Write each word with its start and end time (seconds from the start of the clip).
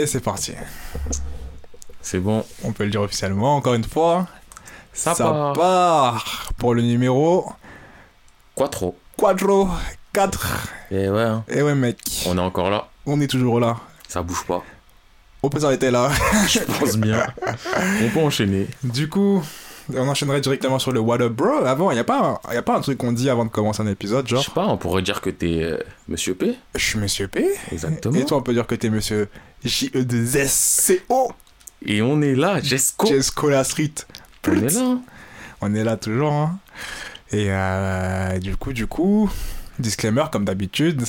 Et 0.00 0.06
c'est 0.06 0.20
parti. 0.20 0.52
C'est 2.00 2.20
bon. 2.20 2.42
On 2.64 2.72
peut 2.72 2.84
le 2.84 2.90
dire 2.90 3.02
officiellement, 3.02 3.56
encore 3.56 3.74
une 3.74 3.84
fois. 3.84 4.26
Ça, 4.94 5.14
Ça 5.14 5.24
part. 5.24 5.52
part 5.52 6.52
pour 6.56 6.74
le 6.74 6.80
numéro 6.80 7.52
Quattro. 8.54 8.96
Quadro 9.18 9.68
4. 10.14 10.68
Et 10.90 11.10
ouais, 11.10 11.20
hein. 11.22 11.44
Et 11.48 11.60
ouais, 11.60 11.74
mec, 11.74 11.98
on 12.26 12.38
est 12.38 12.40
encore 12.40 12.70
là. 12.70 12.88
on 13.04 13.20
est 13.20 13.26
toujours 13.26 13.60
là. 13.60 13.76
Ça 14.08 14.22
bouge 14.22 14.42
pas. 14.46 14.62
On 15.42 15.50
peut 15.50 15.60
s'arrêter 15.60 15.90
là. 15.90 16.10
Je 16.48 16.60
pense 16.60 16.96
bien. 16.96 17.26
on 18.02 18.08
peut 18.08 18.20
enchaîner. 18.20 18.68
Du 18.82 19.06
coup, 19.10 19.42
on 19.96 20.08
enchaînerait 20.08 20.40
directement 20.40 20.78
sur 20.78 20.92
le 20.92 21.00
What 21.00 21.20
Up 21.20 21.32
Bro. 21.32 21.64
Avant, 21.64 21.90
il 21.90 21.94
n'y 21.94 22.00
a, 22.00 22.04
pas 22.04 22.40
un- 22.48 22.54
y 22.54 22.56
a 22.56 22.62
pas 22.62 22.76
un 22.76 22.80
truc 22.80 22.98
qu'on 22.98 23.12
dit 23.12 23.28
avant 23.30 23.44
de 23.44 23.50
commencer 23.50 23.82
un 23.82 23.86
épisode, 23.86 24.26
Je 24.26 24.34
genre, 24.36 24.44
sais 24.44 24.50
pas, 24.52 24.66
on 24.66 24.76
pourrait 24.76 25.02
dire 25.02 25.20
que 25.20 25.30
t'es 25.30 25.62
euh, 25.62 25.78
Monsieur 26.08 26.34
P. 26.34 26.54
je 26.74 26.84
suis 26.84 26.98
Monsieur 26.98 27.28
P. 27.28 27.46
Exactement. 27.72 28.16
Et 28.18 28.24
toi, 28.24 28.38
on 28.38 28.42
peut 28.42 28.52
dire 28.54 28.66
que 28.66 28.74
t'es 28.74 28.90
Monsieur 28.90 29.22
E 29.64 29.68
J-E-2-S-C-O. 29.68 31.32
Et 31.86 32.02
on 32.02 32.20
est 32.22 32.34
là, 32.34 32.60
Jesco. 32.60 33.06
Jescola 33.06 33.64
Street. 33.64 33.92
On 34.46 34.52
est 34.52 34.72
là. 34.74 34.80
hein. 34.82 35.00
On 35.62 35.74
est 35.74 35.84
là 35.84 35.96
toujours. 35.96 36.32
hein. 36.32 36.58
Et 37.32 37.46
euh, 37.50 38.38
du 38.38 38.56
coup, 38.56 38.72
du 38.72 38.86
coup, 38.86 39.30
disclaimer 39.78 40.24
comme 40.32 40.44
d'habitude. 40.44 41.02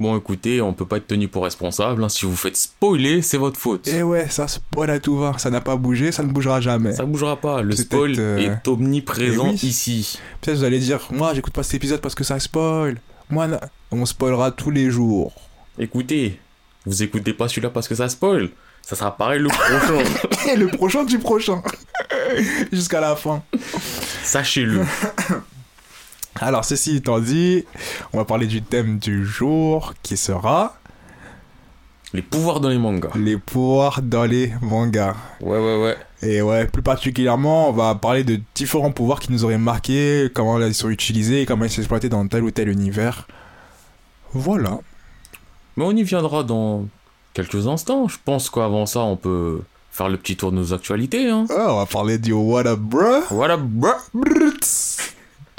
Bon, 0.00 0.16
écoutez, 0.16 0.60
on 0.60 0.72
peut 0.74 0.86
pas 0.86 0.98
être 0.98 1.08
tenu 1.08 1.26
pour 1.26 1.42
responsable. 1.42 2.04
hein. 2.04 2.08
Si 2.08 2.24
vous 2.24 2.36
faites 2.36 2.56
spoiler, 2.56 3.20
c'est 3.20 3.36
votre 3.36 3.58
faute. 3.58 3.88
Et 3.88 4.02
ouais, 4.04 4.28
ça 4.28 4.46
spoil 4.46 4.90
à 4.90 5.00
tout 5.00 5.16
va. 5.18 5.36
Ça 5.38 5.50
n'a 5.50 5.60
pas 5.60 5.74
bougé, 5.74 6.12
ça 6.12 6.22
ne 6.22 6.30
bougera 6.30 6.60
jamais. 6.60 6.92
Ça 6.94 7.04
bougera 7.04 7.36
pas. 7.36 7.62
Le 7.62 7.74
spoil 7.74 8.14
euh, 8.18 8.38
est 8.38 8.68
omniprésent 8.68 9.46
eh 9.48 9.50
oui. 9.50 9.58
ici. 9.62 10.18
Peut-être 10.40 10.58
vous 10.58 10.64
allez 10.64 10.78
dire, 10.78 11.00
moi 11.10 11.34
j'écoute 11.34 11.52
pas 11.52 11.64
cet 11.64 11.74
épisode 11.74 12.00
parce 12.00 12.14
que 12.14 12.22
ça 12.22 12.38
spoil. 12.38 13.00
Moi, 13.28 13.48
na- 13.48 13.60
on 13.90 14.06
spoilera 14.06 14.52
tous 14.52 14.70
les 14.70 14.88
jours. 14.90 15.32
Écoutez, 15.78 16.38
vous 16.86 17.02
écoutez 17.02 17.32
pas 17.32 17.48
celui-là 17.48 17.70
parce 17.70 17.88
que 17.88 17.94
ça 17.96 18.08
spoil. 18.08 18.50
Ça 18.82 18.94
sera 18.94 19.16
pareil 19.16 19.40
le 19.40 19.48
prochain. 19.48 20.48
Et 20.52 20.56
le 20.56 20.68
prochain 20.68 21.02
du 21.04 21.18
prochain. 21.18 21.60
Jusqu'à 22.72 23.00
la 23.00 23.16
fin. 23.16 23.42
Sachez-le. 24.22 24.82
Alors, 26.40 26.64
ceci 26.64 26.96
étant 26.96 27.18
dit, 27.20 27.64
on 28.12 28.18
va 28.18 28.24
parler 28.24 28.46
du 28.46 28.62
thème 28.62 28.98
du 28.98 29.24
jour 29.26 29.94
qui 30.02 30.16
sera 30.16 30.76
Les 32.12 32.22
pouvoirs 32.22 32.60
dans 32.60 32.68
les 32.68 32.78
mangas. 32.78 33.10
les 33.16 33.36
pouvoirs 33.36 34.00
dans 34.02 34.24
les 34.24 34.52
mangas. 34.62 35.14
Ouais, 35.40 35.58
ouais, 35.58 35.82
ouais. 35.82 35.96
Et 36.22 36.42
ouais, 36.42 36.66
plus 36.66 36.82
particulièrement, 36.82 37.68
on 37.68 37.72
va 37.72 37.94
parler 37.94 38.24
de 38.24 38.40
différents 38.54 38.90
pouvoirs 38.92 39.20
qui 39.20 39.30
nous 39.32 39.44
auraient 39.44 39.58
marqué, 39.58 40.28
comment 40.34 40.58
ils 40.60 40.74
sont 40.74 40.90
utilisés, 40.90 41.46
comment 41.46 41.64
ils 41.64 41.70
sont 41.70 41.80
exploités 41.80 42.08
dans 42.08 42.26
tel 42.26 42.42
ou 42.42 42.50
tel 42.50 42.68
univers. 42.68 43.26
Voilà. 44.32 44.78
Mais 45.76 45.84
on 45.84 45.92
y 45.92 46.02
viendra 46.02 46.42
dans 46.42 46.86
quelques 47.34 47.66
instants. 47.68 48.08
Je 48.08 48.16
pense 48.24 48.50
qu'avant 48.50 48.84
ça, 48.86 49.00
on 49.00 49.16
peut 49.16 49.60
faire 49.92 50.08
le 50.08 50.16
petit 50.16 50.36
tour 50.36 50.50
de 50.50 50.56
nos 50.56 50.72
actualités. 50.74 51.28
Hein. 51.30 51.46
Ah, 51.50 51.72
on 51.72 51.76
va 51.76 51.86
parler 51.86 52.18
du 52.18 52.32
What 52.32 52.66
Up 52.66 52.80
Bruh. 52.80 53.22
Voilà, 53.30 53.56
bruh. 53.56 53.94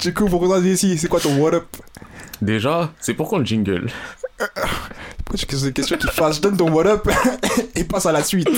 Du 0.00 0.14
coup, 0.14 0.26
pour 0.28 0.40
qu'on 0.40 0.62
ici, 0.64 0.96
c'est 0.98 1.08
quoi 1.08 1.20
ton 1.20 1.36
What 1.38 1.54
Up 1.54 1.66
Déjà, 2.40 2.90
c'est 3.00 3.14
pourquoi 3.14 3.38
le 3.38 3.44
jingle 3.44 3.88
Pourquoi 4.38 5.36
tu 5.36 5.46
poses 5.46 5.62
des 5.64 5.72
questions 5.72 5.96
qui 5.98 6.06
fassent 6.08 6.36
Je 6.36 6.40
donne 6.40 6.56
ton 6.56 6.70
What 6.70 6.86
Up 6.86 7.08
et 7.74 7.84
passe 7.84 8.06
à 8.06 8.12
la 8.12 8.22
suite. 8.22 8.48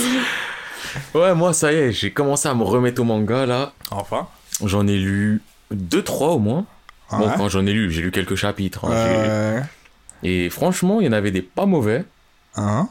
Ouais, 1.13 1.33
moi, 1.35 1.53
ça 1.53 1.73
y 1.73 1.75
est, 1.75 1.91
j'ai 1.91 2.11
commencé 2.11 2.47
à 2.47 2.53
me 2.53 2.63
remettre 2.63 3.01
au 3.01 3.03
manga, 3.03 3.45
là. 3.45 3.73
Enfin. 3.91 4.27
J'en 4.63 4.87
ai 4.87 4.97
lu 4.97 5.41
deux, 5.71 6.01
trois 6.03 6.29
au 6.29 6.39
moins. 6.39 6.65
Bon, 7.11 7.27
Ouais. 7.27 7.33
quand 7.37 7.49
j'en 7.49 7.65
ai 7.65 7.73
lu, 7.73 7.91
j'ai 7.91 8.01
lu 8.01 8.11
quelques 8.11 8.35
chapitres. 8.35 8.85
hein. 8.85 8.91
Euh... 8.93 9.61
Et 10.23 10.49
franchement, 10.49 11.01
il 11.01 11.05
y 11.05 11.09
en 11.09 11.13
avait 11.13 11.31
des 11.31 11.41
pas 11.41 11.65
mauvais. 11.65 12.05
Hein? 12.55 12.87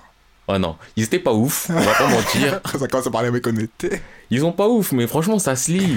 Ah 0.49 0.59
non, 0.59 0.77
ils 0.97 1.05
étaient 1.05 1.19
pas 1.21 1.33
ouf, 1.33 1.69
on 1.71 1.81
va 1.81 1.95
pas 1.95 2.09
mentir. 2.09 2.61
Ça 2.79 2.87
commence 2.89 3.07
à 3.07 3.11
parler 3.11 3.29
avec 3.29 3.47
honnêteté. 3.47 4.03
Ils 4.31 4.45
ont 4.45 4.53
pas 4.53 4.69
ouf, 4.69 4.93
mais 4.93 5.07
franchement, 5.07 5.39
ça 5.39 5.57
se 5.57 5.71
lit. 5.71 5.97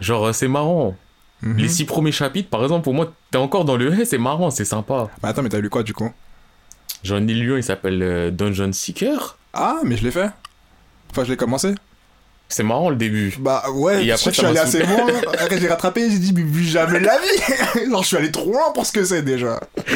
Genre, 0.00 0.28
euh, 0.28 0.32
c'est 0.32 0.48
marrant. 0.48 0.96
Mhm. 1.42 1.56
Les 1.56 1.68
six 1.68 1.84
premiers 1.84 2.12
chapitres, 2.12 2.50
par 2.50 2.62
exemple, 2.62 2.84
pour 2.84 2.94
moi, 2.94 3.12
t'es 3.30 3.38
encore 3.38 3.64
dans 3.64 3.76
le 3.76 3.92
hey, 3.92 4.04
c'est 4.06 4.18
marrant, 4.18 4.50
c'est 4.50 4.64
sympa. 4.64 5.08
Mais 5.22 5.28
attends, 5.30 5.42
mais 5.42 5.48
t'as 5.48 5.58
lu 5.60 5.70
quoi 5.70 5.82
du 5.82 5.94
coup? 5.94 6.10
J'en 7.02 7.16
ai 7.26 7.32
lu 7.34 7.54
un, 7.54 7.56
il 7.56 7.62
s'appelle 7.64 8.02
euh, 8.02 8.30
Dungeon 8.30 8.72
Seeker. 8.72 9.38
Ah, 9.54 9.76
mais 9.84 9.96
je 9.96 10.04
l'ai 10.04 10.10
fait. 10.10 10.30
Enfin, 11.10 11.24
je 11.24 11.30
l'ai 11.30 11.36
commencé. 11.36 11.74
C'est 12.52 12.64
marrant 12.64 12.90
le 12.90 12.96
début. 12.96 13.32
Bah 13.38 13.62
ouais, 13.72 14.02
Et 14.04 14.08
je 14.08 14.12
après, 14.12 14.30
je 14.32 14.36
suis 14.38 14.44
allé 14.44 14.58
assez 14.58 14.80
loin. 14.82 15.06
Après, 15.38 15.58
j'ai 15.60 15.68
rattrapé, 15.68 16.10
j'ai 16.10 16.18
dit, 16.18 16.32
mais 16.34 16.42
plus 16.42 16.64
jamais 16.64 16.98
de 16.98 17.04
la 17.06 17.16
vie. 17.18 17.86
Genre, 17.90 18.02
je 18.02 18.06
suis 18.08 18.16
allé 18.16 18.32
trop 18.32 18.52
loin 18.52 18.72
pour 18.74 18.84
ce 18.84 18.90
que 18.92 19.04
c'est 19.04 19.22
déjà. 19.22 19.60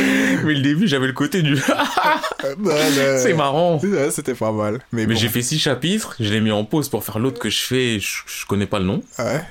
Mais 0.44 0.54
le 0.54 0.60
début, 0.60 0.86
j'avais 0.86 1.08
le 1.08 1.12
côté 1.12 1.42
du 1.42 1.56
bah, 2.58 2.74
c'est 3.18 3.34
marrant. 3.34 3.80
C'était 4.10 4.34
pas 4.34 4.52
mal. 4.52 4.74
Mais, 4.92 5.04
Mais 5.06 5.14
bon. 5.14 5.20
j'ai 5.20 5.28
fait 5.28 5.42
six 5.42 5.58
chapitres, 5.58 6.14
je 6.20 6.32
l'ai 6.32 6.40
mis 6.40 6.52
en 6.52 6.64
pause 6.64 6.88
pour 6.88 7.02
faire 7.04 7.18
l'autre 7.18 7.40
que 7.40 7.50
je 7.50 7.60
fais, 7.60 7.98
je, 7.98 8.22
je 8.26 8.46
connais 8.46 8.66
pas 8.66 8.78
le 8.78 8.84
nom, 8.84 9.02
Ouais. 9.18 9.42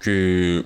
que 0.00 0.64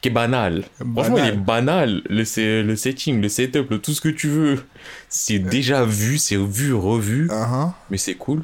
qui 0.00 0.08
est 0.08 0.12
banal. 0.12 0.64
Franchement, 0.94 1.18
il 1.18 1.26
est 1.26 1.32
banal. 1.36 2.02
Le, 2.08 2.62
le 2.62 2.76
setting, 2.76 3.20
le 3.20 3.28
setup, 3.28 3.70
le 3.70 3.78
tout 3.78 3.92
ce 3.92 4.00
que 4.00 4.08
tu 4.08 4.28
veux. 4.28 4.64
C'est 5.08 5.38
déjà 5.38 5.84
vu, 5.84 6.18
c'est 6.18 6.36
vu, 6.36 6.72
revu, 6.74 7.26
Uh-huh. 7.28 7.70
mais 7.90 7.98
c'est 7.98 8.14
cool. 8.14 8.42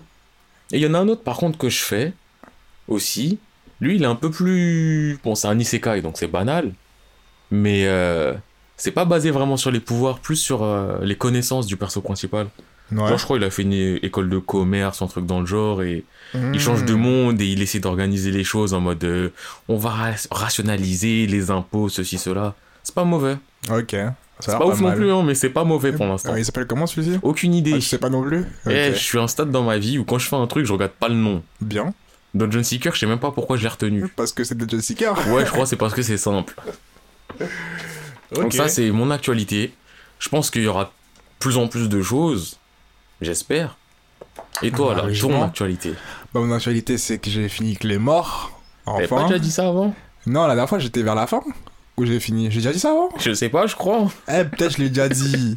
Et 0.72 0.76
il 0.78 0.82
y 0.82 0.86
en 0.86 0.94
a 0.94 0.98
un 0.98 1.08
autre 1.08 1.22
par 1.22 1.36
contre 1.36 1.58
que 1.58 1.68
je 1.68 1.78
fais 1.78 2.12
aussi. 2.88 3.38
Lui, 3.80 3.96
il 3.96 4.02
est 4.02 4.06
un 4.06 4.14
peu 4.16 4.30
plus. 4.30 5.18
Bon, 5.22 5.34
c'est 5.34 5.48
un 5.48 5.58
isekai, 5.58 6.00
donc 6.02 6.16
c'est 6.18 6.26
banal. 6.28 6.72
Mais 7.50 7.86
euh, 7.86 8.34
c'est 8.76 8.90
pas 8.90 9.04
basé 9.04 9.30
vraiment 9.30 9.56
sur 9.56 9.70
les 9.70 9.80
pouvoirs, 9.80 10.18
plus 10.18 10.36
sur 10.36 10.62
euh, 10.62 10.98
les 11.02 11.16
connaissances 11.16 11.66
du 11.66 11.76
perso 11.76 12.00
principal. 12.00 12.48
Ouais. 12.92 13.08
Genre, 13.08 13.18
je 13.18 13.24
crois 13.24 13.36
qu'il 13.38 13.46
a 13.46 13.50
fait 13.50 13.62
une 13.62 13.98
école 14.02 14.28
de 14.30 14.38
commerce, 14.38 15.02
un 15.02 15.06
truc 15.08 15.26
dans 15.26 15.40
le 15.40 15.46
genre, 15.46 15.82
et 15.82 16.04
Mmh. 16.34 16.54
il 16.54 16.60
change 16.60 16.84
de 16.84 16.94
monde 16.94 17.40
et 17.40 17.46
il 17.46 17.62
essaie 17.62 17.78
d'organiser 17.78 18.32
les 18.32 18.42
choses 18.42 18.74
en 18.74 18.80
mode 18.80 19.02
euh, 19.04 19.28
on 19.68 19.76
va 19.76 19.90
ra- 19.90 20.10
rationaliser 20.32 21.26
les 21.28 21.52
impôts, 21.52 21.88
ceci, 21.88 22.18
cela. 22.18 22.54
C'est 22.82 22.94
pas 22.94 23.04
mauvais. 23.04 23.36
Ok. 23.70 23.94
C'est 24.40 24.58
pas 24.58 24.66
ouf 24.66 24.80
non 24.80 24.92
plus, 24.92 25.10
hein, 25.12 25.22
mais 25.24 25.34
c'est 25.36 25.50
pas 25.50 25.62
mauvais 25.64 25.92
pour 25.92 26.04
l'instant. 26.06 26.32
Euh, 26.34 26.38
il 26.40 26.44
s'appelle 26.44 26.66
comment 26.66 26.86
celui-ci? 26.86 27.18
Aucune 27.22 27.54
idée. 27.54 27.72
ah, 27.74 27.78
Tu 27.78 27.82
sais 27.82 27.98
pas 27.98 28.10
non 28.10 28.22
plus? 28.22 28.44
Eh, 28.68 28.90
je 28.92 28.98
suis 28.98 29.18
à 29.18 29.22
un 29.22 29.28
stade 29.28 29.50
dans 29.52 29.62
ma 29.62 29.78
vie 29.78 29.98
où 29.98 30.04
quand 30.04 30.18
je 30.18 30.28
fais 30.28 30.36
un 30.36 30.46
truc, 30.48 30.66
je 30.66 30.72
regarde 30.72 30.92
pas 30.92 31.08
le 31.08 31.14
nom. 31.14 31.42
Bien. 31.60 31.94
Dungeon 32.34 32.62
Seeker, 32.64 32.92
je 32.92 32.98
sais 33.00 33.06
même 33.06 33.20
pas 33.20 33.30
pourquoi 33.30 33.56
je 33.56 33.62
l'ai 33.62 33.68
retenu. 33.68 34.06
Parce 34.16 34.32
que 34.32 34.42
c'est 34.44 34.58
de 34.58 34.68
Jessica. 34.68 35.14
Ouais, 35.30 35.46
je 35.46 35.50
crois 35.52 35.64
c'est 35.64 35.76
parce 35.76 35.94
que 35.94 36.02
c'est 36.02 36.18
simple. 36.18 36.54
Donc 38.34 38.52
ça, 38.52 38.68
c'est 38.68 38.90
mon 38.90 39.10
actualité. 39.10 39.72
Je 40.18 40.28
pense 40.28 40.50
qu'il 40.50 40.62
y 40.62 40.66
aura 40.66 40.84
de 40.84 40.90
plus 41.38 41.56
en 41.56 41.68
plus 41.68 41.88
de 41.88 42.02
choses. 42.02 42.58
J'espère. 43.20 43.76
Et 44.62 44.70
toi, 44.70 44.94
là, 44.94 45.04
ton 45.20 45.42
actualité 45.42 45.94
Bah, 46.32 46.40
mon 46.40 46.52
actualité, 46.52 46.98
c'est 46.98 47.18
que 47.18 47.30
j'ai 47.30 47.48
fini 47.48 47.76
que 47.76 47.86
les 47.86 47.98
morts. 47.98 48.50
T'avais 48.84 49.06
pas 49.08 49.16
Enfin. 49.16 49.26
déjà 49.28 49.38
dit 49.38 49.50
ça 49.50 49.68
avant? 49.68 49.94
Non, 50.26 50.42
la 50.42 50.48
dernière 50.54 50.68
fois, 50.68 50.78
j'étais 50.78 51.02
vers 51.02 51.14
la 51.14 51.26
fin. 51.26 51.40
Où 51.96 52.04
j'ai 52.04 52.20
fini. 52.20 52.50
J'ai 52.50 52.58
déjà 52.58 52.72
dit 52.72 52.78
ça 52.78 52.90
avant? 52.90 53.08
Je 53.18 53.32
sais 53.32 53.48
pas, 53.48 53.66
je 53.66 53.74
crois. 53.74 54.08
Eh, 54.28 54.44
peut-être 54.44 54.72
je 54.72 54.78
l'ai 54.82 54.88
déjà 54.90 55.08
dit. 55.08 55.56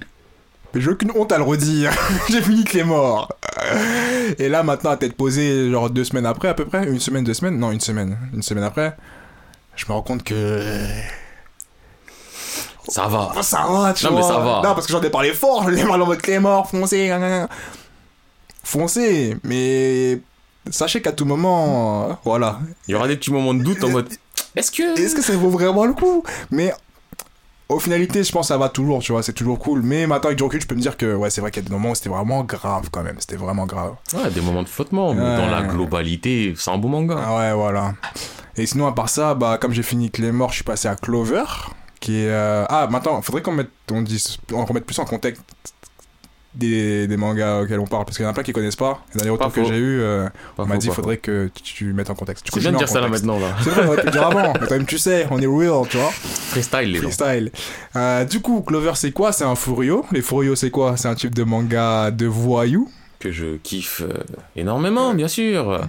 Mais 0.74 0.82
j'ai 0.82 0.90
aucune 0.90 1.12
honte 1.16 1.32
à 1.32 1.38
le 1.38 1.44
redire. 1.44 1.92
j'ai 2.30 2.42
fini 2.42 2.64
que 2.64 2.78
les 2.78 2.84
morts. 2.84 3.32
Et 4.38 4.48
là, 4.50 4.64
maintenant, 4.64 4.92
à 4.92 4.98
tête 4.98 5.16
posée, 5.16 5.70
genre 5.72 5.90
deux 5.90 6.04
semaines 6.04 6.26
après, 6.26 6.48
à 6.48 6.54
peu 6.54 6.66
près. 6.66 6.88
Une 6.88 7.00
semaine, 7.00 7.24
deux 7.24 7.34
semaines? 7.34 7.58
Non, 7.58 7.72
une 7.72 7.80
semaine. 7.82 8.18
Une 8.34 8.42
semaine 8.44 8.64
après. 8.64 8.96
Je 9.76 9.86
me 9.88 9.92
rends 9.94 10.02
compte 10.02 10.24
que. 10.24 10.62
Ça 12.90 13.08
va. 13.08 13.32
Oh, 13.38 13.42
ça 13.42 13.66
va, 13.70 13.94
tu 13.94 14.06
Non, 14.06 14.12
mais 14.12 14.22
vois. 14.22 14.28
ça 14.30 14.38
va. 14.40 14.56
Non, 14.64 14.74
parce 14.76 14.86
que 14.88 14.92
j'en 14.92 15.02
ai 15.02 15.10
parlé 15.10 15.32
fort. 15.34 15.64
Je 15.66 15.70
l'ai 15.70 15.84
parlé 15.84 16.04
en 16.04 16.08
mode 16.08 16.22
Clémor, 16.22 16.70
foncez. 16.70 17.08
nan, 17.10 17.22
nan, 17.22 17.30
nan. 17.32 17.48
Foncez. 18.64 19.38
Mais. 19.44 20.20
Sachez 20.72 21.02
qu'à 21.02 21.12
tout 21.12 21.26
moment. 21.26 22.10
euh, 22.10 22.14
Voilà. 22.26 22.60
Il 22.88 22.92
y 22.92 22.96
aura 22.96 23.08
des 23.08 23.16
petits 23.18 23.32
moments 23.32 23.54
de 23.54 23.64
doute 23.64 23.84
en 23.84 23.90
mode 23.90 24.10
est-ce 24.56 24.72
que. 24.72 25.00
Est-ce 25.00 25.16
que 25.16 25.22
ça 25.22 25.34
vaut 25.34 25.50
vraiment 25.50 25.86
le 25.86 25.94
coup? 25.94 26.24
Mais. 26.52 26.74
Au 27.72 27.78
finalité, 27.78 28.24
je 28.24 28.32
pense 28.32 28.48
que 28.48 28.54
ça 28.54 28.58
va 28.58 28.68
toujours, 28.68 28.98
tu 28.98 29.12
vois, 29.12 29.22
c'est 29.22 29.32
toujours 29.34 29.60
cool. 29.60 29.84
Mais 29.84 30.08
maintenant, 30.08 30.30
avec 30.30 30.40
du 30.40 30.44
recul, 30.44 30.60
je 30.60 30.66
peux 30.66 30.74
me 30.74 30.82
dire 30.82 30.98
que, 30.98 31.14
ouais, 31.14 31.30
c'est 31.30 31.40
vrai 31.40 31.52
qu'il 31.52 31.62
y 31.62 31.66
a 31.68 31.70
des 31.70 31.76
moments 31.76 31.92
où 31.92 31.96
c'était 31.96 32.10
vraiment 32.10 32.44
grave 32.44 32.90
quand 32.92 33.04
même. 33.04 33.18
C'était 33.20 33.36
vraiment 33.36 33.68
grave. 33.68 33.94
Ouais, 34.16 34.32
des 34.32 34.42
moments 34.42 34.64
de 34.64 34.68
flottement, 34.68 35.14
mais 35.14 35.22
Ouais. 35.22 35.38
dans 35.38 35.46
la 35.46 35.62
globalité, 35.62 36.56
c'est 36.58 36.72
un 36.72 36.80
beau 36.80 36.88
manga. 36.88 37.16
Ah 37.24 37.38
ouais, 37.38 37.54
voilà. 37.54 37.94
Et 38.58 38.66
sinon, 38.66 38.88
à 38.88 38.92
part 38.94 39.08
ça, 39.08 39.36
bah, 39.36 39.60
comme 39.62 39.72
j'ai 39.72 39.84
fini 39.84 40.12
morts, 40.34 40.50
je 40.50 40.56
suis 40.56 40.64
passé 40.64 40.88
à 40.88 40.96
Clover. 40.96 41.44
Qui 42.00 42.22
est. 42.24 42.30
euh, 42.30 42.66
Ah, 42.70 42.88
maintenant, 42.90 43.22
faudrait 43.22 43.42
qu'on 43.42 43.52
mette, 43.54 43.70
on 43.92 44.02
dise, 44.02 44.38
on 44.54 44.64
remette 44.66 44.86
plus 44.86 44.98
en 45.00 45.06
contexte 45.06 45.44
des, 46.56 47.08
des 47.08 47.18
mangas 47.18 47.62
auxquels 47.62 47.80
on 47.80 47.86
parle. 47.88 48.06
Parce 48.06 48.18
qu'il 48.18 48.24
y 48.24 48.28
en 48.28 48.32
a 48.32 48.34
plein 48.34 48.44
qui 48.44 48.54
connaissent 48.54 48.76
pas. 48.76 49.04
Les 49.14 49.22
derniers 49.22 49.38
Pas 49.38 49.46
retours 49.46 49.64
que 49.64 49.70
j'ai 49.70 49.78
eu, 49.78 50.00
euh, 50.02 50.28
on 50.58 50.66
m'a 50.66 50.78
dit 50.78 50.88
faudrait 50.90 51.18
que 51.18 51.50
tu, 51.64 51.94
mettes 51.94 52.10
en 52.10 52.16
contexte. 52.16 52.48
C'est 52.54 52.60
bien 52.60 52.72
de 52.72 52.78
dire 52.78 52.90
ça 52.90 53.02
là 53.02 53.08
maintenant 53.08 53.38
là. 53.40 53.56
C'est 53.64 53.70
vrai, 53.70 53.84
on 53.84 53.88
aurait 53.88 54.00
pu 54.02 54.06
le 54.08 54.12
dire 54.12 54.26
avant. 54.28 54.54
Mais 54.60 54.68
quand 54.68 54.76
même, 54.76 54.86
tu 54.86 54.98
sais, 54.98 55.28
on 55.30 55.40
est 55.40 55.46
real, 55.46 55.88
tu 55.90 55.98
vois. 55.98 56.10
Freestyle 56.12 56.92
les. 56.92 57.00
Freestyle. 57.00 57.52
Euh, 57.96 58.26
du 58.26 58.42
coup, 58.42 58.62
Clover, 58.62 58.94
c'est 58.96 59.12
quoi? 59.12 59.32
C'est 59.32 59.44
un 59.46 59.56
Furio. 59.56 60.06
Les 60.12 60.22
Furio, 60.22 60.56
c'est 60.56 60.72
quoi? 60.72 60.98
C'est 60.98 61.08
un 61.08 61.16
type 61.16 61.36
de 61.36 61.44
manga 61.44 62.12
de 62.12 62.26
voyou. 62.26 62.90
Que 63.20 63.32
je 63.32 63.58
kiffe 63.58 64.02
euh, 64.02 64.24
énormément, 64.56 65.14
bien 65.14 65.28
sûr. 65.28 65.82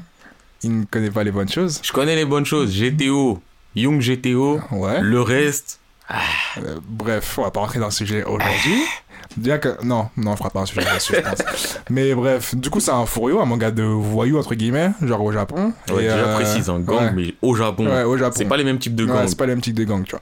Il 0.63 0.81
ne 0.81 0.85
connaît 0.85 1.11
pas 1.11 1.25
les 1.25 1.31
bonnes 1.31 1.49
choses. 1.49 1.81
Je 1.83 1.93
connais 1.93 2.17
les 2.17 2.27
bonnes 2.27 2.45
choses. 2.45 2.71
GTO, 2.79 3.41
Young 3.77 4.01
GTO, 4.01 4.61
Ouais. 4.73 5.01
le 5.01 5.23
reste. 5.23 5.80
Euh, 6.59 6.79
bref, 6.89 7.39
on 7.39 7.43
va 7.43 7.51
pas 7.51 7.61
rentrer 7.61 7.79
dans 7.79 7.87
le 7.87 7.93
sujet 7.93 8.25
aujourd'hui. 8.25 8.83
Que. 9.41 9.85
Non, 9.85 10.09
non, 10.17 10.33
on 10.33 10.37
fera 10.37 10.51
pas 10.51 10.61
un 10.61 10.67
sujet 10.67 10.81
là-dessus, 10.83 11.15
je 11.15 11.21
pense. 11.21 11.79
Mais 11.89 12.13
bref, 12.15 12.55
du 12.57 12.69
coup, 12.69 12.81
c'est 12.81 12.91
un 12.91 13.07
furio, 13.07 13.41
un 13.41 13.45
manga 13.45 13.71
de 13.71 13.85
voyous, 13.85 14.37
entre 14.39 14.57
guillemets, 14.57 14.91
genre 15.03 15.23
au 15.23 15.31
Japon. 15.31 15.73
Ouais, 15.91 15.99
Et, 15.99 16.09
déjà 16.09 16.17
euh, 16.17 16.35
précise, 16.35 16.69
un 16.69 16.81
gang, 16.81 16.97
ouais. 16.99 17.13
mais 17.15 17.35
au 17.41 17.55
Japon. 17.55 17.87
Ouais, 17.87 18.03
au 18.03 18.17
Japon. 18.17 18.35
C'est 18.37 18.45
pas 18.47 18.57
les 18.57 18.65
mêmes 18.65 18.79
types 18.81 18.97
de 18.97 19.05
Ouais, 19.05 19.13
gangs. 19.13 19.29
c'est 19.29 19.39
pas 19.39 19.47
le 19.47 19.53
même 19.53 19.61
type 19.61 19.75
de 19.77 19.85
gang, 19.85 20.03
tu 20.03 20.11
vois. 20.11 20.21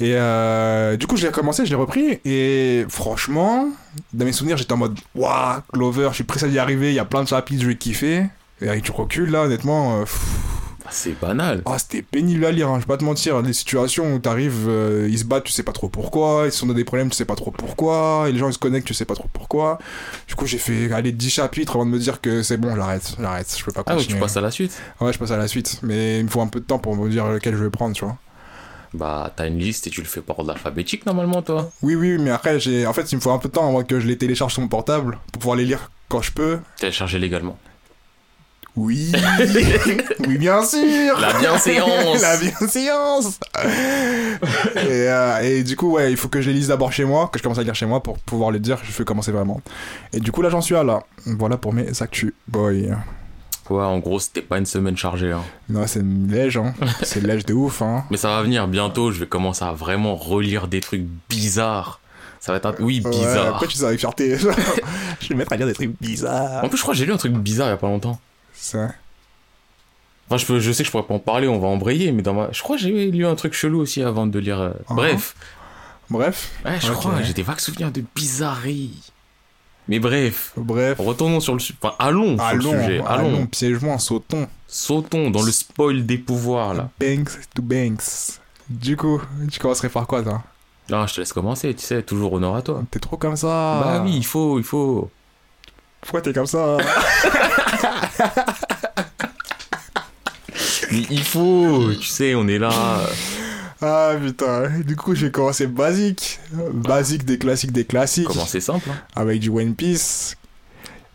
Et 0.00 0.14
euh, 0.16 0.96
du 0.96 1.06
coup, 1.06 1.16
j'ai 1.16 1.30
commencé, 1.30 1.64
je 1.64 1.70
l'ai 1.70 1.76
repris. 1.76 2.18
Et 2.24 2.84
franchement, 2.88 3.68
dans 4.12 4.24
mes 4.24 4.32
souvenirs, 4.32 4.56
j'étais 4.56 4.72
en 4.72 4.78
mode 4.78 4.98
Waouh, 5.14 5.60
Clover, 5.72 6.08
je 6.10 6.16
suis 6.16 6.24
pressé 6.24 6.48
d'y 6.48 6.58
arriver. 6.58 6.88
Il 6.88 6.94
y 6.94 6.98
a 7.00 7.04
plein 7.04 7.22
de 7.22 7.28
chapitres, 7.28 7.62
je 7.62 7.68
vais 7.68 7.76
kiffer. 7.76 8.24
Et 8.62 8.68
avec 8.68 8.82
du 8.82 8.90
recul, 8.90 9.30
là, 9.30 9.42
honnêtement, 9.42 9.98
euh, 9.98 10.00
pff, 10.00 10.18
Ah, 10.18 10.59
C'est 10.90 11.18
banal. 11.20 11.62
ah, 11.66 11.78
c'était 11.78 12.02
pénible 12.02 12.44
à 12.44 12.50
lire, 12.52 12.68
hein, 12.68 12.74
je 12.76 12.80
vais 12.80 12.86
pas 12.88 12.96
te 12.96 13.04
mentir. 13.04 13.42
Des 13.42 13.52
situations 13.52 14.14
où 14.14 14.18
t'arrives, 14.18 14.66
euh, 14.68 15.06
ils 15.10 15.18
se 15.18 15.24
battent, 15.24 15.44
tu 15.44 15.52
sais 15.52 15.62
pas 15.62 15.72
trop 15.72 15.88
pourquoi. 15.88 16.42
Ils 16.46 16.52
sont 16.52 16.66
dans 16.66 16.74
des 16.74 16.84
problèmes, 16.84 17.10
tu 17.10 17.16
sais 17.16 17.24
pas 17.24 17.36
trop 17.36 17.50
pourquoi. 17.50 18.26
Et 18.28 18.32
les 18.32 18.38
gens, 18.38 18.48
ils 18.48 18.52
se 18.54 18.58
connectent, 18.58 18.86
tu 18.86 18.94
sais 18.94 19.04
pas 19.04 19.14
trop 19.14 19.28
pourquoi. 19.32 19.78
Du 20.28 20.34
coup, 20.34 20.46
j'ai 20.46 20.58
fait 20.58 20.92
aller 20.92 21.12
10 21.12 21.30
chapitres 21.30 21.76
avant 21.76 21.86
de 21.86 21.90
me 21.90 21.98
dire 21.98 22.20
que 22.20 22.42
c'est 22.42 22.56
bon, 22.56 22.74
j'arrête, 22.74 23.14
j'arrête, 23.20 23.54
je 23.56 23.64
peux 23.64 23.72
pas 23.72 23.82
Ah, 23.86 23.90
donc 23.92 23.98
continuer. 24.00 24.18
tu 24.18 24.20
passes 24.20 24.36
à 24.36 24.40
la 24.40 24.50
suite 24.50 24.80
Ouais, 25.00 25.12
je 25.12 25.18
passe 25.18 25.30
à 25.30 25.36
la 25.36 25.48
suite. 25.48 25.78
Mais 25.82 26.18
il 26.20 26.24
me 26.24 26.28
faut 26.30 26.40
un 26.40 26.48
peu 26.48 26.60
de 26.60 26.64
temps 26.66 26.78
pour 26.78 26.96
me 26.96 27.08
dire 27.08 27.26
lequel 27.28 27.54
je 27.56 27.62
vais 27.64 27.70
prendre, 27.70 27.94
tu 27.94 28.04
vois. 28.04 28.16
Bah, 28.92 29.32
t'as 29.36 29.46
une 29.46 29.58
liste 29.58 29.86
et 29.86 29.90
tu 29.90 30.00
le 30.00 30.06
fais 30.08 30.20
par 30.20 30.40
ordre 30.40 30.50
alphabétique 30.50 31.06
normalement, 31.06 31.42
toi. 31.42 31.70
Oui, 31.82 31.94
oui, 31.94 32.18
mais 32.18 32.30
après, 32.30 32.58
j'ai... 32.58 32.86
en 32.88 32.92
fait, 32.92 33.12
il 33.12 33.16
me 33.16 33.20
faut 33.20 33.30
un 33.30 33.38
peu 33.38 33.48
de 33.48 33.52
temps 33.54 33.68
avant 33.68 33.84
que 33.84 34.00
je 34.00 34.06
les 34.08 34.18
télécharge 34.18 34.52
sur 34.54 34.62
mon 34.62 34.68
portable 34.68 35.18
pour 35.32 35.38
pouvoir 35.40 35.56
les 35.56 35.64
lire 35.64 35.92
quand 36.08 36.20
je 36.22 36.32
peux. 36.32 36.58
Télécharger 36.76 37.20
légalement. 37.20 37.56
Oui, 38.76 39.10
oui, 40.28 40.38
bien 40.38 40.64
sûr. 40.64 41.18
La 41.20 41.32
bienséance 41.38 42.22
La 42.22 42.36
bienséance. 42.36 43.40
et, 44.76 45.08
euh, 45.08 45.38
et 45.42 45.62
du 45.62 45.76
coup, 45.76 45.92
ouais, 45.92 46.10
il 46.10 46.16
faut 46.16 46.28
que 46.28 46.40
je 46.40 46.48
les 46.50 46.56
lise 46.56 46.68
d'abord 46.68 46.92
chez 46.92 47.04
moi, 47.04 47.28
que 47.32 47.38
je 47.38 47.42
commence 47.42 47.58
à 47.58 47.62
lire 47.62 47.74
chez 47.74 47.86
moi 47.86 48.02
pour 48.02 48.18
pouvoir 48.18 48.50
les 48.52 48.60
dire. 48.60 48.78
Je 48.84 48.92
fais 48.92 49.04
commencer 49.04 49.32
vraiment. 49.32 49.60
Et 50.12 50.20
du 50.20 50.30
coup, 50.32 50.40
là, 50.42 50.50
j'en 50.50 50.60
suis 50.60 50.76
à 50.76 50.84
là. 50.84 51.00
Voilà 51.26 51.56
pour 51.56 51.72
mes 51.72 51.88
actus, 52.00 52.32
boy. 52.48 52.90
Ouais, 53.68 53.82
en 53.84 53.98
gros, 53.98 54.18
c'était 54.18 54.42
pas 54.42 54.58
une 54.58 54.66
semaine 54.66 54.96
chargée. 54.96 55.32
Hein. 55.32 55.42
Non, 55.68 55.86
c'est 55.86 56.00
une 56.00 56.30
lège, 56.30 56.56
hein. 56.56 56.74
C'est 57.02 57.20
une 57.20 57.26
lège 57.26 57.44
de 57.46 57.54
ouf, 57.54 57.82
hein. 57.82 58.04
Mais 58.10 58.16
ça 58.16 58.28
va 58.28 58.42
venir 58.42 58.66
bientôt, 58.68 59.12
je 59.12 59.20
vais 59.20 59.26
commencer 59.26 59.64
à 59.64 59.72
vraiment 59.72 60.16
relire 60.16 60.66
des 60.68 60.80
trucs 60.80 61.04
bizarres. 61.28 62.00
Ça 62.40 62.52
va 62.52 62.58
être 62.58 62.66
un... 62.66 62.74
Oui, 62.80 63.02
Ouais, 63.04 63.10
bizarre. 63.10 63.54
après, 63.56 63.66
tu 63.66 63.76
sais, 63.76 63.84
avec 63.84 63.98
fierté? 64.00 64.36
je 64.38 64.48
vais 64.48 64.54
me 65.34 65.36
mettre 65.36 65.52
à 65.52 65.56
lire 65.56 65.66
des 65.66 65.74
trucs 65.74 65.92
bizarres. 66.00 66.64
En 66.64 66.68
plus, 66.68 66.78
je 66.78 66.82
crois 66.82 66.94
que 66.94 66.98
j'ai 66.98 67.04
lu 67.06 67.12
un 67.12 67.16
truc 67.18 67.32
bizarre 67.34 67.66
il 67.66 67.70
y 67.70 67.74
a 67.74 67.76
pas 67.76 67.86
longtemps. 67.88 68.18
C'est 68.60 68.78
Enfin, 70.28 70.36
je, 70.36 70.46
peux, 70.46 70.60
je 70.60 70.70
sais 70.70 70.82
que 70.84 70.86
je 70.86 70.92
pourrais 70.92 71.06
pas 71.06 71.14
en 71.14 71.18
parler, 71.18 71.48
on 71.48 71.58
va 71.58 71.66
embrayer, 71.66 72.12
mais 72.12 72.22
dans 72.22 72.34
ma... 72.34 72.52
je 72.52 72.62
crois 72.62 72.76
que 72.76 72.82
j'ai 72.82 73.10
lu 73.10 73.26
un 73.26 73.34
truc 73.34 73.52
chelou 73.52 73.80
aussi 73.80 74.00
avant 74.02 74.26
de 74.28 74.38
lire. 74.38 74.60
euh, 74.60 74.70
Ah. 74.88 74.94
Bref, 74.94 75.34
Bref, 76.08 76.50
ouais, 76.64 76.78
je 76.80 76.92
crois, 76.92 77.20
j'ai 77.22 77.32
des 77.32 77.42
vagues 77.42 77.58
souvenirs 77.60 77.90
de 77.92 78.02
bizarreries. 78.14 79.10
Mais 79.88 79.98
bref, 79.98 80.52
bref. 80.56 80.98
retournons 81.00 81.40
sur 81.40 81.52
le 81.54 81.58
sujet. 81.60 81.78
Enfin, 81.82 81.94
allons, 81.98 82.36
sur 82.36 82.44
Allons, 82.44 82.72
le 82.74 82.80
sujet. 82.82 82.98
Allons. 83.06 83.26
allons, 83.28 83.46
piège-moi, 83.46 83.98
sautons. 83.98 84.46
Sautons 84.68 85.30
dans 85.30 85.42
le 85.42 85.50
spoil 85.50 86.06
des 86.06 86.18
pouvoirs, 86.18 86.74
là. 86.74 86.90
Banks 87.00 87.30
to 87.54 87.62
Banks. 87.62 88.38
Du 88.68 88.96
coup, 88.96 89.20
tu 89.50 89.58
commencerais 89.58 89.88
par 89.88 90.06
quoi, 90.06 90.22
toi? 90.22 90.42
Ah, 90.92 91.06
je 91.08 91.14
te 91.14 91.20
laisse 91.20 91.32
commencer, 91.32 91.74
tu 91.74 91.84
sais, 91.84 92.02
toujours 92.02 92.32
honneur 92.34 92.54
à 92.54 92.62
toi. 92.62 92.82
T'es 92.90 93.00
trop 93.00 93.16
comme 93.16 93.34
ça. 93.36 93.46
Bah 93.82 94.02
oui, 94.04 94.12
il 94.16 94.24
faut, 94.26 94.58
il 94.58 94.64
faut. 94.64 95.10
Pourquoi 96.00 96.20
t'es 96.20 96.32
comme 96.32 96.46
ça? 96.46 96.76
Mais 100.92 101.02
il 101.10 101.22
faut, 101.24 101.90
tu 102.00 102.06
sais, 102.06 102.34
on 102.34 102.48
est 102.48 102.58
là. 102.58 102.70
Ah 103.80 104.12
putain. 104.22 104.68
Du 104.84 104.96
coup, 104.96 105.14
j'ai 105.14 105.30
commencé 105.30 105.66
basique. 105.66 106.40
Basique 106.72 107.24
des 107.24 107.38
classiques 107.38 107.72
des 107.72 107.84
classiques. 107.84 108.26
Commencer 108.26 108.60
simple. 108.60 108.88
hein. 108.90 108.96
Avec 109.16 109.40
du 109.40 109.48
One 109.50 109.74
Piece. 109.74 110.36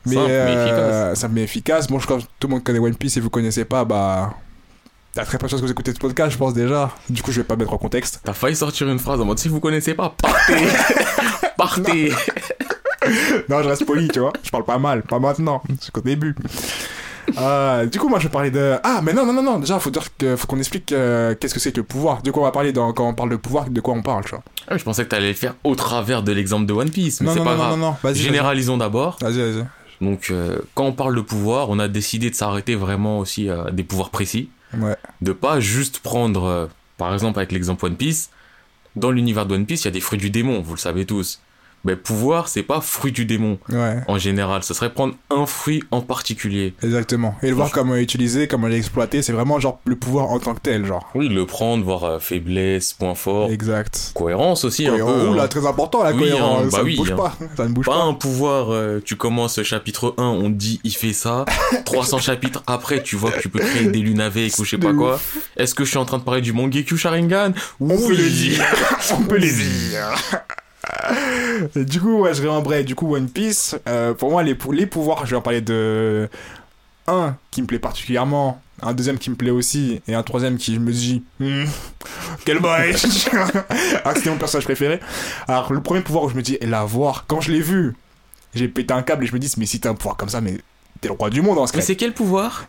Mais, 0.08 0.16
Simple, 0.16 0.28
mais 0.28 0.34
euh, 0.36 1.16
simple 1.16 1.34
mais 1.34 1.44
efficace. 1.44 1.88
Bon, 1.88 2.00
je 2.00 2.06
crois 2.06 2.18
que 2.20 2.24
tout 2.40 2.48
le 2.48 2.54
monde 2.54 2.64
connaît 2.64 2.80
One 2.80 2.96
Piece 2.96 3.18
et 3.18 3.20
vous 3.20 3.30
connaissez 3.32 3.66
pas, 3.66 3.84
bah. 3.86 4.36
T'as 5.14 5.24
très 5.26 5.38
peu 5.38 5.46
de 5.48 5.52
chances 5.52 5.62
que 5.62 5.66
vous 5.66 5.72
écoutez 5.72 5.94
ce 5.94 5.98
podcast, 6.00 6.32
je 6.34 6.38
pense 6.38 6.54
déjà. 6.54 6.92
Du 7.10 7.22
coup, 7.24 7.32
je 7.32 7.40
vais 7.42 7.46
pas 7.48 7.56
mettre 7.56 7.74
en 7.74 7.78
contexte. 7.78 8.20
T'as 8.24 8.34
failli 8.34 8.56
sortir 8.56 8.88
une 8.90 9.00
phrase 9.00 9.20
en 9.22 9.26
mode 9.26 9.40
si 9.40 9.48
vous 9.48 9.60
connaissez 9.60 9.94
pas, 9.94 10.14
partez 10.22 10.56
Partez 11.58 12.12
Non, 13.50 13.62
je 13.64 13.70
reste 13.70 13.86
poli, 13.86 14.08
tu 14.08 14.20
vois. 14.20 14.34
Je 14.44 14.50
parle 14.50 14.66
pas 14.66 14.78
mal, 14.78 15.04
pas 15.04 15.20
maintenant. 15.20 15.62
C'est 15.82 15.92
qu'au 15.92 16.02
début. 16.02 16.36
Euh, 17.38 17.86
du 17.86 18.00
coup, 18.00 18.08
moi, 18.08 18.20
je 18.20 18.26
vais 18.26 18.32
parler 18.32 18.52
de. 18.52 18.76
Ah, 18.84 19.02
mais 19.04 19.14
non, 19.14 19.26
non, 19.26 19.34
non, 19.34 19.42
non. 19.42 19.60
Déjà, 19.60 19.80
faut 19.80 19.90
dire 19.90 20.04
que, 20.18 20.36
faut 20.36 20.48
qu'on 20.48 20.60
explique 20.60 20.92
euh, 20.92 21.34
qu'est-ce 21.36 21.54
que 21.54 21.60
c'est 21.60 21.72
que 21.72 21.78
le 21.78 21.84
pouvoir. 21.84 22.22
De 22.22 22.32
quoi 22.32 22.44
on 22.44 22.46
va 22.46 22.52
parler 22.52 22.72
dans, 22.72 22.94
quand 22.94 23.08
on 23.08 23.14
parle 23.14 23.30
de 23.32 23.36
pouvoir, 23.36 23.70
de 23.70 23.82
quoi 23.82 23.94
on 23.96 24.02
parle, 24.04 24.24
tu 24.26 24.32
vois. 24.32 24.44
Ah, 24.68 24.74
mais 24.74 24.80
Je 24.80 24.84
pensais 24.84 25.04
que 25.04 25.10
t'allais 25.10 25.30
le 25.30 25.34
faire 25.34 25.56
au 25.64 25.76
travers 25.76 26.22
de 26.24 26.32
l'exemple 26.32 26.66
de 26.66 26.74
One 26.74 26.90
Piece, 26.90 27.22
mais 27.22 27.30
c'est 27.34 27.40
pas 27.44 27.52
non, 27.52 27.56
grave. 27.56 27.80
non, 27.80 27.96
non. 28.04 28.14
Généralisons 28.14 28.78
d'abord. 28.78 29.18
Vas-y, 29.22 29.38
vas-y. 29.38 29.66
Donc, 30.02 30.28
euh, 30.30 30.60
quand 30.76 30.86
on 30.86 30.92
parle 30.92 31.16
de 31.16 31.22
pouvoir, 31.22 31.70
on 31.70 31.80
a 31.80 31.88
décidé 31.88 32.30
de 32.30 32.36
s'arrêter 32.36 32.76
vraiment 32.76 33.20
aussi 33.20 33.50
à 33.50 33.72
des 33.72 33.84
pouvoirs 33.84 34.10
précis. 34.12 34.50
Ouais. 34.78 34.96
De 35.22 35.32
pas 35.32 35.60
juste 35.60 36.00
prendre, 36.00 36.70
par 36.98 37.14
exemple, 37.14 37.40
avec 37.40 37.52
l'exemple 37.52 37.86
One 37.86 37.96
Piece. 37.96 38.30
Dans 38.96 39.12
l'univers 39.12 39.46
de 39.46 39.56
One 39.56 39.66
Piece, 39.66 39.82
il 39.82 39.86
y 39.86 39.88
a 39.90 39.92
des 39.92 40.00
fruits 40.00 40.20
du 40.20 40.30
démon, 40.30 40.62
vous 40.62 40.74
le 40.74 40.80
savez 40.80 41.06
tous. 41.06 41.40
Mais 41.86 41.96
pouvoir, 41.96 42.48
c'est 42.50 42.64
pas 42.64 42.82
fruit 42.82 43.12
du 43.12 43.26
démon 43.26 43.58
Ouais. 43.70 43.98
en 44.08 44.18
général. 44.18 44.64
Ce 44.64 44.74
serait 44.74 44.92
prendre 44.92 45.14
un 45.30 45.46
fruit 45.46 45.84
en 45.92 46.02
particulier. 46.02 46.74
Exactement. 46.84 47.36
Et 47.44 47.48
le 47.50 47.54
voir 47.56 47.72
comment 47.72 47.94
l'utiliser, 47.94 48.48
comment 48.48 48.68
l'exploiter, 48.68 49.22
c'est 49.22 49.32
vraiment 49.34 49.60
genre 49.60 49.80
le 49.86 49.96
pouvoir 49.96 50.32
en 50.32 50.40
tant 50.40 50.54
que 50.56 50.62
tel, 50.62 50.86
genre. 50.86 51.08
Oui, 51.16 51.30
le 51.30 51.46
prendre, 51.46 51.84
voir 51.86 52.04
euh, 52.04 52.20
faiblesse, 52.20 52.92
point 52.94 53.16
fort, 53.16 53.52
Exact. 53.52 54.12
cohérence 54.16 54.66
aussi 54.66 54.88
un 54.88 54.92
Cohérent. 54.92 55.14
peu. 55.14 55.30
Hein. 55.30 55.36
là, 55.36 55.48
très 55.48 55.66
important 55.66 56.04
la 56.04 56.12
Oui, 56.12 56.20
cohérence. 56.20 56.60
hein, 56.64 56.70
bah 56.72 56.78
ça 56.78 56.84
oui, 56.84 56.94
ne 56.94 56.98
bouge 56.98 57.12
hein. 57.12 57.16
pas. 57.16 57.38
Ça 57.56 57.64
ne 57.66 57.70
bouge 57.74 57.86
Pas 57.86 57.92
pas. 58.00 58.04
un 58.04 58.14
pouvoir, 58.14 58.72
euh, 58.74 59.00
tu 59.06 59.16
commences 59.16 59.62
chapitre 59.64 60.16
1, 60.18 60.24
on 60.24 60.44
te 60.52 60.56
dit 60.58 60.82
il 60.84 60.94
fait 60.96 61.14
ça, 61.14 61.46
300 61.86 62.18
chapitres 62.18 62.64
après, 62.68 63.04
tu 63.04 63.16
vois 63.16 63.32
que 63.32 63.40
tu 63.42 63.50
peux 63.50 63.60
créer 63.60 63.86
des 63.88 64.00
lunes 64.00 64.22
avec 64.22 64.58
ou 64.58 64.64
je 64.66 64.72
sais 64.72 64.78
pas 64.78 64.94
quoi. 64.94 65.20
Est-ce 65.56 65.76
que 65.76 65.84
je 65.86 65.90
suis 65.90 65.98
en 66.00 66.06
train 66.06 66.18
de 66.18 66.24
parler 66.24 66.42
du 66.42 66.52
Mangekyu 66.54 66.98
Sharingan? 66.98 67.52
On 67.80 67.88
peut 67.90 68.16
le 68.16 68.30
dire. 68.30 68.64
On 69.18 69.22
peut 69.24 69.38
le 69.38 69.48
dire. 69.48 70.16
Du 71.76 72.02
coup, 72.02 72.20
ouais, 72.22 72.34
je 72.34 72.42
réembraye. 72.42 72.84
Du 72.84 72.96
coup, 72.96 73.16
One 73.16 73.30
Piece, 73.30 73.76
euh, 73.88 74.14
pour 74.14 74.32
moi, 74.32 74.44
les, 74.44 74.58
les 74.74 74.86
pouvoirs, 74.86 75.26
je 75.26 75.32
vais 75.32 75.36
en 75.38 75.42
parler 75.42 75.62
de 75.62 76.30
un 77.08 77.36
qui 77.52 77.62
me 77.62 77.68
plaît 77.68 77.80
particulièrement, 77.80 78.60
un 78.82 78.94
deuxième 78.94 79.18
qui 79.20 79.30
me 79.30 79.36
plaît 79.36 79.52
aussi, 79.52 80.02
et 80.08 80.16
un 80.16 80.24
troisième 80.24 80.58
qui 80.58 80.74
je 80.74 80.80
me 80.80 80.92
dis, 80.92 81.24
Hmm, 81.40 81.66
quel 82.46 82.60
boy 82.60 82.92
que 82.94 82.98
c'était 84.16 84.30
mon 84.30 84.38
personnage 84.38 84.66
préféré. 84.66 85.00
Alors, 85.48 85.72
le 85.72 85.82
premier 85.82 86.02
pouvoir 86.02 86.24
où 86.26 86.30
je 86.30 86.36
me 86.36 86.42
dis, 86.42 86.58
la 86.62 86.84
voir, 86.84 87.26
quand 87.28 87.42
je 87.42 87.52
l'ai 87.52 87.62
vu, 87.62 87.96
j'ai 88.56 88.68
pété 88.68 88.94
un 88.94 89.04
câble 89.04 89.24
et 89.24 89.28
je 89.28 89.34
me 89.34 89.40
dis, 89.40 89.54
mais 89.58 89.66
si 89.68 89.80
t'as 89.80 89.90
un 89.92 89.96
pouvoir 89.96 90.18
comme 90.18 90.30
ça, 90.30 90.42
mais 90.42 90.58
t'es 91.02 91.08
le 91.10 91.14
roi 91.14 91.30
du 91.30 91.42
monde 91.44 91.60
en 91.60 91.68
ce 91.68 91.74
Mais 91.74 91.80
cas. 91.82 91.86
c'est 91.86 91.96
quel 91.96 92.14
pouvoir? 92.14 92.66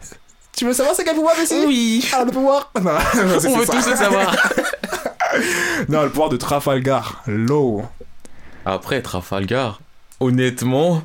Tu 0.54 0.64
veux 0.66 0.72
savoir 0.72 0.94
c'est 0.94 1.04
quel 1.04 1.14
pouvoir, 1.14 1.34
Messi 1.38 1.64
Oui 1.66 2.06
Ah, 2.14 2.24
le 2.24 2.30
pouvoir? 2.32 2.70
Non, 2.82 2.90
On 3.14 3.56
veut 3.58 3.64
ça. 3.66 3.72
tous 3.72 3.88
le 3.90 3.96
savoir 3.96 4.36
Non, 5.88 6.02
le 6.02 6.10
pouvoir 6.10 6.28
de 6.28 6.36
Trafalgar, 6.36 7.22
l'eau. 7.26 7.82
Après, 8.68 9.00
Trafalgar, 9.00 9.80
honnêtement, 10.18 11.02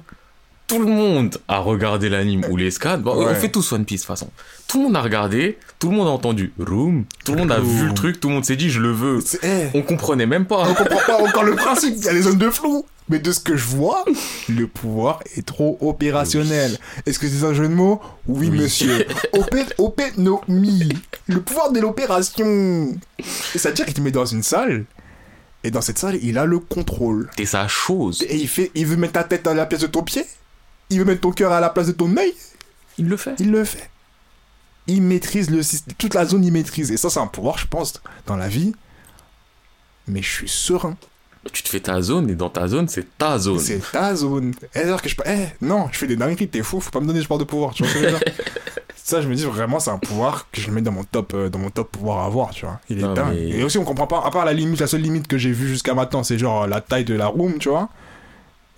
tout 0.65 0.79
le 0.79 0.87
monde 0.87 1.37
a 1.47 1.59
regardé 1.59 2.09
l'anime 2.09 2.43
ou 2.49 2.57
Ouais. 2.57 2.69
On 3.05 3.35
fait 3.35 3.49
tous 3.49 3.71
One 3.71 3.85
Piece 3.85 4.01
de 4.01 4.05
toute 4.05 4.07
façon. 4.07 4.29
Tout 4.67 4.77
le 4.79 4.83
monde 4.85 4.95
a 4.95 5.01
regardé, 5.01 5.59
tout 5.77 5.91
le 5.91 5.95
monde 5.95 6.07
a 6.07 6.11
entendu 6.11 6.53
Room, 6.59 7.05
tout 7.23 7.33
le 7.33 7.37
monde 7.39 7.51
a 7.51 7.59
vu 7.59 7.87
le 7.87 7.93
truc, 7.93 8.19
tout 8.19 8.29
le 8.29 8.33
monde 8.35 8.45
s'est 8.45 8.55
dit 8.55 8.69
je 8.71 8.79
le 8.79 8.91
veux. 8.91 9.19
Eh, 9.43 9.67
On 9.75 9.83
comprenait 9.83 10.25
même 10.25 10.45
pas. 10.45 10.67
on 10.67 10.73
comprend 10.73 11.01
pas 11.05 11.21
encore 11.21 11.43
le 11.43 11.55
principe, 11.55 11.93
il 11.97 12.03
y 12.03 12.09
a 12.09 12.13
les 12.13 12.23
zones 12.23 12.37
de 12.39 12.49
flou. 12.49 12.83
Mais 13.09 13.19
de 13.19 13.31
ce 13.31 13.41
que 13.41 13.55
je 13.57 13.65
vois, 13.65 14.05
le 14.49 14.65
pouvoir 14.67 15.19
est 15.35 15.45
trop 15.45 15.77
opérationnel. 15.81 16.77
Est-ce 17.05 17.19
que 17.19 17.27
c'est 17.27 17.45
un 17.45 17.53
jeu 17.53 17.67
de 17.67 17.73
mots? 17.73 18.01
Oui, 18.27 18.47
Oui. 18.49 18.57
monsieur. 18.61 19.05
Opé, 19.33 19.63
opénomie. 19.77 20.93
Le 21.27 21.41
pouvoir 21.41 21.71
de 21.71 21.79
l'opération. 21.81 22.45
Et 23.19 23.23
C'est-à-dire 23.57 23.85
qu'il 23.85 23.93
te 23.95 24.01
met 24.01 24.11
dans 24.11 24.25
une 24.25 24.43
salle, 24.43 24.85
et 25.63 25.71
dans 25.71 25.81
cette 25.81 25.97
salle, 25.99 26.17
il 26.21 26.37
a 26.37 26.45
le 26.45 26.59
contrôle. 26.59 27.29
T'es 27.35 27.45
sa 27.45 27.67
chose. 27.67 28.23
Et 28.27 28.35
il, 28.37 28.47
fait, 28.47 28.71
il 28.75 28.85
veut 28.85 28.97
mettre 28.97 29.13
ta 29.13 29.23
tête 29.23 29.45
à 29.47 29.53
la 29.53 29.65
place 29.65 29.81
de 29.81 29.87
ton 29.87 30.03
pied, 30.03 30.25
il 30.89 30.99
veut 30.99 31.05
mettre 31.05 31.21
ton 31.21 31.31
cœur 31.31 31.51
à 31.51 31.59
la 31.59 31.69
place 31.69 31.87
de 31.87 31.91
ton 31.91 32.15
œil, 32.17 32.33
Il 32.97 33.07
le 33.07 33.17
fait. 33.17 33.35
il 33.39 33.51
le 33.51 33.63
fait. 33.63 33.89
Il 34.87 35.01
maîtrise 35.03 35.49
le 35.51 35.61
système, 35.61 35.93
toute 35.97 36.15
la 36.15 36.25
zone, 36.25 36.43
il 36.43 36.51
maîtrise. 36.51 36.91
Et 36.91 36.97
ça, 36.97 37.09
c'est 37.09 37.19
un 37.19 37.27
pouvoir, 37.27 37.57
je 37.57 37.67
pense, 37.67 38.01
dans 38.25 38.35
la 38.35 38.47
vie. 38.47 38.73
Mais 40.07 40.21
je 40.23 40.29
suis 40.29 40.49
serein. 40.49 40.97
Tu 41.53 41.63
te 41.63 41.69
fais 41.69 41.79
ta 41.79 42.01
zone 42.01 42.29
et 42.29 42.35
dans 42.35 42.49
ta 42.49 42.67
zone, 42.67 42.87
c'est 42.87 43.17
ta 43.17 43.39
zone. 43.39 43.59
C'est 43.59 43.81
ta 43.91 44.15
zone. 44.15 44.53
Eh, 44.75 44.79
alors 44.79 45.01
que 45.01 45.09
je. 45.09 45.15
Eh, 45.25 45.47
non, 45.61 45.87
je 45.91 45.97
fais 45.97 46.07
des 46.07 46.15
dingueries, 46.15 46.47
t'es 46.47 46.61
fou, 46.61 46.79
faut 46.79 46.91
pas 46.91 46.99
me 46.99 47.07
donner 47.07 47.21
ce 47.21 47.27
genre 47.27 47.37
de 47.39 47.43
pouvoir, 47.45 47.73
tu 47.73 47.83
vois 47.83 48.19
Ça, 49.03 49.21
je 49.21 49.27
me 49.27 49.35
dis 49.35 49.43
vraiment, 49.45 49.79
c'est 49.79 49.89
un 49.89 49.97
pouvoir 49.97 50.47
que 50.51 50.61
je 50.61 50.69
mets 50.71 50.81
dans 50.81 50.91
mon 50.91 51.03
top, 51.03 51.33
euh, 51.33 51.49
dans 51.49 51.59
mon 51.59 51.69
top 51.69 51.91
pouvoir 51.91 52.19
à 52.19 52.25
avoir, 52.25 52.51
tu 52.51 52.65
vois. 52.65 52.79
Il 52.89 52.99
est 52.99 53.01
Non, 53.01 53.13
dingue. 53.13 53.33
mais- 53.33 53.49
Et 53.49 53.63
aussi, 53.63 53.77
on 53.77 53.83
comprend 53.83 54.07
pas, 54.07 54.23
à 54.25 54.29
part 54.31 54.45
la 54.45 54.53
limite, 54.53 54.79
la 54.79 54.87
seule 54.87 55.01
limite 55.01 55.27
que 55.27 55.37
j'ai 55.37 55.51
vue 55.51 55.67
jusqu'à 55.67 55.93
maintenant, 55.93 56.23
c'est 56.23 56.37
genre 56.37 56.67
la 56.67 56.81
taille 56.81 57.03
de 57.05 57.15
la 57.15 57.27
room, 57.27 57.57
tu 57.57 57.69
vois. 57.69 57.89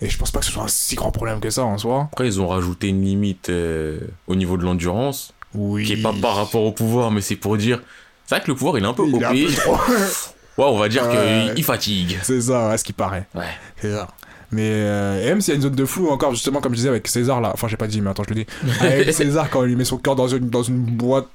Et 0.00 0.08
je 0.08 0.18
pense 0.18 0.30
pas 0.30 0.40
que 0.40 0.46
ce 0.46 0.52
soit 0.52 0.64
un 0.64 0.68
si 0.68 0.96
grand 0.96 1.10
problème 1.12 1.40
que 1.40 1.50
ça 1.50 1.64
en 1.64 1.78
soi. 1.78 2.08
Après, 2.12 2.26
ils 2.26 2.40
ont 2.40 2.48
rajouté 2.48 2.88
une 2.88 3.02
limite 3.04 3.48
euh, 3.50 4.00
au 4.26 4.34
niveau 4.34 4.56
de 4.56 4.64
l'endurance, 4.64 5.32
Oui. 5.54 5.84
qui 5.84 5.92
est 5.92 6.02
pas 6.02 6.12
par 6.20 6.36
rapport 6.36 6.62
au 6.62 6.72
pouvoir, 6.72 7.10
mais 7.10 7.20
c'est 7.20 7.36
pour 7.36 7.56
dire. 7.56 7.80
C'est 8.26 8.34
vrai 8.36 8.44
que 8.44 8.50
le 8.50 8.56
pouvoir, 8.56 8.78
il 8.78 8.84
est 8.84 8.86
un 8.88 8.94
peu 8.94 9.04
Il 9.06 9.22
est 9.22 9.24
un 9.24 9.30
OP. 9.30 9.46
peu 9.46 9.52
trop- 9.54 9.76
Ouais, 10.56 10.64
on 10.66 10.78
va 10.78 10.88
dire 10.88 11.08
qu'il 11.10 11.54
il 11.58 11.64
fatigue. 11.64 12.16
c'est 12.22 12.40
ça, 12.40 12.68
ouais, 12.70 12.78
ce 12.78 12.84
qui 12.84 12.92
paraît. 12.92 13.26
Ouais. 13.34 13.42
C'est 13.80 13.90
ça. 13.92 14.08
Mais 14.54 14.62
euh, 14.70 15.22
et 15.24 15.28
même 15.28 15.40
s'il 15.40 15.52
y 15.52 15.54
a 15.54 15.56
une 15.56 15.62
zone 15.62 15.74
de 15.74 15.84
flou 15.84 16.08
encore, 16.10 16.32
justement, 16.32 16.60
comme 16.60 16.72
je 16.72 16.76
disais 16.76 16.88
avec 16.88 17.08
César 17.08 17.40
là, 17.40 17.50
enfin 17.54 17.66
j'ai 17.68 17.76
pas 17.76 17.86
dit, 17.86 18.00
mais 18.00 18.10
attends, 18.10 18.22
je 18.28 18.34
le 18.34 18.44
dis. 18.44 18.46
Avec 18.80 19.12
César, 19.12 19.50
quand 19.50 19.64
il 19.64 19.76
met 19.76 19.84
son 19.84 19.96
cœur 19.98 20.14
dans 20.16 20.28
une, 20.28 20.48
dans 20.50 20.62
une 20.62 20.78
boîte, 20.84 21.26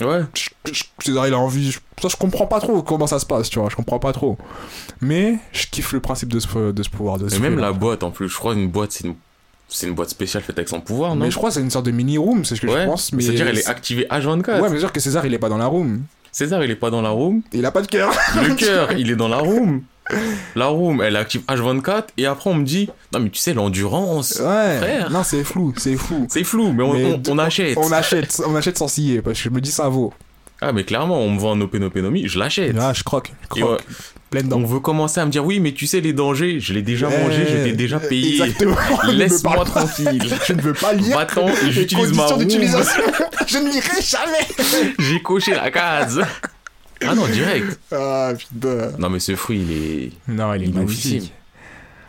Ouais. 0.00 0.20
je- 0.34 0.50
je- 0.72 0.84
César 1.04 1.26
il 1.26 1.34
a 1.34 1.38
envie. 1.38 1.70
je- 1.72 1.78
Ça, 2.00 2.08
je 2.08 2.16
comprends 2.16 2.46
pas 2.46 2.60
trop 2.60 2.82
comment 2.82 3.06
ça 3.08 3.18
se 3.18 3.26
passe, 3.26 3.50
tu 3.50 3.58
vois, 3.58 3.68
je 3.70 3.74
comprends 3.76 3.98
pas 3.98 4.12
trop. 4.12 4.36
Mais 5.00 5.38
je 5.52 5.66
kiffe 5.66 5.92
le 5.92 6.00
principe 6.00 6.32
de 6.32 6.38
ce, 6.40 6.70
de 6.72 6.82
ce 6.82 6.88
pouvoir. 6.90 7.18
De 7.18 7.28
ce 7.28 7.34
Et 7.36 7.38
même 7.40 7.58
la 7.58 7.72
boîte 7.72 8.02
en 8.04 8.10
plus, 8.12 8.28
je 8.28 8.36
crois 8.36 8.54
une 8.54 8.68
boîte 8.68 8.92
c'est 8.92 9.04
une 9.04 9.14
c'est 9.70 9.86
une 9.86 9.94
boîte 9.94 10.08
spéciale 10.10 10.42
faite 10.42 10.56
avec 10.56 10.68
son 10.68 10.80
pouvoir, 10.80 11.14
non? 11.14 11.24
Mais 11.26 11.30
je 11.30 11.36
crois 11.36 11.50
que 11.50 11.54
c'est 11.54 11.60
une 11.60 11.70
sorte 11.70 11.84
de 11.86 11.90
mini 11.90 12.16
room, 12.16 12.44
c'est 12.44 12.56
ce 12.56 12.60
que 12.62 12.66
Ouais. 12.68 12.82
je 12.82 12.86
pense. 12.86 13.12
Mais 13.12 13.22
C'est-à-dire 13.22 13.48
elle 13.48 13.58
est 13.58 13.68
activée 13.68 14.06
H24. 14.10 14.60
Ouais, 14.62 14.70
mais 14.70 14.78
dire 14.78 14.92
que 14.92 15.00
César 15.00 15.26
il 15.26 15.34
est 15.34 15.38
pas 15.38 15.48
dans 15.50 15.58
la 15.58 15.66
room. 15.66 16.02
César 16.32 16.62
il 16.64 16.70
est 16.70 16.76
pas 16.76 16.90
dans 16.90 17.02
la 17.02 17.10
room. 17.10 17.42
Il 17.52 17.66
a 17.66 17.70
pas 17.70 17.82
de 17.82 17.86
cœur. 17.88 18.10
Le 18.36 18.54
cœur 18.54 18.92
il 18.92 19.10
est 19.10 19.16
dans 19.16 19.28
la 19.28 19.38
room. 19.38 19.82
La 20.56 20.66
room 20.66 21.02
elle 21.02 21.16
est 21.16 21.18
active 21.18 21.42
H24 21.48 22.04
et 22.16 22.26
après 22.26 22.50
on 22.50 22.54
me 22.54 22.64
dit 22.64 22.88
non 23.12 23.20
mais 23.20 23.30
tu 23.30 23.38
sais 23.38 23.54
l'endurance. 23.54 24.36
Ouais. 24.40 24.78
Frère. 24.78 25.10
Non, 25.10 25.22
c'est 25.22 25.44
flou, 25.44 25.72
c'est 25.76 25.96
flou. 25.96 26.26
C'est 26.30 26.44
flou 26.44 26.72
mais 26.72 26.82
on, 26.82 26.92
Mais 26.94 27.04
on- 27.04 27.18
de- 27.18 27.30
on 27.30 27.38
achète. 27.38 27.76
On 27.78 27.92
achète, 27.92 28.42
on 28.46 28.54
achète 28.56 28.78
sans 28.78 28.88
scier 28.88 29.20
parce 29.22 29.36
que 29.38 29.44
je 29.44 29.50
me 29.50 29.60
dis 29.60 29.70
ça 29.70 29.88
vaut. 29.88 30.12
Ah 30.60 30.72
mais 30.72 30.84
clairement 30.84 31.20
on 31.20 31.30
me 31.30 31.38
vend 31.38 31.54
un 31.56 31.60
Openopenomie, 31.60 32.26
je 32.26 32.38
l'achète. 32.38 32.74
Ah, 32.80 32.92
je 32.92 33.04
croque, 33.04 33.32
je 33.54 33.60
croque. 33.60 33.80
ouais, 34.34 34.42
on 34.52 34.64
veut 34.64 34.80
commencer 34.80 35.20
à 35.20 35.26
me 35.26 35.30
dire 35.30 35.44
oui 35.44 35.60
mais 35.60 35.72
tu 35.72 35.86
sais 35.86 36.00
les 36.00 36.12
dangers, 36.12 36.58
je 36.58 36.72
l'ai 36.72 36.82
déjà 36.82 37.08
mangé, 37.08 37.46
je 37.48 37.64
t'ai 37.64 37.72
déjà 37.72 38.00
payé. 38.00 38.42
Laisse-moi 39.12 39.64
tranquille. 39.64 40.22
Je 40.46 40.52
ne 40.54 40.60
veux 40.62 40.72
pas 40.72 40.94
lire. 40.94 41.26
Les 41.64 41.70
j'utilise 41.72 42.12
ma 42.14 42.26
room. 42.26 42.40
je 43.46 43.58
ne 43.58 43.70
lirai 43.72 44.02
jamais. 44.02 44.94
J'ai 44.98 45.20
coché 45.22 45.54
la 45.54 45.70
case. 45.70 46.20
Ah 47.06 47.14
non 47.14 47.26
direct. 47.26 47.78
Ah 47.92 48.32
putain. 48.36 48.92
Non 48.98 49.08
mais 49.10 49.18
ce 49.20 49.34
fruit 49.36 49.60
il 49.60 49.72
est 49.72 50.12
Non, 50.28 50.54
il 50.54 50.62
est 50.62 50.66
Il 50.66 50.74
magnifique. 50.74 51.32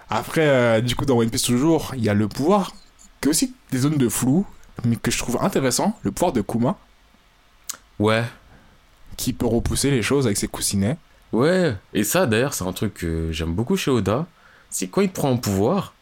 Après, 0.09 0.47
euh, 0.47 0.81
du 0.81 0.95
coup, 0.95 1.05
dans 1.05 1.17
One 1.17 1.29
Piece 1.29 1.43
toujours, 1.43 1.91
il 1.95 2.03
y 2.03 2.09
a 2.09 2.15
le 2.15 2.27
pouvoir, 2.27 2.73
qui 3.21 3.27
est 3.27 3.29
aussi 3.29 3.53
des 3.71 3.77
zones 3.79 3.97
de 3.97 4.09
flou, 4.09 4.43
mais 4.83 4.95
que 4.95 5.11
je 5.11 5.19
trouve 5.19 5.37
intéressant, 5.41 5.95
le 6.01 6.11
pouvoir 6.11 6.33
de 6.33 6.41
Kuma, 6.41 6.77
ouais. 7.99 8.23
qui 9.17 9.33
peut 9.33 9.45
repousser 9.45 9.91
les 9.91 10.01
choses 10.01 10.25
avec 10.25 10.37
ses 10.37 10.47
coussinets. 10.47 10.97
Ouais, 11.31 11.75
et 11.93 12.03
ça 12.03 12.25
d'ailleurs 12.25 12.55
c'est 12.55 12.63
un 12.63 12.73
truc 12.73 12.95
que 12.95 13.31
j'aime 13.31 13.53
beaucoup 13.53 13.77
chez 13.77 13.91
Oda, 13.91 14.25
c'est 14.71 14.87
quand 14.87 15.01
il 15.01 15.11
prend 15.11 15.29
en 15.29 15.37
pouvoir, 15.37 15.93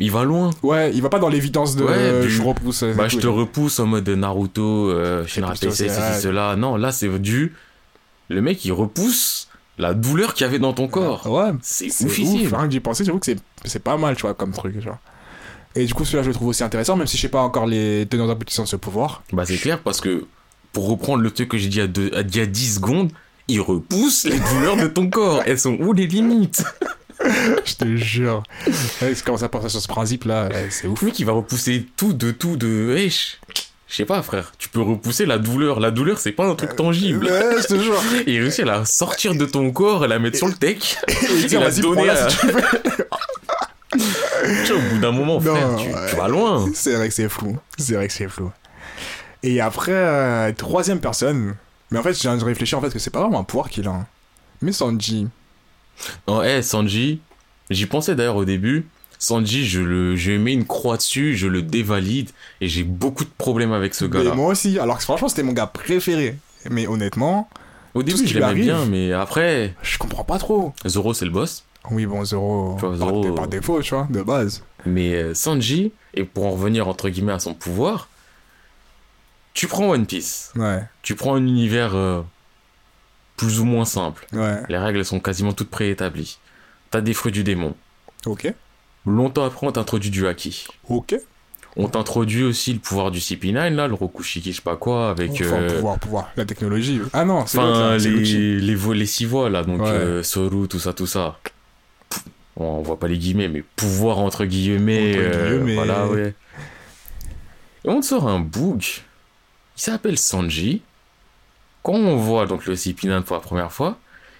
il 0.00 0.10
va 0.10 0.24
loin. 0.24 0.50
Ouais, 0.64 0.90
il 0.92 1.00
va 1.00 1.08
pas 1.08 1.20
dans 1.20 1.28
l'évidence 1.28 1.76
de 1.76 1.84
Ouais, 1.84 1.92
euh, 1.92 2.28
je 2.28 2.42
repousse. 2.42 2.82
euh, 2.82 2.94
Bah 2.94 3.06
je 3.06 3.18
te 3.18 3.28
repousse 3.28 3.78
en 3.78 3.86
mode 3.86 4.08
Naruto, 4.08 4.90
euh, 4.90 5.24
Shinra 5.26 5.54
ceci, 5.54 5.88
cela. 5.88 6.56
Non, 6.56 6.74
là 6.76 6.90
c'est 6.90 7.08
du... 7.20 7.54
Le 8.28 8.42
mec 8.42 8.64
il 8.64 8.72
repousse 8.72 9.48
la 9.78 9.92
douleur 9.94 10.34
qu'il 10.34 10.44
y 10.44 10.48
avait 10.48 10.58
dans 10.58 10.72
ton 10.72 10.88
corps. 10.88 11.26
Ouais, 11.30 11.50
C'est 11.62 11.86
ouf. 12.04 12.16
Rien 12.52 12.66
que 12.66 12.70
j'y 12.72 12.80
pensais, 12.80 13.04
j'avoue 13.04 13.18
que 13.18 13.26
c'est- 13.64 13.78
pas 13.78 13.96
mal, 13.96 14.16
tu 14.16 14.22
vois, 14.22 14.34
comme 14.34 14.52
truc, 14.52 14.80
genre. 14.80 14.98
Et 15.74 15.84
du 15.84 15.92
coup, 15.92 16.04
celui-là, 16.06 16.22
je 16.22 16.28
le 16.28 16.34
trouve 16.34 16.48
aussi 16.48 16.64
intéressant, 16.64 16.96
même 16.96 17.06
si 17.06 17.18
je 17.18 17.22
sais 17.22 17.28
pas 17.28 17.42
encore 17.42 17.66
les 17.66 18.06
tenants 18.08 18.30
aboutissants 18.30 18.62
de 18.62 18.68
ce 18.68 18.76
pouvoir. 18.76 19.22
Bah 19.32 19.44
c'est 19.44 19.58
clair 19.58 19.82
parce 19.82 20.00
que, 20.00 20.26
pour 20.72 20.88
reprendre 20.88 21.22
le 21.22 21.30
truc 21.30 21.50
que 21.50 21.58
j'ai 21.58 21.68
dit 21.68 21.80
à, 21.82 21.86
deux- 21.86 22.10
à- 22.14 22.22
il 22.22 22.34
y 22.36 22.40
a 22.40 22.46
10 22.46 22.76
secondes, 22.76 23.10
il 23.48 23.60
repousse 23.60 24.24
les 24.24 24.38
douleurs 24.40 24.76
de 24.78 24.86
ton 24.88 25.10
corps. 25.10 25.42
Elles 25.44 25.58
sont 25.60 25.76
où 25.80 25.92
les 25.92 26.06
limites? 26.06 26.64
Je 27.64 27.74
te 27.74 27.96
jure. 27.96 28.42
Ouais, 29.02 29.12
comment 29.24 29.36
ça 29.38 29.48
pense 29.48 29.68
sur 29.68 29.80
ce 29.80 29.88
principe-là, 29.88 30.48
ouais, 30.48 30.68
c'est 30.70 30.86
ouf. 30.86 31.00
Le 31.02 31.06
mec 31.08 31.18
il 31.18 31.24
va 31.26 31.32
repousser 31.32 31.86
tout 31.96 32.12
de 32.14 32.30
tout 32.30 32.56
de... 32.56 32.92
Wesh 32.94 33.38
je 33.88 33.94
sais 33.94 34.04
pas 34.04 34.20
frère, 34.22 34.52
tu 34.58 34.68
peux 34.68 34.80
repousser 34.80 35.26
la 35.26 35.38
douleur. 35.38 35.78
La 35.80 35.90
douleur 35.90 36.18
c'est 36.18 36.32
pas 36.32 36.44
un 36.46 36.54
truc 36.54 36.74
tangible. 36.76 37.24
Ouais, 37.26 37.62
je 37.62 37.66
te 37.68 37.80
jure. 37.80 38.00
Et 38.26 38.34
il 38.34 38.40
réussit 38.40 38.60
à 38.64 38.66
la 38.66 38.84
sortir 38.84 39.34
de 39.34 39.44
ton 39.46 39.70
corps 39.72 40.04
et 40.04 40.08
la 40.08 40.18
mettre 40.18 40.36
sur 40.38 40.48
le 40.48 40.54
tech. 40.54 40.96
Et 41.08 41.46
vas-y, 41.56 41.80
donner 41.80 42.08
à- 42.10 42.28
si 42.28 42.36
tu 42.38 42.46
veux. 42.48 42.62
Tu 44.66 44.72
vois, 44.72 44.76
au 44.76 44.88
bout 44.90 44.98
d'un 44.98 45.12
moment, 45.12 45.40
Non, 45.40 45.54
frère, 45.54 45.76
tu, 45.76 45.88
ouais. 45.88 46.10
tu 46.10 46.16
vas 46.16 46.28
loin. 46.28 46.68
C'est 46.74 46.94
vrai 46.94 47.08
que 47.08 47.14
c'est 47.14 47.28
flou. 47.28 47.56
C'est 47.78 47.94
vrai 47.94 48.06
que 48.08 48.12
c'est 48.12 48.28
flou. 48.28 48.52
Et 49.42 49.60
après, 49.60 49.92
euh, 49.92 50.52
troisième 50.52 51.00
personne. 51.00 51.54
Mais 51.90 51.98
en 51.98 52.02
fait, 52.02 52.12
j'ai 52.20 52.28
réfléchi 52.28 52.74
en 52.74 52.80
fait 52.80 52.90
que 52.90 52.98
c'est 52.98 53.10
pas 53.10 53.20
vraiment 53.20 53.40
un 53.40 53.44
pouvoir 53.44 53.70
qu'il 53.70 53.86
a. 53.88 53.92
hein. 53.92 54.06
Mais 54.60 54.72
Sanji. 54.72 55.28
En 56.26 56.42
hey, 56.42 56.62
Sanji, 56.62 57.20
j'y 57.70 57.86
pensais 57.86 58.14
d'ailleurs 58.14 58.36
au 58.36 58.44
début. 58.44 58.86
Sanji, 59.18 59.66
je 59.66 59.80
le, 59.80 60.16
je 60.16 60.32
mets 60.32 60.52
une 60.52 60.66
croix 60.66 60.96
dessus, 60.96 61.36
je 61.36 61.46
le 61.46 61.62
dévalide 61.62 62.30
et 62.60 62.68
j'ai 62.68 62.82
beaucoup 62.84 63.24
de 63.24 63.30
problèmes 63.38 63.72
avec 63.72 63.94
ce 63.94 64.04
gars-là. 64.04 64.34
moi 64.34 64.48
aussi. 64.48 64.78
Alors 64.78 64.98
que 64.98 65.02
franchement, 65.04 65.28
c'était 65.28 65.42
mon 65.42 65.52
gars 65.52 65.66
préféré. 65.66 66.36
Mais 66.70 66.86
honnêtement, 66.86 67.48
Au 67.94 68.02
début, 68.02 68.26
je 68.26 68.38
l'aimais 68.38 68.54
bien, 68.54 68.84
mais 68.86 69.12
après, 69.12 69.74
je 69.82 69.96
comprends 69.98 70.24
pas 70.24 70.38
trop. 70.38 70.74
Zoro 70.86 71.14
c'est 71.14 71.24
le 71.24 71.30
boss. 71.30 71.64
Oui, 71.90 72.04
bon, 72.04 72.24
Zoro. 72.24 72.72
Vois, 72.76 72.80
par- 72.90 72.96
Zoro, 72.96 73.32
Par, 73.34 73.44
euh, 73.44 73.48
défaut, 73.48 73.80
tu 73.80 73.94
vois, 73.94 74.06
de 74.10 74.22
base. 74.22 74.62
Mais 74.84 75.14
euh, 75.14 75.34
Sanji, 75.34 75.92
et 76.14 76.24
pour 76.24 76.46
en 76.46 76.50
revenir 76.50 76.88
entre 76.88 77.08
guillemets 77.08 77.32
à 77.32 77.38
son 77.38 77.54
pouvoir, 77.54 78.08
tu 79.54 79.66
prends 79.68 79.90
One 79.90 80.06
Piece, 80.06 80.52
Ouais, 80.56 80.82
tu 81.02 81.14
prends 81.14 81.34
un 81.36 81.46
univers 81.46 81.94
euh, 81.94 82.22
plus 83.36 83.60
ou 83.60 83.64
moins 83.64 83.84
simple. 83.84 84.26
ouais. 84.32 84.62
Les 84.68 84.76
règles 84.78 85.04
sont 85.04 85.20
quasiment 85.20 85.52
toutes 85.52 85.70
préétablies. 85.70 86.38
T'as 86.90 87.00
des 87.00 87.14
fruits 87.14 87.32
du 87.32 87.44
démon. 87.44 87.74
Ok. 88.26 88.52
Longtemps 89.06 89.44
après, 89.44 89.66
on 89.66 89.72
t'introduit 89.72 90.10
du 90.10 90.26
haki. 90.26 90.66
Ok. 90.88 91.14
On 91.78 91.88
t'introduit 91.88 92.42
aussi 92.42 92.72
le 92.72 92.78
pouvoir 92.78 93.10
du 93.10 93.18
CP9, 93.18 93.74
là, 93.74 93.86
le 93.86 93.92
Rokushiki, 93.94 94.50
je 94.52 94.56
sais 94.56 94.62
pas 94.62 94.76
quoi, 94.76 95.10
avec. 95.10 95.30
Enfin, 95.32 95.56
euh, 95.60 95.74
pouvoir, 95.74 95.98
pouvoir. 95.98 96.30
La 96.36 96.46
technologie. 96.46 97.00
Ah 97.12 97.24
non, 97.26 97.44
c'est 97.46 97.58
Enfin, 97.58 97.98
les, 97.98 98.58
les, 98.60 98.74
vo- 98.74 98.94
les 98.94 99.04
six 99.04 99.26
voix, 99.26 99.50
là, 99.50 99.62
donc 99.62 99.82
Ouais. 99.82 99.88
euh, 99.90 100.22
Soru, 100.22 100.68
tout 100.68 100.78
ça, 100.78 100.94
tout 100.94 101.06
ça. 101.06 101.38
Bon, 102.56 102.78
on 102.78 102.82
voit 102.82 102.98
pas 102.98 103.08
les 103.08 103.18
guillemets, 103.18 103.48
mais 103.48 103.62
pouvoir 103.76 104.18
entre 104.18 104.46
guillemets. 104.46 105.10
Entre 105.12 105.20
euh, 105.36 105.58
guillemets. 105.58 105.74
Voilà, 105.74 106.06
ouais. 106.08 106.34
Et 107.84 107.88
on 107.90 108.00
te 108.00 108.06
sort 108.06 108.26
un 108.26 108.40
boog. 108.40 108.82
Il 109.76 109.82
s'appelle 109.82 110.16
Sanji. 110.18 110.80
Quand 111.82 111.92
on 111.92 112.16
voit 112.16 112.46
donc 112.46 112.64
le 112.64 112.74
CP9 112.74 113.20
pour 113.22 113.36
la 113.36 113.42
première 113.42 113.70
fois, 113.70 113.98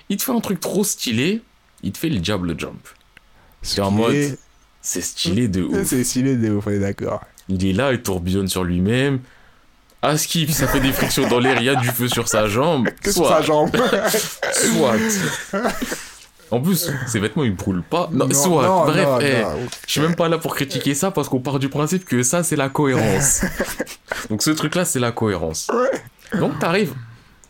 il 0.08 0.16
te 0.16 0.22
fait 0.22 0.32
un 0.32 0.40
truc 0.40 0.58
trop 0.58 0.82
stylé. 0.84 1.42
Il 1.82 1.92
te 1.92 1.98
fait 1.98 2.08
le 2.08 2.18
Diable 2.18 2.58
Jump. 2.58 2.88
C'est 3.60 3.82
en 3.82 3.90
mode- 3.90 4.14
est- 4.14 4.38
C'est 4.88 5.00
stylé 5.00 5.48
de 5.48 5.62
ouf. 5.64 5.84
C'est 5.84 6.04
stylé 6.04 6.36
de 6.36 6.50
ouf, 6.52 6.66
on 6.68 6.70
est 6.70 6.78
d'accord. 6.78 7.20
Il 7.48 7.66
est 7.66 7.72
là, 7.72 7.92
il 7.92 8.00
tourbillonne 8.02 8.46
sur 8.48 8.62
lui-même. 8.62 9.18
À 10.02 10.16
skip, 10.16 10.50
ça 10.52 10.68
fait 10.68 10.78
des 10.80 10.92
frictions 10.92 11.26
dans 11.28 11.40
l'air, 11.40 11.56
il 11.60 11.64
y 11.64 11.68
a 11.68 11.74
du 11.74 11.88
feu 11.88 12.06
sur 12.06 12.28
sa 12.28 12.46
jambe. 12.46 12.88
Que 13.02 13.10
sur 13.10 13.28
sa 13.28 13.42
jambe. 13.42 13.70
soit. 14.52 14.94
En 16.52 16.60
plus, 16.60 16.92
ses 17.08 17.18
vêtements 17.18 17.42
ils 17.42 17.54
brûlent 17.54 17.82
pas. 17.82 18.08
Non, 18.12 18.28
Non, 18.28 18.34
soit. 18.34 18.66
non, 18.68 18.84
Bref, 18.84 19.04
non, 19.04 19.18
eh, 19.20 19.44
je 19.86 19.90
suis 19.92 20.00
même 20.00 20.14
pas 20.14 20.28
là 20.28 20.38
pour 20.38 20.54
critiquer 20.54 20.94
ça 20.94 21.10
parce 21.10 21.28
qu'on 21.28 21.40
part 21.40 21.58
du 21.58 21.68
principe 21.68 22.04
que 22.04 22.22
ça 22.22 22.44
c'est 22.44 22.54
la 22.54 22.68
cohérence. 22.68 23.42
donc 24.30 24.42
ce 24.42 24.50
truc 24.52 24.76
là 24.76 24.84
c'est 24.84 25.00
la 25.00 25.10
cohérence. 25.10 25.66
Donc 26.38 26.58
t'arrives 26.60 26.94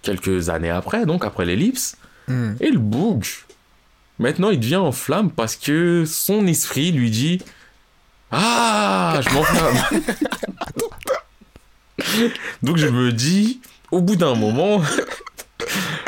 quelques 0.01 0.49
années 0.49 0.71
après, 0.71 1.05
donc 1.05 1.25
après 1.25 1.45
l'ellipse, 1.45 1.97
Hmm. 2.29 2.55
et 2.59 2.71
le 2.71 2.79
boug. 2.81 3.25
Maintenant 4.19 4.51
il 4.51 4.61
devient 4.61 4.77
en 4.77 4.93
flamme 4.93 5.31
parce 5.31 5.57
que 5.57 6.05
son 6.07 6.47
esprit 6.47 6.93
lui 6.93 7.11
dit 7.11 7.41
Ah, 8.31 9.21
je 9.21 9.35
m'enflamme. 9.35 10.03
donc 12.63 12.77
je 12.77 12.87
me 12.87 13.13
dis, 13.13 13.61
au 13.91 14.01
bout 14.01 14.17
d'un 14.17 14.35
moment. 14.35 14.81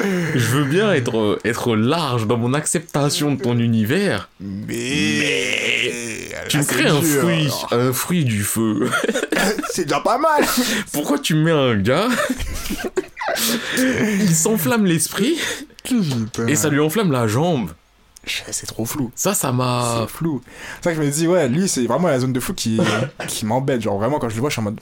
Je 0.00 0.38
veux 0.38 0.65
bien 0.65 0.93
être, 0.93 1.38
être 1.45 1.75
large 1.75 2.27
dans 2.27 2.37
mon 2.37 2.55
acceptation 2.55 3.35
de 3.35 3.43
ton 3.43 3.59
univers, 3.59 4.29
Mais. 4.41 6.31
tu 6.49 6.59
me 6.59 6.65
crées 6.65 6.87
un 6.87 7.00
dur, 7.00 7.21
fruit, 7.21 7.47
alors. 7.47 7.69
un 7.73 7.93
fruit 7.93 8.25
du 8.25 8.43
feu. 8.45 8.88
C'est 9.71 9.85
déjà 9.85 10.00
pas 10.00 10.19
mal. 10.19 10.45
Pourquoi 10.93 11.19
tu 11.19 11.35
me 11.35 11.43
mets 11.45 11.50
un 11.50 11.77
gars 11.77 12.09
Il 13.77 14.35
s'enflamme 14.35 14.87
l'esprit 14.87 15.38
et 16.47 16.55
ça 16.55 16.69
lui 16.69 16.81
enflamme 16.81 17.11
la 17.11 17.27
jambe. 17.27 17.71
C'est 18.51 18.67
trop 18.67 18.85
flou. 18.85 19.11
Ça, 19.15 19.35
ça 19.35 19.53
m'a. 19.53 20.01
C'est 20.07 20.11
flou. 20.17 20.41
C'est 20.79 20.85
ça 20.85 20.91
que 20.95 20.97
je 21.03 21.07
me 21.07 21.11
dis, 21.11 21.27
ouais, 21.27 21.49
lui, 21.49 21.69
c'est 21.69 21.87
vraiment 21.87 22.09
la 22.09 22.19
zone 22.21 22.33
de 22.33 22.41
flou 22.41 22.55
qui, 22.55 22.81
qui 23.29 23.47
m'embête. 23.47 23.81
Genre, 23.83 23.99
vraiment, 23.99 24.19
quand 24.19 24.29
je 24.29 24.35
le 24.35 24.41
vois, 24.41 24.51
je 24.51 24.55
suis 24.55 24.61
en 24.61 24.65
mode. 24.65 24.81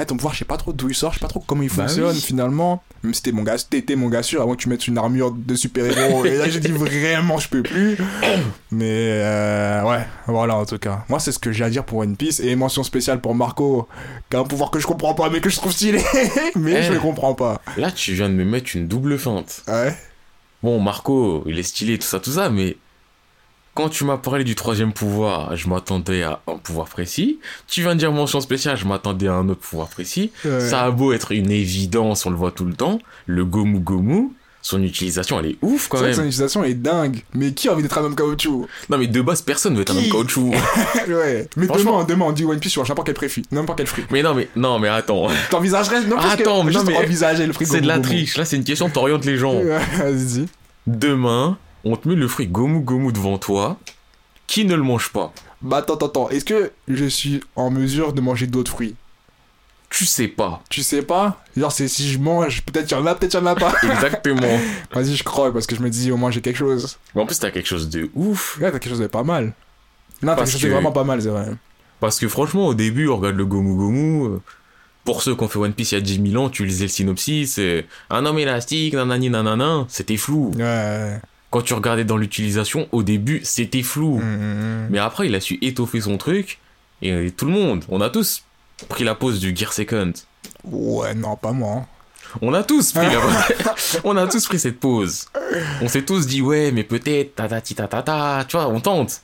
Eh, 0.00 0.06
ton 0.06 0.16
pouvoir, 0.16 0.32
je 0.32 0.38
sais 0.38 0.44
pas 0.46 0.56
trop 0.56 0.72
d'où 0.72 0.88
il 0.88 0.94
sort, 0.94 1.12
je 1.12 1.18
sais 1.18 1.20
pas 1.22 1.28
trop 1.28 1.44
comment 1.46 1.60
il 1.60 1.68
Bah 1.68 1.86
fonctionne 1.86 2.06
oui. 2.14 2.20
finalement. 2.20 2.82
Même 3.02 3.12
si 3.12 3.20
t'es 3.20 3.30
mon 3.30 3.42
gars, 3.42 3.56
t'étais 3.58 3.94
mon 3.94 4.08
gars 4.08 4.22
sûr, 4.22 4.40
avant 4.40 4.52
que 4.54 4.62
tu 4.62 4.70
mettes 4.70 4.86
une 4.88 4.96
armure 4.96 5.32
de 5.32 5.54
super-héros. 5.54 6.24
et 6.24 6.38
là, 6.38 6.48
j'ai 6.48 6.60
dit 6.60 6.70
vraiment, 6.72 7.36
je 7.36 7.48
peux 7.50 7.62
plus. 7.62 7.98
Mais 8.70 8.86
euh, 8.88 9.82
ouais, 9.82 10.06
voilà, 10.26 10.56
en 10.56 10.64
tout 10.64 10.78
cas. 10.78 11.04
Moi, 11.10 11.18
c'est 11.20 11.30
ce 11.30 11.38
que 11.38 11.52
j'ai 11.52 11.64
à 11.64 11.68
dire 11.68 11.84
pour 11.84 11.98
One 11.98 12.16
Piece. 12.16 12.40
Et 12.40 12.56
mention 12.56 12.82
spéciale 12.84 13.20
pour 13.20 13.34
Marco, 13.34 13.86
qui 14.30 14.36
a 14.36 14.40
un 14.40 14.44
pouvoir 14.44 14.70
que 14.70 14.78
je 14.78 14.86
comprends 14.86 15.12
pas, 15.12 15.28
mais 15.28 15.40
que 15.42 15.50
je 15.50 15.56
trouve 15.56 15.72
stylé. 15.72 16.02
mais 16.56 16.76
Eh. 16.78 16.82
je 16.84 16.92
le 16.94 16.98
comprends 17.00 17.34
pas. 17.34 17.60
Là, 17.76 17.90
tu 17.90 18.14
viens 18.14 18.30
de 18.30 18.34
me 18.34 18.44
mettre 18.46 18.74
une 18.74 18.88
double 18.88 19.18
feinte. 19.18 19.62
Ouais. 19.68 19.94
Bon, 20.62 20.80
Marco, 20.80 21.42
il 21.46 21.58
est 21.58 21.64
stylé, 21.64 21.98
tout 21.98 22.06
ça, 22.06 22.20
tout 22.20 22.32
ça, 22.32 22.50
mais 22.50 22.76
quand 23.74 23.88
tu 23.88 24.04
m'as 24.04 24.18
parlé 24.18 24.44
du 24.44 24.54
troisième 24.54 24.92
pouvoir, 24.92 25.56
je 25.56 25.68
m'attendais 25.68 26.22
à 26.22 26.40
un 26.46 26.56
pouvoir 26.56 26.88
précis. 26.88 27.40
Tu 27.66 27.80
viens 27.80 27.94
de 27.94 28.00
dire 28.00 28.12
mention 28.12 28.40
spéciale, 28.40 28.76
je 28.76 28.84
m'attendais 28.84 29.28
à 29.28 29.34
un 29.34 29.48
autre 29.48 29.60
pouvoir 29.60 29.88
précis. 29.88 30.30
Ouais. 30.44 30.60
Ça 30.60 30.84
a 30.84 30.90
beau 30.90 31.12
être 31.12 31.32
une 31.32 31.50
évidence, 31.50 32.26
on 32.26 32.30
le 32.30 32.36
voit 32.36 32.52
tout 32.52 32.66
le 32.66 32.74
temps, 32.74 32.98
le 33.26 33.44
Gomu 33.44 33.80
Gomu. 33.80 34.32
Son 34.64 34.82
utilisation, 34.82 35.40
elle 35.40 35.46
est 35.46 35.56
ouf 35.60 35.88
quand 35.88 35.96
C'est 35.98 36.02
vrai 36.04 36.10
que 36.12 36.16
son 36.16 36.22
utilisation 36.24 36.62
est 36.64 36.74
dingue. 36.74 37.24
Mais 37.34 37.52
qui 37.52 37.68
a 37.68 37.72
envie 37.72 37.82
d'être 37.82 37.98
un 37.98 38.04
homme 38.04 38.14
caoutchouc? 38.14 38.66
Non, 38.88 38.96
mais 38.96 39.08
de 39.08 39.20
base, 39.20 39.42
personne 39.42 39.74
veut 39.74 39.82
être 39.82 39.92
un 39.92 39.98
homme 39.98 40.08
caoutchouc. 40.08 40.52
Ouais. 41.08 41.48
Mais 41.56 41.66
Franchement- 41.66 42.04
demain, 42.04 42.04
demain, 42.04 42.24
on 42.26 42.32
dit 42.32 42.44
One 42.44 42.60
Piece 42.60 42.72
sur 42.72 42.86
n'importe 42.88 43.06
quel 43.08 43.14
prix, 43.16 43.42
n'importe 43.50 43.78
quel 43.78 43.86
fruit. 43.88 44.04
mais 44.10 44.22
non, 44.22 44.34
mais, 44.34 44.48
non, 44.56 44.78
mais 44.78 44.88
attends. 44.88 45.26
T'envisagerais 45.50 46.02
n'importe 46.02 46.36
quel 46.36 46.40
Attends, 46.48 46.62
mais 46.64 46.72
juste 46.72 46.84
non, 46.86 46.90
mais- 46.92 46.96
envisager 46.98 47.46
le 47.46 47.52
fruit 47.52 47.66
C'est 47.66 47.80
de 47.80 47.88
la 47.88 47.98
triche. 47.98 48.36
Là, 48.36 48.44
c'est 48.44 48.56
une 48.56 48.64
question, 48.64 48.88
t'orientes 48.88 49.24
les 49.24 49.36
gens. 49.36 49.54
Vas-y. 49.98 50.46
Demain, 50.86 51.58
on 51.84 51.96
te 51.96 52.08
met 52.08 52.14
le 52.14 52.28
fruit 52.28 52.46
Gomu 52.46 52.80
Gomu 52.80 53.12
devant 53.12 53.38
toi. 53.38 53.78
Qui 54.46 54.64
ne 54.64 54.74
le 54.74 54.82
mange 54.82 55.10
pas 55.10 55.32
Bah 55.62 55.78
attends, 55.78 55.94
attends, 55.94 56.06
attends. 56.06 56.28
Est-ce 56.30 56.44
que 56.44 56.72
je 56.88 57.04
suis 57.06 57.40
en 57.56 57.70
mesure 57.70 58.12
de 58.12 58.20
manger 58.20 58.46
d'autres 58.46 58.70
fruits? 58.70 58.94
Tu 59.92 60.06
sais 60.06 60.28
pas. 60.28 60.62
Tu 60.70 60.82
sais 60.82 61.02
pas? 61.02 61.42
Genre, 61.56 61.70
c'est 61.70 61.86
si 61.88 62.10
je 62.10 62.18
mange, 62.18 62.62
peut-être 62.62 62.90
il 62.90 62.94
y 62.94 62.96
en 62.96 63.04
a, 63.06 63.14
peut-être 63.14 63.34
il 63.34 63.36
y 63.36 63.40
en 63.42 63.46
a 63.46 63.54
pas. 63.54 63.74
Exactement. 63.82 64.58
Vas-y, 64.92 65.14
je 65.16 65.22
crois 65.24 65.52
parce 65.52 65.66
que 65.66 65.76
je 65.76 65.80
me 65.82 65.90
dis 65.90 66.10
au 66.10 66.16
moins 66.16 66.30
j'ai 66.30 66.40
quelque 66.40 66.56
chose. 66.56 66.98
Mais 67.14 67.20
en 67.22 67.26
plus, 67.26 67.38
t'as 67.38 67.50
quelque 67.50 67.68
chose 67.68 67.88
de 67.90 68.08
ouf. 68.14 68.58
Ouais, 68.60 68.70
t'as 68.72 68.78
quelque 68.78 68.88
chose 68.90 69.00
de 69.00 69.06
pas 69.06 69.22
mal. 69.22 69.52
Non, 70.22 70.34
t'as 70.34 70.36
quelque 70.44 70.50
chose 70.52 70.60
de 70.62 70.66
que- 70.68 70.72
vraiment 70.72 70.92
pas 70.92 71.04
mal, 71.04 71.20
c'est 71.20 71.28
vrai. 71.28 71.46
Parce 72.00 72.18
que 72.18 72.26
franchement, 72.28 72.66
au 72.68 72.74
début, 72.74 73.06
on 73.08 73.16
regarde 73.16 73.36
le 73.36 73.44
Gomu 73.46 73.76
Gomu. 73.76 74.24
euh, 74.26 74.38
Pour 75.04 75.22
ceux 75.22 75.34
qui 75.36 75.42
ont 75.44 75.48
fait 75.48 75.58
One 75.58 75.72
Piece 75.72 75.92
il 75.92 75.94
y 75.96 75.98
a 75.98 76.00
10 76.00 76.30
000 76.30 76.42
ans, 76.42 76.48
tu 76.48 76.64
lisais 76.64 76.84
le 76.84 76.88
synopsis. 76.90 77.58
euh, 77.58 77.82
un 78.10 78.24
homme 78.24 78.38
élastique, 78.38 78.94
nanani 78.94 79.30
nanana. 79.30 79.84
C'était 79.88 80.16
flou. 80.16 80.52
Ouais. 80.56 81.20
Quand 81.50 81.60
tu 81.62 81.74
regardais 81.74 82.04
dans 82.04 82.16
l'utilisation, 82.16 82.88
au 82.92 83.02
début, 83.02 83.40
c'était 83.44 83.82
flou. 83.82 84.14
Hum, 84.16 84.22
hum, 84.22 84.40
hum. 84.40 84.86
Mais 84.90 84.98
après, 84.98 85.26
il 85.26 85.34
a 85.34 85.40
su 85.40 85.58
étoffer 85.60 86.00
son 86.00 86.16
truc. 86.16 86.58
Et 87.02 87.12
euh, 87.12 87.30
tout 87.36 87.44
le 87.46 87.52
monde, 87.52 87.84
on 87.88 88.00
a 88.00 88.08
tous 88.10 88.42
pris 88.88 89.04
la 89.04 89.14
pause 89.14 89.40
du 89.40 89.54
Gear 89.56 89.72
Second. 89.72 90.12
Ouais, 90.64 91.14
non, 91.14 91.36
pas 91.36 91.52
moi. 91.52 91.72
hein. 91.78 91.86
On 92.40 92.54
a 92.54 92.62
tous 92.62 92.92
pris 92.92 93.06
la... 93.06 93.20
on 94.04 94.16
a 94.16 94.26
tous 94.26 94.46
pris 94.46 94.58
cette 94.58 94.80
pause. 94.80 95.26
On 95.82 95.88
s'est 95.88 96.04
tous 96.04 96.26
dit 96.26 96.40
ouais, 96.40 96.70
mais 96.72 96.84
peut-être 96.84 97.34
tatati 97.34 97.74
tatata, 97.74 98.44
tu 98.48 98.56
vois, 98.56 98.68
on 98.68 98.80
tente. 98.80 99.20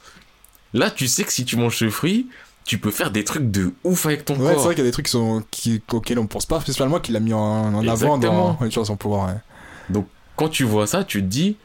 Là, 0.74 0.90
tu 0.90 1.08
sais 1.08 1.24
que 1.24 1.32
si 1.32 1.44
tu 1.46 1.56
manges 1.56 1.78
ce 1.78 1.88
fruit, 1.88 2.28
tu 2.66 2.76
peux 2.78 2.90
faire 2.90 3.10
des 3.10 3.24
trucs 3.24 3.50
de 3.50 3.72
ouf 3.84 4.04
avec 4.04 4.26
ton 4.26 4.34
Ouais, 4.34 4.48
c'est 4.48 4.54
corps. 4.54 4.64
vrai 4.64 4.74
qu'il 4.74 4.84
y 4.84 4.86
a 4.86 4.90
des 4.90 4.92
trucs 4.92 5.06
qui 5.06 5.12
sont, 5.12 5.42
qui, 5.50 5.80
auxquels 5.90 6.18
on 6.18 6.26
pense 6.26 6.44
pas 6.44 6.60
spécialement 6.60 7.00
qu'il 7.00 7.16
a 7.16 7.20
mis 7.20 7.32
en, 7.32 7.38
en 7.74 7.88
avant 7.88 8.18
dans 8.18 8.58
dans 8.60 8.84
son 8.84 8.96
pouvoir. 8.96 9.28
ouais. 9.28 10.02
Quand 10.36 10.48
tu 10.50 10.64
vois 10.64 10.86
ça, 10.86 11.02
tu 11.02 11.20
te 11.20 11.26
dis 11.26 11.56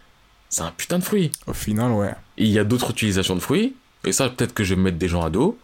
c'est 0.49 0.61
un 0.61 0.71
putain 0.75 0.99
de 0.99 1.03
fruit. 1.03 1.31
Au 1.47 1.53
final, 1.53 1.91
ouais. 1.91 2.13
Il 2.37 2.47
y 2.47 2.57
a 2.59 2.63
d'autres 2.63 2.91
utilisations 2.91 3.35
de 3.35 3.39
fruits. 3.41 3.75
Et 4.05 4.11
ça, 4.13 4.29
peut-être 4.29 4.53
que 4.53 4.63
je 4.63 4.73
vais 4.73 4.77
me 4.79 4.83
mettre 4.85 4.97
des 4.97 5.07
gens 5.07 5.23
à 5.23 5.29
dos. 5.29 5.57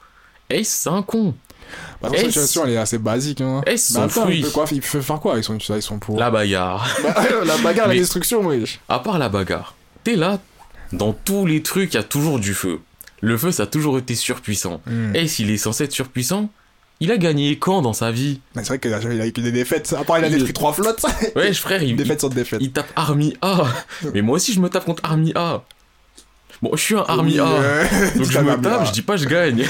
Ace, 0.49 0.67
c'est 0.67 0.89
un 0.89 1.01
con. 1.03 1.33
Bah, 2.01 2.09
la 2.11 2.17
situation, 2.19 2.63
elle 2.65 2.71
est 2.73 2.77
assez 2.77 2.97
basique. 2.97 3.41
Hein. 3.41 3.61
Bah, 3.65 3.71
Bah, 3.71 3.77
son 3.77 4.01
attends, 4.01 4.29
il 4.29 4.41
fruit 4.43 4.51
quoi, 4.53 4.65
il 4.71 4.81
peut 4.81 5.01
faire 5.01 5.19
quoi 5.19 5.33
avec 5.33 5.43
son, 5.43 5.57
avec 5.69 5.83
son 5.83 5.99
pouvoir 5.99 6.19
La 6.25 6.31
bagarre. 6.31 6.87
Bah, 7.03 7.15
La 7.45 7.57
bagarre, 7.57 7.87
la 7.87 7.95
destruction, 7.95 8.45
wesh. 8.45 8.79
À 8.89 8.99
part 8.99 9.17
la 9.19 9.29
bagarre, 9.29 9.75
t'es 10.03 10.15
là, 10.15 10.39
dans 10.93 11.13
tous 11.13 11.45
les 11.45 11.61
trucs, 11.61 11.93
il 11.93 11.97
y 11.97 11.99
a 11.99 12.03
toujours 12.03 12.39
du 12.39 12.53
feu. 12.53 12.79
Le 13.21 13.37
feu, 13.37 13.51
ça 13.51 13.63
a 13.63 13.67
toujours 13.67 13.97
été 13.97 14.15
surpuissant. 14.15 14.81
Hmm. 14.85 15.13
Et 15.15 15.27
s'il 15.27 15.51
est 15.51 15.57
censé 15.57 15.83
être 15.83 15.91
surpuissant, 15.91 16.49
il 17.01 17.11
a 17.11 17.17
gagné 17.17 17.57
quand 17.59 17.81
dans 17.81 17.93
sa 17.93 18.11
vie? 18.11 18.39
Mais 18.55 18.63
c'est 18.63 18.69
vrai 18.69 18.79
qu'il 18.79 18.93
a, 18.93 18.99
il 19.01 19.21
a 19.21 19.27
eu 19.27 19.31
que 19.33 19.41
des 19.41 19.51
défaites. 19.51 19.93
À 19.97 20.03
part, 20.03 20.19
il 20.19 20.23
a 20.25 20.27
Il- 20.27 20.35
détruit 20.35 20.53
trois 20.53 20.73
flottes. 20.73 21.05
Ouais, 21.35 21.53
frère, 21.53 21.83
il, 21.83 21.95
défaite 21.95 22.19
sur 22.21 22.29
défaite. 22.29 22.59
il, 22.61 22.67
il 22.67 22.71
tape 22.71 22.87
Army 22.95 23.35
A. 23.41 23.63
Mais 24.13 24.21
moi 24.21 24.35
aussi, 24.37 24.53
je 24.53 24.59
me 24.61 24.69
tape 24.69 24.85
contre 24.85 25.03
Army 25.05 25.31
A. 25.35 25.63
Bon, 26.61 26.71
je 26.75 26.81
suis 26.81 26.95
un 26.95 27.05
Army 27.07 27.39
A. 27.39 27.45
euh, 27.47 27.85
Donc 28.17 28.29
je 28.29 28.39
me 28.39 28.55
tape, 28.61 28.87
je 28.87 28.91
dis 28.91 29.01
pas 29.01 29.15
je 29.17 29.25
gagne. 29.25 29.65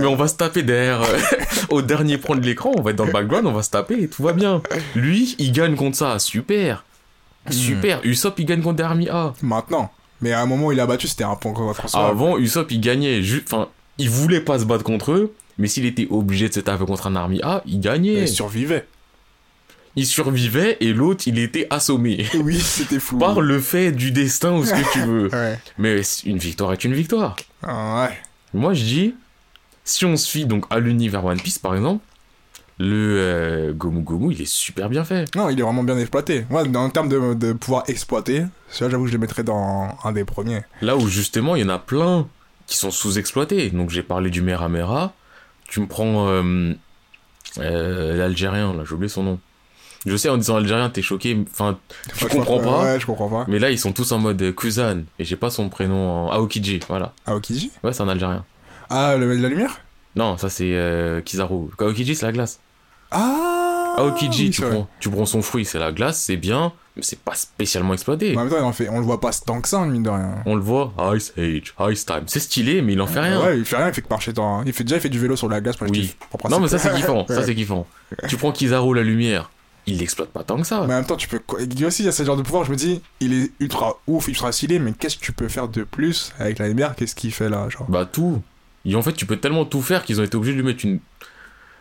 Mais 0.00 0.06
on 0.06 0.14
va 0.16 0.28
se 0.28 0.34
taper 0.34 0.62
derrière. 0.62 1.02
euh, 1.02 1.18
au 1.70 1.80
dernier 1.82 2.18
point 2.18 2.36
de 2.36 2.44
l'écran, 2.44 2.72
on 2.76 2.82
va 2.82 2.90
être 2.90 2.96
dans 2.96 3.06
le 3.06 3.12
background, 3.12 3.46
on 3.46 3.52
va 3.52 3.62
se 3.62 3.70
taper 3.70 4.02
et 4.02 4.08
tout 4.08 4.22
va 4.22 4.32
bien. 4.32 4.60
Lui, 4.94 5.36
il 5.38 5.52
gagne 5.52 5.74
contre 5.74 5.96
ça. 5.96 6.18
Super. 6.18 6.84
Hmm. 7.46 7.52
Super. 7.52 8.00
Usopp, 8.04 8.38
il 8.38 8.44
gagne 8.46 8.60
contre 8.62 8.76
des 8.76 8.82
Army 8.82 9.08
A. 9.08 9.32
Maintenant. 9.42 9.90
Mais 10.20 10.32
à 10.32 10.40
un 10.40 10.46
moment 10.46 10.66
où 10.66 10.72
il 10.72 10.80
a 10.80 10.86
battu, 10.86 11.08
c'était 11.08 11.24
un 11.24 11.34
point 11.34 11.52
contre 11.52 11.74
François. 11.74 12.06
Avant, 12.08 12.38
Usopp, 12.38 12.70
il 12.72 12.80
gagnait. 12.80 13.20
Enfin, 13.46 13.68
il 13.98 14.08
voulait 14.10 14.40
pas 14.40 14.58
se 14.58 14.64
battre 14.64 14.84
contre 14.84 15.12
eux. 15.12 15.34
Mais 15.58 15.68
s'il 15.68 15.86
était 15.86 16.08
obligé 16.10 16.48
de 16.48 16.54
se 16.54 16.60
taper 16.60 16.84
contre 16.84 17.06
un 17.06 17.16
Army 17.16 17.40
A, 17.42 17.62
il 17.66 17.80
gagnait. 17.80 18.22
Il 18.22 18.28
survivait. 18.28 18.86
Il 19.96 20.06
survivait 20.06 20.76
et 20.80 20.92
l'autre, 20.92 21.24
il 21.26 21.38
était 21.38 21.66
assommé. 21.70 22.26
Oui, 22.34 22.58
c'était 22.58 22.98
fou. 22.98 23.18
Par 23.18 23.40
le 23.40 23.60
fait 23.60 23.92
du 23.92 24.10
destin 24.10 24.52
ou 24.52 24.64
ce 24.64 24.72
que 24.72 24.92
tu 24.92 25.00
veux. 25.00 25.28
Ouais. 25.32 25.58
Mais 25.78 26.00
une 26.24 26.38
victoire 26.38 26.72
est 26.72 26.84
une 26.84 26.94
victoire. 26.94 27.36
Ah, 27.62 28.08
ouais. 28.08 28.18
Moi, 28.52 28.74
je 28.74 28.82
dis, 28.84 29.14
si 29.84 30.04
on 30.04 30.16
se 30.16 30.28
fie 30.28 30.46
donc 30.46 30.64
à 30.70 30.78
l'univers 30.80 31.24
One 31.24 31.40
Piece, 31.40 31.58
par 31.58 31.74
exemple, 31.74 32.04
le 32.78 33.16
euh, 33.20 33.72
Gomu 33.72 34.00
Gomu, 34.00 34.32
il 34.32 34.42
est 34.42 34.50
super 34.50 34.88
bien 34.88 35.04
fait. 35.04 35.32
Non, 35.36 35.48
il 35.48 35.58
est 35.58 35.62
vraiment 35.62 35.84
bien 35.84 35.96
exploité. 35.98 36.44
Ouais, 36.50 36.62
en 36.76 36.90
termes 36.90 37.08
de, 37.08 37.34
de 37.34 37.52
pouvoir 37.52 37.84
exploiter, 37.88 38.44
celui-là, 38.68 38.90
j'avoue 38.90 39.04
que 39.04 39.10
je 39.10 39.14
le 39.14 39.20
mettrais 39.20 39.44
dans 39.44 39.96
un 40.02 40.12
des 40.12 40.24
premiers. 40.24 40.62
Là 40.82 40.96
où 40.96 41.06
justement, 41.08 41.54
il 41.54 41.62
y 41.62 41.64
en 41.64 41.68
a 41.68 41.78
plein 41.78 42.26
qui 42.66 42.76
sont 42.76 42.90
sous-exploités. 42.90 43.70
Donc, 43.70 43.90
j'ai 43.90 44.02
parlé 44.02 44.30
du 44.30 44.42
Mera 44.42 44.68
Mera. 44.68 45.12
Tu 45.68 45.80
me 45.80 45.86
prends 45.86 46.28
euh, 46.28 46.74
euh, 47.58 48.16
l'Algérien, 48.16 48.74
là, 48.74 48.82
j'ai 48.86 48.94
oublié 48.94 49.08
son 49.08 49.22
nom. 49.22 49.40
Je 50.06 50.16
sais, 50.16 50.28
en 50.28 50.36
disant 50.36 50.56
Algérien, 50.56 50.90
t'es 50.90 51.02
choqué. 51.02 51.38
Enfin, 51.50 51.78
tu 52.18 52.26
comprends 52.26 52.60
pas. 52.60 52.82
Ouais, 52.82 53.00
je 53.00 53.06
comprends 53.06 53.28
pas. 53.28 53.44
Mais 53.48 53.58
là, 53.58 53.70
ils 53.70 53.78
sont 53.78 53.92
tous 53.92 54.12
en 54.12 54.18
mode 54.18 54.54
Kuzan. 54.54 55.04
Et 55.18 55.24
j'ai 55.24 55.36
pas 55.36 55.50
son 55.50 55.68
prénom 55.68 56.26
en 56.26 56.30
Aokiji. 56.30 56.80
Voilà. 56.88 57.12
Aokiji 57.26 57.70
Ouais, 57.82 57.92
c'est 57.92 58.02
un 58.02 58.08
Algérien. 58.08 58.44
Ah, 58.90 59.16
le 59.16 59.34
la 59.34 59.48
lumière? 59.48 59.80
Non, 60.16 60.36
ça 60.36 60.48
c'est 60.50 60.74
euh, 60.74 61.20
Kizaru. 61.22 61.68
Aokiji, 61.78 62.14
c'est 62.14 62.26
la 62.26 62.32
glace. 62.32 62.60
Ah 63.10 63.94
Aokiji, 63.96 64.44
oui, 64.46 64.50
tu, 64.50 64.62
prends, 64.62 64.88
tu 64.98 65.08
prends 65.08 65.26
son 65.26 65.40
fruit, 65.40 65.64
c'est 65.64 65.78
la 65.78 65.92
glace, 65.92 66.20
c'est 66.20 66.36
bien, 66.36 66.72
mais 66.96 67.02
c'est 67.02 67.18
pas 67.18 67.34
spécialement 67.34 67.94
exploité. 67.94 68.30
Mais 68.32 68.36
En 68.38 68.40
même 68.40 68.50
temps, 68.50 68.58
il 68.58 68.64
en 68.64 68.72
fait, 68.72 68.88
on 68.88 68.98
le 68.98 69.04
voit 69.04 69.20
pas 69.20 69.30
tant 69.46 69.60
que 69.60 69.68
ça, 69.68 69.84
mine 69.84 70.02
de 70.02 70.10
rien. 70.10 70.34
On 70.46 70.56
le 70.56 70.60
voit, 70.60 70.92
Ice 71.14 71.32
Age, 71.38 71.74
Ice 71.92 72.04
Time. 72.04 72.24
C'est 72.26 72.40
stylé, 72.40 72.82
mais 72.82 72.94
il 72.94 73.00
en 73.00 73.06
fait 73.06 73.20
rien. 73.20 73.40
Ouais, 73.40 73.56
il 73.58 73.64
fait 73.64 73.76
rien, 73.76 73.88
il 73.88 73.94
fait 73.94 74.02
que 74.02 74.08
marcher 74.08 74.32
dans. 74.32 74.64
Il 74.64 74.72
fait 74.72 74.82
déjà, 74.82 74.96
il 74.96 75.00
fait 75.00 75.08
du 75.08 75.20
vélo 75.20 75.36
sur 75.36 75.48
la 75.48 75.60
glace 75.60 75.76
pour 75.76 75.88
Oui. 75.88 76.14
pour 76.30 76.50
non, 76.50 76.58
mais 76.60 76.68
ça 76.68 76.78
c'est 76.78 76.92
kiffant, 76.92 77.24
ça 77.28 77.42
c'est 77.46 77.54
kiffant. 77.54 77.86
Tu 78.28 78.36
prends 78.36 78.50
Kizaru, 78.52 78.94
la 78.96 79.02
lumière, 79.02 79.50
il 79.86 79.98
l'exploite 79.98 80.30
pas 80.30 80.44
tant 80.44 80.56
que 80.56 80.66
ça. 80.66 80.78
Mais 80.86 80.94
en 80.94 80.98
même 80.98 81.06
temps, 81.06 81.16
tu 81.16 81.28
peux. 81.28 81.40
Il 81.60 81.78
y 81.80 81.84
a 81.84 81.88
aussi, 81.88 82.02
il 82.02 82.06
y 82.06 82.08
a 82.08 82.12
ce 82.12 82.22
genre 82.24 82.36
de 82.36 82.42
pouvoir, 82.42 82.64
je 82.64 82.70
me 82.70 82.76
dis, 82.76 83.00
il 83.20 83.32
est 83.34 83.50
ultra 83.60 83.98
ouf, 84.06 84.28
ultra 84.28 84.50
stylé, 84.52 84.78
mais 84.78 84.92
qu'est-ce 84.92 85.16
que 85.18 85.24
tu 85.24 85.32
peux 85.32 85.48
faire 85.48 85.68
de 85.68 85.82
plus 85.84 86.32
avec 86.38 86.58
la 86.58 86.68
lumière? 86.68 86.94
Qu'est-ce 86.96 87.14
qu'il 87.14 87.32
fait 87.32 87.48
là, 87.48 87.68
genre? 87.68 87.86
Bah 87.88 88.06
tout. 88.10 88.42
Et 88.84 88.94
en 88.96 89.02
fait, 89.02 89.12
tu 89.12 89.26
peux 89.26 89.36
tellement 89.36 89.64
tout 89.64 89.82
faire 89.82 90.04
qu'ils 90.04 90.20
ont 90.20 90.24
été 90.24 90.36
obligés 90.36 90.52
de 90.52 90.58
lui 90.60 90.66
mettre 90.66 90.84
une... 90.84 90.98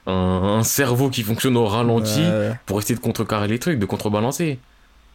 un, 0.07 0.13
un 0.59 0.63
cerveau 0.63 1.09
qui 1.09 1.23
fonctionne 1.23 1.57
au 1.57 1.65
ralenti 1.65 2.19
Ouais. 2.21 2.53
pour 2.65 2.79
essayer 2.79 2.95
de 2.95 2.99
contrecarrer 3.01 3.47
les 3.47 3.59
trucs, 3.59 3.79
de 3.79 3.85
contrebalancer. 3.85 4.59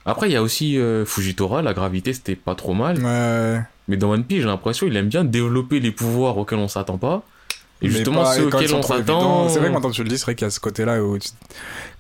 Après, 0.07 0.29
il 0.29 0.33
y 0.33 0.37
a 0.37 0.43
aussi 0.43 0.79
euh, 0.79 1.05
Fujitora, 1.05 1.61
la 1.63 1.75
gravité 1.75 2.13
c'était 2.15 2.37
pas 2.37 2.55
trop 2.55 2.73
mal. 2.75 3.05
Ouais. 3.05 3.61
Mais 3.89 3.97
dans 3.97 4.11
One 4.11 4.25
Piece, 4.25 4.41
j'ai 4.41 4.47
l'impression 4.47 4.87
qu'il 4.87 4.97
aime 4.97 5.09
bien 5.09 5.25
développer 5.25 5.81
les 5.81 5.91
pouvoirs 5.91 6.37
auxquels 6.39 6.59
on 6.59 6.69
s'attend 6.69 6.99
pas. 6.99 7.23
Et 7.83 7.89
justement, 7.91 8.23
pas- 8.25 8.35
ceux 8.35 8.49
et 8.49 8.51
quand 8.51 8.59
ils 8.61 8.65
auxquels 8.65 8.69
sont 8.71 8.79
on 8.79 8.83
s'attend. 8.99 9.49
C'est 9.49 9.59
vrai 9.61 9.69
que 9.69 9.73
maintenant 9.75 9.91
que 9.91 9.95
tu 9.95 10.03
le 10.03 10.09
dis, 10.09 10.19
c'est 10.19 10.25
vrai 10.25 10.35
qu'il 10.35 10.45
y 10.47 10.49
a 10.49 10.51
ce 10.51 10.61
côté-là 10.61 11.03
où 11.03 11.19
tu- 11.19 11.29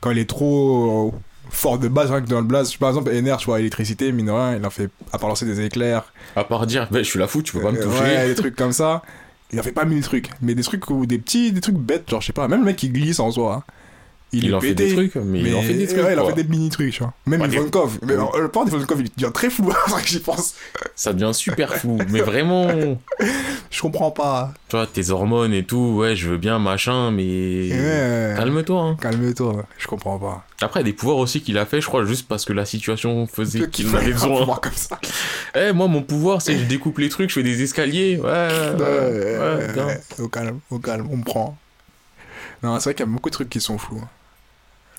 quand 0.00 0.10
il 0.10 0.18
est 0.18 0.28
trop 0.28 1.12
euh, 1.14 1.18
fort 1.50 1.78
de 1.78 1.88
base, 1.88 2.10
rien 2.10 2.20
que 2.20 2.26
dans 2.28 2.40
le 2.40 2.46
blaze, 2.46 2.74
par 2.76 2.88
exemple, 2.90 3.10
Ener, 3.12 3.36
tu 3.38 3.46
vois, 3.46 3.60
électricité, 3.60 4.10
mine 4.12 4.26
de 4.26 4.32
rien, 4.32 4.56
il 4.56 4.66
en 4.66 4.70
fait, 4.70 4.90
à 5.12 5.18
part 5.18 5.28
lancer 5.28 5.46
des 5.46 5.60
éclairs, 5.64 6.12
À 6.36 6.44
part 6.44 6.66
dire, 6.66 6.88
bah, 6.90 6.98
je 6.98 7.08
suis 7.08 7.18
la 7.18 7.26
fou, 7.28 7.42
tu 7.42 7.52
peux 7.52 7.60
pas 7.60 7.72
me 7.72 7.78
euh, 7.78 7.84
toucher. 7.84 8.00
ouais, 8.02 8.26
des 8.28 8.34
trucs 8.36 8.56
comme 8.56 8.72
ça, 8.72 9.02
il 9.52 9.58
en 9.60 9.62
fait 9.62 9.72
pas 9.72 9.84
mille 9.84 10.02
trucs, 10.02 10.30
mais 10.42 10.54
des 10.54 10.62
trucs 10.62 10.90
ou 10.90 11.06
des 11.06 11.18
petits, 11.18 11.52
des 11.52 11.60
trucs 11.60 11.76
bêtes, 11.76 12.10
genre, 12.10 12.20
je 12.20 12.26
sais 12.26 12.32
pas, 12.32 12.48
même 12.48 12.60
le 12.60 12.66
mec 12.66 12.76
qui 12.76 12.90
glisse 12.90 13.20
en 13.20 13.30
soi, 13.30 13.54
hein, 13.66 13.72
il, 14.32 14.54
en 14.54 14.60
fait 14.60 14.74
des 14.74 14.92
trucs, 14.92 15.16
mais, 15.16 15.40
il 15.40 15.54
en 15.54 15.62
fait 15.62 15.72
des 15.74 15.86
trucs. 15.86 16.02
ouais, 16.04 16.12
il 16.12 16.18
en 16.20 16.26
fait 16.26 16.42
des 16.42 16.44
mini 16.44 16.68
trucs, 16.68 16.92
tu 16.92 16.98
vois. 17.02 17.14
Même 17.26 17.40
Ouais, 17.40 17.48
Ivankov, 17.48 17.98
mais 18.02 18.12
alors, 18.12 18.38
le 18.38 18.48
point 18.48 18.64
d'Ivankov, 18.64 19.00
il 19.00 19.10
devient 19.16 19.32
très 19.32 19.48
flou, 19.48 19.72
c'est 19.86 19.90
vrai 19.90 20.02
que 20.02 20.08
j'y 20.08 20.20
pense. 20.20 20.54
Ça 20.94 21.12
devient 21.12 21.32
super 21.32 21.74
fou. 21.76 21.98
mais 22.10 22.20
vraiment, 22.20 22.68
Je 23.70 23.80
comprends 23.82 24.10
pas. 24.10 24.52
tu 24.68 24.76
vois, 24.76 24.86
tes 24.86 25.10
hormones 25.10 25.52
et 25.54 25.62
tout, 25.64 25.94
ouais, 25.96 26.14
je 26.16 26.28
veux 26.30 26.38
bien, 26.38 26.58
machin, 26.58 27.10
mais. 27.10 27.70
Ouais. 27.70 28.34
Calme-toi, 28.36 28.80
hein. 28.82 28.96
Calme-toi, 29.00 29.64
je 29.78 29.86
comprends 29.86 30.18
pas. 30.18 30.44
Après, 30.60 30.80
il 30.80 30.82
y 30.82 30.88
a 30.88 30.90
des 30.90 30.96
pouvoirs 30.96 31.18
aussi 31.18 31.40
qu'il 31.40 31.56
a 31.56 31.64
fait, 31.66 31.80
je 31.80 31.86
crois, 31.86 32.04
juste 32.04 32.26
parce 32.28 32.44
que 32.44 32.52
la 32.52 32.64
situation 32.64 33.26
faisait 33.26 33.68
Qu'il 33.70 33.88
en 33.90 33.94
avait 33.94 34.12
besoin. 34.12 34.44
comme 34.60 34.72
ça. 34.74 34.98
Eh, 35.54 35.72
moi, 35.72 35.86
mon 35.86 36.02
pouvoir, 36.02 36.42
c'est 36.42 36.54
que 36.54 36.60
je 36.60 36.64
découpe 36.64 36.98
les 36.98 37.08
trucs, 37.08 37.30
je 37.30 37.34
fais 37.34 37.42
des 37.42 37.62
escaliers. 37.62 38.18
Ouais, 38.18 38.48
ouais, 38.78 39.38
ouais, 39.84 40.00
au 40.18 40.28
calme, 40.28 40.58
au 40.70 40.78
calme, 40.80 41.08
on 41.10 41.16
me 41.18 41.24
prend. 41.24 41.56
Non, 42.62 42.74
c'est 42.80 42.84
vrai 42.84 42.94
qu'il 42.94 43.06
y 43.06 43.08
a 43.08 43.12
beaucoup 43.12 43.28
de 43.30 43.34
trucs 43.34 43.48
qui 43.50 43.60
sont 43.60 43.78
flous. 43.78 44.02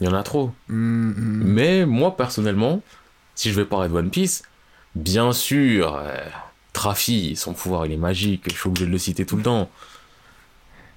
Il 0.01 0.07
y 0.07 0.09
en 0.09 0.13
a 0.13 0.23
trop. 0.23 0.51
Hum. 0.69 1.13
Mais 1.43 1.85
moi, 1.85 2.15
personnellement, 2.15 2.81
si 3.35 3.51
je 3.51 3.55
vais 3.59 3.65
parler 3.65 3.89
de 3.89 3.93
One 3.93 4.09
Piece, 4.09 4.43
bien 4.95 5.31
sûr, 5.33 5.95
euh, 6.01 6.15
Trafi, 6.73 7.35
son 7.35 7.53
pouvoir, 7.53 7.85
il 7.85 7.91
est 7.93 7.97
magique, 7.97 8.43
je 8.49 8.55
suis 8.57 8.67
obligé 8.69 8.85
de 8.85 8.91
le 8.91 8.97
citer 8.97 9.25
tout 9.25 9.35
le 9.37 9.43
temps. 9.43 9.69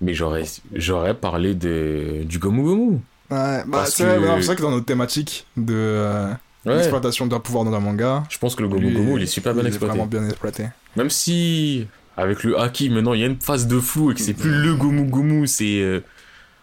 Mais 0.00 0.14
j'aurais, 0.14 0.44
j'aurais 0.74 1.14
parlé 1.14 1.54
de, 1.54 2.22
du 2.24 2.38
Gomu 2.38 2.62
Gomu. 2.62 2.90
Ouais, 2.92 2.98
bah, 3.30 3.64
Parce 3.72 3.94
c'est 3.94 4.04
vrai, 4.04 4.16
que- 4.16 4.44
vrai 4.46 4.56
dans 4.56 4.70
notre 4.70 4.86
thématique 4.86 5.46
de 5.56 5.74
euh, 5.74 6.32
Ouais. 6.64 6.76
l'exploitation 6.76 7.26
d'un 7.26 7.40
pouvoir 7.40 7.64
dans 7.64 7.72
un 7.74 7.80
manga, 7.80 8.22
Je 8.28 8.38
pense 8.38 8.54
que 8.54 8.62
le 8.62 8.68
Gomu 8.68 8.88
lui, 8.88 8.94
Gomu, 8.94 9.16
il 9.16 9.22
est 9.22 9.26
super 9.26 9.52
bien 9.52 9.62
il 9.62 9.66
est 9.66 9.68
exploité. 9.70 9.90
vraiment 9.92 10.06
bien 10.06 10.24
exploité. 10.28 10.68
Même 10.96 11.10
si, 11.10 11.86
avec 12.16 12.44
le 12.44 12.58
Haki, 12.60 12.90
maintenant, 12.90 13.14
il 13.14 13.20
y 13.20 13.24
a 13.24 13.26
une 13.26 13.40
phase 13.40 13.66
de 13.66 13.80
flou 13.80 14.10
et 14.10 14.14
que 14.14 14.20
c'est 14.20 14.34
plus 14.34 14.50
le 14.62 14.74
Gomu 14.74 15.04
Gomu, 15.04 15.46
c'est 15.46 15.80
euh, 15.80 16.00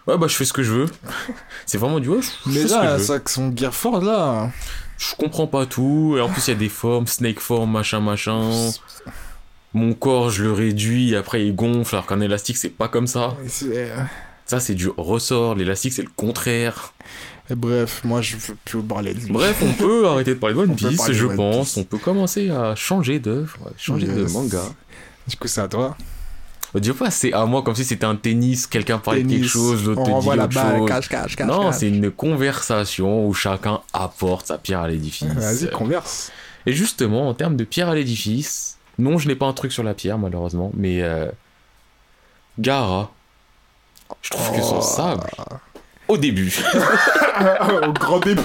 Ouais, 0.10 0.18
bah 0.18 0.28
je 0.28 0.36
fais 0.36 0.46
ce 0.46 0.54
que 0.54 0.64
je 0.64 0.72
veux. 0.74 0.86
C'est 1.66 1.78
vraiment 1.78 2.00
du 2.00 2.10
ouais, 2.10 2.20
je, 2.22 2.28
je 2.50 2.56
Mais 2.56 2.62
fais 2.64 2.68
ce 2.68 2.74
que 2.74 2.80
je 2.80 2.86
là, 2.86 2.98
veux. 2.98 3.04
ça, 3.04 3.20
son 3.26 3.56
Gear 3.56 3.74
Force 3.74 4.04
là. 4.04 4.50
Je 4.98 5.16
comprends 5.16 5.48
pas 5.48 5.66
tout. 5.66 6.16
Et 6.18 6.22
en 6.22 6.28
plus, 6.30 6.48
il 6.48 6.52
y 6.52 6.54
a 6.54 6.60
des 6.60 6.68
formes, 6.70 7.08
snake 7.08 7.40
form, 7.40 7.72
machin, 7.72 8.00
machin. 8.02 8.72
Mon 9.74 9.94
corps, 9.94 10.30
je 10.32 10.44
le 10.44 10.52
réduis, 10.52 11.16
après 11.16 11.46
il 11.46 11.56
gonfle, 11.56 11.94
alors 11.96 12.08
qu'un 12.08 12.22
élastique, 12.22 12.58
c'est 12.58 12.70
pas 12.70 12.88
comme 12.88 13.08
ça. 13.08 13.36
C'est- 13.48 13.94
Ça, 14.46 14.60
c'est 14.60 14.74
du 14.74 14.90
ressort. 14.98 15.54
L'élastique, 15.54 15.94
c'est 15.94 16.02
le 16.02 16.10
contraire. 16.16 16.94
Et 17.52 17.56
bref, 17.56 18.02
moi 18.04 18.22
je 18.22 18.36
veux 18.38 18.56
plus 18.66 18.82
parler 18.82 19.14
de 19.14 19.20
lui. 19.20 19.32
Bref, 19.32 19.62
on 19.64 19.74
peut 19.74 20.08
arrêter 20.10 20.34
de 20.34 20.40
parler 20.40 20.56
de 20.56 20.60
One 20.62 20.76
Piece, 20.76 21.12
je 21.12 21.26
One 21.26 21.36
pense. 21.36 21.68
Piece. 21.68 21.78
On 21.78 21.84
peut 21.84 21.98
commencer 22.00 22.50
à 22.50 22.74
changer 22.76 23.20
d'œuvre, 23.20 23.58
changer 23.78 24.08
de 24.08 24.24
manga. 24.26 24.64
Du 25.28 25.36
coup, 25.38 25.48
c'est 25.48 25.62
à 25.62 25.68
toi. 25.68 25.96
Dit 26.76 26.92
pas 26.92 27.10
c'est 27.10 27.34
à 27.34 27.46
moi 27.46 27.64
comme 27.64 27.74
si 27.76 27.84
c'était 27.84 28.06
un 28.06 28.16
tennis, 28.16 28.68
quelqu'un 28.68 29.00
parlait 29.00 29.24
de 29.24 29.30
quelque 29.30 29.48
chose, 29.48 29.86
l'autre 29.86 30.02
te 30.04 30.08
dit 30.08 30.12
renvoie 30.14 30.36
la 30.36 30.44
autre 30.46 30.54
balle, 30.56 30.78
chose. 30.78 30.88
cache, 30.88 31.10
cache, 31.10 31.36
cache. 31.36 31.48
non, 31.48 31.72
c'est 31.72 31.88
une 31.88 32.12
conversation 32.12 33.26
où 33.28 33.34
chacun 33.34 33.82
apporte 33.94 34.46
sa 34.48 34.58
pierre 34.60 34.82
à 34.82 34.88
l'édifice. 34.88 35.28
Vas-y, 35.36 35.70
converse. 35.72 36.32
Et 36.68 36.74
justement, 36.74 37.28
en 37.28 37.34
termes 37.34 37.56
de 37.56 37.64
pierre 37.64 37.90
à 37.90 37.96
l'édifice, 37.96 38.78
non, 39.00 39.18
je 39.18 39.28
n'ai 39.28 39.36
pas 39.36 39.48
un 39.48 39.54
truc 39.54 39.72
sur 39.72 39.82
la 39.84 39.94
pierre, 39.96 40.18
malheureusement, 40.20 40.72
mais 40.76 41.02
euh, 41.02 41.28
Gara, 42.60 43.12
je 44.22 44.30
trouve 44.30 44.52
que 44.56 44.62
son 44.62 44.78
Oh. 44.78 44.82
sable, 44.82 45.24
au 46.08 46.18
début, 46.18 46.54
Au 47.88 47.92
grand 47.94 48.20
début. 48.20 48.42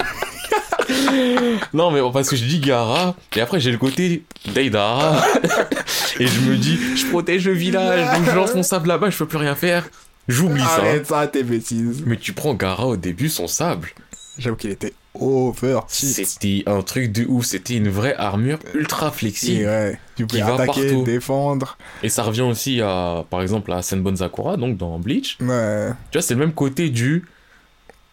non, 1.73 1.91
mais 1.91 1.99
parce 2.13 2.29
que 2.29 2.35
je 2.35 2.45
dis 2.45 2.59
Gara, 2.59 3.15
et 3.35 3.41
après 3.41 3.59
j'ai 3.59 3.71
le 3.71 3.77
côté 3.77 4.23
Deidara, 4.53 5.21
et 6.19 6.27
je 6.27 6.39
me 6.41 6.55
dis, 6.55 6.77
je 6.97 7.05
protège 7.07 7.45
le 7.47 7.53
village, 7.53 8.17
donc 8.17 8.29
je 8.29 8.35
lance 8.35 8.53
mon 8.55 8.63
sable 8.63 8.87
là-bas, 8.87 9.09
je 9.09 9.17
peux 9.17 9.25
plus 9.27 9.37
rien 9.37 9.55
faire, 9.55 9.87
j'oublie 10.27 10.61
ça. 10.61 10.77
Arrête 10.77 11.07
ça, 11.07 11.27
tes 11.27 11.43
bêtises. 11.43 12.03
Mais 12.05 12.17
tu 12.17 12.33
prends 12.33 12.53
Gara 12.53 12.85
au 12.87 12.97
début, 12.97 13.29
son 13.29 13.47
sable, 13.47 13.89
J'avoue 14.37 14.57
qu'il 14.57 14.71
était 14.71 14.93
over. 15.13 15.79
c'était 15.87 16.63
un 16.67 16.81
truc 16.81 17.13
de 17.13 17.25
ouf, 17.25 17.45
c'était 17.45 17.75
une 17.75 17.87
vraie 17.87 18.15
armure 18.17 18.59
ultra 18.73 19.09
flexible. 19.11 19.63
ouais, 19.65 19.97
tu 20.17 20.27
peux 20.27 20.35
Qui 20.35 20.43
va 20.43 20.57
partout. 20.65 21.03
défendre. 21.05 21.77
Et 22.03 22.09
ça 22.09 22.23
revient 22.23 22.41
aussi 22.41 22.81
à, 22.81 23.23
par 23.29 23.41
exemple, 23.41 23.71
à 23.71 23.81
Senbon 23.81 24.13
Sakura, 24.17 24.57
donc 24.57 24.75
dans 24.75 24.99
Bleach. 24.99 25.37
Ouais. 25.39 25.87
Tu 26.11 26.17
vois, 26.17 26.21
c'est 26.21 26.33
le 26.33 26.41
même 26.41 26.51
côté 26.53 26.89
du. 26.89 27.23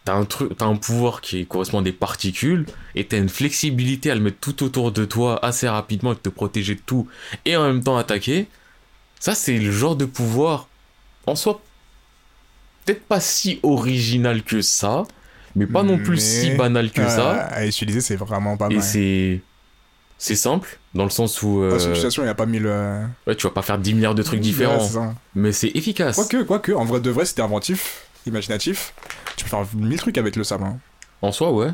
T'as 0.05 0.15
un, 0.15 0.25
truc, 0.25 0.57
t'as 0.57 0.65
un 0.65 0.75
pouvoir 0.75 1.21
qui 1.21 1.45
correspond 1.45 1.79
à 1.79 1.81
des 1.81 1.93
particules, 1.93 2.65
et 2.93 3.05
t'as 3.05 3.17
une 3.17 3.29
flexibilité 3.29 4.11
à 4.11 4.15
le 4.15 4.21
mettre 4.21 4.39
tout 4.41 4.63
autour 4.63 4.91
de 4.91 5.05
toi 5.05 5.43
assez 5.45 5.67
rapidement 5.67 6.11
et 6.11 6.15
te 6.17 6.27
protéger 6.29 6.75
de 6.75 6.81
tout, 6.85 7.07
et 7.45 7.55
en 7.55 7.63
même 7.63 7.81
temps 7.83 7.97
attaquer. 7.97 8.47
Ça, 9.19 9.33
c'est 9.33 9.57
le 9.57 9.71
genre 9.71 9.95
de 9.95 10.03
pouvoir, 10.03 10.67
en 11.25 11.35
soi, 11.35 11.61
peut-être 12.85 13.03
pas 13.05 13.21
si 13.21 13.59
original 13.63 14.43
que 14.43 14.61
ça, 14.61 15.03
mais 15.55 15.67
pas 15.67 15.83
non 15.83 15.97
plus 15.97 16.21
si 16.21 16.51
banal 16.51 16.91
que 16.91 17.07
ça. 17.07 17.43
À 17.43 17.65
utiliser, 17.65 18.01
c'est 18.01 18.15
vraiment 18.17 18.57
pas 18.57 18.67
Et 18.69 18.75
mal. 18.75 18.83
c'est. 18.83 19.41
C'est 20.17 20.35
simple, 20.35 20.79
dans 20.93 21.03
le 21.03 21.09
sens 21.09 21.41
où. 21.41 21.61
euh, 21.63 21.77
situation, 21.79 22.23
il 22.23 22.27
n'y 22.27 22.31
a 22.31 22.35
pas 22.35 22.45
mis 22.45 22.59
le. 22.59 23.01
ouais, 23.27 23.35
tu 23.35 23.45
vas 23.45 23.51
pas 23.53 23.61
faire 23.61 23.77
10 23.77 23.93
milliards 23.93 24.15
de 24.15 24.23
trucs 24.23 24.39
différents, 24.39 24.87
Ouais, 24.87 25.09
mais 25.35 25.51
c'est 25.51 25.71
efficace. 25.75 26.15
Quoique, 26.15 26.43
quoique, 26.43 26.71
en 26.71 26.85
vrai 26.85 27.01
de 27.01 27.09
vrai, 27.09 27.25
c'était 27.25 27.41
inventif, 27.41 28.05
imaginatif. 28.25 28.93
Tu 29.43 29.49
peux 29.49 29.57
faire 29.57 29.65
mille 29.75 29.97
trucs 29.99 30.17
avec 30.17 30.35
le 30.35 30.43
sable. 30.43 30.63
hein. 30.63 30.77
En 31.21 31.31
soi, 31.31 31.51
ouais. 31.51 31.69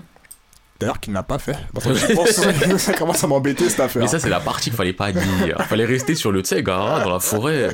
D'ailleurs, 0.80 1.00
qu'il 1.02 1.12
n'a 1.12 1.24
pas 1.24 1.40
fait. 1.40 1.58
Parce 1.74 1.86
que 1.88 1.94
je 1.94 2.14
pense 2.14 2.30
ça 2.82 2.94
commence 2.94 3.22
à 3.22 3.28
m'embêter 3.28 3.68
cette 3.68 3.82
affaire. 3.82 4.02
Mais 4.02 4.08
ça, 4.08 4.18
c'est 4.18 4.30
la 4.30 4.40
partie 4.40 4.70
qu'il 4.70 4.78
fallait 4.78 4.94
pas 4.94 5.12
dire. 5.12 5.58
Fallait 5.68 5.84
rester 5.84 6.16
sur 6.16 6.32
le, 6.32 6.42
tu 6.42 6.48
sais, 6.50 6.64
Gara, 6.64 7.04
dans 7.04 7.12
la 7.12 7.20
forêt. 7.20 7.70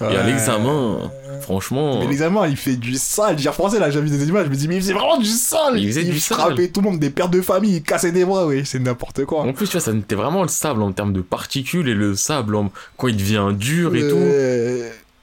Et 0.00 0.04
à 0.04 0.08
Ouais. 0.08 0.26
l'examen, 0.26 1.12
franchement. 1.42 2.00
Mais 2.00 2.08
l'examen, 2.08 2.48
il 2.48 2.56
fait 2.56 2.74
du 2.74 2.94
sale. 2.96 3.38
J'ai 3.38 3.52
français 3.52 3.78
là, 3.78 3.88
j'ai 3.90 4.00
vu 4.00 4.10
des 4.10 4.26
images, 4.28 4.46
je 4.46 4.50
me 4.50 4.56
dis, 4.56 4.66
mais 4.66 4.76
il 4.76 4.80
faisait 4.82 4.94
vraiment 4.94 5.16
du 5.18 5.26
sale. 5.28 5.78
Il 5.78 5.86
faisait 5.86 6.02
du 6.02 6.18
sale. 6.18 6.38
frappait 6.38 6.68
tout 6.68 6.80
le 6.80 6.90
monde, 6.90 6.98
des 6.98 7.10
pères 7.10 7.28
de 7.28 7.40
famille, 7.40 7.76
il 7.76 7.82
cassait 7.84 8.10
des 8.10 8.24
bras, 8.24 8.46
oui, 8.48 8.62
c'est 8.64 8.80
n'importe 8.80 9.24
quoi. 9.24 9.42
En 9.42 9.52
plus, 9.52 9.66
tu 9.68 9.72
vois, 9.72 9.80
ça 9.80 9.92
était 9.92 10.16
vraiment 10.16 10.42
le 10.42 10.48
sable 10.48 10.82
en 10.82 10.90
termes 10.90 11.12
de 11.12 11.20
particules 11.20 11.88
et 11.88 11.94
le 11.94 12.16
sable 12.16 12.56
en- 12.56 12.72
quand 12.96 13.06
il 13.06 13.16
devient 13.16 13.50
dur 13.56 13.94
et 13.94 14.00
tout. 14.08 14.18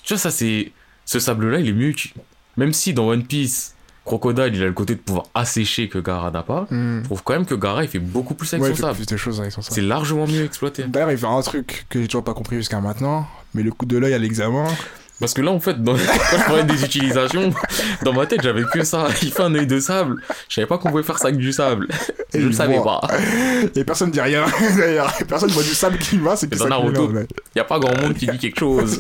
Tu 0.02 0.14
vois, 0.14 0.18
ça, 0.18 0.32
c'est. 0.32 0.72
Ce 1.04 1.20
sable-là, 1.20 1.60
il 1.60 1.68
est 1.68 1.74
mieux. 1.74 1.92
Même 2.60 2.74
si 2.74 2.94
dans 2.94 3.08
One 3.08 3.24
Piece, 3.24 3.74
Crocodile, 4.04 4.52
il 4.54 4.62
a 4.62 4.66
le 4.66 4.74
côté 4.74 4.96
de 4.96 5.00
pouvoir 5.00 5.28
assécher 5.34 5.88
que 5.88 5.98
Gara 5.98 6.30
n'a 6.30 6.44
pas, 6.44 6.68
hmm. 6.70 7.00
je 7.00 7.04
trouve 7.06 7.24
quand 7.24 7.34
même 7.34 7.46
que 7.46 7.56
Gara, 7.56 7.84
il 7.86 7.90
fait 7.90 8.00
beaucoup 8.00 8.34
plus 8.34 8.54
avec 8.54 8.64
Ouais, 8.64 8.70
son 8.70 8.74
il 8.74 8.76
fait 8.76 8.82
sable. 8.82 8.96
plus 8.98 9.06
de 9.06 9.18
choses 9.18 9.40
avec 9.40 9.54
son 9.54 9.62
sable. 9.62 9.76
C'est 9.76 9.82
largement 9.82 10.28
mieux 10.28 10.44
exploité. 10.44 10.84
D'ailleurs, 10.84 11.12
il 11.12 11.18
fait 11.18 11.26
un 11.26 11.42
truc 11.42 11.86
que 11.90 12.02
j'ai 12.02 12.08
toujours 12.08 12.26
pas 12.26 12.34
compris 12.34 12.58
jusqu'à 12.58 12.82
maintenant, 12.82 13.26
mais 13.54 13.64
le 13.64 13.72
coup 13.72 13.86
de 13.86 13.98
l'œil 13.98 14.14
à 14.14 14.18
l'examen. 14.18 14.66
Parce 15.22 15.34
que 15.34 15.42
là, 15.42 15.52
en 15.52 15.60
fait, 15.62 15.82
dans... 15.82 15.94
quand 16.32 16.38
je 16.38 16.46
parlais 16.46 16.64
des 16.66 16.84
utilisations, 16.84 17.54
dans 18.04 18.12
ma 18.14 18.26
tête, 18.26 18.42
j'avais 18.42 18.64
que 18.74 18.84
ça. 18.84 19.08
Il 19.22 19.32
fait 19.32 19.44
un 19.44 19.54
œil 19.56 19.68
de 19.68 19.80
sable. 19.80 20.16
Je 20.50 20.56
savais 20.56 20.68
pas 20.68 20.78
qu'on 20.78 20.90
pouvait 20.90 21.04
faire 21.04 21.18
ça 21.20 21.28
avec 21.28 21.40
du 21.40 21.54
sable. 21.54 21.88
Et 22.34 22.40
je 22.40 22.46
le 22.46 22.52
il 22.52 22.56
savais 22.56 22.78
voit. 22.78 23.02
pas. 23.02 23.08
Et 23.76 23.84
personne 23.86 24.12
dit 24.12 24.22
rien, 24.22 24.46
d'ailleurs. 24.78 25.14
Personne 25.28 25.52
voit 25.52 25.64
du 25.64 25.76
sable 25.76 25.98
qui 25.98 26.18
va, 26.18 26.36
c'est 26.36 26.50
que 26.50 26.58
ça 26.58 26.68
Naruto. 26.68 27.08
ouais. 27.10 27.28
Y 27.56 27.60
a 27.60 27.64
pas 27.64 27.80
grand 27.80 27.96
monde 28.02 28.16
qui 28.16 28.28
dit 28.28 28.38
quelque 28.38 28.60
chose. 28.60 29.00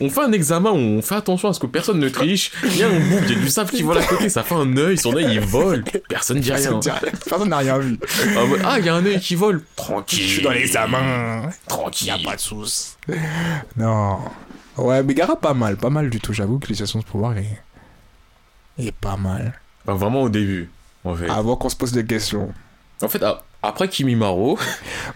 On 0.00 0.10
fait 0.10 0.22
un 0.22 0.32
examen 0.32 0.70
où 0.72 0.76
on 0.76 1.02
fait 1.02 1.14
attention 1.14 1.48
à 1.48 1.52
ce 1.52 1.60
que 1.60 1.66
personne 1.66 1.98
ne 2.00 2.08
triche. 2.08 2.50
Il 2.64 2.76
y 2.76 2.82
a 2.82 2.88
un 2.88 2.98
bout, 2.98 3.18
il 3.28 3.34
y 3.34 3.36
a 3.36 3.40
du 3.40 3.48
sable 3.48 3.70
qui 3.70 3.82
vole 3.82 3.98
à 3.98 4.02
côté, 4.04 4.28
ça 4.28 4.42
fait 4.42 4.54
un 4.54 4.76
œil, 4.76 4.98
son 4.98 5.14
œil 5.14 5.28
il 5.32 5.40
vole. 5.40 5.84
Personne 6.08 6.40
dit 6.40 6.50
rien. 6.52 6.60
Personne 6.62 6.80
dit 6.80 6.90
rien. 6.90 7.12
Personne 7.28 7.48
n'a 7.48 7.58
rien 7.58 7.78
vu. 7.78 7.98
Ah, 8.36 8.40
Ah, 8.64 8.78
il 8.80 8.84
y 8.86 8.88
a 8.88 8.94
un 8.94 9.06
œil 9.06 9.20
qui 9.20 9.34
vole. 9.36 9.60
Je 9.60 9.76
Tranquille. 9.82 10.28
suis 10.28 10.42
dans 10.42 10.50
l'examen. 10.50 11.50
Tranquille. 11.68 12.08
Y 12.08 12.10
a 12.10 12.18
pas 12.18 12.36
de 12.36 12.40
soucis. 12.40 12.96
Non. 13.76 14.18
Ouais, 14.76 15.02
mais 15.02 15.14
Gara, 15.14 15.36
pas 15.36 15.54
mal, 15.54 15.76
pas 15.76 15.90
mal 15.90 16.10
du 16.10 16.20
tout. 16.20 16.32
J'avoue 16.32 16.58
que 16.58 16.66
l'utilisation 16.66 16.98
de 16.98 17.04
pouvoir 17.04 17.36
est, 17.38 17.62
est 18.78 18.92
pas 18.92 19.16
mal. 19.16 19.58
Vraiment 19.86 20.22
au 20.22 20.28
début, 20.28 20.68
en 21.04 21.14
fait. 21.14 21.28
Avant 21.30 21.56
qu'on 21.56 21.68
se 21.68 21.76
pose 21.76 21.92
des 21.92 22.04
questions. 22.04 22.52
En 23.02 23.08
fait, 23.08 23.22
après 23.62 23.88
Kimimaro, 23.88 24.58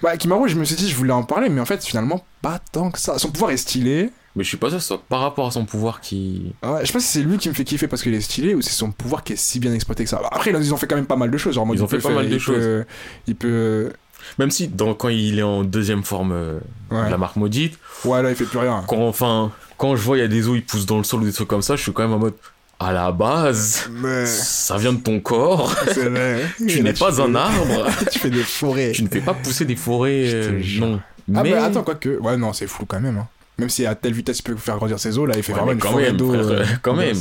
Bah, 0.03 0.17
Kimaru, 0.17 0.49
je 0.49 0.55
me 0.57 0.65
suis 0.65 0.77
dit, 0.77 0.89
je 0.89 0.95
voulais 0.97 1.13
en 1.13 1.25
parler, 1.25 1.49
mais 1.49 1.61
en 1.61 1.67
fait, 1.67 1.85
finalement, 1.85 2.25
pas 2.41 2.61
tant 2.73 2.91
que 2.91 2.99
ça. 2.99 3.19
Son 3.19 3.31
pouvoir 3.31 3.51
est 3.51 3.57
stylé. 3.57 4.11
Mais 4.37 4.45
je 4.45 4.49
suis 4.49 4.57
pas 4.57 4.69
sûr 4.69 4.77
que 4.79 4.83
ce 4.83 4.89
soit 4.89 5.03
par 5.09 5.21
rapport 5.21 5.47
à 5.47 5.51
son 5.51 5.65
pouvoir 5.65 6.01
qui. 6.01 6.53
Ouais, 6.63 6.79
je 6.83 6.87
sais 6.87 6.93
pas 6.93 7.01
si 7.01 7.07
c'est 7.09 7.23
lui 7.23 7.37
qui 7.39 7.49
me 7.49 7.55
fait 7.55 7.65
kiffer 7.65 7.89
parce 7.89 8.03
qu'il 8.03 8.15
est 8.15 8.21
stylé 8.21 8.55
ou 8.55 8.63
c'est 8.63 8.71
son 8.71 8.91
pouvoir 8.93 9.25
qui 9.25 9.33
est 9.33 9.37
si 9.37 9.59
bien 9.61 9.73
exploité 9.75 10.05
que 10.05 10.11
ça. 10.11 10.21
Après, 10.31 10.51
ils 10.51 10.75
ont 10.75 10.77
fait 10.77 10.87
quand 10.87 10.97
même 10.97 11.07
pas 11.07 11.17
mal 11.17 11.31
de 11.31 11.37
choses. 11.39 11.55
Genre, 11.55 11.67
Ils 11.75 11.83
ont 11.83 11.87
il 11.87 11.91
fait 11.91 11.99
pas 11.99 12.15
mal 12.15 12.29
de 12.29 12.35
il 12.35 12.41
choses. 12.41 12.57
peut- 12.57 12.85
il 13.27 13.35
peut. 13.37 13.93
Même 14.39 14.51
si, 14.51 14.69
dans, 14.69 14.95
quand 14.95 15.09
il 15.09 15.39
est 15.39 15.43
en 15.43 15.65
deuxième 15.65 16.05
forme 16.05 16.33
euh, 16.33 16.59
Ouais. 16.91 17.07
de 17.07 17.11
la 17.11 17.17
marque 17.19 17.37
maudite, 17.37 17.79
Ouais, 18.05 18.23
là, 18.23 18.31
il 18.31 18.37
fait 18.37 18.45
plus 18.45 18.59
rien. 18.59 18.85
quand 18.87 18.99
enfin, 18.99 19.51
quand 19.79 19.97
je 19.97 20.03
vois 20.03 20.19
il 20.19 20.21
y 20.21 20.25
a 20.25 20.29
des 20.29 20.47
os, 20.47 20.57
ils 20.57 20.63
poussent 20.65 20.87
dans 20.87 20.99
le 20.99 21.05
sol 21.05 21.23
ou 21.23 21.25
des 21.25 21.33
trucs 21.33 21.49
comme 21.49 21.63
ça, 21.63 21.75
je 21.77 21.83
suis 21.83 21.93
quand 21.93 22.03
même 22.03 22.13
en 22.13 22.19
mode. 22.19 22.35
À 22.83 22.93
la 22.93 23.13
base, 23.13 23.91
Mais. 23.93 24.25
ça 24.25 24.79
vient 24.79 24.95
de 24.95 25.01
ton 25.01 25.21
corps. 25.21 25.69
Vrai. 25.95 26.47
Tu 26.67 26.83
n'es 26.83 26.95
pas 26.95 27.21
un 27.21 27.35
arbre. 27.35 27.87
tu 28.11 28.19
fais 28.19 28.31
des 28.31 28.43
forêts. 28.43 28.93
tu 28.93 29.03
ne 29.03 29.09
fais 29.09 29.21
pas 29.21 29.35
pousser 29.35 29.67
des 29.67 29.77
forêts. 29.77 30.23
Euh, 30.33 30.63
non. 30.79 30.99
Ah, 31.35 31.43
mais 31.43 31.51
bah 31.53 31.65
attends, 31.65 31.83
quoique. 31.83 32.09
Ouais, 32.21 32.37
non, 32.39 32.53
c'est 32.55 32.67
flou 32.67 32.87
quand 32.87 32.99
même. 33.01 33.19
Hein. 33.19 33.29
Même 33.61 33.69
si 33.69 33.85
à 33.87 33.95
telle 33.95 34.13
vitesse 34.15 34.39
il 34.39 34.43
peut 34.43 34.57
faire 34.57 34.77
grandir 34.79 34.99
ses 34.99 35.19
os, 35.19 35.29
là, 35.29 35.35
il 35.37 35.43
fait 35.43 35.53
Ouais, 35.53 35.59
vraiment 35.59 35.67
mais 35.69 35.75
une 35.75 35.81
quand 35.81 35.97
même, 35.97 36.19
frère, 36.19 36.49
euh, 36.61 36.65
quand 36.83 36.95
même. 36.95 37.17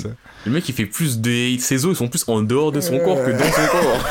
le 0.45 0.51
mec 0.51 0.67
il 0.69 0.73
fait 0.73 0.85
plus 0.85 1.19
de. 1.19 1.57
Ses 1.59 1.85
os 1.85 1.91
ils 1.93 1.95
sont 1.97 2.07
plus 2.07 2.23
en 2.27 2.41
dehors 2.41 2.71
de 2.71 2.81
son 2.81 2.97
corps 2.99 3.23
que 3.23 3.31
dans 3.31 3.51
son 3.51 3.67
corps. 3.71 4.05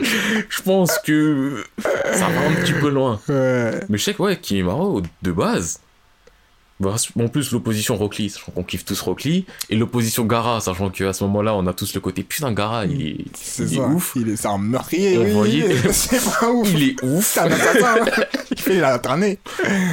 je 0.48 0.62
pense 0.62 0.98
que 1.04 1.64
ça 2.12 2.28
va 2.28 2.48
un 2.48 2.54
petit 2.62 2.72
peu 2.72 2.88
loin. 2.88 3.20
Ouais. 3.28 3.80
Mais 3.88 3.98
je 3.98 4.04
sais 4.04 4.14
que 4.14 4.22
ouais, 4.22 4.36
Kimimaro, 4.38 5.02
de 5.22 5.32
base. 5.32 5.80
Bah, 6.82 6.94
En 7.24 7.28
plus, 7.28 7.52
l'opposition 7.52 7.96
Rockly, 7.96 8.28
sachant 8.30 8.52
qu'on 8.52 8.62
kiffe 8.64 8.84
tous 8.84 9.00
Rockly, 9.00 9.46
et 9.70 9.76
l'opposition 9.76 10.24
Gara, 10.24 10.60
sachant 10.60 10.90
qu'à 10.90 11.12
ce 11.12 11.24
moment-là, 11.24 11.54
on 11.54 11.66
a 11.66 11.72
tous 11.72 11.94
le 11.94 12.00
côté 12.00 12.22
putain, 12.22 12.52
Gara, 12.52 12.84
il 12.86 13.06
est, 13.06 13.16
C'est 13.34 13.64
il 13.64 13.74
est 13.74 13.76
ça. 13.76 13.82
ouf. 13.86 14.12
Il 14.16 14.28
est, 14.28 14.36
c'est 14.36 14.48
un 14.48 14.58
meurtrier. 14.58 15.16
On 15.18 15.22
oui. 15.22 15.30
voyait- 15.32 15.76
C'est 15.92 16.22
pas 16.40 16.50
ouf. 16.50 16.70
Il 16.74 16.82
est 16.90 17.02
ouf. 17.02 17.24
C'est 17.24 17.40
un 17.40 17.50
assassin. 17.50 17.94
il 18.50 18.58
fait 18.60 18.80
la 18.80 18.98
traînée. 18.98 19.38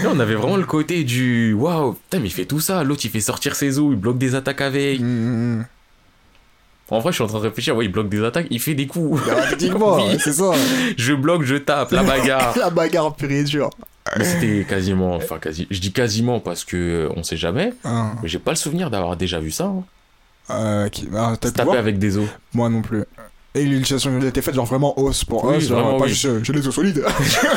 Là, 0.03 0.09
on 0.13 0.19
avait 0.19 0.35
vraiment 0.35 0.57
le 0.57 0.65
côté 0.65 1.03
du 1.03 1.53
waouh, 1.53 1.93
putain, 1.93 2.19
mais 2.19 2.27
il 2.27 2.31
fait 2.33 2.45
tout 2.45 2.59
ça. 2.59 2.83
L'autre, 2.83 3.01
il 3.05 3.11
fait 3.11 3.19
sortir 3.21 3.55
ses 3.55 3.79
os, 3.79 3.87
il 3.91 3.97
bloque 3.97 4.17
des 4.17 4.35
attaques 4.35 4.61
avec. 4.61 4.99
Mmh. 4.99 5.63
En 6.91 6.97
vrai, 7.01 7.11
je 7.11 7.17
suis 7.17 7.23
en 7.23 7.27
train 7.27 7.37
de 7.37 7.43
réfléchir, 7.43 7.75
ouais, 7.75 7.85
il 7.85 7.91
bloque 7.91 8.09
des 8.09 8.23
attaques, 8.23 8.47
il 8.49 8.59
fait 8.59 8.73
des 8.73 8.87
coups. 8.87 9.21
Bah, 9.27 9.35
Techniquement, 9.51 9.97
Oui. 10.07 10.17
c'est 10.19 10.33
ça. 10.33 10.51
je 10.97 11.13
bloque, 11.13 11.43
je 11.43 11.53
tape, 11.55 11.91
la 11.91 12.01
bagarre. 12.01 12.57
La 12.57 12.71
bagarre 12.71 13.15
pure 13.15 13.29
et 13.29 13.43
dure. 13.43 13.69
Mais 14.17 14.23
c'était 14.25 14.65
quasiment, 14.67 15.15
enfin, 15.15 15.37
quasi, 15.39 15.67
je 15.69 15.79
dis 15.79 15.91
quasiment 15.91 16.39
parce 16.39 16.63
que 16.63 16.77
euh, 16.77 17.13
on 17.15 17.23
sait 17.23 17.37
jamais, 17.37 17.73
Hein. 17.83 18.13
mais 18.21 18.27
j'ai 18.29 18.39
pas 18.39 18.51
le 18.51 18.57
souvenir 18.57 18.89
d'avoir 18.89 19.15
déjà 19.17 19.39
vu 19.39 19.51
ça. 19.51 19.65
Hein. 19.65 19.83
Euh, 20.51 20.89
qui... 20.89 21.07
ah, 21.15 21.35
t'as 21.39 21.63
voir 21.63 21.77
avec 21.77 21.99
des 21.99 22.17
os. 22.17 22.27
Moi 22.53 22.69
non 22.69 22.81
plus. 22.81 23.03
Et 23.55 23.63
l'utilisation 23.65 24.19
était 24.21 24.41
faite 24.43 24.53
genre 24.55 24.65
vraiment 24.65 24.99
os 24.99 25.23
pour 25.25 25.43
Oui, 25.45 25.55
os, 25.57 25.63
genre, 25.67 25.79
vraiment, 25.81 25.97
pas 25.97 26.03
oui. 26.05 26.09
juste 26.11 26.25
euh, 26.25 26.39
j'ai 26.43 26.53
les 26.53 26.67
os 26.67 26.73
solides. 26.73 27.03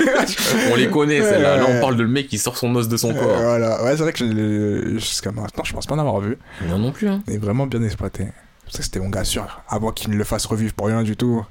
On 0.72 0.76
les 0.76 0.88
connaît, 0.88 1.20
celle-là. 1.22 1.56
Là, 1.58 1.66
on 1.68 1.80
parle 1.80 1.96
de 1.96 2.02
le 2.02 2.08
mec 2.08 2.28
qui 2.28 2.38
sort 2.38 2.56
son 2.56 2.74
os 2.74 2.88
de 2.88 2.96
son 2.96 3.10
Euh, 3.10 3.14
corps. 3.14 3.36
voilà, 3.42 3.82
ouais, 3.84 3.90
c'est 3.96 4.02
vrai 4.02 4.12
que 4.12 4.94
jusqu'à 4.98 5.32
maintenant, 5.32 5.64
je 5.64 5.72
pense 5.72 5.86
pas 5.86 5.94
en 5.94 5.98
avoir 5.98 6.20
vu. 6.20 6.38
Non, 6.68 6.78
non 6.78 6.92
plus, 6.92 7.08
hein. 7.08 7.22
Mais 7.28 7.36
vraiment 7.36 7.66
bien 7.66 7.82
exploité. 7.82 8.28
C'est 8.68 8.78
que 8.78 8.84
c'était 8.84 9.00
mon 9.00 9.10
gars 9.10 9.24
sûr. 9.24 9.60
Avant 9.68 9.90
qu'il 9.92 10.10
ne 10.10 10.16
le 10.16 10.24
fasse 10.24 10.46
revivre 10.46 10.72
pour 10.72 10.86
rien 10.86 11.02
du 11.02 11.14
tout. 11.16 11.44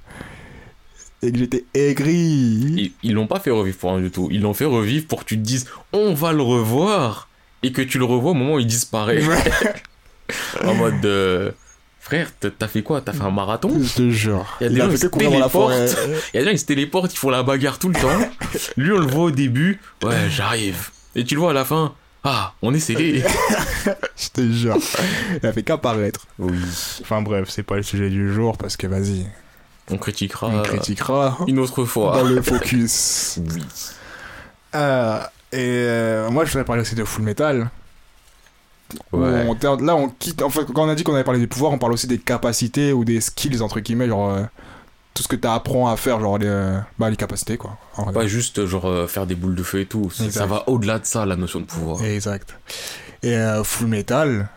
Et 1.24 1.32
que 1.32 1.38
j'étais 1.38 1.66
aigri. 1.74 2.94
Ils 3.04 3.14
l'ont 3.14 3.28
pas 3.28 3.40
fait 3.40 3.52
revivre 3.52 3.78
pour 3.78 3.92
rien 3.92 4.02
du 4.02 4.10
tout. 4.12 4.28
Ils 4.32 4.42
l'ont 4.42 4.54
fait 4.54 4.66
revivre 4.66 5.06
pour 5.08 5.20
que 5.22 5.26
tu 5.26 5.38
te 5.38 5.44
dises, 5.44 5.68
on 5.94 6.14
va 6.14 6.32
le 6.34 6.42
revoir. 6.42 7.28
Et 7.64 7.72
que 7.72 7.82
tu 7.84 8.00
le 8.00 8.06
revois 8.06 8.32
au 8.32 8.34
moment 8.34 8.56
où 8.56 8.60
il 8.60 8.66
disparaît. 8.68 9.22
En 10.64 10.74
mode. 10.76 11.06
euh, 11.06 11.52
Frère, 12.00 12.32
t'as- 12.40 12.68
fait 12.68 12.82
quoi? 12.82 13.00
T'as 13.02 13.14
fait 13.14 13.22
un 13.22 13.32
marathon? 13.32 13.70
Je 13.82 13.94
te 13.94 14.10
jure. 14.10 14.58
Il 14.60 14.64
y 14.64 14.68
a 14.68 14.70
des 14.70 14.78
gens 14.78 14.90
qui 14.90 14.98
se 14.98 15.08
téléportent. 15.08 15.98
Il 16.34 16.38
y 16.38 16.40
a 16.40 16.42
des 16.42 16.46
gens 16.46 16.52
qui 16.54 16.58
se 16.58 16.66
téléportent, 16.66 17.14
ils 17.14 17.18
font 17.18 17.30
la 17.30 17.44
bagarre 17.44 17.78
tout 17.80 17.90
le 17.90 17.94
temps. 18.00 18.20
Lui, 18.76 18.92
on 18.92 18.98
le 19.00 19.06
voit 19.06 19.26
au 19.26 19.32
début. 19.32 19.80
Ouais, 20.04 20.30
j'arrive. 20.30 20.90
Et 21.16 21.24
tu 21.24 21.36
le 21.36 21.42
vois 21.42 21.52
à 21.52 21.54
la 21.54 21.64
fin. 21.66 21.94
Ah, 22.24 22.54
on 22.62 22.74
est 22.74 22.80
scellé. 22.80 23.24
Je 24.18 24.30
te 24.30 24.52
jure. 24.52 24.78
Il 25.42 25.46
a 25.48 25.54
fait 25.54 25.64
qu'apparaître. 25.64 26.26
Oui. 26.40 26.58
Enfin 27.02 27.22
bref, 27.22 27.50
c'est 27.50 27.64
pas 27.64 27.76
le 27.78 27.84
sujet 27.84 28.10
du 28.10 28.34
jour 28.34 28.58
parce 28.58 28.78
que 28.78 28.88
vas-y, 28.88 29.26
On 29.90 29.98
critiquera 29.98 30.48
on 30.48 30.62
critiquera 30.62 31.38
une 31.48 31.60
autre 31.60 31.84
fois. 31.86 32.14
dans 32.18 32.24
le 32.24 32.42
focus. 32.42 33.40
Oui. 33.54 33.64
Euh, 34.76 35.20
et 35.52 35.58
euh, 35.60 36.30
moi, 36.30 36.46
je 36.46 36.52
voudrais 36.52 36.64
parler 36.64 36.82
aussi 36.82 36.96
de 36.96 37.04
Full 37.04 37.24
Metal. 37.26 37.70
Ouais. 39.12 39.48
on 39.48 39.76
là, 39.78 39.96
on 39.96 40.10
quitte. 40.10 40.42
En 40.42 40.50
fait, 40.50 40.66
quand 40.66 40.86
on 40.86 40.90
a 40.90 40.96
dit 40.96 41.04
qu'on 41.04 41.14
avait 41.14 41.24
parlé 41.24 41.40
des 41.40 41.48
pouvoirs, 41.48 41.72
on 41.74 41.78
parle 41.78 41.94
aussi 41.94 42.08
des 42.08 42.20
capacités 42.20 42.94
ou 42.94 43.04
des 43.04 43.20
skills, 43.22 43.62
entre 43.62 43.80
guillemets, 43.82 44.08
genre 44.08 44.30
euh, 44.32 44.44
tout 45.14 45.24
ce 45.24 45.28
que 45.28 45.36
tu 45.36 45.48
apprends 45.48 45.90
à 45.90 45.98
faire, 45.98 46.20
genre 46.22 46.38
les, 46.38 46.78
bah, 47.00 47.10
les 47.10 47.18
capacités, 47.18 47.58
quoi. 47.58 47.78
Pas 48.14 48.28
juste 48.28 48.66
genre 48.66 49.10
faire 49.10 49.26
des 49.26 49.36
boules 49.36 49.56
de 49.56 49.64
feu 49.64 49.82
et 49.82 49.86
tout. 49.86 50.10
Ça, 50.10 50.24
Exact. 50.26 50.40
ça 50.40 50.46
va 50.46 50.64
au-delà 50.70 51.00
de 51.00 51.06
ça, 51.06 51.26
la 51.26 51.36
notion 51.36 51.60
de 51.60 51.66
pouvoir. 51.66 52.02
Exact. 52.04 52.56
Et 53.24 53.38
Full 53.64 53.88
Metal, 53.88 54.48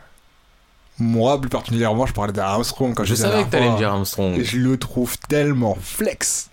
moi, 0.98 1.40
plus 1.40 1.50
particulièrement, 1.50 2.06
je 2.06 2.12
parlais 2.12 2.32
d'Armstrong 2.32 2.94
quand 2.94 3.04
Je 3.04 3.14
savais 3.14 3.44
que 3.44 3.50
t'allais 3.50 3.70
me 3.70 3.76
dire. 3.76 3.90
Armstrong. 3.90 4.40
Je 4.42 4.58
le 4.58 4.76
trouve 4.78 5.16
tellement 5.28 5.76
flex. 5.80 6.50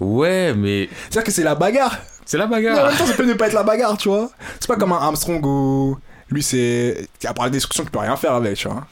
Ouais, 0.00 0.54
mais 0.56 0.88
C'est-à-dire 1.02 1.24
que 1.24 1.30
c'est 1.32 1.42
la 1.42 1.54
bagarre. 1.54 1.98
c'est 2.24 2.38
la 2.38 2.46
Mais 2.46 2.54
en 2.56 2.58
bagarre. 2.58 2.88
même 2.88 2.96
temps, 2.96 3.06
ça 3.06 3.12
peut 3.14 3.26
ne 3.26 3.34
pas 3.34 3.48
être 3.48 3.52
la 3.52 3.62
bagarre, 3.62 3.96
tu 3.98 4.08
vois. 4.08 4.30
C'est 4.58 4.66
pas 4.68 4.76
comme 4.76 4.92
un 4.92 4.98
Armstrong 4.98 5.44
où 5.44 5.98
lui, 6.30 6.42
c'est. 6.42 7.06
À 7.26 7.34
part 7.34 7.44
la 7.46 7.50
destruction, 7.50 7.84
tu 7.84 7.90
peux 7.90 7.98
rien 7.98 8.16
faire 8.16 8.32
avec, 8.32 8.56
tu 8.56 8.68
vois. 8.68 8.86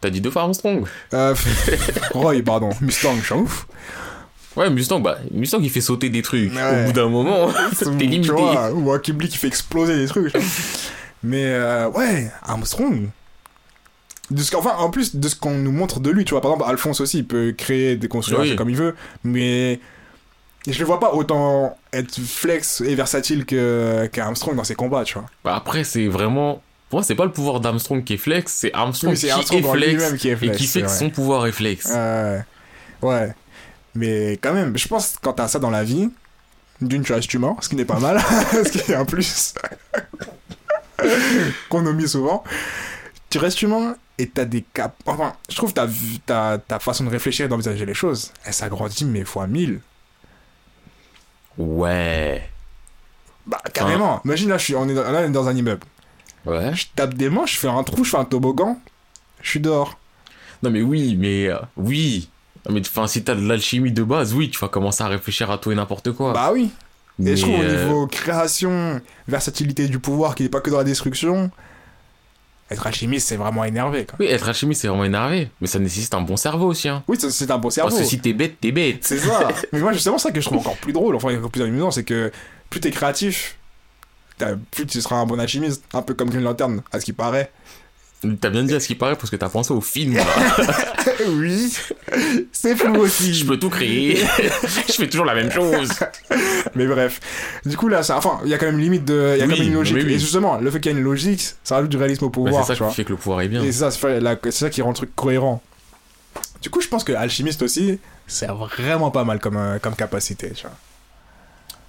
T'as 0.00 0.10
dit 0.10 0.20
deux 0.20 0.30
fois 0.30 0.42
Armstrong. 0.42 0.84
Euh, 1.12 1.34
Roy, 2.12 2.42
pardon. 2.42 2.70
Mustang, 2.80 3.16
je 3.18 3.24
suis 3.24 3.34
ouf. 3.34 3.66
Ouais, 4.56 4.70
Mustang, 4.70 5.00
bah, 5.00 5.18
Mustang 5.32 5.58
il 5.62 5.70
fait 5.70 5.80
sauter 5.80 6.08
des 6.08 6.22
trucs. 6.22 6.54
Ouais. 6.54 6.82
Au 6.82 6.86
bout 6.86 6.92
d'un 6.92 7.08
moment, 7.08 7.48
t'es 7.78 7.84
Tu 7.84 7.90
limité. 8.06 8.32
vois, 8.32 8.70
ou 8.72 8.90
un 8.92 8.98
Kibli 8.98 9.28
qui 9.28 9.36
fait 9.38 9.46
exploser 9.48 9.96
des 9.96 10.06
trucs. 10.06 10.32
tu. 10.32 10.38
Mais 11.22 11.44
euh, 11.46 11.88
ouais, 11.90 12.30
Armstrong. 12.42 13.08
De 14.30 14.42
ce, 14.42 14.54
enfin, 14.54 14.76
en 14.78 14.90
plus 14.90 15.16
de 15.16 15.28
ce 15.28 15.34
qu'on 15.36 15.54
nous 15.54 15.72
montre 15.72 15.98
de 16.00 16.10
lui, 16.10 16.24
tu 16.24 16.34
vois, 16.34 16.40
par 16.40 16.52
exemple, 16.52 16.70
Alphonse 16.70 17.00
aussi, 17.00 17.18
il 17.18 17.26
peut 17.26 17.52
créer 17.56 17.96
des 17.96 18.08
constructions 18.08 18.50
Oui. 18.50 18.56
comme 18.56 18.70
il 18.70 18.76
veut, 18.76 18.94
mais 19.24 19.80
je 20.66 20.78
le 20.78 20.84
vois 20.84 21.00
pas 21.00 21.14
autant 21.14 21.76
être 21.92 22.20
flex 22.20 22.80
et 22.80 22.94
versatile 22.94 23.44
que 23.44 24.08
qu'Armstrong 24.12 24.54
dans 24.54 24.64
ses 24.64 24.74
combats, 24.74 25.04
tu 25.04 25.14
vois. 25.14 25.26
Bah, 25.44 25.56
après, 25.56 25.84
c'est 25.84 26.06
vraiment. 26.06 26.62
Pour 26.88 26.98
moi, 26.98 27.04
c'est 27.04 27.14
pas 27.14 27.24
le 27.24 27.32
pouvoir 27.32 27.60
d'Armstrong 27.60 28.02
qui 28.04 28.14
est 28.14 28.18
flex, 28.18 28.52
c'est 28.52 28.72
Armstrong 28.74 29.12
Oui, 29.12 29.18
qui 29.18 29.30
Armstrong 29.30 29.64
est 29.64 29.70
flex 29.72 30.14
qui 30.14 30.28
est 30.28 30.32
et 30.32 30.36
flex, 30.36 30.56
qui 30.58 30.66
fait 30.66 30.82
que 30.82 30.88
son 30.90 31.08
pouvoir 31.10 31.46
est 31.46 31.52
flex. 31.52 31.88
Euh, 31.94 32.38
ouais. 33.02 33.32
Mais 33.94 34.32
quand 34.32 34.52
même, 34.52 34.76
je 34.76 34.86
pense 34.88 35.14
quand 35.20 35.32
t'as 35.34 35.48
ça 35.48 35.58
dans 35.58 35.70
la 35.70 35.84
vie, 35.84 36.10
d'une, 36.80 37.02
tu 37.02 37.12
restes 37.12 37.32
humain, 37.32 37.56
ce 37.60 37.68
qui 37.68 37.76
n'est 37.76 37.84
pas 37.84 37.98
mal, 37.98 38.20
ce 38.52 38.70
qui 38.70 38.90
est 38.90 38.94
un 38.94 39.04
plus 39.04 39.54
qu'on 41.68 41.86
omet 41.86 42.06
souvent. 42.06 42.42
Tu 43.30 43.38
restes 43.38 43.62
humain 43.62 43.96
et 44.18 44.28
t'as 44.28 44.44
des 44.44 44.62
cap. 44.74 44.94
Enfin, 45.06 45.32
je 45.48 45.56
trouve 45.56 45.72
ta, 45.72 45.86
ta, 46.26 46.58
ta 46.58 46.78
façon 46.78 47.04
de 47.04 47.10
réfléchir 47.10 47.46
et 47.46 47.48
d'envisager 47.48 47.86
les 47.86 47.94
choses, 47.94 48.32
elle 48.44 48.52
s'agrandit, 48.52 49.04
mais 49.04 49.24
fois 49.24 49.46
mille. 49.46 49.80
Ouais. 51.58 52.48
Bah, 53.46 53.60
carrément. 53.72 54.20
Imagine 54.24 54.48
là, 54.50 54.58
je 54.58 54.64
suis, 54.64 54.74
on 54.74 54.88
est 54.88 54.94
dans, 54.94 55.02
là, 55.10 55.20
on 55.20 55.24
est 55.24 55.30
dans 55.30 55.48
un 55.48 55.54
immeuble. 55.54 55.86
Ouais. 56.46 56.74
Je 56.74 56.86
tape 56.94 57.14
des 57.14 57.30
mains, 57.30 57.46
je 57.46 57.56
fais 57.56 57.68
un 57.68 57.82
trou, 57.82 58.04
je 58.04 58.10
fais 58.10 58.16
un 58.16 58.24
toboggan, 58.24 58.78
je 59.42 59.50
suis 59.50 59.60
dehors. 59.60 59.98
Non, 60.62 60.70
mais 60.70 60.82
oui, 60.82 61.16
mais. 61.18 61.48
euh, 61.48 61.58
oui. 61.76 62.28
Non, 62.66 62.74
mais 62.74 62.80
enfin, 62.80 63.06
si 63.06 63.24
t'as 63.24 63.34
de 63.34 63.46
l'alchimie 63.46 63.92
de 63.92 64.02
base, 64.02 64.34
oui, 64.34 64.50
tu 64.50 64.58
vas 64.58 64.68
commencer 64.68 65.02
à 65.02 65.08
réfléchir 65.08 65.50
à 65.50 65.58
tout 65.58 65.70
et 65.72 65.74
n'importe 65.74 66.12
quoi. 66.12 66.32
Bah 66.32 66.50
oui. 66.52 66.70
mais, 67.18 67.30
Et 67.32 67.36
je 67.36 67.42
trouve 67.42 67.58
au 67.58 67.62
euh, 67.62 67.84
niveau 67.84 68.06
création, 68.06 69.00
versatilité 69.28 69.88
du 69.88 69.98
pouvoir, 69.98 70.34
qui 70.34 70.42
n'est 70.42 70.48
pas 70.48 70.60
que 70.60 70.70
dans 70.70 70.78
la 70.78 70.84
destruction, 70.84 71.50
être 72.70 72.86
alchimiste, 72.86 73.28
c'est 73.28 73.36
vraiment 73.36 73.64
énervé. 73.64 74.06
Quoi. 74.06 74.16
Oui, 74.20 74.26
être 74.26 74.48
alchimiste, 74.48 74.82
c'est 74.82 74.88
vraiment 74.88 75.04
énervé. 75.04 75.50
Mais 75.60 75.66
ça 75.66 75.78
nécessite 75.78 76.14
un 76.14 76.20
bon 76.20 76.36
cerveau 76.36 76.68
aussi, 76.68 76.88
hein. 76.88 77.02
Oui, 77.08 77.18
c'est 77.18 77.50
un 77.50 77.58
bon 77.58 77.70
cerveau. 77.70 77.90
Parce 77.90 78.02
que 78.02 78.08
si 78.08 78.20
t'es 78.20 78.32
bête, 78.32 78.60
t'es 78.60 78.72
bête. 78.72 78.98
C'est 79.02 79.18
ça. 79.18 79.48
Mais 79.72 79.80
moi, 79.80 79.92
justement, 79.92 80.18
ça 80.18 80.30
que 80.30 80.40
je 80.40 80.46
trouve 80.46 80.58
encore 80.58 80.76
plus 80.76 80.92
drôle, 80.92 81.16
enfin, 81.16 81.36
encore 81.36 81.50
plus 81.50 81.62
amusant, 81.62 81.90
c'est 81.90 82.04
que 82.04 82.30
plus 82.68 82.80
t'es 82.80 82.90
créatif, 82.90 83.56
plus 84.70 84.86
tu 84.86 85.00
seras 85.00 85.16
un 85.16 85.26
bon 85.26 85.38
alchimiste. 85.40 85.84
Un 85.92 86.02
peu 86.02 86.14
comme 86.14 86.30
Green 86.30 86.44
Lantern, 86.44 86.82
à 86.92 87.00
ce 87.00 87.04
qui 87.04 87.12
paraît. 87.12 87.50
T'as 88.40 88.50
bien 88.50 88.64
dit 88.64 88.74
à 88.74 88.80
ce 88.80 88.86
qui 88.86 88.94
paraît 88.94 89.16
parce 89.16 89.30
que 89.30 89.36
t'as 89.36 89.48
pensé 89.48 89.72
au 89.72 89.80
film. 89.80 90.18
oui, 91.28 91.74
c'est 92.52 92.76
flou 92.76 92.96
aussi. 93.00 93.32
Je 93.34 93.46
peux 93.46 93.58
tout 93.58 93.70
créer. 93.70 94.16
je 94.86 94.92
fais 94.92 95.08
toujours 95.08 95.24
la 95.24 95.34
même 95.34 95.50
chose. 95.50 95.88
Mais 96.74 96.86
bref. 96.86 97.20
Du 97.64 97.78
coup, 97.78 97.88
là, 97.88 98.02
ça, 98.02 98.18
enfin, 98.18 98.40
il 98.44 98.50
y 98.50 98.54
a 98.54 98.58
quand 98.58 98.66
même 98.66 98.74
une 98.78 98.82
limite 98.84 99.04
de. 99.06 99.36
Il 99.36 99.38
y 99.38 99.42
a 99.42 99.46
Oui, 99.46 99.52
quand 99.52 99.58
même 99.58 99.68
une 99.68 99.74
logique. 99.74 99.96
oui. 99.96 100.12
Et 100.12 100.18
justement, 100.18 100.58
le 100.58 100.70
fait 100.70 100.80
qu'il 100.80 100.92
y 100.92 100.94
ait 100.94 100.98
une 100.98 101.04
logique, 101.04 101.42
ça 101.64 101.76
rajoute 101.76 101.90
du 101.90 101.96
réalisme 101.96 102.24
au 102.26 102.30
pouvoir. 102.30 102.66
c'est 102.66 102.74
ça 102.76 102.86
qui 102.88 102.94
fait 102.94 103.04
que 103.04 103.10
le 103.10 103.16
pouvoir 103.16 103.40
est 103.40 103.48
bien. 103.48 103.62
Et 103.62 103.72
c'est 103.72 103.90
ça, 103.90 103.90
c'est 103.90 104.50
ça 104.52 104.68
qui 104.70 104.82
rend 104.82 104.90
le 104.90 104.96
truc 104.96 105.14
cohérent. 105.16 105.62
Du 106.60 106.68
coup, 106.68 106.82
je 106.82 106.88
pense 106.88 107.04
que 107.04 107.12
alchimiste 107.12 107.62
aussi, 107.62 107.98
c'est 108.26 108.48
vraiment 108.48 109.10
pas 109.10 109.24
mal 109.24 109.38
comme, 109.40 109.56
euh, 109.56 109.78
comme 109.78 109.94
capacité. 109.94 110.50
Tu 110.50 110.62
vois. 110.66 110.76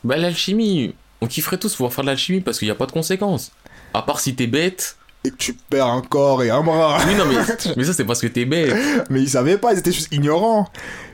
Bah, 0.05 0.15
l'alchimie, 0.15 0.95
on 1.19 1.27
kifferait 1.27 1.57
tous 1.57 1.75
pouvoir 1.75 1.93
faire 1.93 2.05
de 2.05 2.09
l'alchimie 2.09 2.39
parce 2.39 2.57
qu'il 2.57 2.67
n'y 2.69 2.71
a 2.71 2.75
pas 2.75 2.85
de 2.85 2.93
conséquences. 2.93 3.51
À 3.93 4.01
part 4.01 4.21
si 4.21 4.33
t'es 4.33 4.47
bête. 4.47 4.95
Et 5.23 5.29
que 5.29 5.37
tu 5.37 5.53
perds 5.53 5.87
un 5.87 6.01
corps 6.01 6.43
et 6.43 6.49
un 6.49 6.63
bras. 6.63 6.99
Oui, 7.07 7.15
non, 7.15 7.25
mais, 7.25 7.35
mais 7.77 7.83
ça, 7.83 7.93
c'est 7.93 8.05
parce 8.05 8.21
que 8.21 8.27
t'es 8.27 8.45
bête. 8.45 8.75
Mais 9.09 9.21
ils 9.21 9.29
savaient 9.29 9.57
pas, 9.57 9.73
ils 9.73 9.79
étaient 9.79 9.91
juste 9.91 10.11
ignorants. 10.11 10.67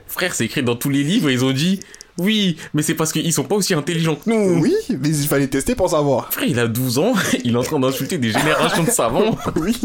Frère, 0.08 0.34
c'est 0.34 0.46
écrit 0.46 0.64
dans 0.64 0.76
tous 0.76 0.90
les 0.90 1.04
livres, 1.04 1.30
ils 1.30 1.44
ont 1.44 1.52
dit 1.52 1.82
oui, 2.20 2.58
mais 2.74 2.82
c'est 2.82 2.96
parce 2.96 3.12
qu'ils 3.12 3.32
sont 3.32 3.44
pas 3.44 3.56
aussi 3.56 3.74
intelligents 3.76 4.16
que 4.16 4.30
nous. 4.30 4.60
Oui, 4.60 4.74
mais 4.90 5.10
il 5.10 5.28
fallait 5.28 5.48
tester 5.48 5.76
pour 5.76 5.90
savoir. 5.90 6.34
Frère, 6.34 6.48
il 6.48 6.60
a 6.60 6.68
12 6.68 6.98
ans, 6.98 7.14
il 7.44 7.54
est 7.54 7.58
en 7.58 7.64
train 7.64 7.80
d'insulter 7.80 8.18
des 8.18 8.32
générations 8.32 8.84
de 8.84 8.90
savants. 8.90 9.38
Oui. 9.56 9.80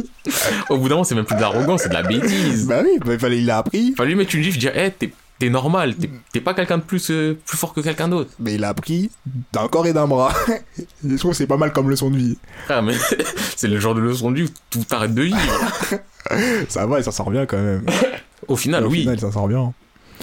Au 0.69 0.77
bout 0.77 0.89
d'un 0.89 0.97
moment, 0.97 1.05
c'est 1.05 1.15
même 1.15 1.25
plus 1.25 1.37
de 1.37 1.41
l'arrogance, 1.41 1.83
c'est 1.83 1.89
de 1.89 1.95
la 1.95 2.03
bêtise. 2.03 2.67
Bah 2.67 2.83
oui, 2.85 2.99
bah, 3.05 3.15
il 3.15 3.19
fallait, 3.19 3.39
il 3.39 3.47
l'a 3.47 3.59
appris. 3.59 3.95
Fallait 3.97 4.11
lui 4.11 4.17
mettre 4.17 4.35
une 4.35 4.43
gifle, 4.43 4.59
dire, 4.59 4.77
hé, 4.77 4.91
t'es, 4.91 5.13
t'es 5.43 5.51
normal, 5.51 5.97
t'es, 6.33 6.41
pas 6.41 6.55
quelqu'un 6.55 6.79
de 6.79 6.85
plus, 6.85 7.11
euh, 7.11 7.37
plus 7.45 7.57
fort 7.59 7.75
que 7.75 7.81
quelqu'un 7.81 8.07
d'autre. 8.07 8.31
Mais 8.39 8.55
il 8.55 8.63
a 8.63 8.69
appris 8.69 9.11
d'un 9.53 9.67
corps 9.67 9.89
et 9.89 9.93
d'un 9.93 10.07
bras. 10.07 10.33
je 11.05 11.17
trouve 11.17 11.33
que 11.33 11.37
c'est 11.37 11.49
pas 11.49 11.57
mal 11.57 11.73
comme 11.73 11.91
leçon 11.91 12.11
de 12.11 12.17
vie. 12.17 12.39
Mais 12.69 12.95
c'est 13.57 13.67
le 13.67 13.81
genre 13.81 13.97
de 13.97 14.01
leçon 14.01 14.31
de 14.31 14.37
vie 14.37 14.43
où 14.45 14.49
tout 14.71 14.85
t'arrête 14.85 15.15
de 15.15 15.23
vivre. 15.23 15.39
Ça 16.69 16.87
va, 16.87 17.01
il 17.01 17.05
s'en 17.05 17.11
sort 17.11 17.33
bien 17.33 17.45
quand 17.45 17.61
même. 17.61 17.85
Au 18.47 18.55
final, 18.55 18.87
Au 18.87 18.89
oui, 18.89 19.01
final, 19.01 19.17
il 19.17 19.21
s'en 19.21 19.33
sort 19.33 19.49
bien. 19.49 19.73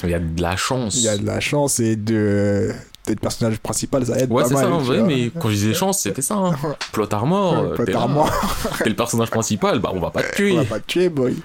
il 0.03 0.09
y 0.09 0.13
a 0.13 0.19
de 0.19 0.41
la 0.41 0.55
chance. 0.55 0.95
Il 0.95 1.03
y 1.03 1.09
a 1.09 1.17
de 1.17 1.25
la 1.25 1.41
chance 1.41 1.81
et 1.81 1.97
de. 1.97 2.71
D'être 3.09 3.21
personnage 3.21 3.57
principal, 3.57 4.05
ça 4.05 4.19
aide 4.19 4.31
Ouais, 4.31 4.43
c'est 4.45 4.53
ça, 4.53 4.69
en 4.69 4.77
vrai, 4.77 5.01
mais 5.01 5.31
quand 5.31 5.49
je 5.49 5.55
disais 5.55 5.73
chance, 5.73 5.99
c'était 6.01 6.21
ça. 6.21 6.35
Hein. 6.35 6.55
Plot 6.91 7.11
armor, 7.11 7.57
euh, 7.57 7.73
Plot 7.73 7.85
t'es 7.85 7.93
t'es 8.83 8.89
le 8.89 8.95
personnage 8.95 9.31
principal, 9.31 9.79
bah 9.79 9.89
on 9.93 9.99
va 9.99 10.11
pas 10.11 10.21
te 10.21 10.27
On 10.27 10.35
tuer. 10.35 10.55
va 10.55 10.63
pas 10.63 10.79
te 10.79 10.85
tuer, 10.85 11.09
boy. 11.09 11.35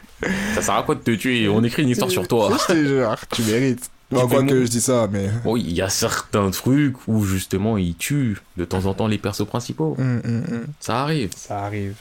Ça 0.55 0.61
sert 0.61 0.75
à 0.75 0.83
quoi 0.83 0.95
de 0.95 1.01
te 1.01 1.11
tuer? 1.13 1.49
On 1.49 1.65
écrit 1.65 1.83
une 1.83 1.89
histoire 1.89 2.11
sur 2.11 2.29
toi. 2.29 2.51
Je 2.69 2.75
te 2.75 2.85
jure, 2.87 3.17
tu 3.35 3.43
mérites. 3.45 3.91
Fais 4.13 4.21
quoi 4.29 4.43
mon- 4.43 4.47
que 4.47 4.61
je 4.65 4.71
dis 4.71 4.83
ça, 4.83 5.09
mais. 5.11 5.31
Oui, 5.47 5.65
il 5.67 5.73
y 5.75 5.81
a 5.81 5.89
certains 5.89 6.51
trucs 6.51 6.97
où 7.09 7.25
justement 7.25 7.79
ils 7.79 7.97
tuent 7.97 8.37
de 8.59 8.67
temps 8.67 8.85
en 8.85 8.93
temps 8.93 9.07
les 9.07 9.17
persos 9.19 9.47
principaux. 9.47 9.97
Hum, 9.99 10.21
hum, 10.23 10.45
hum. 10.51 10.67
Ça 10.81 11.01
arrive. 11.03 11.31
Ça 11.35 11.65
arrive. 11.65 11.95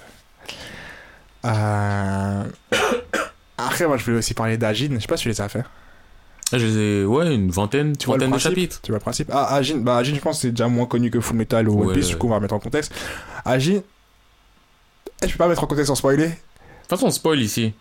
Euh... 1.45 2.43
Après, 3.57 3.87
moi, 3.87 3.95
je 3.97 4.03
voulais 4.03 4.17
aussi 4.17 4.33
parler 4.33 4.57
d'Agine. 4.57 4.95
Je 4.95 4.99
sais 4.99 5.07
pas 5.07 5.15
si 5.17 5.23
tu 5.23 5.29
les 5.29 5.39
as 5.41 5.47
fait. 5.47 5.63
Je 6.59 6.65
les 6.65 6.77
ai, 6.77 7.05
ouais, 7.05 7.33
une 7.33 7.49
vingtaine, 7.49 7.95
Tu 7.97 8.05
vois 8.07 8.17
le 8.17 8.27
de 8.27 8.37
chapitres. 8.37 8.79
Tu 8.83 8.91
vois 8.91 8.97
le 8.99 9.01
principe 9.01 9.29
Ah, 9.33 9.53
Agine, 9.55 9.83
bah, 9.83 9.97
Agine, 9.97 10.15
je 10.15 10.21
pense 10.21 10.37
que 10.37 10.41
c'est 10.43 10.51
déjà 10.51 10.67
moins 10.67 10.85
connu 10.85 11.09
que 11.09 11.19
Full 11.19 11.35
Metal 11.37 11.67
ou 11.69 11.81
One 11.81 11.87
Ouais. 11.87 11.93
Piece. 11.93 12.07
Du 12.09 12.17
coup, 12.17 12.27
on 12.27 12.31
va 12.31 12.39
mettre 12.39 12.53
en 12.53 12.59
contexte. 12.59 12.93
Agine. 13.45 13.81
Eh, 15.23 15.27
je 15.27 15.31
peux 15.31 15.37
pas 15.37 15.47
mettre 15.47 15.63
en 15.63 15.67
contexte 15.67 15.87
sans 15.87 15.95
spoiler 15.95 16.27
De 16.27 16.31
toute 16.31 16.89
façon, 16.89 17.05
on 17.07 17.11
spoil 17.11 17.39
ici. 17.41 17.73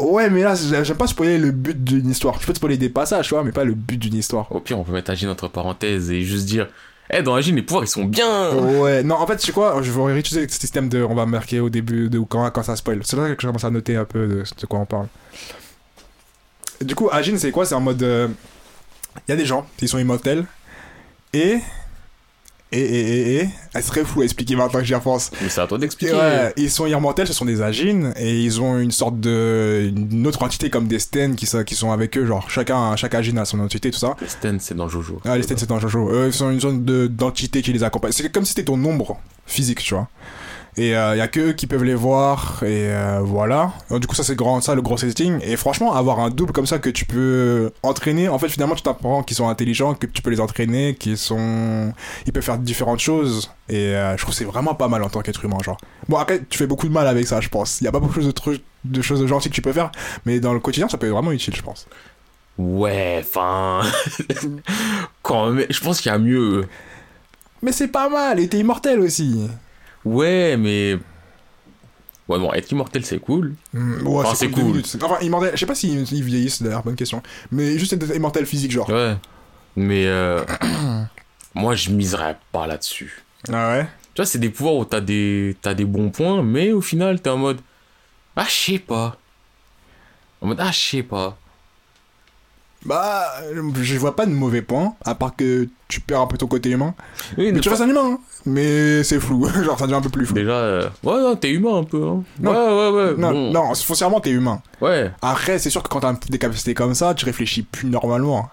Ouais, 0.00 0.28
mais 0.28 0.42
là, 0.42 0.54
j'ai- 0.54 0.84
j'aime 0.84 0.96
pas 0.96 1.06
spoiler 1.06 1.38
le 1.38 1.50
but 1.52 1.82
d'une 1.82 2.10
histoire. 2.10 2.38
Je 2.40 2.46
peux 2.46 2.52
te 2.52 2.58
spoiler 2.58 2.76
des 2.76 2.88
passages, 2.90 3.28
tu 3.28 3.34
vois, 3.34 3.44
mais 3.44 3.52
pas 3.52 3.64
le 3.64 3.74
but 3.74 3.96
d'une 3.98 4.14
histoire. 4.14 4.50
Au 4.52 4.60
pire, 4.60 4.78
on 4.78 4.84
peut 4.84 4.92
mettre 4.92 5.10
Agine 5.10 5.28
entre 5.28 5.48
parenthèses 5.48 6.10
et 6.10 6.22
juste 6.22 6.46
dire 6.46 6.68
Eh, 7.10 7.22
dans 7.22 7.34
Agine, 7.34 7.56
les 7.56 7.62
pouvoirs 7.62 7.84
ils 7.84 7.88
sont 7.88 8.04
bien 8.04 8.50
Ouais, 8.52 9.02
non, 9.02 9.14
en 9.14 9.26
fait, 9.26 9.36
tu 9.36 9.46
sais 9.46 9.52
quoi, 9.52 9.80
je 9.82 9.90
vais 9.90 10.02
réutiliser 10.12 10.44
le 10.44 10.52
système 10.52 10.88
de. 10.88 11.02
On 11.02 11.14
va 11.14 11.24
marquer 11.24 11.60
au 11.60 11.70
début 11.70 12.08
de 12.10 12.18
ou 12.18 12.26
quand, 12.26 12.50
quand 12.50 12.62
ça 12.62 12.76
spoil. 12.76 13.00
C'est 13.04 13.16
là 13.16 13.34
que 13.34 13.40
je 13.42 13.46
commence 13.46 13.64
à 13.64 13.70
noter 13.70 13.96
un 13.96 14.04
peu 14.04 14.26
de, 14.26 14.42
de 14.60 14.66
quoi 14.66 14.80
on 14.80 14.86
parle. 14.86 15.06
Du 16.84 16.94
coup, 16.94 17.08
Agine, 17.10 17.38
c'est 17.38 17.50
quoi? 17.50 17.64
C'est 17.66 17.74
en 17.74 17.80
mode. 17.80 18.02
Il 18.02 19.30
y 19.30 19.32
a 19.32 19.36
des 19.36 19.46
gens, 19.46 19.66
ils 19.80 19.88
sont 19.88 19.98
immortels. 19.98 20.44
Et. 21.32 21.58
Et, 22.72 22.80
et, 22.80 22.82
et, 22.82 23.36
et. 23.42 23.48
Elle 23.74 23.82
serait 23.82 24.04
fou 24.04 24.22
à 24.22 24.24
expliquer 24.24 24.56
maintenant 24.56 24.80
que 24.80 24.84
j'y 24.86 24.94
repense. 24.94 25.30
Mais 25.40 25.48
c'est 25.48 25.60
à 25.60 25.66
toi 25.68 25.78
d'expliquer. 25.78 26.12
ouais, 26.12 26.52
ils 26.56 26.68
sont 26.70 26.84
immortels, 26.86 27.26
ce 27.28 27.32
sont 27.32 27.44
des 27.44 27.62
Agines, 27.62 28.12
et 28.16 28.42
ils 28.42 28.60
ont 28.60 28.78
une 28.80 28.90
sorte 28.90 29.20
de. 29.20 29.92
Une 29.96 30.26
autre 30.26 30.42
entité 30.42 30.68
comme 30.68 30.88
des 30.88 30.98
Sten 30.98 31.36
qui, 31.36 31.46
sont- 31.46 31.62
qui 31.62 31.76
sont 31.76 31.92
avec 31.92 32.18
eux, 32.18 32.26
genre 32.26 32.50
chacun, 32.50 32.96
chaque 32.96 33.14
Agine 33.14 33.38
a 33.38 33.44
son 33.44 33.60
entité, 33.60 33.90
tout 33.92 33.98
ça. 34.00 34.16
Le 34.20 34.26
Sten, 34.26 34.58
c'est 34.60 34.74
dans 34.74 34.88
Jojo. 34.88 35.20
Ah, 35.24 35.36
les 35.36 35.44
Sten, 35.44 35.56
c'est 35.56 35.68
dans 35.68 35.78
Jojo. 35.78 36.10
Eux, 36.10 36.26
ils 36.26 36.32
sont 36.32 36.50
une 36.50 36.60
sorte 36.60 36.84
de- 36.84 37.06
d'entité 37.06 37.62
qui 37.62 37.72
les 37.72 37.84
accompagne. 37.84 38.10
C'est 38.12 38.28
comme 38.32 38.44
si 38.44 38.50
c'était 38.50 38.64
ton 38.64 38.84
ombre 38.84 39.16
physique, 39.46 39.78
tu 39.80 39.94
vois. 39.94 40.08
Et 40.78 40.88
il 40.88 40.90
y 40.90 40.94
a 40.94 41.28
que 41.28 41.40
eux 41.40 41.52
qui 41.52 41.66
peuvent 41.66 41.84
les 41.84 41.94
voir. 41.94 42.62
Et 42.62 42.90
euh, 42.90 43.20
voilà. 43.22 43.72
Donc, 43.88 44.00
du 44.00 44.06
coup, 44.06 44.14
ça, 44.14 44.22
c'est 44.22 44.36
grand, 44.36 44.60
ça 44.60 44.74
le 44.74 44.82
gros 44.82 44.98
setting. 44.98 45.38
Et 45.42 45.56
franchement, 45.56 45.94
avoir 45.94 46.20
un 46.20 46.28
double 46.28 46.52
comme 46.52 46.66
ça 46.66 46.78
que 46.78 46.90
tu 46.90 47.06
peux 47.06 47.72
entraîner, 47.82 48.28
en 48.28 48.38
fait, 48.38 48.48
finalement, 48.48 48.74
tu 48.74 48.82
t'apprends 48.82 49.22
qu'ils 49.22 49.36
sont 49.36 49.48
intelligents, 49.48 49.94
que 49.94 50.06
tu 50.06 50.20
peux 50.20 50.30
les 50.30 50.40
entraîner, 50.40 50.94
qu'ils 50.94 51.16
sont. 51.16 51.94
Ils 52.26 52.32
peuvent 52.32 52.42
faire 52.42 52.58
différentes 52.58 53.00
choses. 53.00 53.50
Et 53.70 53.94
euh, 53.94 54.16
je 54.16 54.22
trouve 54.22 54.34
que 54.34 54.38
c'est 54.38 54.44
vraiment 54.44 54.74
pas 54.74 54.88
mal 54.88 55.02
en 55.02 55.08
tant 55.08 55.22
qu'être 55.22 55.42
humain, 55.44 55.58
genre. 55.64 55.78
Bon, 56.08 56.18
après, 56.18 56.42
tu 56.48 56.58
fais 56.58 56.66
beaucoup 56.66 56.88
de 56.88 56.92
mal 56.92 57.06
avec 57.06 57.26
ça, 57.26 57.40
je 57.40 57.48
pense. 57.48 57.80
Il 57.80 57.84
y 57.84 57.88
a 57.88 57.92
pas 57.92 58.00
beaucoup 58.00 58.20
de, 58.20 58.30
trucs, 58.30 58.62
de 58.84 59.00
choses 59.00 59.24
gentilles 59.26 59.50
que 59.50 59.56
tu 59.56 59.62
peux 59.62 59.72
faire. 59.72 59.90
Mais 60.26 60.40
dans 60.40 60.52
le 60.52 60.60
quotidien, 60.60 60.90
ça 60.90 60.98
peut 60.98 61.06
être 61.06 61.12
vraiment 61.12 61.32
utile, 61.32 61.56
je 61.56 61.62
pense. 61.62 61.86
Ouais, 62.58 63.24
enfin. 63.26 63.80
Quand 65.22 65.50
même, 65.50 65.66
je 65.70 65.80
pense 65.80 66.02
qu'il 66.02 66.12
y 66.12 66.14
a 66.14 66.18
mieux. 66.18 66.66
Mais 67.62 67.72
c'est 67.72 67.88
pas 67.88 68.10
mal, 68.10 68.38
et 68.40 68.48
t'es 68.48 68.58
immortel 68.58 69.00
aussi. 69.00 69.48
Ouais, 70.06 70.56
mais. 70.56 70.94
Ouais, 72.28 72.38
bon, 72.38 72.52
être 72.52 72.70
immortel, 72.72 73.04
c'est 73.04 73.18
cool. 73.18 73.54
Mm, 73.72 74.06
ouais, 74.06 74.24
Enfin, 74.24 74.34
c'est 74.34 74.50
cool. 74.50 74.64
minutes. 74.64 74.96
Enfin, 75.02 75.18
immortel, 75.20 75.50
je 75.54 75.58
sais 75.58 75.66
pas 75.66 75.74
s'ils 75.74 76.12
ils 76.12 76.22
vieillissent 76.24 76.62
d'ailleurs, 76.62 76.82
bonne 76.82 76.96
question. 76.96 77.22
Mais 77.52 77.78
juste 77.78 77.92
être 77.92 78.14
immortel 78.14 78.46
physique, 78.46 78.70
genre. 78.72 78.88
Ouais. 78.88 79.16
Mais. 79.76 80.06
euh, 80.06 80.44
Moi, 81.54 81.74
je 81.74 81.90
miserais 81.90 82.36
pas 82.52 82.66
là-dessus. 82.66 83.24
Ah 83.50 83.70
ouais? 83.78 83.86
Tu 84.14 84.20
vois, 84.22 84.26
c'est 84.26 84.38
des 84.38 84.50
pouvoirs 84.50 84.74
où 84.74 84.84
t'as 84.84 85.00
des... 85.00 85.56
t'as 85.62 85.72
des 85.74 85.84
bons 85.86 86.10
points, 86.10 86.42
mais 86.42 86.72
au 86.72 86.80
final, 86.82 87.20
t'es 87.20 87.30
en 87.30 87.38
mode. 87.38 87.60
Ah, 88.36 88.44
je 88.46 88.72
sais 88.72 88.78
pas. 88.78 89.16
En 90.42 90.48
mode, 90.48 90.58
ah, 90.60 90.70
je 90.70 90.78
sais 90.78 91.02
pas. 91.02 91.38
Bah, 92.86 93.26
je 93.82 93.98
vois 93.98 94.14
pas 94.16 94.26
de 94.26 94.30
mauvais 94.32 94.62
points, 94.62 94.94
à 95.04 95.14
part 95.14 95.34
que 95.36 95.68
tu 95.88 96.00
perds 96.00 96.20
un 96.20 96.26
peu 96.26 96.36
ton 96.38 96.46
côté 96.46 96.70
humain. 96.70 96.94
Oui, 97.36 97.50
Mais 97.52 97.60
tu 97.60 97.68
restes 97.68 97.82
un 97.82 97.88
humain, 97.88 98.02
hein. 98.04 98.18
Mais 98.46 99.02
c'est 99.02 99.18
flou, 99.20 99.48
genre 99.64 99.78
ça 99.78 99.86
devient 99.86 99.96
un 99.96 100.00
peu 100.00 100.08
plus 100.08 100.24
flou. 100.26 100.34
Déjà, 100.36 100.52
euh, 100.52 100.88
ouais, 101.02 101.20
non, 101.20 101.34
t'es 101.36 101.50
humain 101.50 101.78
un 101.78 101.84
peu. 101.84 102.02
Hein. 102.06 102.22
Non. 102.40 102.50
Ouais, 102.52 102.90
ouais, 102.90 103.06
ouais. 103.10 103.14
Non, 103.18 103.32
bon. 103.32 103.52
non, 103.52 103.74
foncièrement 103.74 104.20
t'es 104.20 104.30
humain. 104.30 104.62
Ouais, 104.80 105.10
Après, 105.22 105.58
c'est 105.58 105.70
sûr 105.70 105.82
que 105.82 105.88
quand 105.88 106.00
t'as 106.00 106.14
des 106.28 106.38
capacités 106.38 106.74
comme 106.74 106.94
ça, 106.94 107.14
tu 107.14 107.24
réfléchis 107.24 107.62
plus 107.62 107.88
normalement. 107.88 108.48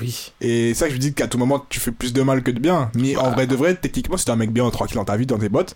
oui. 0.00 0.32
Et 0.40 0.74
c'est 0.74 0.80
ça 0.80 0.88
que 0.88 0.94
je 0.94 0.98
dis 0.98 1.14
qu'à 1.14 1.28
tout 1.28 1.38
moment, 1.38 1.64
tu 1.68 1.78
fais 1.80 1.92
plus 1.92 2.12
de 2.12 2.22
mal 2.22 2.42
que 2.42 2.50
de 2.50 2.58
bien. 2.58 2.90
Mais 2.94 3.16
en 3.16 3.24
Bah. 3.24 3.30
vrai 3.30 3.46
de 3.46 3.54
vrai, 3.54 3.74
techniquement, 3.76 4.16
si 4.16 4.24
t'es 4.24 4.30
un 4.32 4.36
mec 4.36 4.52
bien 4.52 4.68
tranquille 4.70 4.96
dans 4.96 5.04
ta 5.04 5.16
vie, 5.16 5.26
dans 5.26 5.38
tes 5.38 5.48
bottes, 5.48 5.74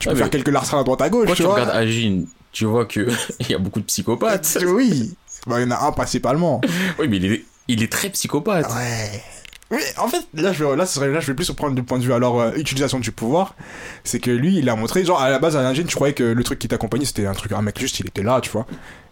tu 0.00 0.08
peux 0.08 0.14
faire 0.14 0.30
quelques 0.30 0.48
larcins 0.48 0.78
à 0.80 0.84
droite 0.84 1.02
à 1.02 1.08
gauche, 1.08 1.26
Quand 1.26 1.32
tu 1.34 1.38
tu 1.42 1.42
vois. 1.44 1.54
regardes 1.54 1.70
Agin, 1.76 2.24
tu 2.52 2.64
vois 2.66 2.84
que 2.84 3.08
il 3.40 3.50
y 3.50 3.54
a 3.54 3.58
beaucoup 3.58 3.80
de 3.80 3.86
psychopathes. 3.86 4.58
Oui. 4.66 5.14
Bah, 5.46 5.60
il 5.60 5.64
y 5.64 5.66
en 5.66 5.70
a 5.70 5.86
un 5.86 5.92
principalement. 5.92 6.60
Oui, 6.98 7.08
mais 7.08 7.16
il 7.16 7.32
est, 7.32 7.44
il 7.68 7.82
est 7.82 7.92
très 7.92 8.10
psychopathe. 8.10 8.66
Ouais. 8.74 9.22
Mais 9.70 9.82
en 9.98 10.06
fait, 10.08 10.24
là, 10.34 10.52
je 10.52 10.64
vais, 10.64 10.76
là, 10.76 10.86
ce 10.86 10.94
serait, 10.94 11.08
là, 11.08 11.18
je 11.20 11.26
vais 11.26 11.34
plus 11.34 11.48
reprendre 11.50 11.74
du 11.74 11.82
point 11.82 11.98
de 11.98 12.04
vue 12.04 12.12
alors 12.12 12.40
euh, 12.40 12.52
utilisation 12.56 13.00
du 13.00 13.10
pouvoir. 13.10 13.56
C'est 14.04 14.20
que 14.20 14.30
lui, 14.30 14.58
il 14.58 14.68
a 14.68 14.76
montré, 14.76 15.04
genre 15.04 15.20
à 15.20 15.28
la 15.28 15.38
base, 15.38 15.56
à 15.56 15.62
l'ingénie, 15.62 15.88
tu 15.88 15.96
croyais 15.96 16.14
que 16.14 16.22
le 16.22 16.44
truc 16.44 16.58
qui 16.58 16.68
t'accompagnait, 16.68 17.04
c'était 17.04 17.26
un 17.26 17.32
truc, 17.32 17.52
un 17.52 17.62
mec 17.62 17.78
juste, 17.78 17.98
il 17.98 18.06
était 18.06 18.22
là, 18.22 18.40
tu 18.40 18.50
vois. 18.50 18.66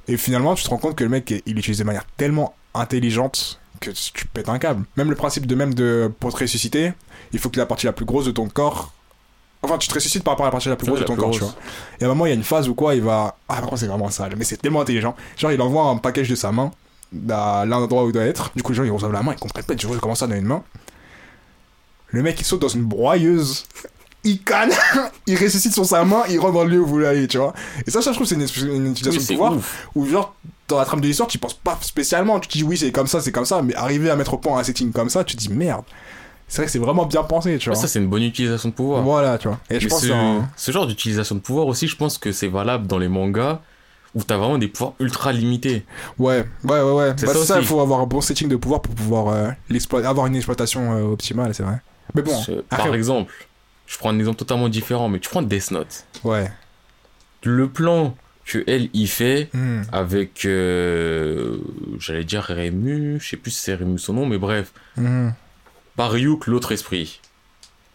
Et 0.06 0.16
finalement, 0.16 0.54
tu 0.54 0.62
te 0.62 0.68
rends 0.68 0.78
compte 0.78 0.96
que 0.96 1.02
le 1.02 1.10
mec, 1.10 1.34
il 1.44 1.58
utilise 1.58 1.78
de 1.78 1.84
manière 1.84 2.04
tellement 2.16 2.54
intelligente 2.74 3.60
que 3.80 3.90
tu 3.90 4.26
pètes 4.28 4.48
un 4.48 4.58
câble. 4.58 4.84
Même 4.96 5.10
le 5.10 5.16
principe 5.16 5.46
de 5.46 5.54
même 5.54 5.74
de 5.74 6.10
pour 6.20 6.32
te 6.32 6.40
ressusciter, 6.40 6.92
il 7.32 7.38
faut 7.38 7.50
que 7.50 7.58
la 7.58 7.66
partie 7.66 7.86
la 7.86 7.92
plus 7.92 8.04
grosse 8.04 8.26
de 8.26 8.30
ton 8.30 8.48
corps. 8.48 8.92
Enfin, 9.64 9.78
tu 9.78 9.88
te 9.88 9.94
ressuscites 9.94 10.22
par 10.22 10.32
rapport 10.32 10.46
à 10.46 10.48
la 10.48 10.52
partie 10.52 10.68
la 10.68 10.76
plus 10.76 10.86
grosse 10.86 11.00
de 11.00 11.04
ton 11.04 11.16
corps, 11.16 11.30
tu 11.30 11.40
vois. 11.40 11.54
Et 12.00 12.04
à 12.04 12.06
un 12.06 12.10
moment, 12.10 12.26
il 12.26 12.30
y 12.30 12.32
a 12.32 12.36
une 12.36 12.44
phase 12.44 12.68
où 12.68 12.74
quoi, 12.74 12.94
il 12.94 13.02
va. 13.02 13.36
Ah, 13.48 13.54
par 13.56 13.62
contre, 13.66 13.78
c'est 13.78 13.86
vraiment 13.86 14.10
sale, 14.10 14.34
mais 14.36 14.44
c'est 14.44 14.56
tellement 14.58 14.80
intelligent. 14.82 15.14
Genre, 15.36 15.52
il 15.52 15.60
envoie 15.60 15.84
un 15.84 15.96
package 15.96 16.28
de 16.28 16.34
sa 16.34 16.52
main 16.52 16.70
à 17.30 17.64
l'endroit 17.66 18.04
où 18.04 18.08
il 18.08 18.12
doit 18.12 18.24
être. 18.24 18.50
Du 18.56 18.62
coup, 18.62 18.72
les 18.72 18.76
gens, 18.76 18.84
ils 18.84 18.90
reçoivent 18.90 19.12
la 19.12 19.22
main, 19.22 19.32
ils 19.32 19.38
comprennent 19.38 19.64
pas, 19.64 19.74
tu 19.74 19.86
vois, 19.86 19.96
comment 19.98 20.14
ça 20.14 20.26
dans 20.26 20.34
une 20.36 20.46
main. 20.46 20.62
Le 22.08 22.22
mec, 22.22 22.40
il 22.40 22.44
saute 22.44 22.60
dans 22.60 22.68
une 22.68 22.84
broyeuse. 22.84 23.64
Il 24.26 24.42
canne, 24.42 24.70
il 25.26 25.36
ressuscite 25.36 25.74
sur 25.74 25.84
sa 25.84 26.04
main, 26.04 26.22
il 26.30 26.38
rentre 26.40 26.54
dans 26.54 26.64
le 26.64 26.70
lieu 26.70 26.80
où 26.80 26.84
vous 26.86 26.92
voulez 26.94 27.06
aller, 27.06 27.28
tu 27.28 27.36
vois. 27.36 27.52
Et 27.86 27.90
ça, 27.90 28.00
ça, 28.00 28.10
je 28.10 28.16
trouve, 28.16 28.26
c'est 28.26 28.36
une, 28.36 28.72
une 28.72 28.90
utilisation 28.92 29.20
Oui, 29.20 29.26
de 29.26 29.32
pouvoir 29.32 29.52
ouf. 29.54 29.88
où, 29.94 30.06
genre, 30.06 30.34
dans 30.66 30.78
la 30.78 30.86
trame 30.86 31.02
de 31.02 31.06
l'histoire, 31.06 31.28
tu 31.28 31.36
penses 31.38 31.52
pas 31.54 31.76
spécialement. 31.82 32.40
Tu 32.40 32.48
te 32.48 32.54
dis, 32.56 32.64
oui, 32.64 32.78
c'est 32.78 32.90
comme 32.90 33.06
ça, 33.06 33.20
c'est 33.20 33.32
comme 33.32 33.44
ça, 33.44 33.60
mais 33.60 33.74
arriver 33.74 34.08
à 34.08 34.16
mettre 34.16 34.32
au 34.32 34.38
point 34.38 34.58
un 34.58 34.64
setting 34.64 34.92
comme 34.92 35.10
ça, 35.10 35.24
tu 35.24 35.36
te 35.36 35.40
dis, 35.40 35.50
merde. 35.50 35.84
C'est 36.54 36.62
vrai 36.62 36.66
que 36.66 36.70
c'est 36.72 36.78
vraiment 36.78 37.04
bien 37.04 37.24
pensé, 37.24 37.58
tu 37.58 37.68
vois. 37.68 37.76
ça, 37.76 37.88
c'est 37.88 37.98
une 37.98 38.06
bonne 38.06 38.22
utilisation 38.22 38.68
de 38.68 38.74
pouvoir. 38.74 39.02
Voilà, 39.02 39.38
tu 39.38 39.48
vois. 39.48 39.58
Et 39.70 39.80
je 39.80 39.88
pense 39.88 40.02
ce, 40.02 40.40
ce 40.56 40.70
genre 40.70 40.86
d'utilisation 40.86 41.34
de 41.34 41.40
pouvoir 41.40 41.66
aussi, 41.66 41.88
je 41.88 41.96
pense 41.96 42.16
que 42.16 42.30
c'est 42.30 42.46
valable 42.46 42.86
dans 42.86 42.98
les 42.98 43.08
mangas 43.08 43.60
où 44.14 44.22
t'as 44.22 44.36
vraiment 44.36 44.56
des 44.58 44.68
pouvoirs 44.68 44.94
ultra 45.00 45.32
limités. 45.32 45.84
Ouais, 46.16 46.44
ouais, 46.62 46.80
ouais, 46.80 46.92
ouais. 46.92 47.14
C'est 47.16 47.26
Bah, 47.26 47.34
ça 47.34 47.58
il 47.58 47.66
faut 47.66 47.80
avoir 47.80 47.98
un 48.00 48.06
bon 48.06 48.20
setting 48.20 48.48
de 48.48 48.54
pouvoir 48.54 48.82
pour 48.82 48.94
pouvoir 48.94 49.34
euh, 49.34 49.50
avoir 50.04 50.26
une 50.28 50.36
exploitation 50.36 50.92
euh, 50.96 51.02
optimale, 51.12 51.52
c'est 51.56 51.64
vrai. 51.64 51.80
Mais 52.14 52.22
bon, 52.22 52.40
Je- 52.46 52.52
après- 52.70 52.84
par 52.84 52.94
exemple, 52.94 53.32
je 53.88 53.98
prends 53.98 54.10
un 54.10 54.18
exemple 54.20 54.36
totalement 54.36 54.68
différent, 54.68 55.08
mais 55.08 55.18
tu 55.18 55.28
prends 55.28 55.42
Death 55.42 55.72
Note. 55.72 56.04
ouais. 56.22 56.48
Le 57.42 57.68
plan 57.68 58.14
que 58.46 58.62
elle 58.68 58.90
y 58.94 59.06
fait 59.08 59.48
Hmm. 59.52 59.82
avec, 59.90 60.44
euh, 60.44 61.56
j'allais 61.98 62.24
dire 62.24 62.42
Rému, 62.42 63.18
je 63.20 63.28
sais 63.30 63.36
plus 63.36 63.50
si 63.50 63.60
c'est 63.62 63.74
Rému 63.74 63.98
son 63.98 64.12
nom, 64.12 64.26
mais 64.26 64.38
bref, 64.38 64.72
Hmm. 64.96 65.30
Par 65.96 66.10
Ryuk, 66.10 66.46
l'autre 66.46 66.72
esprit. 66.72 67.20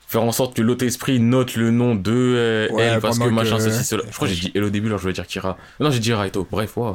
Faire 0.07 0.23
en 0.23 0.31
sorte 0.31 0.55
que 0.55 0.61
l'autre 0.63 0.85
esprit 0.85 1.19
note 1.19 1.55
le 1.55 1.69
nom 1.69 1.93
de 1.93 2.11
euh, 2.11 2.67
Ouais, 2.71 2.83
elle 2.83 2.99
parce 2.99 3.19
que 3.19 3.27
machin, 3.29 3.57
que- 3.57 3.63
ceci, 3.63 3.83
cela. 3.83 4.01
Je 4.09 4.15
crois 4.15 4.27
que 4.27 4.33
j'ai 4.33 4.41
dit 4.41 4.51
elle 4.55 4.63
au 4.63 4.69
début, 4.71 4.87
alors 4.87 4.97
je 4.97 5.03
voulais 5.03 5.13
dire 5.13 5.27
Kira? 5.27 5.57
Non, 5.79 5.91
j'ai 5.91 5.99
dit 5.99 6.13
Raito. 6.13 6.47
Bref, 6.49 6.77
ouais. 6.77 6.93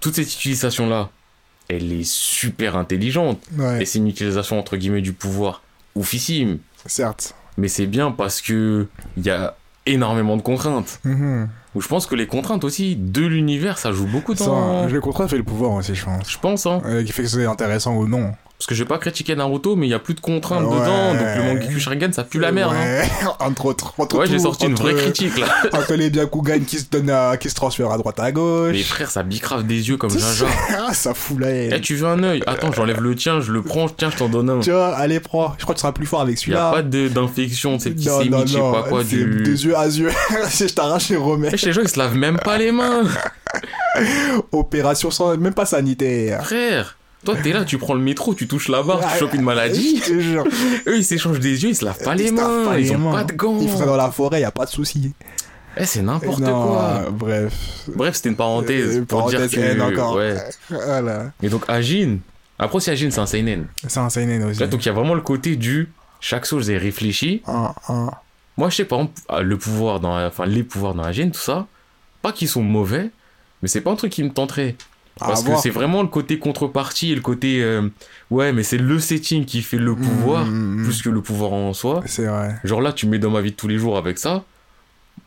Toute 0.00 0.14
cette 0.14 0.32
utilisation-là, 0.32 1.10
elle 1.68 1.92
est 1.92 2.04
super 2.08 2.76
intelligente. 2.76 3.40
Ouais, 3.56 3.82
Et 3.82 3.84
c'est 3.84 3.98
une 3.98 4.08
utilisation 4.08 4.58
entre 4.58 4.76
guillemets 4.76 5.00
du 5.02 5.12
pouvoir 5.12 5.62
oufissime. 5.94 6.58
certes. 6.86 7.34
Mais 7.56 7.68
c'est 7.68 7.86
bien 7.86 8.10
parce 8.12 8.40
que 8.40 8.86
il 9.16 9.24
y 9.26 9.30
a 9.30 9.56
énormément 9.86 10.36
de 10.36 10.42
contraintes. 10.42 11.00
Mhm. 11.04 11.48
Ou 11.74 11.80
je 11.80 11.88
pense 11.88 12.06
que 12.06 12.14
les 12.14 12.26
contraintes 12.26 12.64
aussi 12.64 12.96
de 12.96 13.26
l'univers, 13.26 13.78
ça 13.78 13.92
joue 13.92 14.06
beaucoup 14.06 14.34
Ça, 14.34 14.46
dans. 14.46 14.86
le 14.86 15.00
contrat 15.00 15.28
fait 15.28 15.36
le 15.36 15.42
pouvoir 15.44 15.72
aussi, 15.72 15.94
je 15.94 16.04
pense. 16.04 16.30
Je 16.30 16.38
pense, 16.38 16.66
hein. 16.66 16.82
Euh, 16.84 17.02
qui 17.04 17.12
fait 17.12 17.22
que 17.22 17.28
c'est 17.28 17.44
intéressant 17.46 17.94
ou 17.96 18.06
non. 18.08 18.32
Parce 18.58 18.66
que 18.66 18.74
je 18.74 18.82
vais 18.82 18.88
pas 18.88 18.98
critiquer 18.98 19.36
Naruto, 19.36 19.76
mais 19.76 19.86
il 19.86 19.90
y 19.90 19.94
a 19.94 20.00
plus 20.00 20.14
de 20.14 20.20
contraintes 20.20 20.64
Ouais. 20.64 20.80
dedans. 20.80 21.14
Donc 21.14 21.22
le 21.36 21.42
Mangekyou 21.54 21.78
Sharingan, 21.78 22.12
ça 22.12 22.24
pue 22.24 22.40
la 22.40 22.50
merde. 22.50 22.74
hein. 22.74 23.04
Entre 23.38 23.66
autres. 23.66 23.94
Entre 23.98 24.18
Ouais, 24.18 24.26
j'ai 24.26 24.40
sorti 24.40 24.66
une 24.66 24.74
vraie 24.74 24.94
critique 24.96 25.38
là. 25.38 25.46
Entre 25.72 25.94
les 25.94 26.10
Byakugan 26.10 26.58
qui 26.66 26.78
se 26.80 26.86
donnent 26.90 27.10
à- 27.10 27.36
qui 27.36 27.48
se 27.50 27.54
transfèrent 27.54 27.92
à 27.92 27.98
droite 27.98 28.18
à 28.18 28.32
gauche. 28.32 28.72
Mais 28.72 28.82
frère, 28.82 29.10
ça 29.12 29.22
bicrave 29.22 29.64
des 29.64 29.88
yeux 29.88 29.96
comme. 29.96 30.10
Ah, 30.76 30.92
ça 30.92 31.14
fout 31.14 31.38
la 31.38 31.50
haine. 31.50 31.72
Eh, 31.76 31.80
tu 31.80 31.94
veux 31.94 32.08
un 32.08 32.20
œil? 32.24 32.42
Attends, 32.48 32.72
j'enlève 32.72 33.00
le 33.00 33.14
tien, 33.14 33.40
je 33.40 33.52
le 33.52 33.62
prends, 33.62 33.88
tiens, 33.88 34.10
je 34.10 34.16
t'en 34.16 34.28
donne 34.28 34.50
un. 34.50 34.58
Vois, 34.58 34.88
allez, 34.96 35.20
prends. 35.20 35.54
Je 35.56 35.62
crois 35.62 35.74
que 35.74 35.78
tu 35.78 35.82
seras 35.82 35.92
plus 35.92 36.06
fort 36.06 36.22
avec 36.22 36.34
Il 36.44 36.50
y 36.50 36.54
a 36.54 36.58
celui-là. 36.58 36.70
pas 36.72 36.82
d'infection, 36.82 37.76
de 37.76 37.80
ces 37.80 37.90
petits 37.92 38.08
non, 38.08 38.14
non, 38.16 38.22
sémites, 38.24 38.48
je 38.48 38.52
sais 38.54 38.58
pas 38.58 38.82
quoi, 38.88 39.02
c'est 39.08 39.16
du. 39.16 39.42
Des 39.44 39.64
yeux 39.66 39.76
à 39.76 39.86
yeux. 39.86 40.10
si 40.48 40.66
je 40.66 40.74
t'arrache, 40.74 41.06
je 41.10 41.14
remets. 41.14 41.50
Eh, 41.52 41.56
chez 41.56 41.66
les 41.66 41.72
gens, 41.74 41.82
ils 41.82 41.88
se 41.88 41.98
lavent 41.98 42.16
même 42.16 42.38
pas 42.40 42.58
les 42.58 42.72
mains. 42.72 43.04
Opération 44.52 45.10
sans, 45.10 45.36
même 45.36 45.54
pas 45.54 45.66
sanitaire. 45.66 46.44
Frère, 46.44 46.97
toi, 47.24 47.36
t'es 47.42 47.52
là, 47.52 47.64
tu 47.64 47.78
prends 47.78 47.94
le 47.94 48.00
métro, 48.00 48.34
tu 48.34 48.46
touches 48.48 48.68
la 48.68 48.82
barre, 48.82 49.00
tu 49.12 49.18
chopes 49.18 49.34
une 49.34 49.42
maladie. 49.42 50.00
Eux, 50.86 50.96
ils 50.96 51.04
s'échangent 51.04 51.40
des 51.40 51.62
yeux, 51.62 51.70
ils 51.70 51.76
se 51.76 51.84
lavent 51.84 52.02
pas 52.02 52.14
les 52.14 52.26
Ils 52.28 52.32
mains. 52.34 52.64
pas 52.66 52.78
Ils 52.78 52.84
les 52.88 52.94
ont 52.94 52.98
mains. 52.98 53.12
pas 53.12 53.24
de 53.24 53.32
gants. 53.32 53.58
Ils 53.60 53.68
font 53.68 53.84
dans 53.86 53.96
la 53.96 54.10
forêt, 54.10 54.40
y 54.40 54.44
a 54.44 54.50
pas 54.50 54.64
de 54.64 54.70
souci. 54.70 55.12
Eh, 55.76 55.84
c'est 55.84 56.02
n'importe 56.02 56.40
quoi. 56.42 57.04
Bref. 57.12 57.52
Bref, 57.94 58.14
c'était 58.16 58.30
une 58.30 58.36
parenthèse 58.36 58.96
Euh, 58.98 59.04
pour 59.04 59.18
parenthèse 59.26 59.50
dire 59.50 59.76
que. 59.76 59.80
encore. 59.92 60.16
Ouais. 60.16 60.36
Voilà. 60.70 61.32
Et 61.42 61.48
donc, 61.48 61.62
Agin. 61.68 62.18
Après, 62.58 62.76
aussi, 62.76 62.90
Agin, 62.90 63.10
c'est 63.10 63.20
un 63.20 63.26
seinen. 63.26 63.66
C'est 63.86 64.00
un 64.00 64.10
seinen 64.10 64.42
aussi. 64.44 64.58
Là, 64.60 64.66
donc, 64.66 64.84
il 64.84 64.86
y 64.86 64.90
a 64.90 64.94
vraiment 64.94 65.14
le 65.14 65.20
côté 65.20 65.54
du. 65.56 65.90
Chaque 66.20 66.46
chose 66.46 66.68
est 66.70 66.78
réfléchi. 66.78 67.42
Moi, 68.56 68.70
je 68.70 68.74
sais, 68.76 68.84
par 68.84 68.98
exemple, 69.00 69.20
ah, 69.28 69.40
le 69.42 69.56
pouvoir 69.56 70.00
dans. 70.00 70.18
Enfin, 70.26 70.46
les 70.46 70.64
pouvoirs 70.64 70.94
dans 70.94 71.04
Agin, 71.04 71.30
tout 71.30 71.38
ça. 71.40 71.66
Pas 72.22 72.32
qu'ils 72.32 72.48
sont 72.48 72.62
mauvais, 72.62 73.10
mais 73.62 73.68
c'est 73.68 73.80
pas 73.80 73.92
un 73.92 73.96
truc 73.96 74.10
qui 74.10 74.24
me 74.24 74.30
tenterait. 74.30 74.74
Parce 75.18 75.42
que 75.42 75.56
c'est 75.56 75.70
vraiment 75.70 76.02
le 76.02 76.08
côté 76.08 76.38
contrepartie 76.38 77.12
et 77.12 77.14
le 77.14 77.20
côté. 77.20 77.62
euh, 77.62 77.88
ouais, 78.30 78.52
mais 78.52 78.62
c'est 78.62 78.78
le 78.78 78.98
setting 78.98 79.44
qui 79.44 79.62
fait 79.62 79.76
le 79.78 79.94
pouvoir, 79.94 80.44
Mm, 80.46 80.50
mm, 80.50 80.80
mm. 80.80 80.84
plus 80.84 81.02
que 81.02 81.08
le 81.10 81.20
pouvoir 81.22 81.52
en 81.52 81.72
soi. 81.74 82.02
C'est 82.06 82.26
vrai. 82.26 82.56
Genre 82.64 82.80
là, 82.80 82.92
tu 82.92 83.06
me 83.06 83.12
mets 83.12 83.18
dans 83.18 83.30
ma 83.30 83.40
vie 83.40 83.50
de 83.50 83.56
tous 83.56 83.68
les 83.68 83.78
jours 83.78 83.96
avec 83.98 84.18
ça. 84.18 84.44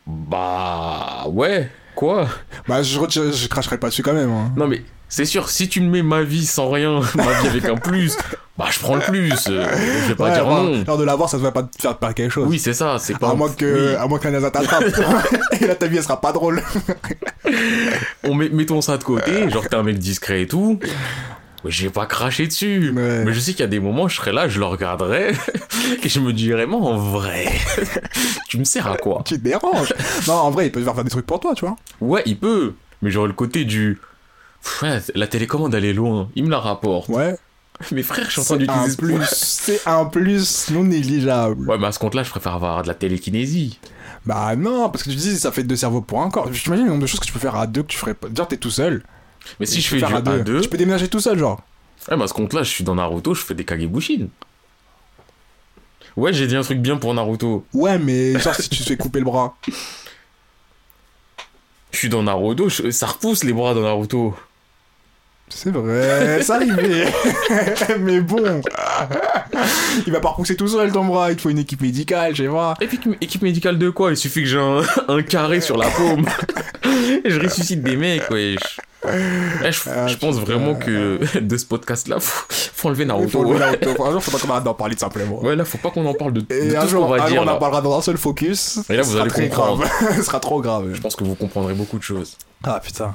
Bah. 0.06 1.24
Ouais, 1.28 1.70
quoi 1.94 2.28
Bah, 2.68 2.82
je, 2.82 2.98
je, 3.08 3.32
je 3.32 3.48
cracherai 3.48 3.78
pas 3.78 3.88
dessus 3.88 4.02
quand 4.02 4.14
même. 4.14 4.30
hein. 4.30 4.52
Non, 4.56 4.66
mais 4.66 4.82
c'est 5.14 5.26
sûr, 5.26 5.50
si 5.50 5.68
tu 5.68 5.82
me 5.82 5.90
mets 5.90 6.02
ma 6.02 6.22
vie 6.22 6.46
sans 6.46 6.70
rien, 6.70 7.00
ma 7.14 7.40
vie 7.42 7.48
avec 7.48 7.66
un 7.66 7.76
plus, 7.76 8.16
bah 8.56 8.66
je 8.70 8.78
prends 8.80 8.94
le 8.94 9.02
plus. 9.02 9.30
euh, 9.48 9.66
je 10.04 10.08
vais 10.08 10.14
pas 10.14 10.24
Ouais, 10.24 10.32
dire 10.32 10.40
avoir- 10.40 10.62
non. 10.64 10.82
Lors 10.86 10.96
de 10.96 11.04
l'avoir, 11.04 11.28
ça 11.28 11.36
ne 11.36 11.42
va 11.42 11.52
pas 11.52 11.64
te 11.64 11.80
faire 11.82 11.98
perdre 11.98 12.14
quelque 12.14 12.30
chose. 12.32 12.46
Oui, 12.48 12.58
c'est 12.58 12.72
ça, 12.72 12.96
c'est 12.98 13.18
pas. 13.18 13.30
À 13.30 13.34
moins 13.34 13.50
que, 13.50 13.90
oui. 13.90 13.94
à 13.96 14.06
moins 14.06 14.18
NASA 14.24 14.50
t'attrape. 14.50 14.84
et 15.60 15.66
là, 15.66 15.74
ta 15.74 15.86
vie, 15.86 15.98
elle 15.98 16.02
sera 16.02 16.18
pas 16.18 16.32
drôle. 16.32 16.62
On 18.24 18.34
met, 18.34 18.48
mettons 18.48 18.80
ça 18.80 18.96
de 18.96 19.04
côté, 19.04 19.50
genre 19.50 19.68
t'es 19.68 19.76
un 19.76 19.82
mec 19.82 19.98
discret 19.98 20.42
et 20.42 20.46
tout. 20.46 20.78
Mais 21.64 21.70
j'ai 21.70 21.90
pas 21.90 22.06
craché 22.06 22.46
dessus. 22.46 22.90
Ouais. 22.96 23.24
Mais 23.24 23.32
je 23.32 23.38
sais 23.38 23.52
qu'il 23.52 23.60
y 23.60 23.64
a 23.64 23.68
des 23.68 23.80
moments, 23.80 24.08
je 24.08 24.16
serais 24.16 24.32
là, 24.32 24.48
je 24.48 24.58
le 24.58 24.64
regarderais, 24.64 25.32
et 26.02 26.08
je 26.08 26.18
me 26.20 26.32
dirais, 26.32 26.66
moi 26.66 26.80
en 26.80 26.96
vrai, 26.96 27.46
tu 28.48 28.58
me 28.58 28.64
sers 28.64 28.86
à 28.88 28.96
quoi? 28.96 29.22
Tu 29.24 29.38
te 29.38 29.44
déranges. 29.44 29.92
non, 30.26 30.34
en 30.34 30.50
vrai, 30.50 30.66
il 30.66 30.72
peut 30.72 30.82
faire 30.82 31.04
des 31.04 31.10
trucs 31.10 31.26
pour 31.26 31.38
toi, 31.38 31.52
tu 31.54 31.64
vois. 31.66 31.76
Ouais, 32.00 32.22
il 32.26 32.38
peut, 32.38 32.74
mais 33.02 33.10
genre 33.10 33.26
le 33.26 33.32
côté 33.32 33.64
du. 33.64 33.98
Ouais, 34.82 35.00
la 35.14 35.26
télécommande 35.26 35.74
elle 35.74 35.84
est 35.84 35.92
loin, 35.92 36.28
il 36.36 36.44
me 36.44 36.50
la 36.50 36.58
rapporte. 36.60 37.08
Ouais. 37.08 37.36
Mais 37.90 38.02
frère, 38.02 38.26
je 38.26 38.30
suis 38.32 38.40
en 38.40 38.44
train 38.44 38.56
d'utiliser 38.58 38.96
plus. 38.96 39.16
C'est 39.32 39.80
un 39.86 40.04
plus 40.04 40.70
non 40.70 40.84
négligeable. 40.84 41.68
Ouais, 41.68 41.78
mais 41.78 41.86
à 41.88 41.92
ce 41.92 41.98
compte-là, 41.98 42.22
je 42.22 42.30
préfère 42.30 42.54
avoir 42.54 42.82
de 42.82 42.86
la 42.88 42.94
télékinésie. 42.94 43.80
Bah 44.24 44.54
non, 44.54 44.88
parce 44.88 45.02
que 45.02 45.10
tu 45.10 45.16
dis 45.16 45.36
ça 45.36 45.50
fait 45.50 45.64
deux 45.64 45.74
cerveaux 45.74 46.00
pour 46.00 46.22
un 46.22 46.30
corps. 46.30 46.52
J'imagine 46.52 46.84
le 46.84 46.90
nombre 46.92 47.02
de 47.02 47.06
choses 47.08 47.18
que 47.18 47.24
tu 47.26 47.32
peux 47.32 47.40
faire 47.40 47.56
à 47.56 47.66
deux 47.66 47.82
que 47.82 47.88
tu 47.88 47.96
ferais 47.98 48.14
pas. 48.14 48.28
Dire 48.28 48.46
t'es 48.46 48.56
tout 48.56 48.70
seul. 48.70 49.02
Mais 49.58 49.66
si 49.66 49.80
je 49.80 49.88
fais 49.88 49.96
du 49.96 50.04
à 50.04 50.20
deux, 50.20 50.42
A2, 50.42 50.60
tu 50.60 50.68
peux 50.68 50.76
déménager 50.76 51.08
tout 51.08 51.18
seul, 51.18 51.38
genre. 51.38 51.60
ouais, 52.08 52.16
mais 52.16 52.22
à 52.22 52.28
ce 52.28 52.34
compte-là, 52.34 52.62
je 52.62 52.70
suis 52.70 52.84
dans 52.84 52.94
Naruto, 52.94 53.34
je 53.34 53.42
fais 53.42 53.54
des 53.54 53.64
Kagebushin. 53.64 54.28
Ouais, 56.16 56.32
j'ai 56.32 56.46
dit 56.46 56.54
un 56.54 56.62
truc 56.62 56.78
bien 56.78 56.98
pour 56.98 57.12
Naruto. 57.14 57.64
Ouais, 57.72 57.98
mais 57.98 58.38
genre 58.38 58.54
si 58.54 58.68
tu 58.68 58.78
te 58.84 58.88
fais 58.90 58.96
couper 58.96 59.18
le 59.18 59.24
bras. 59.24 59.56
Je 61.90 61.98
suis 61.98 62.08
dans 62.08 62.22
Naruto, 62.22 62.68
je- 62.68 62.90
ça 62.92 63.06
repousse 63.06 63.42
les 63.42 63.52
bras 63.52 63.74
dans 63.74 63.82
Naruto. 63.82 64.36
C'est 65.54 65.70
vrai, 65.70 66.42
ça 66.42 66.56
arrivait. 66.56 67.06
mais 68.00 68.20
bon. 68.20 68.60
Il 70.06 70.12
va 70.12 70.20
pas 70.20 70.30
repousser 70.30 70.56
tout 70.56 70.68
seul 70.68 70.90
ton 70.90 71.04
bras, 71.04 71.30
il 71.30 71.36
te 71.36 71.42
faut 71.42 71.50
une 71.50 71.58
équipe 71.58 71.82
médicale, 71.82 72.34
je 72.34 72.44
sais 72.44 72.48
pas. 72.48 72.74
Équipe, 72.80 73.16
équipe 73.20 73.42
médicale 73.42 73.78
de 73.78 73.90
quoi? 73.90 74.10
Il 74.10 74.16
suffit 74.16 74.42
que 74.42 74.48
j'ai 74.48 74.58
un, 74.58 74.82
un 75.08 75.22
carré 75.22 75.60
sur 75.60 75.76
la 75.76 75.88
paume. 75.88 76.26
Je 77.24 77.40
ressuscite 77.40 77.82
des 77.82 77.96
mecs, 77.96 78.28
wesh. 78.30 78.80
Eh, 79.04 79.72
je, 79.72 79.80
Ah, 79.90 80.06
je 80.06 80.16
pense 80.16 80.36
vraiment 80.38 80.74
que 80.74 81.20
de 81.40 81.56
ce 81.56 81.64
podcast-là, 81.66 82.20
faut, 82.20 82.44
faut 82.48 82.88
enlever 82.88 83.04
Il 83.04 83.08
faut 83.10 83.16
Naruto. 83.16 83.40
enlever 83.40 83.58
Naruto. 83.58 84.04
Un 84.04 84.12
jour, 84.12 84.22
faudra 84.22 84.40
qu'on 84.40 84.50
arrête 84.52 84.64
d'en 84.64 84.74
parler 84.74 84.94
tout 84.94 85.00
simplement. 85.00 85.42
Ouais, 85.42 85.56
là, 85.56 85.64
faut 85.64 85.78
pas 85.78 85.90
qu'on 85.90 86.06
en 86.06 86.14
parle 86.14 86.32
de, 86.32 86.40
tout 86.42 86.46
un 86.52 86.70
ce 86.70 86.74
qu'on 86.82 86.86
jour, 86.88 87.08
va 87.08 87.24
un 87.24 87.26
dire. 87.28 87.42
jour, 87.42 87.44
on 87.52 87.54
en 87.54 87.58
parlera 87.58 87.80
dans 87.82 87.98
un 87.98 88.02
seul 88.02 88.16
focus. 88.16 88.78
Et 88.88 88.96
là, 88.96 89.02
vous 89.02 89.12
Ce 89.14 89.18
allez 89.18 89.30
comprendre. 89.30 89.78
grave. 89.84 90.14
Ce 90.16 90.22
sera 90.22 90.40
trop 90.40 90.60
grave. 90.60 90.90
Je 90.94 91.00
pense 91.00 91.16
que 91.16 91.24
vous 91.24 91.34
comprendrez 91.34 91.74
beaucoup 91.74 91.98
de 91.98 92.02
choses. 92.04 92.36
Ah 92.64 92.78
putain. 92.82 93.14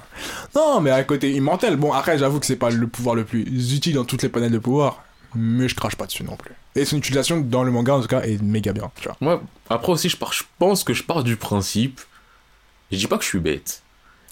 Non, 0.56 0.82
mais 0.82 0.92
à 0.92 1.04
côté 1.06 1.32
immortel, 1.32 1.78
bon, 1.78 1.94
après, 1.94 2.18
j'avoue 2.18 2.40
que 2.40 2.46
c'est 2.46 2.58
pas 2.58 2.70
le 2.70 2.88
pouvoir 2.88 3.16
le 3.16 3.24
plus 3.24 3.74
utile 3.74 3.94
dans 3.96 4.04
toutes 4.04 4.24
les 4.24 4.30
panels 4.30 4.52
de 4.52 4.60
pouvoir. 4.60 5.04
Mais 5.36 5.68
je 5.70 5.76
crache 5.76 5.96
pas 5.96 6.06
dessus 6.06 6.24
non 6.24 6.36
plus. 6.36 6.52
Et 6.76 6.84
son 6.86 6.98
utilisation 6.98 7.40
dans 7.40 7.64
le 7.64 7.72
manga, 7.72 7.94
en 7.96 8.02
tout 8.02 8.08
cas, 8.08 8.22
est 8.22 8.42
méga 8.42 8.72
bien, 8.74 8.92
tu 9.00 9.08
vois. 9.08 9.18
Moi, 9.22 9.42
après 9.70 9.92
aussi, 9.92 10.10
je, 10.10 10.18
pars, 10.18 10.32
je 10.34 10.44
pense 10.60 10.84
que 10.84 10.94
je 10.94 11.04
pars 11.04 11.24
du 11.24 11.36
principe. 11.38 12.02
Je 12.92 12.98
dis 12.98 13.08
pas 13.08 13.18
que 13.18 13.24
je 13.24 13.30
suis 13.30 13.40
bête, 13.40 13.82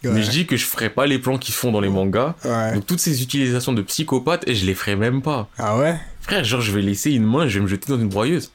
Ouais. 0.07 0.13
mais 0.13 0.23
je 0.23 0.29
dis 0.29 0.45
que 0.45 0.57
je 0.57 0.65
ferai 0.65 0.89
pas 0.89 1.05
les 1.05 1.19
plans 1.19 1.37
qu'ils 1.37 1.53
font 1.55 1.71
dans 1.71 1.81
les 1.81 1.89
mangas. 1.89 2.35
Ouais. 2.43 2.73
Donc 2.73 2.85
toutes 2.85 2.99
ces 2.99 3.21
utilisations 3.21 3.73
de 3.73 3.81
psychopathes, 3.81 4.47
et 4.47 4.55
je 4.55 4.65
les 4.65 4.73
ferai 4.75 4.95
même 4.95 5.21
pas. 5.21 5.47
Ah 5.57 5.77
ouais? 5.77 5.95
Frère, 6.21 6.43
genre, 6.43 6.61
je 6.61 6.71
vais 6.71 6.81
laisser 6.81 7.11
une 7.11 7.25
main, 7.25 7.47
je 7.47 7.59
vais 7.59 7.63
me 7.63 7.67
jeter 7.69 7.91
dans 7.91 7.99
une 7.99 8.09
broyeuse. 8.09 8.51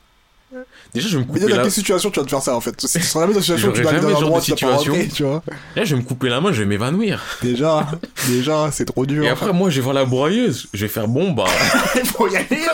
Déjà, 0.92 1.06
je 1.08 1.18
vais 1.18 1.24
me 1.24 1.26
Mais 1.32 1.38
couper 1.38 1.50
dans 1.52 1.56
la... 1.56 1.62
quelle 1.62 1.70
situation 1.70 2.10
tu 2.10 2.18
vas 2.18 2.24
te 2.24 2.30
faire 2.30 2.42
ça 2.42 2.56
en 2.56 2.60
fait 2.60 2.74
Ce 2.80 2.98
sera 2.98 3.20
la 3.20 3.26
même 3.28 3.40
situation 3.40 3.68
où 3.70 3.72
tu 3.72 3.82
vas 3.82 3.90
aller 3.90 4.00
dans 4.00 4.08
jamais 4.08 4.20
un 4.20 4.24
endroit 4.24 4.40
tu 4.40 4.46
situation. 4.50 4.92
rentrer, 4.92 5.08
tu 5.08 5.22
vois. 5.22 5.42
Là, 5.76 5.84
je 5.84 5.94
vais 5.94 6.02
me 6.02 6.06
couper 6.06 6.28
la 6.28 6.40
main, 6.40 6.50
je 6.50 6.58
vais 6.58 6.66
m'évanouir. 6.66 7.22
Déjà, 7.42 7.86
déjà, 8.26 8.68
c'est 8.72 8.86
trop 8.86 9.06
dur. 9.06 9.22
Et 9.22 9.28
après, 9.28 9.52
moi, 9.52 9.70
je 9.70 9.76
vais 9.76 9.82
voir 9.82 9.94
la 9.94 10.04
broyeuse. 10.04 10.66
Je 10.74 10.80
vais 10.80 10.88
faire 10.88 11.06
bon, 11.06 11.30
bah, 11.30 11.44
faut 12.16 12.26
y 12.28 12.36
aller. 12.36 12.66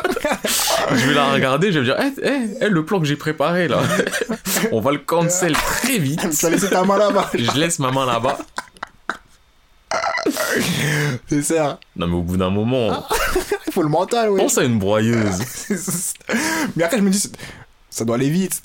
je 0.95 1.07
vais 1.07 1.15
la 1.15 1.31
regarder, 1.31 1.71
je 1.73 1.79
vais 1.79 1.81
me 1.81 1.85
dire, 1.85 1.97
eh, 2.01 2.27
eh, 2.27 2.65
eh, 2.65 2.69
le 2.71 2.85
plan 2.87 2.99
que 2.99 3.05
j'ai 3.05 3.17
préparé, 3.17 3.69
là, 3.69 3.83
on 4.73 4.81
va 4.81 4.93
le 4.93 4.99
cancel 4.99 5.53
très 5.53 5.99
vite. 5.99 6.21
tu 6.31 6.47
vas 6.47 6.51
laisser 6.51 6.71
ta 6.71 6.85
main 6.85 6.97
là-bas. 6.97 7.31
Je 7.35 7.61
laisse 7.61 7.79
ma 7.79 7.91
main 7.93 8.07
là-bas. 8.07 8.39
C'est 11.29 11.43
ça. 11.43 11.79
Non, 11.97 12.07
mais 12.07 12.15
au 12.15 12.23
bout 12.23 12.37
d'un 12.37 12.51
moment, 12.51 13.07
Il 13.67 13.73
faut 13.73 13.83
le 13.83 13.89
mental, 13.89 14.31
oui. 14.31 14.41
pense 14.41 14.59
à 14.59 14.65
une 14.65 14.79
broyeuse. 14.79 15.39
Mais 16.77 16.85
après, 16.85 16.99
je 16.99 17.03
me 17.03 17.11
dis, 17.11 17.19
c'est- 17.19 17.33
ça 17.91 18.05
doit 18.05 18.17
aller 18.17 18.31
vite. 18.31 18.61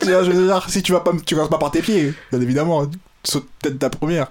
Je 0.00 0.06
veux 0.30 0.46
dire, 0.46 0.64
si 0.68 0.82
tu 0.82 0.92
vas 0.92 1.00
pas, 1.00 1.12
tu 1.24 1.34
commences 1.34 1.50
pas 1.50 1.58
par 1.58 1.70
tes 1.70 1.82
pieds, 1.82 2.12
bien 2.30 2.40
évidemment. 2.40 2.86
Tu 2.86 2.98
sautes 3.24 3.48
peut-être 3.60 3.78
ta 3.78 3.90
première. 3.90 4.28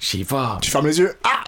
Je 0.00 0.06
sais 0.18 0.24
pas. 0.24 0.58
Tu 0.62 0.70
fermes 0.70 0.86
les 0.86 0.98
yeux. 0.98 1.12
Ah 1.24 1.44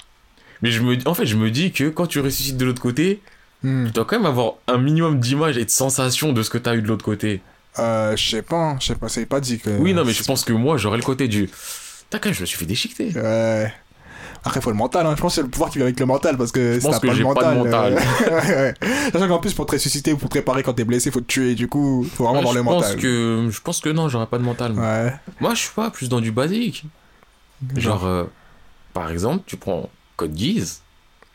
Mais 0.63 0.71
je 0.71 0.81
me, 0.83 0.97
en 1.09 1.15
fait, 1.15 1.27
je 1.27 1.37
me 1.37 1.51
dis 1.51 1.73
que 1.73 1.89
quand 1.89 2.07
tu 2.07 2.21
ressuscites 2.21 2.57
de 2.57 2.65
l'autre 2.67 2.83
côté, 2.83 3.21
Hmm. 3.63 3.87
tu 3.87 3.93
dois 3.93 4.05
quand 4.05 4.17
même 4.19 4.27
avoir 4.27 4.53
un 4.69 4.77
minimum 4.77 5.19
d'images 5.19 5.57
et 5.57 5.65
de 5.65 5.71
sensations 5.71 6.35
de 6.35 6.43
ce 6.43 6.51
que 6.51 6.59
t'as 6.59 6.75
eu 6.77 6.83
de 6.83 6.87
l'autre 6.89 7.05
côté. 7.05 7.41
Euh, 7.79 8.15
je 8.15 8.31
sais 8.31 8.43
pas, 8.43 8.77
je 8.81 8.89
sais 8.89 8.95
pas, 8.95 9.09
ça 9.09 9.21
n'est 9.21 9.27
pas 9.27 9.41
dit 9.41 9.59
que. 9.59 9.71
Oui, 9.71 9.95
non, 9.95 10.05
mais 10.05 10.13
je 10.13 10.23
pense 10.25 10.45
que 10.45 10.53
moi, 10.53 10.77
j'aurais 10.77 10.99
le 10.99 11.03
côté 11.03 11.27
du. 11.27 11.49
T'as 12.11 12.19
quand 12.19 12.29
même, 12.29 12.35
je 12.35 12.43
me 12.43 12.47
suis 12.47 12.59
fait 12.59 12.67
déchiqueter. 12.67 13.13
Ouais. 13.19 13.73
Après, 14.47 14.61
faut 14.61 14.71
le 14.71 14.77
mental, 14.77 15.05
hein. 15.07 15.15
je 15.17 15.21
pense 15.21 15.33
que 15.33 15.37
c'est 15.37 15.43
le 15.43 15.49
pouvoir 15.51 15.71
qui 15.71 15.79
vient 15.79 15.87
avec 15.87 15.99
le 16.01 16.07
mental 16.07 16.37
parce 16.39 16.53
que 16.53 16.79
si 16.79 16.87
pense 16.87 16.95
t'as 16.95 17.01
que 17.01 17.07
pas 17.09 17.13
le 17.13 17.19
j'ai 17.19 17.25
pas 17.25 17.29
mental. 17.55 17.55
de 17.59 17.63
mental. 17.65 17.99
euh. 18.31 18.73
Sachant 19.13 19.29
qu'en 19.29 19.39
plus, 19.41 19.53
pour 19.55 19.67
te 19.67 19.73
ressusciter 19.73 20.13
ou 20.13 20.17
pour 20.17 20.29
te 20.29 20.35
préparer 20.35 20.63
quand 20.63 20.73
t'es 20.73 20.85
blessé, 20.85 21.11
faut 21.11 21.21
te 21.21 21.27
tuer, 21.27 21.55
du 21.55 21.67
coup, 21.69 22.07
faut 22.15 22.25
vraiment 22.25 22.39
Ouais, 22.39 22.39
avoir 22.49 22.55
je 22.55 22.59
le 22.61 22.65
pense 22.65 22.83
mental. 22.85 22.97
que 23.01 23.49
je 23.51 23.61
pense 23.61 23.81
que 23.81 23.89
non, 23.91 24.09
j'aurais 24.09 24.27
pas 24.29 24.39
de 24.39 24.45
mental. 24.45 24.73
moi. 24.73 24.85
Ouais. 24.85 25.13
Moi, 25.41 25.55
je 25.55 25.61
suis 25.63 25.75
pas 25.75 25.91
plus 25.91 26.09
dans 26.09 26.21
du 26.21 26.31
basique. 26.33 26.85
Genre, 27.77 28.07
euh, 28.07 28.25
par 28.93 29.11
exemple, 29.11 29.43
tu 29.47 29.57
prends 29.57 29.91
code 30.17 30.33
guise, 30.35 30.81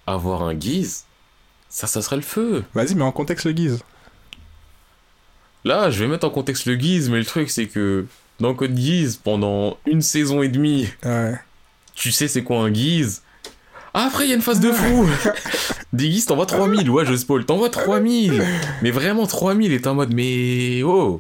avoir 0.08 0.44
un 0.44 0.54
guise, 0.54 1.04
ça, 1.70 1.88
ça 1.88 2.02
serait 2.02 2.16
le 2.16 2.22
feu. 2.22 2.64
Vas-y, 2.74 2.96
mais 2.96 3.04
en 3.04 3.12
contexte 3.12 3.46
le 3.46 3.52
guise. 3.52 3.80
Là, 5.64 5.90
je 5.92 6.04
vais 6.04 6.10
mettre 6.10 6.26
en 6.26 6.30
contexte 6.32 6.66
le 6.66 6.76
guise, 6.76 7.10
mais 7.10 7.20
le 7.20 7.26
truc, 7.26 7.50
c'est 7.50 7.68
que 7.68 8.06
dans 8.40 8.54
code 8.56 8.74
guise, 8.74 9.18
pendant 9.18 9.78
une 9.86 10.02
saison 10.02 10.42
et 10.42 10.48
demie, 10.48 10.88
Ouais. 11.04 11.36
Tu 11.96 12.12
sais 12.12 12.28
c'est 12.28 12.44
quoi 12.44 12.60
un 12.60 12.72
guise? 12.72 13.22
Ah, 13.94 14.06
après, 14.08 14.26
il 14.26 14.30
y 14.30 14.32
a 14.32 14.36
une 14.36 14.42
phase 14.42 14.62
de 14.62 14.72
fou. 14.72 15.06
Des 15.94 16.08
guises, 16.08 16.26
t'envoies 16.26 16.46
3000. 16.46 16.90
Ouais, 16.90 17.06
je 17.06 17.14
spoil. 17.16 17.46
T'envoies 17.46 17.70
3000. 17.70 18.42
Mais 18.82 18.92
vraiment 18.92 19.28
3000 19.28 19.74
est 19.74 19.86
en 19.86 19.96
mode, 19.96 20.14
mais 20.14 20.82
oh. 20.84 21.20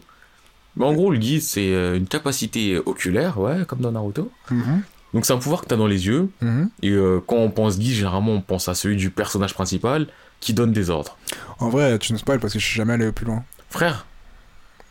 Mais 0.77 0.85
en 0.85 0.93
gros, 0.93 1.11
le 1.11 1.17
guise, 1.17 1.45
c'est 1.49 1.73
euh, 1.73 1.97
une 1.97 2.07
capacité 2.07 2.77
oculaire, 2.77 3.37
ouais, 3.39 3.65
comme 3.67 3.79
dans 3.79 3.91
Naruto. 3.91 4.31
Mhm. 4.49 4.83
Donc 5.13 5.25
c'est 5.25 5.33
un 5.33 5.37
pouvoir 5.37 5.61
que 5.61 5.65
t'as 5.65 5.75
dans 5.75 5.87
les 5.87 6.07
yeux. 6.07 6.29
Mhm. 6.39 6.69
Et 6.81 6.91
euh, 6.91 7.19
quand 7.27 7.35
on 7.35 7.49
pense 7.51 7.77
guise, 7.77 7.95
généralement, 7.97 8.31
on 8.31 8.41
pense 8.41 8.69
à 8.69 8.73
celui 8.75 8.95
du 8.95 9.09
personnage 9.09 9.53
principal 9.53 10.07
qui 10.39 10.53
donne 10.53 10.71
des 10.71 10.89
ordres. 10.89 11.17
En 11.59 11.67
vrai, 11.67 11.99
tu 11.99 12.13
nous 12.13 12.19
spoil 12.19 12.39
parce 12.39 12.53
que 12.53 12.59
je 12.59 12.65
suis 12.65 12.77
jamais 12.77 12.93
allé 12.93 13.11
plus 13.11 13.25
loin. 13.25 13.43
Frère, 13.69 14.05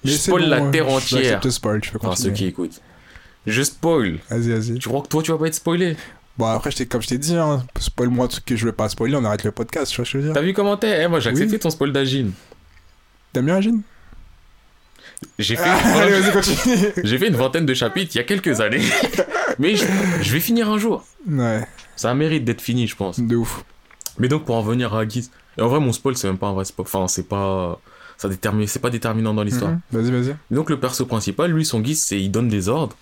je 0.04 0.10
Mais 0.10 0.16
spoil 0.18 0.42
la 0.44 0.60
bon, 0.60 0.70
terre 0.70 0.88
entière. 0.90 1.40
spoil, 1.50 1.80
tu 1.80 1.92
peux 1.92 1.98
Enfin, 2.02 2.14
ceux 2.14 2.30
qui 2.30 2.44
écoutent. 2.44 2.82
Je 3.46 3.62
spoil. 3.62 4.18
Vas-y, 4.30 4.50
vas-y. 4.50 4.78
Tu 4.78 4.88
crois 4.88 5.02
que 5.02 5.08
toi, 5.08 5.22
tu 5.22 5.30
vas 5.32 5.38
pas 5.38 5.46
être 5.46 5.54
spoilé? 5.54 5.96
Bon, 6.38 6.46
après, 6.46 6.70
je 6.70 6.76
t'ai- 6.78 6.86
comme 6.86 7.02
je 7.02 7.08
t'ai 7.08 7.18
dit, 7.18 7.34
hein, 7.36 7.64
spoil-moi 7.78 8.28
tout 8.28 8.36
ce 8.36 8.40
que 8.40 8.56
je 8.56 8.64
veux 8.66 8.72
pas 8.72 8.88
spoiler, 8.88 9.16
on 9.16 9.24
arrête 9.24 9.44
le 9.44 9.50
podcast, 9.52 9.90
tu 9.92 9.96
vois 9.96 10.04
ce 10.06 10.12
que 10.12 10.18
je 10.18 10.22
veux 10.22 10.24
dire? 10.24 10.34
T'as 10.34 10.40
vu 10.46 10.52
comment 10.54 10.76
t'es? 10.76 11.02
Eh, 11.04 11.08
Moi, 11.08 11.20
j'ai 11.20 11.30
accepté 11.30 11.54
Oui. 11.54 11.58
ton 11.58 11.70
spoil 11.70 11.92
d'Agine. 11.92 12.32
T'aimes 13.32 13.46
bien 13.46 13.56
Agine 13.56 13.82
J'ai 15.38 15.56
fait, 15.56 15.62
Ah, 15.66 16.00
Allez, 16.00 16.20
vas-y, 16.20 16.32
continue. 16.32 16.76
j'ai 17.04 17.18
fait 17.18 17.28
une 17.28 17.36
vingtaine 17.36 17.66
de 17.66 17.74
chapitres 17.74 18.12
il 18.14 18.18
y 18.18 18.20
a 18.20 18.24
quelques 18.24 18.60
années. 18.60 18.80
Mais 19.58 19.76
je, 19.76 19.84
je 20.22 20.32
vais 20.32 20.40
finir 20.40 20.70
un 20.70 20.78
jour. 20.78 21.04
Ouais, 21.28 21.66
Ça 21.96 22.14
mérite 22.14 22.44
d'être 22.44 22.62
fini, 22.62 22.86
je 22.86 22.96
pense. 22.96 23.20
de 23.20 23.36
ouf. 23.36 23.64
Mais 24.18 24.28
donc, 24.28 24.44
pour 24.46 24.56
en 24.56 24.62
venir 24.62 24.94
à 24.94 25.04
Guise. 25.04 25.30
Et 25.58 25.62
en 25.62 25.68
vrai, 25.68 25.80
mon 25.80 25.92
spoil, 25.92 26.16
c'est 26.16 26.26
même 26.28 26.38
pas 26.38 26.46
un 26.48 26.52
vrai 26.54 26.64
spoil. 26.64 26.86
Enfin, 26.86 27.06
c'est 27.08 27.28
pas. 27.28 27.78
Ça 28.16 28.28
détermine... 28.28 28.66
C'est 28.66 28.80
pas 28.80 28.90
déterminant 28.90 29.32
dans 29.34 29.42
l'histoire. 29.42 29.70
Mhm. 29.72 29.80
Vas-y, 29.92 30.10
vas-y. 30.10 30.36
Donc, 30.54 30.70
le 30.70 30.78
perso 30.78 31.04
principal, 31.06 31.50
lui, 31.50 31.64
son 31.64 31.80
guise, 31.80 32.02
c'est 32.02 32.20
il 32.20 32.30
donne 32.30 32.48
des 32.48 32.68
ordres. 32.68 32.96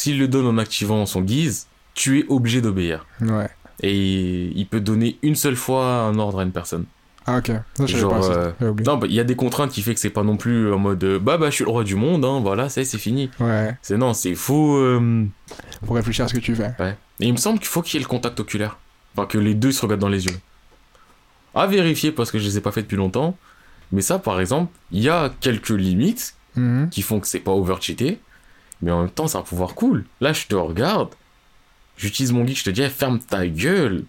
S'il 0.00 0.18
le 0.18 0.28
donne 0.28 0.46
en 0.46 0.56
activant 0.56 1.04
son 1.04 1.20
guise, 1.20 1.66
tu 1.94 2.20
es 2.20 2.24
obligé 2.28 2.62
d'obéir. 2.62 3.04
Ouais. 3.20 3.48
Et 3.82 4.50
il 4.54 4.66
peut 4.66 4.80
donner 4.80 5.18
une 5.22 5.34
seule 5.36 5.56
fois 5.56 5.84
un 6.04 6.18
ordre 6.18 6.40
à 6.40 6.42
une 6.42 6.52
personne. 6.52 6.86
Ah, 7.26 7.36
ok. 7.36 7.52
Ça, 7.74 7.84
je 7.86 7.98
Genre, 7.98 8.10
pas, 8.10 8.26
euh. 8.62 8.72
Non, 8.86 8.96
bah, 8.96 9.06
il 9.08 9.14
y 9.14 9.20
a 9.20 9.24
des 9.24 9.36
contraintes 9.36 9.70
qui 9.70 9.82
fait 9.82 9.92
que 9.92 10.00
c'est 10.00 10.08
pas 10.08 10.22
non 10.22 10.38
plus 10.38 10.72
en 10.72 10.78
mode 10.78 11.04
euh, 11.04 11.18
bah 11.18 11.36
bah 11.36 11.50
je 11.50 11.56
suis 11.56 11.64
le 11.64 11.70
roi 11.70 11.84
du 11.84 11.94
monde, 11.96 12.24
hein, 12.24 12.40
voilà, 12.40 12.70
c'est 12.70 12.84
c'est 12.84 12.96
fini. 12.96 13.30
Ouais, 13.40 13.76
C'est 13.82 13.98
non, 13.98 14.14
c'est 14.14 14.34
faux. 14.34 14.76
euh, 14.78 15.26
réfléchir 15.90 16.24
à 16.24 16.28
ce 16.28 16.34
que 16.34 16.40
tu 16.40 16.54
fais. 16.56 16.72
Ouais. 16.78 16.96
Et 17.20 17.26
il 17.26 17.32
me 17.32 17.36
semble 17.38 17.58
qu'il 17.58 17.68
faut 17.68 17.82
qu'il 17.82 17.98
y 17.98 18.02
ait 18.02 18.04
le 18.04 18.08
contact 18.08 18.40
oculaire. 18.40 18.78
Enfin, 19.14 19.26
que 19.26 19.36
les 19.36 19.54
deux 19.54 19.70
se 19.72 19.82
regardent 19.82 20.00
dans 20.00 20.08
les 20.08 20.24
yeux. 20.24 20.36
À 21.54 21.66
vérifier 21.66 22.10
parce 22.12 22.30
que 22.30 22.38
je 22.38 22.44
les 22.46 22.56
ai 22.56 22.60
pas 22.62 22.72
fait 22.72 22.82
depuis 22.82 22.96
longtemps. 22.96 23.36
Mais 23.92 24.00
ça, 24.02 24.18
par 24.18 24.40
exemple, 24.40 24.72
il 24.92 25.02
y 25.02 25.08
a 25.10 25.30
quelques 25.40 25.70
limites 25.70 26.34
Mhm. 26.56 26.88
qui 26.90 27.02
font 27.02 27.20
que 27.20 27.26
c'est 27.28 27.38
pas 27.40 27.52
over-cheaté. 27.52 28.18
Mais 28.82 28.90
en 28.90 29.00
même 29.02 29.10
temps, 29.10 29.26
c'est 29.26 29.38
un 29.38 29.42
pouvoir 29.42 29.74
cool. 29.74 30.04
Là, 30.20 30.32
je 30.32 30.46
te 30.46 30.54
regarde. 30.54 31.10
J'utilise 31.96 32.32
mon 32.32 32.46
geek, 32.46 32.58
je 32.58 32.64
te 32.64 32.70
dis, 32.70 32.82
eh, 32.82 32.88
ferme 32.88 33.18
ta 33.18 33.46
gueule. 33.46 34.04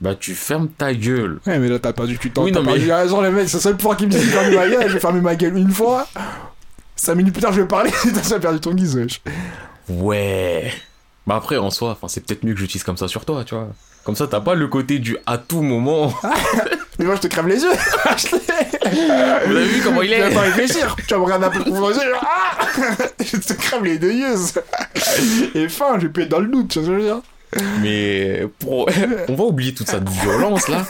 Bah, 0.00 0.14
tu 0.14 0.34
fermes 0.34 0.68
ta 0.68 0.94
gueule. 0.94 1.40
Ouais, 1.46 1.58
mais 1.58 1.68
là, 1.68 1.78
t'as 1.78 1.92
perdu 1.92 2.16
du 2.16 2.30
temps. 2.30 2.44
Oui, 2.44 2.52
non, 2.52 2.62
mais- 2.62 2.72
perdu 2.74 2.90
raison, 2.92 3.20
les 3.20 3.30
mecs. 3.30 3.48
C'est 3.48 3.58
le 3.58 3.62
seul 3.62 3.76
point 3.76 3.96
qui 3.96 4.06
me 4.06 4.10
dit 4.10 4.16
de 4.16 4.22
fermer 4.22 4.56
ma 4.56 4.68
gueule. 4.68 4.88
Je 4.88 4.94
vais 4.94 5.00
fermer 5.00 5.20
ma 5.20 5.34
gueule 5.36 5.58
une 5.58 5.70
fois. 5.70 6.06
Cinq 6.96 7.16
minutes 7.16 7.34
plus 7.34 7.42
tard, 7.42 7.52
je 7.52 7.60
vais 7.60 7.68
parler. 7.68 7.90
T'as 8.28 8.38
perdu 8.38 8.60
ton 8.60 8.72
guise, 8.72 8.96
wesh. 8.96 9.20
Ouais. 9.88 10.72
Bah, 11.26 11.36
après, 11.36 11.56
en 11.58 11.70
soi, 11.70 11.98
c'est 12.08 12.24
peut-être 12.24 12.44
mieux 12.44 12.54
que 12.54 12.60
j'utilise 12.60 12.84
comme 12.84 12.96
ça 12.96 13.08
sur 13.08 13.24
toi, 13.24 13.44
tu 13.44 13.54
vois. 13.54 13.68
Comme 14.04 14.14
ça, 14.16 14.26
t'as 14.26 14.40
pas 14.40 14.54
le 14.54 14.68
côté 14.68 14.98
du 14.98 15.16
à 15.26 15.38
tout 15.38 15.62
moment. 15.62 16.14
Mais 16.98 17.06
moi, 17.06 17.16
je 17.16 17.22
te 17.22 17.26
crève 17.26 17.46
les 17.48 17.62
yeux. 17.62 17.70
Vous 19.46 19.56
avez 19.56 19.66
vu 19.66 19.80
comment 19.82 20.02
il 20.02 20.12
est 20.12 20.34
pas 20.34 20.40
réfléchir. 20.40 20.94
Tu 20.96 21.14
vas 21.14 21.18
me 21.18 21.24
regarder 21.24 21.46
un 21.46 21.50
peu. 21.50 21.62
Ah 22.20 22.58
je 23.24 23.36
te 23.36 23.52
crève 23.54 23.84
les 23.84 23.98
deux 23.98 24.12
yeux. 24.12 24.34
Et 25.54 25.68
fin, 25.68 25.98
je 25.98 26.06
vais 26.06 26.12
plus 26.12 26.22
être 26.24 26.30
dans 26.30 26.40
le 26.40 26.48
doute, 26.48 26.68
tu 26.68 26.78
vois 26.80 26.86
ce 26.86 26.90
que 26.90 26.96
je 26.96 27.00
veux 27.00 27.06
dire. 27.06 27.22
Mais 27.80 28.46
pour... 28.58 28.90
on 29.28 29.34
va 29.34 29.44
oublier 29.44 29.72
toute 29.72 29.88
cette 29.88 30.08
violence 30.08 30.68
là. 30.68 30.84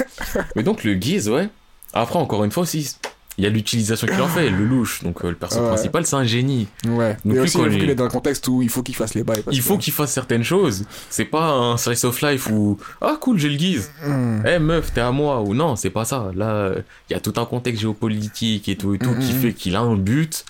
Mais 0.57 0.63
donc 0.63 0.85
le 0.85 0.95
guise, 0.95 1.29
ouais. 1.29 1.49
Après, 1.93 2.19
encore 2.19 2.43
une 2.45 2.51
fois 2.51 2.65
aussi, 2.65 2.97
il 3.37 3.45
y 3.45 3.47
a 3.47 3.51
l'utilisation 3.51 4.07
qu'il 4.07 4.21
en 4.21 4.29
fait, 4.29 4.49
le 4.51 4.65
louche. 4.65 5.03
Donc 5.03 5.25
euh, 5.25 5.31
le 5.31 5.35
perso 5.35 5.61
Ouais. 5.61 5.67
principal, 5.69 6.07
c'est 6.07 6.17
un 6.17 6.25
génie. 6.25 6.69
Ouais. 6.87 7.15
Donc, 7.25 7.35
Mais 7.35 7.41
aussi, 7.41 7.59
il 7.59 7.91
est 7.91 7.95
dans 7.95 8.05
le 8.05 8.11
contexte 8.11 8.47
où 8.49 8.63
il 8.63 8.69
faut 8.69 8.83
qu'il 8.83 8.95
fasse 8.95 9.15
les 9.15 9.25
bails. 9.25 9.43
Il 9.51 9.61
faut 9.61 9.77
qu'il 9.79 9.93
fasse 9.93 10.13
certaines 10.13 10.45
choses. 10.45 10.85
C'est 11.11 11.25
pas 11.25 11.51
un 11.51 11.77
slice 11.77 12.05
of 12.05 12.21
life 12.23 12.49
où 12.51 12.79
ah 13.01 13.17
cool, 13.21 13.39
j'ai 13.39 13.49
le 13.49 13.57
guise. 13.57 13.91
Hmm. 14.07 14.43
Eh 14.47 14.59
meuf, 14.59 14.93
t'es 14.93 15.01
à 15.01 15.11
moi 15.11 15.41
ou 15.43 15.55
non, 15.55 15.75
c'est 15.77 15.91
pas 15.91 16.05
ça. 16.05 16.31
Là, 16.35 16.73
il 17.11 17.13
y 17.13 17.17
a 17.17 17.21
tout 17.21 17.35
un 17.37 17.45
contexte 17.45 17.81
géopolitique 17.83 18.69
et 18.69 18.77
tout 18.77 18.95
et 18.95 18.99
tout 18.99 19.15
qui 19.19 19.33
Mhm. 19.33 19.41
fait 19.41 19.53
qu'il 19.53 19.75
a 19.77 19.81
un 19.81 19.97
but 19.97 20.45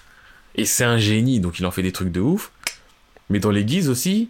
Et 0.57 0.65
c'est 0.67 0.85
un 0.85 0.99
génie, 0.99 1.41
donc 1.41 1.59
il 1.59 1.67
en 1.67 1.73
fait 1.73 1.83
des 1.83 1.91
trucs 1.91 2.13
de 2.13 2.21
ouf. 2.21 2.53
Mais 3.29 3.41
dans 3.41 3.51
les 3.51 3.65
guises 3.65 3.89
aussi, 3.89 4.29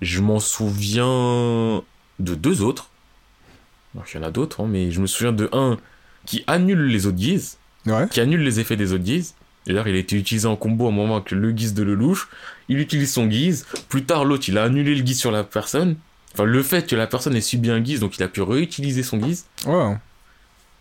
je 0.00 0.20
m'en 0.20 0.38
souviens 0.38 1.82
de 2.20 2.34
deux 2.34 2.62
autres. 2.62 2.88
Alors, 3.94 4.06
il 4.12 4.16
y 4.20 4.20
en 4.22 4.26
a 4.26 4.30
d'autres, 4.30 4.60
hein, 4.62 4.66
mais 4.68 4.90
je 4.90 5.00
me 5.00 5.06
souviens 5.06 5.32
de 5.32 5.48
un 5.52 5.76
qui 6.24 6.44
annule 6.46 6.86
les 6.86 7.06
autres 7.06 7.16
guises, 7.16 7.58
Ouais. 7.86 8.08
qui 8.10 8.20
annule 8.20 8.42
les 8.42 8.60
effets 8.60 8.76
des 8.76 8.92
autres 8.92 9.04
guises. 9.04 9.34
D'ailleurs, 9.66 9.88
il 9.88 9.96
a 9.96 9.98
été 9.98 10.16
utilisé 10.16 10.46
en 10.46 10.56
combo 10.56 10.86
à 10.86 10.88
un 10.90 10.92
moment 10.92 11.16
avec 11.16 11.32
le 11.32 11.50
guise 11.52 11.74
de 11.74 11.82
Lelouch. 11.82 12.28
Il 12.68 12.78
utilise 12.78 13.12
son 13.12 13.26
guise. 13.26 13.66
Plus 13.88 14.04
tard, 14.04 14.24
l'autre, 14.24 14.48
il 14.48 14.58
a 14.58 14.64
annulé 14.64 14.94
le 14.94 15.02
guise 15.02 15.18
sur 15.18 15.32
la 15.32 15.42
personne. 15.44 15.96
Enfin, 16.34 16.44
le 16.44 16.62
fait 16.62 16.86
que 16.86 16.94
la 16.94 17.06
personne 17.06 17.34
ait 17.34 17.40
subi 17.40 17.70
un 17.70 17.80
guise, 17.80 18.00
donc 18.00 18.16
il 18.16 18.22
a 18.22 18.28
pu 18.28 18.42
réutiliser 18.42 19.02
son 19.02 19.18
guise. 19.18 19.46
Ouais. 19.66 19.96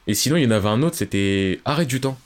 Et 0.07 0.13
sinon, 0.13 0.35
il 0.35 0.43
y 0.43 0.47
en 0.47 0.51
avait 0.51 0.69
un 0.69 0.83
autre, 0.83 0.95
c'était 0.97 1.59
Arrêt 1.65 1.85
du 1.85 1.99
temps. 1.99 2.17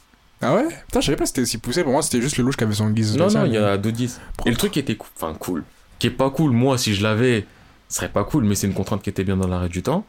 Ah 0.41 0.55
ouais? 0.55 0.67
Putain, 0.87 1.01
je 1.01 1.05
savais 1.05 1.17
pas 1.17 1.25
si 1.25 1.29
c'était 1.31 1.41
aussi 1.41 1.57
poussé. 1.57 1.83
Pour 1.83 1.91
moi, 1.91 2.01
c'était 2.01 2.21
juste 2.21 2.37
le 2.37 2.43
louche 2.43 2.57
qui 2.57 2.63
avait 2.63 2.73
son 2.73 2.89
guise. 2.89 3.15
Non, 3.17 3.29
non, 3.29 3.45
il 3.45 3.53
y 3.53 3.57
a 3.57 3.77
d'autres 3.77 3.97
guises. 3.97 4.19
Et 4.45 4.49
le 4.49 4.55
truc 4.57 4.71
qui 4.73 4.79
était 4.79 4.95
cool, 4.95 5.09
enfin 5.15 5.33
cool, 5.37 5.63
qui 5.99 6.07
est 6.07 6.11
pas 6.11 6.29
cool, 6.29 6.51
moi, 6.51 6.77
si 6.77 6.95
je 6.95 7.03
l'avais, 7.03 7.45
ce 7.89 7.97
serait 7.97 8.09
pas 8.09 8.23
cool, 8.23 8.43
mais 8.45 8.55
c'est 8.55 8.67
une 8.67 8.73
contrainte 8.73 9.01
qui 9.01 9.09
était 9.09 9.23
bien 9.23 9.37
dans 9.37 9.47
l'arrêt 9.47 9.69
du 9.69 9.83
temps. 9.83 10.05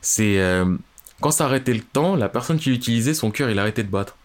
C'est 0.00 0.38
euh, 0.40 0.76
quand 1.20 1.30
ça 1.30 1.44
arrêtait 1.46 1.72
le 1.74 1.80
temps, 1.80 2.16
la 2.16 2.28
personne 2.28 2.58
qui 2.58 2.70
l'utilisait, 2.70 3.14
son 3.14 3.30
cœur, 3.30 3.50
il 3.50 3.58
arrêtait 3.58 3.82
de 3.82 3.90
battre. 3.90 4.16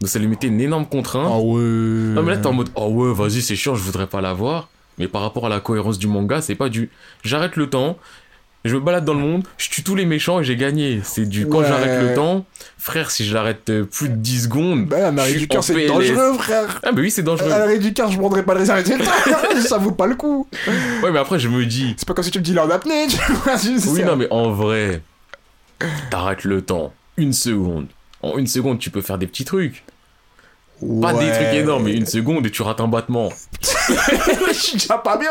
Donc 0.00 0.08
ça 0.08 0.18
lui 0.18 0.26
mettait 0.26 0.48
une 0.48 0.60
énorme 0.60 0.86
contrainte. 0.86 1.28
Ah 1.32 1.38
ouais. 1.38 1.60
Non, 1.62 2.22
mais 2.22 2.32
là, 2.32 2.36
t'es 2.38 2.46
en 2.46 2.52
mode, 2.52 2.68
oh 2.74 2.88
ouais, 2.88 3.12
vas-y, 3.14 3.42
c'est 3.42 3.56
chiant, 3.56 3.74
je 3.74 3.82
voudrais 3.82 4.06
pas 4.06 4.20
l'avoir. 4.20 4.68
Mais 4.98 5.08
par 5.08 5.22
rapport 5.22 5.46
à 5.46 5.48
la 5.48 5.60
cohérence 5.60 5.98
du 5.98 6.06
manga, 6.06 6.40
c'est 6.42 6.54
pas 6.54 6.68
du. 6.68 6.90
J'arrête 7.24 7.56
le 7.56 7.68
temps, 7.68 7.96
je 8.64 8.74
me 8.76 8.80
balade 8.80 9.04
dans 9.04 9.14
le 9.14 9.20
monde, 9.20 9.44
je 9.58 9.68
tue 9.70 9.82
tous 9.82 9.94
les 9.94 10.04
méchants 10.06 10.40
et 10.40 10.44
j'ai 10.44 10.56
gagné. 10.56 11.00
C'est 11.04 11.26
du. 11.26 11.48
Quand 11.48 11.58
Ouais. 11.58 11.66
j'arrête 11.68 12.00
le 12.08 12.14
temps, 12.14 12.44
frère, 12.78 13.10
si 13.10 13.24
je 13.24 13.34
l'arrête 13.34 13.68
euh, 13.70 13.84
plus 13.84 14.08
de 14.08 14.14
10 14.14 14.44
secondes. 14.44 14.86
Bah, 14.86 15.10
suis 15.26 15.40
du 15.40 15.48
cœur, 15.48 15.64
c'est 15.64 15.86
dangereux, 15.86 16.34
frère. 16.38 16.80
Ah, 16.82 16.92
bah 16.92 17.00
oui, 17.00 17.10
c'est 17.10 17.22
dangereux. 17.22 17.50
À 17.50 17.58
l'arrêt 17.58 17.78
du 17.78 17.92
cœur, 17.92 18.10
je 18.10 18.18
prendrais 18.18 18.42
pas 18.44 18.54
le 18.54 18.60
réserve 18.60 18.84
Ça 19.66 19.78
vaut 19.78 19.90
pas 19.92 20.06
le 20.06 20.14
coup. 20.16 20.46
Ouais, 21.02 21.10
mais 21.12 21.18
après, 21.18 21.38
je 21.38 21.48
me 21.48 21.64
dis. 21.66 21.94
C'est 21.96 22.06
pas 22.06 22.14
comme 22.14 22.24
si 22.24 22.30
tu 22.30 22.38
me 22.38 22.44
dis 22.44 22.52
l'heure 22.52 22.68
d'apnée, 22.68 23.06
tu 23.08 23.16
vois. 23.32 23.58
c'est- 23.58 23.88
Oui, 23.88 24.02
non, 24.04 24.16
mais 24.16 24.28
en 24.30 24.50
vrai, 24.52 25.02
t'arrêtes 26.10 26.44
le 26.44 26.62
temps. 26.62 26.92
Une 27.16 27.32
seconde. 27.32 27.86
En 28.22 28.38
une 28.38 28.46
seconde, 28.46 28.78
tu 28.78 28.90
peux 28.90 29.02
faire 29.02 29.18
des 29.18 29.26
petits 29.26 29.44
trucs. 29.44 29.84
Pas 31.00 31.14
des 31.14 31.30
trucs 31.30 31.54
énormes, 31.54 31.84
mais 31.84 31.94
une 31.94 32.06
seconde 32.06 32.46
et 32.46 32.50
tu 32.50 32.62
rates 32.62 32.80
un 32.80 32.88
battement. 32.88 33.30
je 33.62 34.52
suis 34.52 34.72
déjà 34.78 34.98
pas 34.98 35.16
bien. 35.16 35.30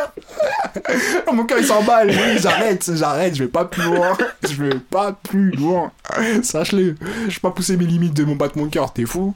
Mon 1.31 1.43
cœur 1.45 1.59
il 1.59 1.65
s'emballe. 1.65 2.09
Oui, 2.09 2.39
j'arrête, 2.39 2.89
j'arrête, 2.95 3.35
je 3.35 3.43
vais 3.43 3.49
pas 3.49 3.65
plus 3.65 3.83
loin. 3.83 4.17
Je 4.43 4.63
vais 4.63 4.79
pas 4.79 5.11
plus 5.11 5.51
loin. 5.51 5.91
Sache-le. 6.41 6.95
Je 7.27 7.33
vais 7.33 7.39
pas 7.41 7.51
pousser 7.51 7.77
mes 7.77 7.85
limites 7.85 8.13
de 8.13 8.23
mon 8.23 8.35
battement 8.35 8.65
de 8.65 8.71
cœur, 8.71 8.93
t'es 8.93 9.05
fou. 9.05 9.35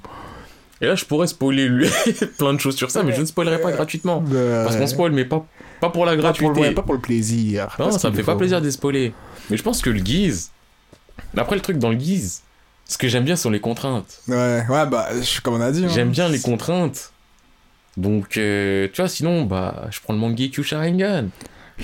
Et 0.79 0.85
là, 0.85 0.95
je 0.95 1.05
pourrais 1.05 1.27
spoiler 1.27 1.67
lui 1.67 1.89
plein 2.37 2.53
de 2.53 2.59
choses 2.59 2.75
sur 2.75 2.91
ça, 2.91 3.03
mais 3.03 3.11
je 3.13 3.21
ne 3.21 3.25
spoilerai 3.25 3.59
pas 3.59 3.71
gratuitement. 3.71 4.23
Parce 4.63 4.77
qu'on 4.77 4.87
spoil, 4.87 5.11
mais 5.11 5.25
pas, 5.25 5.45
pas 5.81 5.89
pour 5.89 6.05
la 6.05 6.15
pas 6.15 6.33
pour, 6.33 6.49
le, 6.49 6.53
gratuité. 6.53 6.61
ouais, 6.61 6.71
pas 6.71 6.83
pour 6.83 6.93
le 6.93 7.01
plaisir. 7.01 7.75
Non, 7.79 7.91
ça 7.91 8.09
me 8.09 8.15
fait 8.15 8.23
pas 8.23 8.35
plaisir 8.35 8.61
de 8.61 8.69
spoiler. 8.69 9.13
Mais 9.49 9.57
je 9.57 9.63
pense 9.63 9.81
que 9.81 9.89
le 9.89 9.99
guise. 9.99 10.51
Après, 11.35 11.55
le 11.55 11.61
truc 11.61 11.77
dans 11.77 11.89
le 11.89 11.95
guise, 11.95 12.41
ce 12.85 12.97
que 12.97 13.07
j'aime 13.07 13.23
bien 13.25 13.35
sont 13.35 13.49
les 13.49 13.59
contraintes. 13.59 14.21
Ouais, 14.27 14.63
ouais, 14.69 14.85
bah, 14.85 15.09
je- 15.21 15.41
comme 15.41 15.55
on 15.55 15.61
a 15.61 15.71
dit. 15.71 15.85
hein. 15.85 15.89
J'aime 15.93 16.09
bien 16.11 16.29
les 16.29 16.39
contraintes. 16.39 17.11
Donc, 17.97 18.37
euh, 18.37 18.87
tu 18.93 19.01
vois, 19.01 19.09
sinon, 19.09 19.43
bah, 19.43 19.87
je 19.91 19.99
prends 20.01 20.13
le 20.13 20.19
Mangekyo 20.19 20.63
Sharingan. 20.63 21.25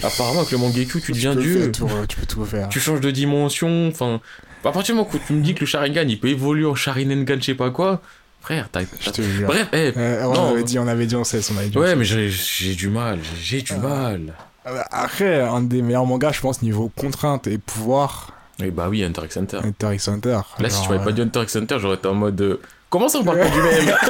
Apparemment, 0.01 0.39
avec 0.41 0.51
le 0.51 0.57
Mangekyo, 0.59 0.99
tu 0.99 1.11
deviens 1.11 1.35
Dieu. 1.35 1.71
tout, 1.71 1.87
tu 2.07 2.15
peux 2.19 2.25
tout 2.25 2.45
faire. 2.45 2.69
tu 2.69 2.79
changes 2.79 3.01
de 3.01 3.11
dimension, 3.11 3.87
enfin... 3.87 4.21
À 4.65 4.71
partir 4.71 4.95
du 4.95 4.99
moment 5.01 5.09
où 5.13 5.17
tu 5.27 5.33
me 5.33 5.41
dis 5.41 5.53
que 5.55 5.59
le 5.61 5.65
Sharingan, 5.65 6.05
il 6.07 6.19
peut 6.19 6.29
évoluer 6.29 6.65
en 6.65 6.73
Sharingan, 6.75 7.25
je 7.39 7.43
sais 7.43 7.53
pas 7.55 7.69
quoi, 7.69 8.01
frère, 8.41 8.69
t'as... 8.71 8.81
Je 9.01 9.09
te 9.09 9.21
jure. 9.21 9.47
Bref, 9.47 9.67
eh, 9.73 9.91
Euh, 9.97 10.23
on 10.25 10.33
Non. 10.33 10.49
avait 10.51 10.63
dit, 10.63 10.79
on 10.79 10.87
avait 10.87 11.05
dit, 11.05 11.15
on 11.17 11.23
sait, 11.25 11.41
on 11.53 11.57
avait 11.57 11.67
dit. 11.67 11.77
ouais, 11.77 11.95
mais 11.95 12.05
j'ai 12.05 12.29
j'ai 12.29 12.73
du 12.73 12.87
mal, 12.89 13.19
j'ai 13.41 13.61
du 13.61 13.73
mal. 13.75 14.33
Euh, 14.65 14.81
Après, 14.91 15.41
un 15.41 15.61
des 15.61 15.81
meilleurs 15.81 16.05
mangas, 16.05 16.31
je 16.31 16.39
pense, 16.41 16.61
niveau 16.61 16.89
contrainte 16.95 17.45
et 17.47 17.57
pouvoir, 17.57 18.31
Et 18.63 18.71
bah 18.71 18.87
oui, 18.89 19.03
Hunter 19.03 19.21
x 19.25 19.37
Hunter. 19.37 19.57
Hunter 19.63 19.93
x 19.93 20.07
Hunter. 20.07 20.39
Là, 20.59 20.69
si 20.69 20.81
tu 20.81 20.89
m'avais 20.89 21.03
pas 21.03 21.09
euh, 21.09 21.13
dit 21.13 21.21
Hunter 21.21 21.43
x 21.43 21.55
Hunter, 21.57 21.77
j'aurais 21.79 21.95
été 21.97 22.07
en 22.07 22.13
mode... 22.13 22.39
euh, 22.41 22.61
Comment 22.89 23.09
ça, 23.09 23.19
on 23.19 23.23
parle 23.23 23.39
pas 23.39 23.49
du 23.49 23.61
même 23.61 23.95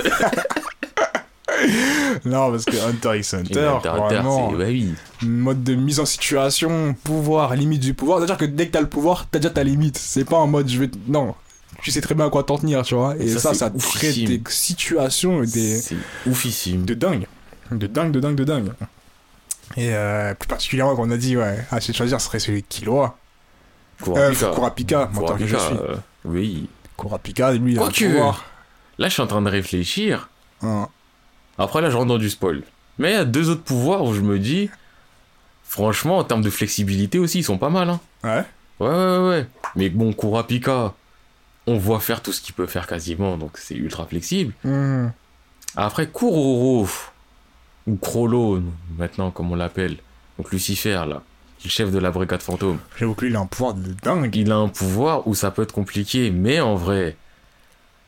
Non, 2.25 2.51
parce 2.51 2.65
que 2.65 2.75
Hunter 2.89 3.17
x 3.19 3.33
Hunter, 3.33 3.71
vraiment. 3.83 4.51
Bah 4.51 4.65
oui. 4.67 4.93
mode 5.21 5.63
de 5.63 5.75
mise 5.75 5.99
en 5.99 6.05
situation, 6.05 6.93
pouvoir, 7.03 7.55
limite 7.55 7.81
du 7.81 7.93
pouvoir. 7.93 8.19
C'est-à-dire 8.19 8.37
que 8.37 8.45
dès 8.45 8.67
que 8.67 8.71
t'as 8.71 8.81
le 8.81 8.89
pouvoir, 8.89 9.27
t'as 9.29 9.39
déjà 9.39 9.49
ta 9.49 9.63
limite. 9.63 9.97
C'est 9.97 10.25
pas 10.25 10.37
en 10.37 10.47
mode 10.47 10.69
je 10.69 10.79
vais. 10.79 10.89
Non. 11.07 11.35
Tu 11.81 11.91
sais 11.91 12.01
très 12.01 12.15
bien 12.15 12.27
à 12.27 12.29
quoi 12.29 12.43
t'en 12.43 12.57
tenir, 12.57 12.83
tu 12.83 12.95
vois. 12.95 13.15
Et 13.17 13.27
Ça, 13.27 13.39
ça, 13.39 13.53
ça, 13.53 13.71
crée 13.95 14.13
des 14.13 14.41
situations 14.49 15.41
des. 15.41 15.79
C'est 15.79 15.95
oufissime. 16.27 16.85
de 16.85 16.93
dingue. 16.93 17.27
De 17.71 17.87
dingue, 17.87 18.11
de 18.11 18.19
dingue, 18.19 18.35
de 18.35 18.43
dingue. 18.43 18.71
Et 19.75 19.89
euh, 19.93 20.33
plus 20.35 20.47
particulièrement, 20.47 20.95
quand 20.95 21.07
on 21.07 21.11
a 21.11 21.17
dit, 21.17 21.35
ouais, 21.35 21.65
c'est 21.81 21.91
de 21.91 21.97
choisir, 21.97 22.21
ce 22.21 22.27
serait 22.27 22.39
celui 22.39 22.61
de 22.61 22.67
Killua. 22.67 23.17
Euh, 24.07 24.31
Kurapika. 24.33 24.51
Kurapika, 24.53 25.09
moi, 25.13 25.27
tant 25.29 25.35
que 25.37 25.45
je 25.45 25.55
Kurapika, 25.55 25.75
suis. 25.81 25.91
euh, 25.91 25.95
oui. 26.25 26.69
Kurapika, 26.97 27.53
lui, 27.53 27.73
il 27.73 27.77
a 27.77 27.81
Quoique. 27.81 28.05
pouvoir. 28.05 28.45
Là, 28.97 29.07
je 29.07 29.13
suis 29.13 29.21
en 29.21 29.27
train 29.27 29.41
de 29.41 29.49
réfléchir. 29.49 30.29
Hein. 30.61 30.87
Après, 31.57 31.81
là, 31.81 31.89
je 31.89 31.95
rentre 31.97 32.07
dans 32.09 32.17
du 32.17 32.29
spoil. 32.29 32.63
Mais 32.99 33.11
il 33.11 33.13
y 33.13 33.17
a 33.17 33.25
deux 33.25 33.49
autres 33.49 33.63
pouvoirs 33.63 34.03
où 34.03 34.13
je 34.13 34.21
me 34.21 34.37
dis, 34.39 34.69
franchement, 35.63 36.17
en 36.19 36.23
termes 36.23 36.41
de 36.43 36.49
flexibilité 36.49 37.19
aussi, 37.19 37.39
ils 37.39 37.43
sont 37.43 37.57
pas 37.57 37.69
mal. 37.69 37.89
Hein. 37.89 37.99
Ouais. 38.23 38.43
Ouais, 38.79 38.89
ouais, 38.89 39.27
ouais. 39.29 39.47
Mais 39.75 39.89
bon, 39.89 40.13
Kurapika, 40.13 40.93
on 41.67 41.77
voit 41.77 41.99
faire 41.99 42.21
tout 42.21 42.31
ce 42.33 42.41
qu'il 42.41 42.53
peut 42.53 42.67
faire 42.67 42.87
quasiment, 42.87 43.37
donc 43.37 43.57
c'est 43.57 43.75
ultra 43.75 44.05
flexible. 44.05 44.53
Hmm. 44.63 45.07
Après, 45.75 46.07
Kuroro, 46.07 46.87
ou 47.87 47.95
Krollo, 47.97 48.61
maintenant, 48.97 49.31
comme 49.31 49.51
on 49.51 49.55
l'appelle, 49.55 49.97
donc 50.37 50.51
Lucifer, 50.51 51.03
là, 51.07 51.21
chef 51.69 51.91
de 51.91 51.99
la 51.99 52.11
brigade 52.11 52.41
fantôme, 52.41 52.79
J'avoue 52.97 53.13
que 53.13 53.25
lui, 53.25 53.31
il 53.31 53.35
a 53.35 53.39
un 53.39 53.45
pouvoir 53.45 53.73
de 53.73 53.93
dingue. 54.03 54.35
il 54.35 54.51
a 54.51 54.55
un 54.55 54.67
pouvoir 54.67 55.27
où 55.27 55.35
ça 55.35 55.51
peut 55.51 55.61
être 55.61 55.71
compliqué, 55.73 56.31
mais 56.31 56.59
en 56.59 56.75
vrai, 56.75 57.15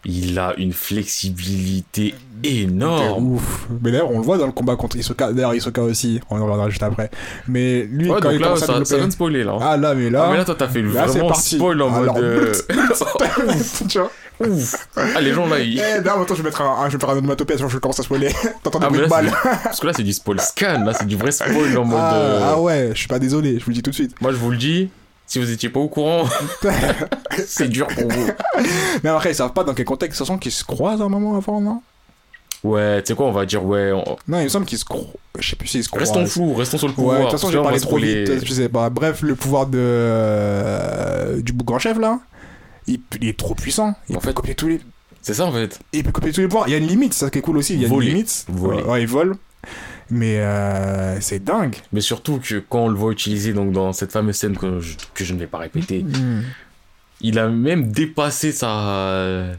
il 0.06 0.38
a 0.40 0.54
une 0.58 0.72
flexibilité 0.74 2.14
énorme. 2.44 3.34
ouf. 3.34 3.68
Mais 3.82 3.92
d'ailleurs, 3.92 4.12
on 4.12 4.20
le 4.20 4.24
voit 4.24 4.38
dans 4.38 4.46
le 4.46 4.52
combat 4.52 4.76
contre 4.76 4.98
Isoka. 4.98 5.32
D'ailleurs, 5.34 5.56
Isoka 5.56 5.82
aussi, 5.82 6.20
on 6.30 6.38
en 6.40 6.44
reviendra 6.44 6.70
juste 6.70 6.84
après. 6.84 7.10
Mais 7.48 7.84
lui, 7.84 8.10
Ouais, 8.12 8.20
quand 8.22 8.30
il 8.30 8.40
là, 8.40 8.48
commence 8.48 8.64
à 8.64 8.66
ça, 8.68 8.74
ça 8.74 8.80
développer- 8.80 8.98
vient 8.98 9.08
de 9.08 9.12
spoiler, 9.12 9.44
là. 9.44 9.58
Ah 9.62 9.78
là, 9.78 9.96
mais 9.96 10.10
là. 10.10 10.26
Ah, 10.28 10.32
mais 10.32 10.38
là, 10.38 10.46
toi, 10.46 10.56
t'as 10.58 10.68
fait 10.68 10.82
le 10.82 10.92
là, 10.92 11.06
c'est 11.08 11.20
vraiment 11.20 11.34
spoil 11.34 11.82
en 11.82 11.94
Alors, 11.94 12.16
mode. 12.16 12.24
euh, 12.24 12.54
tu 13.90 13.98
vois 14.00 14.12
Ouf. 14.42 14.88
Ah, 14.98 15.22
les 15.22 15.32
gens 15.34 15.48
là, 15.48 15.60
ils. 15.60 15.80
Eh, 15.80 16.02
non, 16.02 16.22
attends, 16.22 16.36
je 16.36 16.42
vais 16.42 16.50
mettre 16.50 16.62
un, 16.62 16.84
un- 16.84 16.90
je 16.90 16.98
vais 16.98 17.00
faire 17.00 17.10
un 17.12 17.18
onomatopée, 17.18 17.56
sinon 17.56 17.70
je 17.70 17.78
commence 17.78 18.00
à 18.02 18.04
spoiler. 18.04 18.30
T'entends 18.64 18.80
des 18.80 18.86
Ah, 18.86 18.90
mais 18.92 18.98
bruits 18.98 19.06
de 19.06 19.10
balles. 19.10 19.32
Parce 19.64 19.80
que 19.80 19.88
là, 19.88 19.94
c'est 19.96 20.04
du 20.04 20.12
spoil 20.12 20.40
scan, 20.42 20.84
là, 20.86 20.94
c'est 20.94 21.08
du 21.08 21.16
vrai 21.16 21.32
spoil 21.32 21.78
en 21.78 21.86
mode. 21.86 21.98
Ah, 22.00 22.16
euh, 22.16 22.40
ah 22.54 22.60
ouais, 22.62 22.90
je 22.94 23.00
suis 23.00 23.08
pas 23.08 23.18
désolé, 23.20 23.58
je 23.60 23.64
vous 23.64 23.72
le 23.72 23.76
dis 23.76 23.82
tout 23.82 23.92
de 23.92 23.96
suite. 23.96 24.14
Moi, 24.22 24.32
je 24.34 24.38
vous 24.38 24.52
le 24.52 24.58
dis, 24.58 24.90
si 25.28 25.40
vous 25.40 25.50
étiez 25.52 25.70
pas 25.70 25.80
au 25.80 25.88
courant, 25.88 26.24
c'est 27.48 27.68
dur 27.68 27.88
pour 27.88 28.10
vous. 28.12 28.28
Mais 29.04 29.10
après, 29.10 29.32
ils 29.32 29.36
savent 29.36 29.54
pas 29.54 29.64
dans 29.64 29.74
quel 29.74 29.86
contexte. 29.86 30.20
De 30.20 30.24
toute 30.24 30.28
façon, 30.28 30.38
qu'ils 30.40 30.52
se 30.52 30.64
croisent 30.64 31.02
un 31.02 31.10
moment 31.10 31.36
avant, 31.36 31.60
non? 31.62 31.82
Ouais, 32.64 33.02
tu 33.04 33.10
sais 33.10 33.16
quoi, 33.16 33.28
on 33.28 33.32
va 33.32 33.46
dire, 33.46 33.64
ouais, 33.64 33.92
on- 33.92 34.18
Non, 34.28 34.40
il 34.40 34.46
me 34.46 34.50
semble 34.50 34.66
qu'ils 34.66 34.80
se 34.80 34.86
croisent. 34.86 35.08
Je 35.38 35.50
sais 35.50 35.56
plus 35.56 35.68
s'ils 35.68 35.84
se 35.84 35.90
croisent. 35.90 36.12
restons 36.12 36.26
flous, 36.26 36.54
restons 36.56 36.78
sur 36.78 36.88
le 36.88 36.94
pouvoir. 36.94 37.18
Ouais, 37.20 37.26
de 37.26 37.30
toute 37.30 37.40
façon, 37.40 37.52
j'ai 37.52 37.62
parlé 37.62 37.80
trop 37.80 37.98
spoiler- 38.00 38.24
vite, 38.24 38.46
je 38.46 38.54
sais 38.54 38.70
pas. 38.70 38.90
Bref, 38.90 39.22
le 39.22 39.36
pouvoir 39.36 39.68
de 39.68 39.78
euh, 39.80 41.42
du 41.42 41.54
bouc 41.54 41.70
en 41.72 41.80
chef 41.80 41.98
là, 42.00 42.20
il, 42.88 43.00
il 43.22 43.28
est 43.30 43.38
trop 43.38 43.54
puissant. 43.56 43.94
Il 44.10 44.16
En 44.18 44.20
peut 44.20 44.30
fait- 44.30 44.34
copier 44.34 44.56
tous 44.56 44.68
les, 44.68 44.82
C'est 45.22 45.34
ça 45.36 45.46
en 45.46 45.52
fait. 45.52 45.80
il 45.94 46.04
peut 46.04 46.12
copier 46.12 46.32
tous 46.32 46.42
les 46.42 46.48
pouvoirs. 46.48 46.68
Il 46.68 46.72
y 46.72 46.76
a 46.76 46.78
une 46.78 46.88
limite, 46.88 47.14
ça 47.14 47.30
qui 47.30 47.38
est 47.40 47.42
cool 47.42 47.58
aussi. 47.58 47.74
Il 47.76 47.82
y 47.82 47.86
a 47.86 47.88
Voler. 47.88 48.08
une 48.08 48.14
limite. 48.14 48.46
Voler. 48.50 48.82
Ouais, 48.84 49.02
il 49.02 49.08
vole. 49.08 49.36
Mais 50.12 50.40
euh, 50.40 51.20
c'est 51.22 51.44
dingue. 51.44 51.76
Mais 51.94 52.02
surtout 52.02 52.40
que 52.40 52.60
quand 52.60 52.86
on 52.86 52.88
le 52.90 52.96
voit 52.96 53.12
utiliser 53.12 53.54
donc, 53.54 53.72
dans 53.72 53.92
cette 53.94 54.12
fameuse 54.12 54.36
scène 54.36 54.56
que 54.58 54.80
je, 54.80 54.96
que 55.14 55.24
je 55.26 55.34
ne 55.34 55.40
vais 55.40 55.48
pas 55.48 55.58
répéter, 55.60 56.04
Hmm. 56.04 56.42
il 57.22 57.40
a 57.40 57.48
même 57.50 57.92
dépassé 57.92 58.52
sa. 58.52 58.70
euh, 58.70 59.54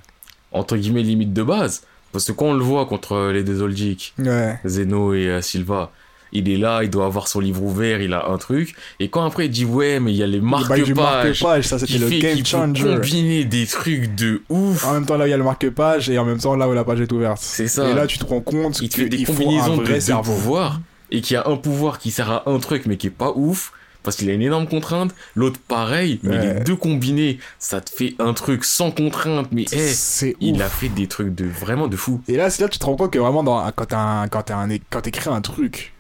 entre 0.53 0.77
guillemets, 0.77 1.03
limite 1.03 1.33
de 1.33 1.43
base. 1.43 1.83
Parce 2.13 2.25
que 2.27 2.33
quand 2.33 2.47
on 2.47 2.55
le 2.55 2.63
voit 2.65 2.87
contre 2.87 3.31
les 3.33 3.43
deux 3.45 3.61
Oldic, 3.61 4.15
Ouais. 4.19 4.59
Zeno 4.65 5.13
et 5.15 5.27
euh, 5.29 5.43
Silva, 5.43 5.91
il 6.39 6.49
est 6.51 6.57
là, 6.57 6.83
il 6.83 6.91
doit 6.91 7.07
avoir 7.07 7.29
son 7.29 7.41
livre 7.41 7.63
ouvert, 7.63 8.01
il 8.01 8.13
a 8.13 8.29
un 8.29 8.39
truc. 8.39 8.75
Et 9.01 9.09
quand 9.09 9.25
après 9.25 9.47
il 9.47 9.51
dit 9.51 9.65
ouais, 9.65 10.01
mais 10.01 10.13
il 10.13 10.17
y 10.17 10.23
a 10.23 10.27
les 10.27 10.41
marque-pages 10.41 10.93
marque-page, 10.93 11.65
ça 11.67 11.79
c'était 11.79 11.99
le 11.99 12.09
fait 12.09 12.19
game 12.19 12.45
changer. 12.45 12.83
combiner 12.85 13.45
des 13.45 13.67
trucs 13.67 14.15
de 14.15 14.43
ouf. 14.49 14.85
En 14.85 14.93
même 14.95 15.07
temps, 15.07 15.17
là 15.17 15.25
où 15.25 15.27
il 15.27 15.31
y 15.31 15.35
a 15.35 15.37
le 15.39 15.45
marque-page 15.45 16.11
et 16.11 16.19
en 16.19 16.25
même 16.25 16.39
temps 16.39 16.57
là 16.57 16.69
où 16.69 16.73
la 16.73 16.85
page 16.85 17.01
est 17.01 17.13
ouverte. 17.13 17.39
C'est 17.41 17.69
ça. 17.69 17.89
Et 17.89 17.95
là, 17.95 18.07
tu 18.07 18.19
te 18.19 18.25
rends 18.25 18.41
compte 18.41 18.81
il 18.81 18.89
te 18.89 18.97
fait 18.97 19.09
des 19.09 19.25
combinaisons 19.25 19.77
de, 19.79 19.85
de 19.85 20.23
pouvoirs 20.23 20.81
et 21.11 21.21
qu'il 21.21 21.35
y 21.35 21.37
a 21.39 21.47
un 21.49 21.57
pouvoir 21.57 21.99
qui 21.99 22.11
sert 22.11 22.31
à 22.31 22.49
un 22.51 22.59
truc 22.59 22.85
mais 22.87 22.97
qui 22.97 23.07
est 23.07 23.11
pas 23.11 23.33
ouf 23.37 23.73
parce 24.03 24.17
qu'il 24.17 24.31
a 24.31 24.33
une 24.35 24.43
énorme 24.43 24.67
contrainte 24.69 25.13
l'autre 25.35 25.59
pareil 25.67 26.21
mais 26.23 26.37
Ouais. 26.37 26.55
les 26.55 26.61
deux 26.65 26.77
combinés 26.77 27.39
ça 27.59 27.81
te 27.81 27.91
fait 27.91 28.15
un 28.21 28.35
truc 28.35 28.65
sans 28.65 28.91
contrainte 28.93 29.49
mais 29.53 29.65
eh, 29.73 29.77
C'est 29.79 30.37
il 30.41 30.57
ouf. 30.57 30.63
a 30.63 30.69
fait 30.69 30.89
des 30.89 31.07
trucs 31.09 31.35
de 31.35 31.45
vraiment 31.45 31.89
de 31.89 31.97
fou 31.97 32.21
Et 32.29 32.37
là, 32.37 32.51
c'est 32.51 32.63
là 32.63 32.69
que 32.69 32.73
tu 32.75 32.79
te 32.79 32.87
rends 32.87 32.95
compte 32.97 33.13
que 33.13 33.19
vraiment, 33.19 33.43
dans, 33.43 33.69
quand 33.73 33.87
t'as 33.87 33.99
un- 33.99 34.29
quand 34.29 35.01
t'écris 35.03 35.29
un 35.31 35.41
truc 35.41 35.93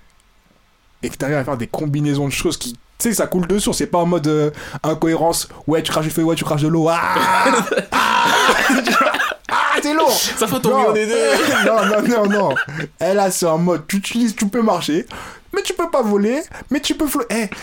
et 1.03 1.09
que 1.11 1.17
t'arrives 1.17 1.37
à 1.37 1.45
faire 1.45 1.57
des 1.57 1.67
combinaisons 1.67 2.27
de 2.27 2.33
choses 2.33 2.57
qui, 2.57 2.73
tu 2.73 2.79
sais, 2.99 3.13
ça 3.15 3.27
coule 3.27 3.47
de 3.47 3.59
source. 3.59 3.79
C'est 3.79 3.87
pas 3.87 3.99
en 3.99 4.07
mode 4.07 4.27
euh, 4.27 4.51
incohérence. 4.83 5.49
Ouais, 5.67 5.83
tu 5.83 5.91
craches 5.93 6.07
du 6.07 6.11
feu, 6.11 6.23
ouais, 6.23 6.35
tu 6.37 6.45
craches 6.45 6.63
de 6.63 6.69
l'eau. 6.69 6.89
Ah, 6.89 7.55
Ah 9.49 9.79
c'est 9.83 9.95
lourd 9.95 10.11
Ça 10.11 10.47
fait 10.47 10.61
tomber 10.61 10.93
des 10.95 11.07
deux. 11.07 11.31
non, 11.67 11.85
non, 11.87 12.09
non, 12.09 12.27
non. 12.49 12.55
Elle 12.99 13.19
a, 13.19 13.31
c'est 13.31 13.47
en 13.47 13.59
mode, 13.59 13.87
tu 13.87 13.97
utilises, 13.97 14.35
tu 14.35 14.47
peux 14.49 14.63
marcher, 14.63 15.07
mais 15.55 15.63
tu 15.63 15.73
peux 15.75 15.89
pas 15.91 16.03
voler, 16.03 16.43
mais 16.71 16.81
tu 16.81 16.95
peux 16.95 17.07
flotter. 17.07 17.49
Eh, 17.51 17.57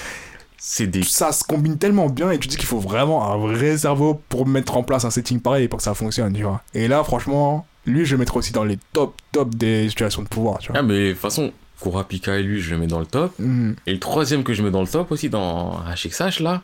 C'est 0.58 0.88
des. 0.88 1.04
ça 1.04 1.32
se 1.34 1.44
combine 1.44 1.78
tellement 1.78 2.08
bien 2.10 2.32
et 2.32 2.40
tu 2.40 2.48
dis 2.48 2.56
qu'il 2.56 2.68
faut 2.68 2.80
vraiment 2.80 3.30
un 3.34 3.38
vrai 3.38 3.78
cerveau 3.78 4.22
pour 4.30 4.48
mettre 4.48 4.78
en 4.78 4.84
place 4.84 5.04
un 5.06 5.10
setting 5.12 5.40
pareil 5.42 5.68
pour 5.68 5.78
que 5.78 5.84
ça 5.84 5.94
fonctionne, 5.94 6.34
tu 6.34 6.44
vois. 6.44 6.62
Et 6.74 6.88
là, 6.88 7.04
franchement, 7.04 7.66
lui, 7.86 8.06
je 8.06 8.14
le 8.14 8.20
mettrais 8.20 8.38
aussi 8.38 8.54
dans 8.54 8.64
les 8.64 8.78
top, 8.94 9.16
top 9.34 9.54
des 9.56 9.90
situations 9.90 10.22
de 10.22 10.28
pouvoir, 10.30 10.60
tu 10.60 10.72
vois. 10.72 10.80
Ah, 10.80 10.84
mais 10.84 11.08
de 11.08 11.12
toute 11.12 11.22
façon, 11.22 11.52
Kurapika 11.84 12.38
et 12.38 12.44
lui, 12.44 12.62
je 12.62 12.72
le 12.72 12.78
mets 12.80 12.88
dans 12.88 13.00
le 13.00 13.06
top. 13.06 13.34
Mhm. 13.40 13.76
Et 13.86 13.94
le 13.94 14.00
troisième 14.00 14.44
que 14.44 14.54
je 14.54 14.64
mets 14.64 14.72
dans 14.72 14.82
le 14.82 14.88
top 14.88 15.12
aussi 15.12 15.30
dans 15.30 15.80
HXH, 15.94 16.40
là, 16.40 16.62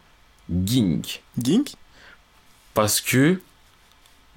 Gink. 0.65 1.21
Gink 1.41 1.73
Parce 2.73 3.01
que. 3.01 3.39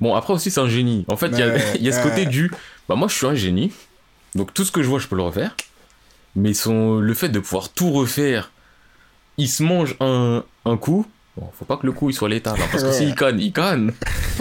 Bon, 0.01 0.15
après 0.15 0.33
aussi, 0.35 0.51
c'est 0.51 0.61
un 0.61 0.69
génie. 0.69 1.05
En 1.09 1.17
fait, 1.17 1.29
il 1.29 1.39
y 1.39 1.43
a- 1.43 1.77
y, 1.81 1.93
ce 1.93 2.03
côté 2.03 2.27
du. 2.27 2.51
Bah, 2.89 2.97
moi, 2.97 3.07
je 3.09 3.15
suis 3.15 3.27
un 3.27 3.35
génie. 3.35 3.73
Donc, 4.35 4.53
tout 4.53 4.65
ce 4.65 4.73
que 4.73 4.83
je 4.83 4.89
vois, 4.89 4.99
je 4.99 5.07
peux 5.07 5.17
le 5.17 5.23
refaire. 5.23 5.55
Mais 6.35 6.55
son... 6.55 6.99
le 6.99 7.15
fait 7.15 7.29
de 7.29 7.39
pouvoir 7.39 7.69
tout 7.69 7.91
refaire, 7.93 8.51
il 9.39 9.49
se 9.49 9.63
mange 9.63 9.97
un, 10.01 10.43
un 10.65 10.77
coup. 10.77 11.07
Bon, 11.37 11.49
faut 11.59 11.65
pas 11.65 11.77
que 11.77 11.87
le 11.87 11.93
coup 11.93 12.11
il 12.11 12.15
soit 12.15 12.29
létal. 12.29 12.57
hein, 12.61 12.65
parce 12.73 12.83
que 12.85 12.93
s'il 12.99 13.15
canne, 13.15 13.39
il 13.41 13.53
canne. 13.53 13.93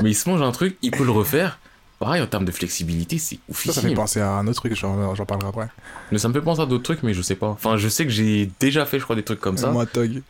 Mais 0.01 0.11
il 0.11 0.15
se 0.15 0.29
mange 0.29 0.41
un 0.41 0.51
truc, 0.51 0.77
il 0.81 0.91
peut 0.91 1.03
le 1.05 1.11
refaire. 1.11 1.59
Pareil, 2.01 2.21
en 2.21 2.25
termes 2.27 2.45
de 2.45 2.51
flexibilité, 2.51 3.17
c'est 3.19 3.37
Ça, 3.53 3.71
ça 3.73 3.81
fait 3.81 3.93
penser 3.93 4.19
à 4.19 4.31
un 4.31 4.47
autre 4.47 4.55
truc, 4.59 4.75
j'en 4.75 5.13
j'en 5.15 5.25
parlerai 5.25 5.49
après. 5.49 5.67
Mais 6.11 6.17
ça 6.17 6.27
me 6.27 6.33
fait 6.33 6.41
penser 6.41 6.61
à 6.61 6.65
d'autres 6.65 6.83
trucs, 6.83 7.03
mais 7.03 7.13
je 7.13 7.21
sais 7.21 7.35
pas. 7.35 7.47
Enfin, 7.47 7.77
je 7.77 7.87
sais 7.87 8.05
que 8.05 8.11
j'ai 8.11 8.49
déjà 8.59 8.85
fait, 8.87 8.97
je 8.97 9.03
crois, 9.03 9.15
des 9.15 9.23
trucs 9.23 9.39
comme 9.39 9.55
ça. 9.57 9.69
Moi, 9.69 9.85
Tog. 9.85 10.23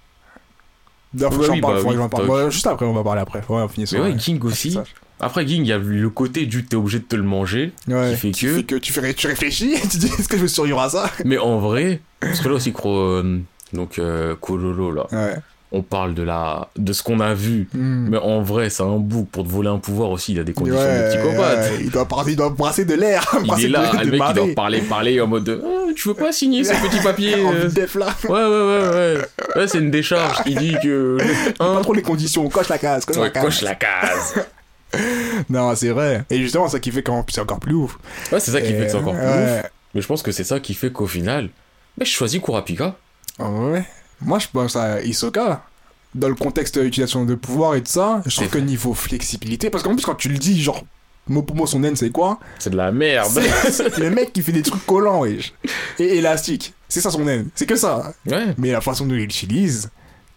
D'ailleurs, 1.13 1.33
faut 1.33 1.39
Ouais, 1.39 1.41
que 1.41 1.47
j'en 1.47 1.53
oui, 1.55 1.61
parle, 1.61 1.73
bah 1.75 1.79
faut 1.79 1.87
que 1.87 1.91
oui, 1.93 1.97
j'en 1.97 2.09
parle. 2.09 2.25
Tog. 2.27 2.35
Ouais, 2.35 2.51
juste 2.51 2.67
après, 2.67 2.85
on 2.85 2.93
va 2.93 3.03
parler 3.03 3.21
après. 3.21 3.39
Ouais, 3.49 3.61
on 3.61 3.67
finit 3.69 3.87
sur. 3.87 4.03
Mais 4.03 4.11
ouais, 4.11 4.17
King 4.17 4.41
aussi. 4.43 4.71
ça. 4.73 4.83
Après, 5.21 5.45
King, 5.45 5.61
il 5.63 5.67
y 5.67 5.71
a 5.73 5.77
le 5.77 6.09
côté 6.09 6.45
du 6.45 6.65
t'es 6.65 6.75
obligé 6.75 6.99
de 6.99 7.03
te 7.05 7.15
le 7.15 7.23
manger. 7.23 7.71
Ouais. 7.87 8.11
qui 8.11 8.17
fait 8.17 8.31
que- 8.31 8.55
fais 8.55 8.63
que 8.63 8.75
tu, 8.75 8.91
fais, 8.91 9.13
tu 9.13 9.27
réfléchis, 9.27 9.75
tu 9.89 9.97
dis 9.97 10.07
est-ce 10.07 10.27
que 10.27 10.35
je 10.35 10.41
vais 10.41 10.47
survivre 10.47 10.79
à 10.81 10.89
ça? 10.89 11.09
Mais 11.25 11.37
en 11.37 11.59
vrai, 11.59 12.01
parce 12.19 12.39
que 12.41 12.49
là 12.49 12.55
aussi, 12.55 12.73
Cro, 12.73 12.97
euh, 12.97 13.39
donc 13.71 13.99
euh, 13.99 14.35
Kololo, 14.35 14.91
là, 14.91 15.07
Ouais. 15.11 15.35
On 15.73 15.81
parle 15.83 16.13
de, 16.13 16.23
la, 16.23 16.67
de 16.75 16.91
ce 16.91 17.01
qu'on 17.01 17.19
a 17.21 17.33
vu. 17.33 17.69
Hmm. 17.73 18.09
Mais 18.09 18.17
en 18.17 18.41
vrai, 18.41 18.69
c'est 18.69 18.83
un 18.83 18.97
bouc. 18.97 19.29
Pour 19.29 19.43
te 19.45 19.49
voler 19.49 19.69
un 19.69 19.77
pouvoir 19.77 20.09
aussi, 20.09 20.33
il 20.33 20.39
a 20.39 20.43
des 20.43 20.53
conditions 20.53 20.79
Ouais, 20.81 21.03
de 21.03 21.09
psychopathe. 21.09 21.59
ouais, 21.71 21.77
il, 21.81 21.89
doit 21.89 22.05
par- 22.05 22.27
il 22.27 22.35
doit 22.35 22.49
brasser 22.49 22.83
de 22.85 22.93
l'air. 22.93 23.23
Il 23.57 23.65
est 23.65 23.67
là, 23.69 23.91
de, 23.91 23.97
le 23.99 24.05
de 24.05 24.11
mec, 24.11 24.21
il 24.29 24.33
doit 24.35 24.53
parler, 24.55 24.81
parler 24.81 25.21
en 25.21 25.27
mode 25.27 25.45
de, 25.45 25.63
Ah, 25.65 25.91
Tu 25.95 26.09
veux 26.09 26.13
pas 26.13 26.31
signer 26.33 26.63
ce 26.65 26.73
petit 26.73 27.01
papier 27.01 27.35
euh. 27.37 27.69
Ouais, 27.69 28.29
ouais, 28.29 28.45
ouais, 28.45 28.89
ouais. 28.89 29.17
Ouais, 29.55 29.67
c'est 29.67 29.77
une 29.79 29.91
décharge. 29.91 30.37
Il 30.45 30.57
dit 30.57 30.75
que. 30.83 31.17
Hein 31.59 31.73
Pas 31.75 31.81
trop 31.81 31.93
les 31.93 32.01
conditions, 32.01 32.47
coche 32.49 32.67
la 32.69 32.77
case, 32.77 33.05
coche 33.05 33.17
la 33.17 33.29
case. 33.29 33.43
coche 33.43 33.61
la 33.61 33.75
case. 33.75 34.35
Non, 35.49 35.73
c'est 35.75 35.87
vrai. 35.89 36.25
Et 36.29 36.37
justement, 36.39 36.67
ça 36.67 36.81
qui 36.81 36.91
fait 36.91 37.01
plus 37.01 37.13
c'est 37.29 37.39
encore 37.39 37.61
plus 37.61 37.73
ouf. 37.73 37.97
Ouais, 38.31 38.41
c'est 38.41 38.51
ça 38.51 38.59
qui 38.59 38.73
fait 38.73 38.85
que 38.85 38.89
c'est 38.89 38.97
encore 38.97 39.13
plus 39.13 39.23
ouf. 39.23 39.63
Mais 39.95 40.01
je 40.01 40.07
pense 40.07 40.21
que 40.21 40.31
c'est 40.33 40.43
ça 40.43 40.59
qui 40.59 40.73
fait 40.73 40.91
qu'au 40.91 41.07
final, 41.07 41.47
mais 41.97 42.03
je 42.03 42.11
choisis 42.11 42.41
Kurapika. 42.41 42.95
Ouais. 43.39 43.85
Moi, 44.21 44.39
je 44.39 44.47
pense 44.51 44.75
à 44.75 45.01
Isoka. 45.01 45.63
Dans 46.13 46.27
le 46.27 46.35
contexte 46.35 46.77
d'utilisation 46.77 47.23
de 47.23 47.35
pouvoir 47.35 47.75
et 47.75 47.81
tout 47.81 47.91
ça, 47.91 48.21
je 48.25 48.35
trouve 48.35 48.49
que 48.49 48.57
niveau 48.57 48.93
flexibilité, 48.93 49.69
parce 49.69 49.81
qu'en 49.83 49.93
plus, 49.95 50.03
quand 50.05 50.15
tu 50.15 50.27
le 50.27 50.37
dis, 50.37 50.61
genre, 50.61 50.83
mot 51.27 51.41
pour 51.41 51.55
mot, 51.55 51.65
son 51.65 51.79
naine, 51.79 51.95
c'est 51.95 52.09
quoi 52.09 52.37
C'est 52.59 52.69
de 52.69 52.75
la 52.75 52.91
merde. 52.91 53.31
C'est 53.71 53.97
le 53.97 54.09
mec 54.09 54.33
qui 54.33 54.41
fait 54.41 54.51
des 54.51 54.61
trucs 54.61 54.85
collants. 54.85 55.23
Et 55.25 55.39
élastiques. 55.99 56.73
C'est 56.89 56.99
ça 56.99 57.11
son 57.11 57.23
naine. 57.23 57.47
C'est 57.55 57.65
que 57.65 57.77
ça. 57.77 58.13
Ouais. 58.25 58.47
Mais 58.57 58.71
la 58.73 58.81
façon 58.81 59.05
dont 59.05 59.13
il 59.15 59.21
l'utilise, 59.21 59.89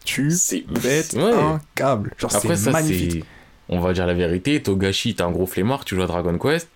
tu 0.05 0.31
C'est 0.31 0.61
pètes 0.61 1.15
Ouais. 1.15 1.33
un 1.35 1.61
câble. 1.75 2.13
Genre, 2.19 2.35
Après, 2.35 2.57
c'est 2.57 2.65
ça, 2.67 2.71
magnifique. 2.71 3.25
On 3.69 3.81
va 3.81 3.93
dire 3.93 4.07
la 4.07 4.15
vérité. 4.15 4.63
Togashi, 4.63 5.17
t'es 5.17 5.23
un 5.23 5.33
gros 5.33 5.47
flemmard, 5.47 5.85
tu 5.85 5.97
joues 5.97 6.03
à 6.03 6.07
Dragon 6.07 6.39
Quest. 6.39 6.69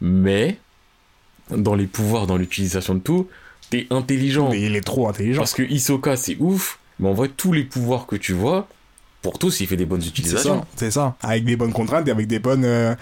Mais, 0.00 0.58
dans 1.50 1.74
les 1.74 1.86
pouvoirs, 1.86 2.28
dans 2.28 2.36
l'utilisation 2.36 2.94
de 2.94 3.00
tout, 3.00 3.26
t'es 3.70 3.86
intelligent. 3.90 4.50
Mais 4.50 4.60
il 4.62 4.76
est 4.76 4.80
trop 4.84 5.08
intelligent. 5.08 5.40
Parce 5.40 5.54
que 5.54 5.62
Hisoka, 5.62 6.16
c'est 6.16 6.36
ouf. 6.40 6.78
Mais 7.00 7.08
en 7.08 7.12
vrai, 7.14 7.28
tous 7.28 7.52
les 7.52 7.64
pouvoirs 7.64 8.06
que 8.06 8.16
tu 8.16 8.32
vois, 8.32 8.68
pour 9.22 9.38
tous, 9.38 9.60
il 9.60 9.66
fait 9.66 9.76
des 9.76 9.86
bonnes 9.86 10.02
utilisations. 10.02 10.64
c'est 10.76 10.90
ça. 10.90 11.16
Avec 11.22 11.44
des 11.44 11.56
bonnes 11.56 11.72
contraintes 11.72 12.06
et 12.08 12.10
avec 12.10 12.26
des 12.26 12.38
bonnes. 12.38 12.64
euh, 12.64 12.94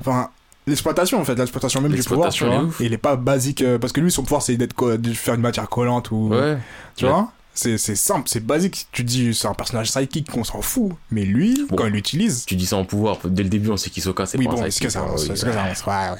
Enfin, 0.00 0.28
l'exploitation 0.66 1.20
en 1.20 1.24
fait, 1.24 1.34
l'exploitation 1.34 1.80
même 1.80 1.92
du 1.92 2.02
pouvoir. 2.02 2.30
Tu 2.32 2.44
vois. 2.44 2.68
Et 2.80 2.84
il 2.84 2.92
est 2.92 2.98
pas 2.98 3.16
basique. 3.16 3.62
euh, 3.62 3.78
parce 3.78 3.92
que 3.92 4.00
lui, 4.00 4.10
son 4.12 4.22
pouvoir, 4.22 4.42
c'est 4.42 4.56
d'être 4.56 4.96
de 4.96 5.12
faire 5.12 5.34
une 5.34 5.40
matière 5.40 5.68
collante 5.68 6.10
ou. 6.10 6.28
Ouais. 6.28 6.58
Tu 6.96 7.04
Ouais. 7.06 7.10
vois 7.10 7.32
c'est, 7.52 7.76
simple, 7.78 8.22
c'est 8.26 8.46
basique. 8.46 8.86
Tu 8.92 9.04
dis, 9.04 9.34
c'est 9.34 9.48
un 9.48 9.52
personnage 9.52 9.88
psychique 9.90 10.30
qu'on 10.30 10.44
s'en 10.44 10.62
fout. 10.62 10.92
Mais 11.10 11.24
lui, 11.24 11.66
Bon. 11.68 11.76
quand 11.76 11.86
il 11.86 11.92
l'utilise. 11.92 12.44
Tu 12.46 12.54
dis 12.56 12.64
ça 12.64 12.76
en 12.76 12.84
pouvoir. 12.86 13.18
Dès 13.24 13.42
le 13.42 13.48
début, 13.50 13.68
on 13.70 13.76
sait 13.76 13.90
qu'Hisoka, 13.90 14.24
c'est 14.24 14.38
Oui, 14.38 14.46
pas 14.46 14.52
bon, 14.52 14.62
un 14.62 14.64
c'est 14.66 14.70
sidekick, 14.70 14.90
ce 14.92 14.98
que 14.98 15.04
ça, 15.04 15.10
hein, 15.10 15.16
c'est 15.16 15.30
oui. 15.30 15.36
ce 15.36 15.44
que 15.44 15.52
ça 15.52 16.12
ouais. 16.12 16.18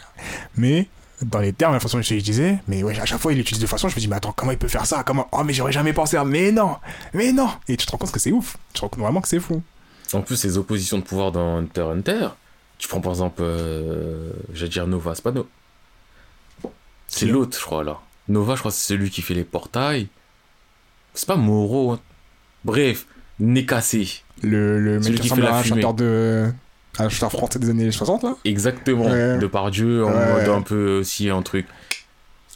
Mais. 0.56 0.88
Dans 1.22 1.38
les 1.40 1.52
termes, 1.52 1.74
la 1.74 1.80
façon 1.80 1.98
dont 1.98 2.02
je 2.02 2.14
disais, 2.14 2.58
mais 2.66 2.82
ouais, 2.82 2.98
à 2.98 3.04
chaque 3.04 3.20
fois 3.20 3.32
il 3.32 3.36
l'utilise 3.36 3.60
de 3.60 3.66
façon, 3.66 3.88
je 3.88 3.94
me 3.94 4.00
dis, 4.00 4.08
mais 4.08 4.16
attends, 4.16 4.32
comment 4.32 4.52
il 4.52 4.58
peut 4.58 4.68
faire 4.68 4.86
ça? 4.86 5.02
Comment? 5.04 5.28
Oh, 5.32 5.42
mais 5.44 5.52
j'aurais 5.52 5.72
jamais 5.72 5.92
pensé 5.92 6.16
à. 6.16 6.24
Mais 6.24 6.50
non 6.50 6.76
Mais 7.12 7.32
non 7.32 7.50
Et 7.68 7.76
tu 7.76 7.84
te 7.84 7.90
rends 7.92 7.98
compte 7.98 8.10
que 8.12 8.18
c'est 8.18 8.32
ouf. 8.32 8.56
Tu 8.72 8.76
te 8.76 8.80
rends 8.80 8.88
compte 8.88 9.00
vraiment 9.00 9.20
que 9.20 9.28
c'est 9.28 9.40
fou. 9.40 9.62
En 10.14 10.22
plus, 10.22 10.42
les 10.44 10.56
oppositions 10.56 10.98
de 10.98 11.02
pouvoir 11.04 11.30
dans 11.30 11.58
Hunter 11.58 11.82
x 11.82 11.90
Hunter, 12.08 12.28
tu 12.78 12.88
prends 12.88 13.00
par 13.02 13.12
exemple, 13.12 13.42
euh, 13.42 14.30
j'allais 14.54 14.70
dire 14.70 14.86
Nova, 14.86 15.14
c'est 15.14 15.22
pas 15.22 15.30
Nova. 15.32 15.46
C'est 17.06 17.26
l'autre, 17.26 17.58
je 17.58 17.64
crois, 17.64 17.84
là. 17.84 17.98
Nova, 18.28 18.54
je 18.54 18.60
crois 18.60 18.70
c'est 18.70 18.86
celui 18.86 19.10
qui 19.10 19.22
fait 19.22 19.34
les 19.34 19.44
portails. 19.44 20.08
C'est 21.14 21.26
pas 21.26 21.36
Moro. 21.36 21.92
hein. 21.92 22.00
Bref, 22.64 23.06
nez 23.40 23.66
cassé. 23.66 24.22
Le, 24.42 24.78
le 24.80 24.94
mec 24.94 25.04
Celui 25.04 25.20
qui 25.20 25.28
fait 25.28 25.40
la 25.40 25.62
chanteur 25.62 25.92
de. 25.94 26.52
Un 26.98 27.08
chanteur 27.08 27.32
français 27.32 27.58
des 27.58 27.70
années 27.70 27.90
60, 27.90 28.22
là? 28.24 28.36
Exactement. 28.44 29.06
Ouais. 29.06 29.38
De 29.38 29.46
par 29.46 29.70
Dieu, 29.70 30.04
en 30.04 30.10
Ouais. 30.10 30.32
mode 30.40 30.48
un 30.48 30.62
peu 30.62 30.98
aussi 30.98 31.30
un 31.30 31.42
truc. 31.42 31.66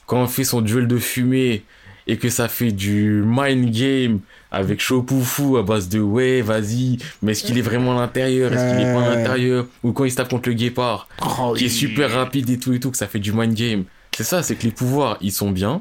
Quand 0.06 0.22
on 0.22 0.26
fait 0.26 0.44
son 0.44 0.60
duel 0.60 0.86
de 0.86 0.98
fumée 0.98 1.62
et 2.06 2.18
que 2.18 2.28
ça 2.28 2.48
fait 2.48 2.72
du 2.72 3.22
mind 3.24 3.70
game 3.70 4.20
avec 4.50 4.80
Chopoufou 4.80 5.56
à 5.56 5.62
base 5.62 5.88
de 5.88 5.98
ouais, 6.00 6.42
vas-y, 6.42 6.98
mais 7.22 7.32
est-ce 7.32 7.44
qu'il 7.44 7.56
est 7.56 7.62
vraiment 7.62 7.96
à 7.96 8.00
l'intérieur? 8.02 8.52
Est-ce 8.52 8.72
qu'il 8.76 8.86
est 8.86 8.92
pas 8.92 9.02
à 9.10 9.16
l'intérieur? 9.16 9.66
Ou 9.82 9.92
quand 9.92 10.04
il 10.04 10.10
se 10.10 10.16
tape 10.16 10.28
contre 10.28 10.48
le 10.50 10.54
guépard 10.54 11.08
Oh, 11.40 11.54
qui 11.56 11.64
est 11.66 11.68
super 11.70 12.10
rapide 12.12 12.50
et 12.50 12.58
tout 12.58 12.74
et 12.74 12.80
tout, 12.80 12.90
que 12.90 12.98
ça 12.98 13.06
fait 13.06 13.20
du 13.20 13.32
mind 13.32 13.54
game. 13.54 13.84
C'est 14.14 14.24
ça, 14.24 14.42
c'est 14.42 14.54
que 14.56 14.64
les 14.64 14.70
pouvoirs, 14.72 15.16
ils 15.22 15.32
sont 15.32 15.50
bien. 15.50 15.80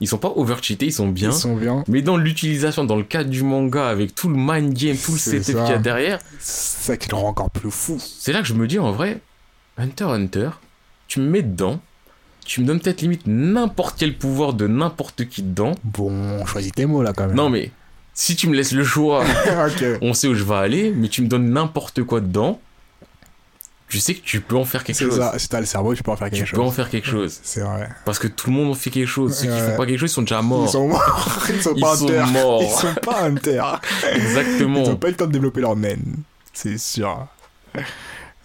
Ils 0.00 0.06
sont 0.06 0.18
pas 0.18 0.32
over-cheatés, 0.36 0.86
ils 0.86 0.92
sont 0.92 1.08
bien. 1.08 1.30
Ils 1.30 1.34
sont 1.34 1.56
bien. 1.56 1.82
Mais 1.88 2.02
dans 2.02 2.16
l'utilisation, 2.16 2.84
dans 2.84 2.96
le 2.96 3.02
cadre 3.02 3.30
du 3.30 3.42
manga, 3.42 3.88
avec 3.88 4.14
tout 4.14 4.28
le 4.28 4.36
mind 4.36 4.72
game, 4.72 4.96
tout 4.96 5.12
le 5.12 5.18
setup 5.18 5.44
qu'il 5.44 5.54
y 5.54 5.72
a 5.72 5.78
derrière, 5.78 6.20
C'est 6.38 6.86
ça 6.86 6.96
qui 6.96 7.08
le 7.08 7.16
rend 7.16 7.28
encore 7.28 7.50
plus 7.50 7.70
fou. 7.70 7.98
c'est 8.00 8.32
là 8.32 8.40
que 8.42 8.46
je 8.48 8.54
me 8.54 8.66
dis 8.68 8.78
en 8.78 8.92
vrai, 8.92 9.20
Hunter 9.76 10.04
Hunter, 10.04 10.50
tu 11.08 11.20
me 11.20 11.28
mets 11.28 11.42
dedans, 11.42 11.80
tu 12.44 12.60
me 12.60 12.66
donnes 12.66 12.80
peut-être 12.80 13.02
limite 13.02 13.22
n'importe 13.26 13.96
quel 13.98 14.16
pouvoir 14.16 14.52
de 14.54 14.66
n'importe 14.68 15.28
qui 15.28 15.42
dedans. 15.42 15.72
Bon, 15.84 16.46
choisis 16.46 16.72
tes 16.72 16.86
mots 16.86 17.02
là 17.02 17.12
quand 17.12 17.26
même. 17.26 17.36
Non 17.36 17.50
mais, 17.50 17.72
si 18.14 18.36
tu 18.36 18.48
me 18.48 18.54
laisses 18.54 18.72
le 18.72 18.84
choix, 18.84 19.24
on 20.02 20.14
sait 20.14 20.28
où 20.28 20.34
je 20.34 20.44
vais 20.44 20.54
aller, 20.54 20.92
mais 20.94 21.08
tu 21.08 21.22
me 21.22 21.28
donnes 21.28 21.50
n'importe 21.50 22.04
quoi 22.04 22.20
dedans, 22.20 22.60
tu 23.88 24.00
sais 24.00 24.14
que 24.14 24.20
tu 24.22 24.40
peux 24.40 24.56
en 24.56 24.64
faire 24.64 24.84
quelque 24.84 24.96
C'est 24.96 25.04
chose. 25.06 25.16
ça. 25.18 25.38
Si 25.38 25.48
t'as 25.48 25.60
le 25.60 25.66
cerveau, 25.66 25.94
tu 25.94 26.02
peux 26.02 26.10
en 26.10 26.16
faire 26.16 26.28
quelque 26.30 26.40
Tu 26.44 26.46
chose. 26.46 26.58
peux 26.58 26.64
en 26.64 26.70
faire 26.70 26.90
quelque 26.90 27.08
chose. 27.08 27.40
C'est 27.42 27.60
vrai. 27.60 27.88
Parce 28.04 28.18
que 28.18 28.26
tout 28.28 28.50
le 28.50 28.56
monde 28.56 28.70
en 28.70 28.74
fait 28.74 28.90
quelque 28.90 29.06
chose. 29.06 29.34
Ceux 29.36 29.46
qui 29.46 29.52
Ouais. 29.52 29.70
font 29.70 29.76
pas 29.76 29.86
quelque 29.86 29.98
chose, 29.98 30.10
ils 30.10 30.14
sont 30.14 30.22
déjà 30.22 30.42
morts. 30.42 30.64
Ils 30.66 30.70
sont 30.70 30.88
morts. 30.88 31.38
Ils 31.48 31.62
sont 31.62 31.72
Ils 31.74 31.80
pas 31.80 31.96
sont 31.96 32.04
hunter. 32.08 32.32
morts. 32.32 32.62
Ils 32.62 32.68
sont 32.70 32.94
pas 33.02 33.22
hunter. 33.24 33.62
Exactement. 34.14 34.80
Ils 34.84 34.90
ont 34.90 34.96
pas 34.96 35.08
eu 35.08 35.10
le 35.12 35.16
temps 35.16 35.26
de 35.26 35.32
développer 35.32 35.60
leur 35.60 35.76
naine. 35.76 36.16
C'est 36.52 36.78
sûr. 36.78 37.26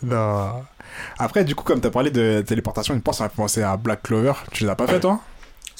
Non. 0.02 0.64
Après, 1.18 1.44
du 1.44 1.56
coup, 1.56 1.64
comme 1.64 1.82
t'as 1.82 1.90
parlé 1.90 2.12
de 2.12 2.44
téléportation, 2.46 2.94
une 2.94 3.02
pense 3.02 3.18
fait 3.20 3.30
penser 3.30 3.64
à 3.64 3.78
Black 3.78 4.04
Clover. 4.04 4.34
Tu 4.52 4.64
les 4.64 4.70
as 4.70 4.76
pas 4.76 4.88
fait, 4.88 5.00
toi? 5.00 5.20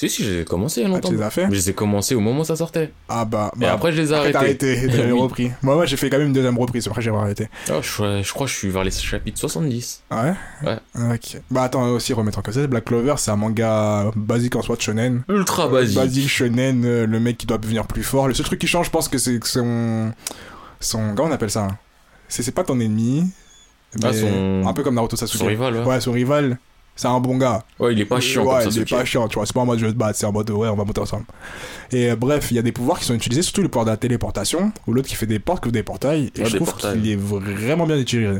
Si, 0.08 0.22
si, 0.22 0.24
j'ai 0.24 0.44
commencé 0.44 0.80
il 0.80 0.84
y 0.84 0.86
a 0.86 0.88
Ah, 0.88 0.92
longtemps. 0.94 1.08
tu 1.08 1.16
les 1.16 1.22
as 1.22 1.30
fait 1.30 1.44
Mais 1.46 1.50
je 1.54 1.60
les 1.60 1.70
ai 1.70 1.72
commencés 1.74 2.14
au 2.14 2.20
moment 2.20 2.40
où 2.40 2.44
ça 2.44 2.56
sortait. 2.56 2.92
Ah 3.08 3.24
bah. 3.24 3.50
Et 3.56 3.60
bah, 3.60 3.72
après, 3.72 3.92
je 3.92 4.00
les 4.02 4.12
ai 4.12 4.14
arrêtés. 4.14 4.36
arrêté. 4.36 4.88
Oui. 5.04 5.12
repris. 5.20 5.50
Moi, 5.62 5.74
moi, 5.74 5.86
j'ai 5.86 5.96
fait 5.96 6.10
quand 6.10 6.18
même 6.18 6.28
une 6.28 6.32
deuxième 6.32 6.58
reprise. 6.58 6.86
Après, 6.88 7.02
j'ai 7.02 7.10
arrêté. 7.10 7.48
Ah, 7.70 7.74
je, 7.82 8.22
je 8.22 8.32
crois 8.32 8.46
que 8.46 8.52
je 8.52 8.58
suis 8.58 8.68
vers 8.70 8.84
les 8.84 8.90
chapitres 8.90 9.38
70. 9.38 10.02
Ah 10.10 10.24
ouais 10.24 10.34
Ouais. 10.70 11.14
Ok. 11.14 11.40
Bah 11.50 11.62
attends, 11.64 11.86
aussi 11.88 12.12
remettre 12.12 12.38
en 12.38 12.42
cause. 12.42 12.58
Black 12.58 12.84
Clover, 12.86 13.14
c'est 13.18 13.30
un 13.30 13.36
manga 13.36 14.10
basique 14.16 14.56
en 14.56 14.62
soi 14.62 14.76
de 14.76 14.80
shonen. 14.82 15.22
Ultra 15.28 15.68
basique. 15.68 15.96
Basique 15.96 16.28
shonen, 16.28 16.84
euh, 16.84 17.06
le 17.06 17.20
mec 17.20 17.38
qui 17.38 17.46
doit 17.46 17.58
devenir 17.58 17.86
plus 17.86 18.02
fort. 18.02 18.28
Le 18.28 18.34
seul 18.34 18.46
truc 18.46 18.58
qui 18.60 18.66
change, 18.66 18.86
je 18.86 18.90
pense 18.90 19.08
que 19.08 19.18
c'est 19.18 19.38
que 19.38 19.48
son. 19.48 20.12
Son. 20.80 21.14
Comment 21.14 21.28
on 21.28 21.32
appelle 21.32 21.50
ça? 21.50 21.68
C'est 22.28 22.52
pas 22.54 22.64
ton 22.64 22.80
ennemi. 22.80 23.24
Ah, 24.02 24.08
mais 24.10 24.20
son- 24.20 24.66
Un 24.66 24.72
peu 24.72 24.82
comme 24.82 24.94
Naruto 24.96 25.16
Sasuke. 25.16 25.38
Son 25.40 25.46
rival, 25.46 25.74
ouais. 25.76 25.84
Ouais, 25.84 26.00
son 26.00 26.12
rival. 26.12 26.58
C'est 26.96 27.08
un 27.08 27.18
bon 27.18 27.36
gars. 27.38 27.64
Ouais, 27.80 27.92
il 27.92 28.00
est 28.00 28.04
pas 28.04 28.20
chiant 28.20 28.44
ouais, 28.44 28.62
comme 28.62 28.70
ça, 28.70 28.76
il 28.76 28.82
est 28.82 28.90
pas 28.90 29.04
chiant, 29.04 29.26
tu 29.28 29.34
vois. 29.34 29.46
C'est 29.46 29.52
pas 29.52 29.60
en 29.60 29.66
mode 29.66 29.78
je 29.80 29.86
vais 29.86 29.92
te 29.92 29.96
battre, 29.98 30.18
c'est 30.18 30.26
en 30.26 30.32
mode 30.32 30.48
ouais, 30.50 30.68
on 30.68 30.76
va 30.76 30.84
monter 30.84 31.00
ensemble. 31.00 31.24
Et 31.90 32.10
euh, 32.10 32.16
bref, 32.16 32.50
il 32.50 32.54
y 32.54 32.58
a 32.58 32.62
des 32.62 32.72
pouvoirs 32.72 32.98
qui 32.98 33.04
sont 33.04 33.14
utilisés, 33.14 33.42
surtout 33.42 33.62
le 33.62 33.68
pouvoir 33.68 33.84
de 33.86 33.90
la 33.90 33.96
téléportation, 33.96 34.72
ou 34.86 34.92
l'autre 34.92 35.08
qui 35.08 35.16
fait 35.16 35.26
des 35.26 35.38
portes 35.40 35.64
que 35.64 35.70
des 35.70 35.82
portails. 35.82 36.30
Et 36.36 36.42
Ouais, 36.42 36.48
je 36.48 36.56
trouve 36.56 36.74
qu'il 36.76 37.10
est 37.10 37.16
vraiment 37.16 37.86
bien 37.86 37.98
utilisé. 37.98 38.38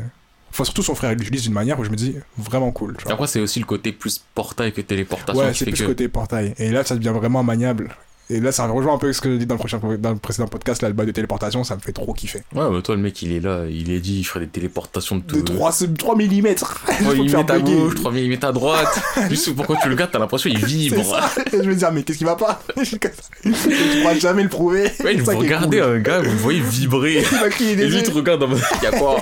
Enfin, 0.51 0.63
surtout 0.63 0.83
son 0.83 0.95
frère, 0.95 1.11
il 1.11 1.17
l'utilise 1.17 1.41
d'une 1.43 1.51
manière 1.53 1.77
où 1.77 1.83
je 1.83 1.89
me 1.89 1.97
dis 1.97 2.15
vraiment 2.37 2.71
cool. 2.71 2.95
Tu 2.97 3.03
vois. 3.03 3.13
Après, 3.13 3.27
c'est 3.27 3.41
aussi 3.41 3.59
le 3.59 3.65
côté 3.65 3.91
plus 3.91 4.23
portail 4.33 4.71
que 4.71 4.79
téléportation 4.79 5.43
Ouais, 5.43 5.53
c'est 5.53 5.65
plus 5.65 5.81
que. 5.81 5.85
côté 5.85 6.07
portail. 6.07 6.53
Et 6.57 6.71
là, 6.71 6.85
ça 6.85 6.95
devient 6.95 7.11
vraiment 7.13 7.43
maniable. 7.43 7.93
Et 8.29 8.39
là, 8.39 8.51
ça 8.51 8.65
rejoint 8.65 8.95
un 8.95 8.97
peu 8.97 9.13
ce 9.13 9.21
que 9.21 9.31
j'ai 9.31 9.37
dit 9.37 9.45
dans 9.45 9.53
le, 9.53 9.59
prochain, 9.59 9.79
dans 9.99 10.09
le 10.09 10.17
précédent 10.17 10.47
podcast, 10.47 10.81
là, 10.81 10.87
le 10.87 10.95
bail 10.95 11.05
de 11.05 11.11
téléportation, 11.11 11.63
ça 11.63 11.75
me 11.75 11.81
fait 11.81 11.91
trop 11.91 12.11
kiffer. 12.11 12.41
Ouais, 12.55 12.63
mais 12.71 12.81
toi, 12.81 12.95
le 12.95 13.01
mec, 13.01 13.21
il 13.21 13.31
est 13.31 13.39
là, 13.39 13.65
il 13.69 13.91
est 13.91 13.99
dit, 13.99 14.19
il 14.19 14.23
ferait 14.23 14.39
des 14.41 14.47
téléportations 14.47 15.17
de 15.17 15.21
tout. 15.21 15.35
De 15.35 15.41
3, 15.43 15.71
3 15.95 16.15
mm 16.15 16.55
3 16.55 17.13
mm 17.13 17.35
à 17.47 17.59
gauche, 17.59 17.95
3 17.95 18.11
mm 18.11 18.37
à 18.41 18.51
droite. 18.51 18.99
Juste 19.29 19.55
pourquoi 19.55 19.77
tu 19.81 19.89
le 19.89 19.95
gardes, 19.95 20.09
t'as 20.11 20.17
l'impression 20.17 20.49
qu'il 20.49 20.65
vibre. 20.65 21.03
je 21.51 21.57
me 21.57 21.75
dire, 21.75 21.91
mais 21.91 22.01
qu'est-ce 22.01 22.17
qui 22.17 22.23
va 22.23 22.35
pas? 22.35 22.61
Tu 22.83 24.01
pourras 24.01 24.15
jamais 24.15 24.43
le 24.43 24.49
prouver. 24.49 24.91
Ouais, 25.03 25.15
vous 25.15 25.37
regardez 25.37 25.79
cool. 25.79 25.87
un 25.87 25.99
gars, 25.99 26.19
vous 26.19 26.31
le 26.31 26.37
voyez 26.37 26.61
vibrer. 26.61 27.17
Et 27.61 27.75
lui, 27.75 28.01
tu 28.01 28.11
regardes 28.11 28.41
en 28.43 28.47
mode, 28.47 28.61
y'a 28.81 28.91
quoi? 28.91 29.19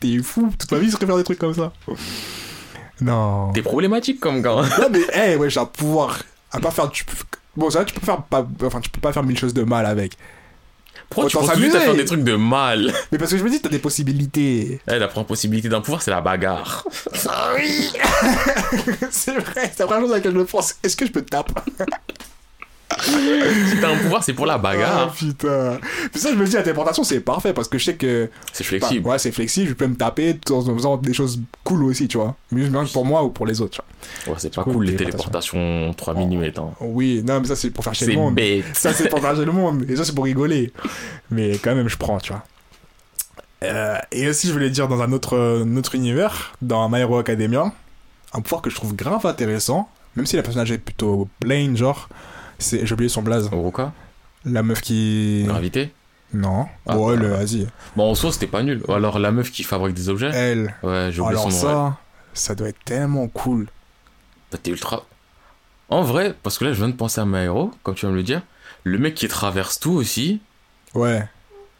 T'es 0.00 0.18
fou, 0.22 0.50
toute 0.58 0.70
ma 0.72 0.78
vie, 0.78 0.86
je 0.86 0.92
serais 0.92 1.06
faire 1.06 1.16
des 1.16 1.24
trucs 1.24 1.38
comme 1.38 1.54
ça. 1.54 1.72
Non. 3.00 3.52
T'es 3.52 3.62
problématique 3.62 4.20
comme 4.20 4.42
gars. 4.42 4.62
Non, 4.80 4.88
mais, 4.90 5.02
hey, 5.12 5.36
ouais, 5.36 5.50
j'ai 5.50 5.60
un 5.60 5.66
pouvoir 5.66 6.18
à 6.52 6.60
pas 6.60 6.70
faire. 6.70 6.90
Tu 6.90 7.04
peux, 7.04 7.14
bon, 7.56 7.70
ça, 7.70 7.84
tu 7.84 7.94
peux 7.94 8.04
faire 8.04 8.22
pas, 8.22 8.46
enfin, 8.64 8.80
tu 8.80 8.90
peux 8.90 9.00
pas 9.00 9.12
faire 9.12 9.22
mille 9.22 9.38
choses 9.38 9.54
de 9.54 9.62
mal 9.62 9.86
avec. 9.86 10.16
Pourquoi 11.08 11.28
tu 11.28 11.36
penses 11.36 11.50
à 11.50 11.56
faire 11.56 11.94
des 11.94 12.04
trucs 12.04 12.24
de 12.24 12.36
mal? 12.36 12.92
Mais 13.10 13.18
parce 13.18 13.30
que 13.30 13.38
je 13.38 13.44
me 13.44 13.50
dis, 13.50 13.60
t'as 13.60 13.68
des 13.68 13.78
possibilités. 13.78 14.80
Eh, 14.88 14.98
la 14.98 15.08
première 15.08 15.26
possibilité 15.26 15.68
d'un 15.68 15.80
pouvoir, 15.80 16.00
c'est 16.00 16.10
la 16.10 16.22
bagarre. 16.22 16.86
Oui 17.56 17.92
C'est 19.10 19.36
vrai, 19.36 19.70
c'est 19.74 19.80
la 19.80 19.86
première 19.86 20.02
chose 20.02 20.12
à 20.12 20.16
laquelle 20.16 20.32
je 20.32 20.38
me 20.38 20.44
pense. 20.46 20.76
Est-ce 20.82 20.96
que 20.96 21.06
je 21.06 21.12
peux 21.12 21.22
te 21.22 21.30
taper? 21.30 21.52
si 23.02 23.80
t'as 23.80 23.92
un 23.92 23.96
pouvoir, 23.96 24.24
c'est 24.24 24.32
pour 24.32 24.46
la 24.46 24.58
bagarre. 24.58 25.08
Ah, 25.08 25.12
putain. 25.16 25.78
Puis 26.10 26.20
ça, 26.20 26.30
je 26.30 26.36
me 26.36 26.46
dis, 26.46 26.52
la 26.52 26.62
téléportation, 26.62 27.04
c'est 27.04 27.20
parfait 27.20 27.52
parce 27.52 27.68
que 27.68 27.78
je 27.78 27.84
sais 27.84 27.94
que. 27.94 28.28
C'est 28.52 28.64
flexible. 28.64 29.06
ouais, 29.08 29.18
c'est 29.18 29.32
flexible. 29.32 29.68
Je 29.68 29.74
peux 29.74 29.86
me 29.86 29.96
taper 29.96 30.36
tout 30.36 30.54
en 30.54 30.74
faisant 30.74 30.96
des 30.96 31.12
choses 31.12 31.40
cool 31.64 31.84
aussi, 31.84 32.08
tu 32.08 32.18
vois. 32.18 32.36
Mais 32.50 32.68
pour 32.92 33.04
moi 33.04 33.22
ou 33.24 33.30
pour 33.30 33.46
les 33.46 33.60
autres, 33.60 33.72
tu 33.72 33.80
vois. 34.26 34.34
Ouais, 34.34 34.40
c'est 34.40 34.54
pas 34.54 34.64
cool, 34.64 34.86
les 34.86 34.96
téléportations 34.96 35.94
3 35.96 36.14
mm. 36.14 36.42
Hein. 36.56 36.70
Oui, 36.80 37.22
non, 37.26 37.40
mais 37.40 37.46
ça, 37.46 37.56
c'est 37.56 37.70
pour 37.70 37.84
faire 37.84 37.94
chez 37.94 38.06
le 38.06 38.14
monde. 38.14 38.34
Bête. 38.34 38.64
Ça, 38.74 38.92
c'est 38.92 39.08
pour 39.08 39.20
faire 39.20 39.36
chez 39.36 39.44
le 39.44 39.52
monde. 39.52 39.84
Et 39.88 39.96
ça, 39.96 40.04
c'est 40.04 40.14
pour 40.14 40.24
rigoler. 40.24 40.72
Mais 41.30 41.58
quand 41.58 41.74
même, 41.74 41.88
je 41.88 41.96
prends, 41.96 42.18
tu 42.18 42.32
vois. 42.32 42.42
Euh, 43.62 43.96
et 44.10 44.28
aussi, 44.28 44.48
je 44.48 44.52
voulais 44.52 44.70
dire 44.70 44.88
dans 44.88 45.02
un 45.02 45.12
autre, 45.12 45.64
autre 45.76 45.94
univers, 45.94 46.52
dans 46.62 46.88
My 46.88 47.00
Hero 47.00 47.18
Academia, 47.18 47.72
un 48.32 48.40
pouvoir 48.40 48.62
que 48.62 48.70
je 48.70 48.74
trouve 48.74 48.94
grave 48.94 49.24
intéressant, 49.26 49.88
même 50.16 50.26
si 50.26 50.36
la 50.36 50.42
personnage 50.42 50.72
est 50.72 50.78
plutôt 50.78 51.28
plain, 51.40 51.74
genre, 51.76 52.08
j'ai 52.62 52.92
oublié 52.92 53.08
son 53.08 53.22
blaze. 53.22 53.48
Oroka 53.52 53.92
La 54.44 54.62
meuf 54.62 54.80
qui. 54.80 55.44
Gravité 55.46 55.92
Non. 56.32 56.66
Ah, 56.86 56.96
ouais, 56.98 57.16
le, 57.16 57.28
vas-y. 57.28 57.66
Bon, 57.96 58.10
en 58.10 58.14
soi, 58.14 58.32
c'était 58.32 58.46
pas 58.46 58.62
nul. 58.62 58.82
Ou 58.88 58.92
alors 58.92 59.18
la 59.18 59.30
meuf 59.30 59.50
qui 59.50 59.62
fabrique 59.62 59.94
des 59.94 60.08
objets 60.08 60.30
Elle. 60.32 60.74
Ouais, 60.82 61.10
j'ai 61.10 61.20
oublié 61.20 61.38
son 61.38 61.48
nom. 61.48 61.50
ça, 61.50 61.98
ça 62.34 62.54
doit 62.54 62.68
être 62.68 62.82
tellement 62.84 63.28
cool. 63.28 63.66
Bah, 64.50 64.58
t'es 64.62 64.70
ultra. 64.70 65.04
En 65.88 66.02
vrai, 66.02 66.34
parce 66.42 66.58
que 66.58 66.64
là, 66.64 66.72
je 66.72 66.78
viens 66.78 66.88
de 66.88 66.94
penser 66.94 67.20
à 67.20 67.24
ma 67.24 67.42
héros, 67.42 67.70
comme 67.82 67.94
tu 67.94 68.06
viens 68.06 68.12
de 68.12 68.16
le 68.16 68.22
dire. 68.22 68.42
Le 68.84 68.98
mec 68.98 69.14
qui 69.14 69.28
traverse 69.28 69.78
tout 69.78 69.92
aussi. 69.92 70.40
Ouais. 70.94 71.26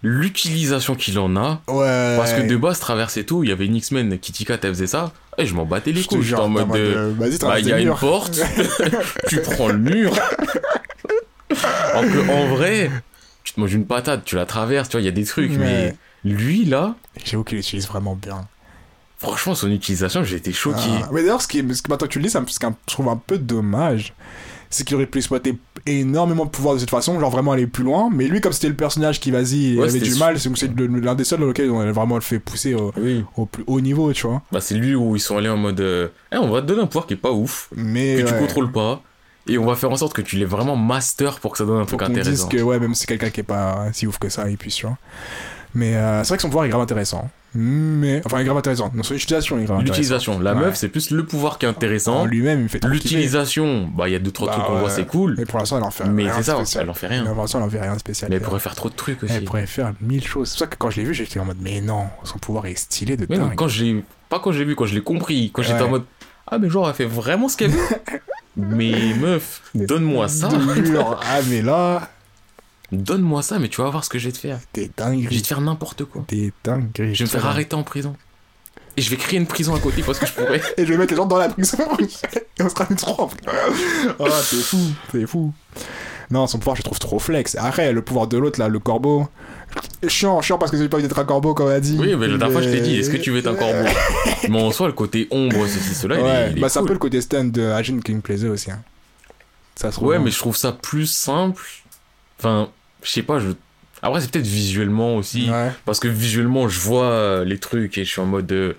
L'utilisation 0.02 0.96
qu'il 0.96 1.18
en 1.18 1.36
a. 1.36 1.62
Ouais. 1.68 2.16
Parce 2.16 2.32
que 2.32 2.42
de 2.42 2.56
base, 2.56 2.80
traverser 2.80 3.24
tout, 3.24 3.44
il 3.44 3.50
y 3.50 3.52
avait 3.52 3.66
une 3.66 3.76
X-Men, 3.76 4.18
Kitty 4.18 4.44
Cat, 4.44 4.58
elle 4.62 4.70
faisait 4.70 4.86
ça. 4.86 5.12
Et 5.38 5.46
je 5.46 5.54
m'en 5.54 5.64
battais 5.64 5.92
les 5.92 6.04
couilles. 6.04 6.22
J'étais 6.22 6.40
en 6.40 6.48
mode 6.48 6.68
de. 6.72 7.14
Bah, 7.40 7.58
il 7.60 7.68
y 7.68 7.72
a 7.72 7.80
une 7.80 7.94
porte, 7.94 8.38
tu 9.28 9.40
prends 9.40 9.68
le 9.68 9.78
mur. 9.78 10.12
en, 11.94 12.28
en 12.28 12.46
vrai, 12.48 12.90
tu 13.44 13.54
te 13.54 13.60
manges 13.60 13.74
une 13.74 13.86
patate, 13.86 14.24
tu 14.24 14.36
la 14.36 14.46
traverses, 14.46 14.88
tu 14.88 14.96
vois, 14.96 15.02
il 15.02 15.06
y 15.06 15.08
a 15.08 15.12
des 15.12 15.24
trucs, 15.24 15.52
mais 15.52 15.94
lui 16.24 16.64
là. 16.64 16.94
J'avoue 17.24 17.44
qu'il 17.44 17.58
l'utilise 17.58 17.86
vraiment 17.86 18.14
bien. 18.14 18.46
Franchement, 19.18 19.54
son 19.54 19.70
utilisation, 19.70 20.24
j'ai 20.24 20.36
été 20.36 20.52
choqué. 20.52 20.90
Ah. 21.04 21.08
Mais 21.12 21.22
d'ailleurs, 21.22 21.42
ce 21.42 21.46
qui 21.46 21.60
est, 21.60 21.74
ce 21.74 21.80
que 21.80 21.90
maintenant 21.90 22.08
tu 22.08 22.18
le 22.18 22.24
dis, 22.24 22.30
ça 22.30 22.40
me, 22.40 22.46
ce 22.48 22.58
que 22.58 22.66
je 22.66 22.92
trouve 22.92 23.08
un 23.08 23.16
peu 23.16 23.38
dommage, 23.38 24.14
c'est 24.68 24.84
qu'il 24.84 24.96
aurait 24.96 25.06
pu 25.06 25.18
exploiter 25.18 25.56
énormément 25.86 26.44
de 26.44 26.50
pouvoir 26.50 26.74
de 26.74 26.80
cette 26.80 26.90
façon, 26.90 27.20
genre 27.20 27.30
vraiment 27.30 27.52
aller 27.52 27.68
plus 27.68 27.84
loin. 27.84 28.10
Mais 28.12 28.26
lui, 28.26 28.40
comme 28.40 28.52
c'était 28.52 28.68
le 28.68 28.74
personnage 28.74 29.20
qui, 29.20 29.30
vas-y, 29.30 29.80
avait 29.80 30.00
du 30.00 30.16
mal, 30.16 30.40
c'est 30.40 30.76
l'un 30.76 31.14
des 31.14 31.22
seuls 31.22 31.38
dans 31.38 31.46
lequel 31.46 31.70
on 31.70 31.80
a 31.80 31.92
vraiment 31.92 32.16
le 32.16 32.20
fait 32.20 32.40
pousser 32.40 32.74
au, 32.74 32.92
au, 33.36 33.46
plus 33.46 33.62
haut 33.68 33.80
niveau, 33.80 34.12
tu 34.12 34.26
vois. 34.26 34.42
Bah, 34.50 34.60
c'est 34.60 34.74
lui 34.74 34.96
où 34.96 35.14
ils 35.14 35.20
sont 35.20 35.36
allés 35.36 35.48
en 35.48 35.56
mode, 35.56 35.80
euh, 35.80 36.08
eh, 36.32 36.38
on 36.38 36.50
va 36.50 36.60
te 36.60 36.66
donner 36.66 36.82
un 36.82 36.86
pouvoir 36.86 37.06
qui 37.06 37.14
est 37.14 37.16
pas 37.16 37.32
ouf, 37.32 37.68
mais 37.76 38.22
que 38.22 38.28
tu 38.28 38.34
contrôles 38.34 38.72
pas. 38.72 39.02
Et 39.48 39.58
on 39.58 39.66
va 39.66 39.74
faire 39.74 39.90
en 39.90 39.96
sorte 39.96 40.12
que 40.12 40.22
tu 40.22 40.36
l'aies 40.36 40.44
vraiment 40.44 40.76
master 40.76 41.40
pour 41.40 41.52
que 41.52 41.58
ça 41.58 41.64
donne 41.64 41.80
un 41.80 41.84
truc 41.84 42.02
intéressant. 42.02 42.48
que, 42.48 42.58
ouais, 42.58 42.78
même 42.78 42.94
si 42.94 43.00
c'est 43.00 43.06
quelqu'un 43.06 43.30
qui 43.30 43.40
est 43.40 43.44
pas 43.44 43.86
si 43.92 44.06
ouf 44.06 44.18
que 44.18 44.28
ça, 44.28 44.48
il 44.48 44.56
puisse, 44.56 44.76
tu 44.76 44.86
vois. 44.86 44.98
Mais 45.74 45.96
euh, 45.96 46.22
c'est 46.22 46.28
vrai 46.28 46.36
que 46.36 46.42
son 46.42 46.48
pouvoir 46.48 46.66
est 46.66 46.68
grave 46.68 46.82
intéressant. 46.82 47.30
Mais, 47.54 48.22
enfin, 48.24 48.38
il 48.38 48.42
est 48.42 48.44
grave 48.44 48.56
intéressant. 48.58 48.90
Non, 48.94 49.02
son 49.02 49.14
utilisation 49.14 49.58
est 49.58 49.64
grave 49.64 49.82
L'utilisation. 49.82 50.38
La 50.38 50.54
meuf, 50.54 50.76
c'est 50.76 50.88
plus 50.88 51.10
le 51.10 51.24
pouvoir 51.24 51.58
qui 51.58 51.66
est 51.66 51.68
intéressant. 51.68 52.24
lui-même, 52.24 52.62
il 52.62 52.68
fait 52.68 52.84
L'utilisation, 52.84 53.90
bah, 53.94 54.08
il 54.08 54.12
y 54.12 54.14
a 54.14 54.18
deux, 54.18 54.30
trois 54.30 54.52
trucs 54.52 54.64
qu'on 54.64 54.74
bah, 54.74 54.80
voit, 54.80 54.90
c'est 54.90 55.06
cool. 55.06 55.34
Mais 55.38 55.44
pour 55.44 55.58
l'instant, 55.58 55.78
elle 55.78 55.84
en 55.84 55.90
fait. 55.90 56.04
Mais 56.04 56.26
c'est 56.36 56.42
ça, 56.42 56.58
elle 56.80 56.90
en 56.90 56.94
fait 56.94 57.06
rien. 57.08 57.24
Mais 57.24 57.30
pour 57.30 57.42
l'instant, 57.42 57.58
elle 57.58 57.64
en 57.64 57.70
fait 57.70 57.80
rien 57.80 57.94
de 57.94 57.98
spécial. 57.98 58.30
Mais 58.30 58.36
elle 58.36 58.42
pourrait 58.42 58.60
faire 58.60 58.74
trop 58.74 58.88
de 58.88 58.94
trucs 58.94 59.22
aussi. 59.22 59.32
Elle 59.34 59.44
pourrait 59.44 59.66
faire 59.66 59.92
mille 60.00 60.24
choses. 60.24 60.48
C'est 60.48 60.54
pour 60.54 60.58
ça 60.60 60.66
que 60.66 60.76
quand 60.76 60.90
je 60.90 61.00
l'ai 61.00 61.04
vu, 61.04 61.14
j'étais 61.14 61.40
en 61.40 61.44
mode, 61.44 61.58
mais 61.60 61.80
non, 61.80 62.06
son 62.24 62.38
pouvoir 62.38 62.66
est 62.66 62.74
stylé 62.74 63.16
de 63.16 63.26
mais 63.28 63.36
dingue. 63.36 63.50
Non, 63.50 63.56
quand 63.56 63.68
j'ai, 63.68 64.02
pas 64.28 64.40
quand 64.40 64.52
j'ai 64.52 64.64
vu, 64.64 64.74
quand 64.74 64.86
je 64.86 64.94
l'ai 64.94 65.02
compris, 65.02 65.50
quand 65.52 65.62
j'étais 65.62 65.82
en 65.82 65.88
mode, 65.88 66.04
ah, 66.52 66.58
mais 66.58 66.68
genre, 66.68 66.86
elle 66.86 66.94
fait 66.94 67.06
vraiment 67.06 67.48
ce 67.48 67.56
qu'elle 67.56 67.70
veut. 67.70 67.88
mais 68.56 69.14
meuf, 69.14 69.62
donne-moi 69.74 70.28
ça. 70.28 70.50
ah, 70.52 71.40
mais 71.48 71.62
là. 71.62 72.10
Donne-moi 72.92 73.40
ça, 73.40 73.58
mais 73.58 73.70
tu 73.70 73.80
vas 73.80 73.88
voir 73.88 74.04
ce 74.04 74.10
que 74.10 74.18
je 74.18 74.26
vais 74.26 74.32
te 74.32 74.38
faire. 74.38 74.58
T'es 74.70 74.90
dingue. 74.94 75.26
Je 75.30 75.34
vais 75.34 75.40
te 75.40 75.46
faire 75.46 75.62
n'importe 75.62 76.04
quoi. 76.04 76.24
T'es 76.26 76.52
dingue. 76.62 76.90
Je 76.94 77.04
vais 77.04 77.24
me 77.24 77.26
faire 77.26 77.46
arrêter 77.46 77.74
en 77.74 77.84
prison. 77.84 78.14
Et 78.98 79.00
je 79.00 79.08
vais 79.08 79.16
créer 79.16 79.38
une 79.38 79.46
prison 79.46 79.74
à 79.74 79.78
côté 79.78 80.02
parce 80.02 80.18
que 80.18 80.26
je 80.26 80.32
pourrais. 80.34 80.60
Et 80.76 80.84
je 80.84 80.92
vais 80.92 80.98
mettre 80.98 81.12
les 81.12 81.16
gens 81.16 81.24
dans 81.24 81.38
la 81.38 81.48
prison. 81.48 81.78
Et 82.02 82.62
on 82.62 82.68
sera 82.68 82.86
une 82.90 82.96
trop. 82.96 83.30
Oh, 84.18 84.28
t'es 84.50 84.56
fou. 84.56 84.76
T'es 85.10 85.26
fou. 85.26 85.54
Non, 86.32 86.46
son 86.46 86.58
pouvoir, 86.58 86.76
je 86.76 86.82
trouve 86.82 86.98
trop 86.98 87.18
flex. 87.18 87.56
Après, 87.60 87.92
le 87.92 88.00
pouvoir 88.00 88.26
de 88.26 88.38
l'autre, 88.38 88.58
là, 88.58 88.68
le 88.68 88.78
corbeau. 88.78 89.28
Chiant, 90.08 90.40
chiant 90.40 90.56
parce 90.56 90.70
que 90.70 90.78
j'ai 90.78 90.88
pas 90.88 90.96
envie 90.96 91.06
d'être 91.06 91.18
un 91.18 91.24
corbeau, 91.24 91.52
comme 91.52 91.66
on 91.66 91.70
a 91.70 91.78
dit. 91.78 91.98
Oui, 92.00 92.16
mais 92.16 92.26
la 92.26 92.38
dernière 92.38 92.52
fois, 92.52 92.62
je 92.62 92.70
t'ai 92.70 92.80
dit, 92.80 92.96
est-ce 92.96 93.10
que 93.10 93.18
tu 93.18 93.30
veux 93.30 93.38
être 93.38 93.48
un 93.48 93.54
corbeau? 93.54 93.86
Mais 94.48 94.62
en 94.62 94.70
soi, 94.70 94.86
le 94.86 94.94
côté 94.94 95.28
ombre, 95.30 95.66
ceci, 95.66 95.94
cela, 95.94 96.16
ouais. 96.16 96.50
il 96.50 96.56
est. 96.56 96.60
bah, 96.62 96.70
c'est 96.70 96.78
un 96.78 96.86
peu 96.86 96.94
le 96.94 96.98
côté 96.98 97.20
stand 97.20 97.52
de 97.52 97.64
Agent 97.64 97.98
King 97.98 98.22
plaisait 98.22 98.48
aussi. 98.48 98.70
Hein. 98.70 98.80
Ça 99.74 99.92
se 99.92 100.00
Ouais, 100.00 100.18
mais 100.18 100.30
je 100.30 100.38
trouve 100.38 100.56
ça 100.56 100.72
plus 100.72 101.06
simple. 101.06 101.62
Enfin, 102.38 102.70
je 103.02 103.10
sais 103.10 103.22
pas, 103.22 103.38
je. 103.38 103.50
Après, 104.00 104.22
c'est 104.22 104.30
peut-être 104.30 104.46
visuellement 104.46 105.16
aussi. 105.16 105.50
Parce 105.84 106.00
que 106.00 106.08
visuellement, 106.08 106.66
je 106.66 106.80
vois 106.80 107.44
les 107.44 107.58
trucs 107.58 107.98
et 107.98 108.04
je 108.04 108.10
suis 108.10 108.22
en 108.22 108.26
mode. 108.26 108.46
De... 108.46 108.74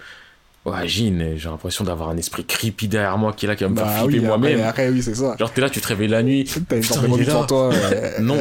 Ouais, 0.66 0.88
Jean, 0.88 1.36
j'ai 1.36 1.50
l'impression 1.50 1.84
d'avoir 1.84 2.10
un 2.10 2.18
esprit 2.18 2.46
creepy 2.46 2.88
derrière 2.88 3.18
moi 3.18 3.34
qui 3.34 3.46
est 3.46 3.50
là, 3.50 3.56
qui 3.56 3.66
va 3.66 3.70
me 3.70 3.76
faire 3.76 3.86
bah 3.86 4.04
flipper 4.06 4.26
moi-même. 4.26 4.62
Après, 4.62 4.90
oui, 4.90 5.04
c'est 5.04 5.16
ça. 5.16 5.36
Genre, 5.38 5.52
t'es 5.52 5.60
là, 5.60 5.70
tu 5.70 5.82
te 5.82 5.88
réveilles 5.88 6.08
la 6.08 6.24
nuit. 6.24 6.50
T'as 6.70 6.78
une 6.78 6.84
sorte 6.84 7.06
de 7.06 7.46
toi. 7.48 7.70
non. 8.22 8.38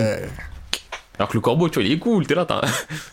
Alors 1.18 1.28
que 1.28 1.36
le 1.36 1.40
corbeau, 1.40 1.68
tu 1.68 1.74
vois, 1.74 1.84
il 1.84 1.92
est 1.92 1.98
cool, 1.98 2.26
t'es 2.26 2.34
là, 2.34 2.46
t'as, 2.46 2.62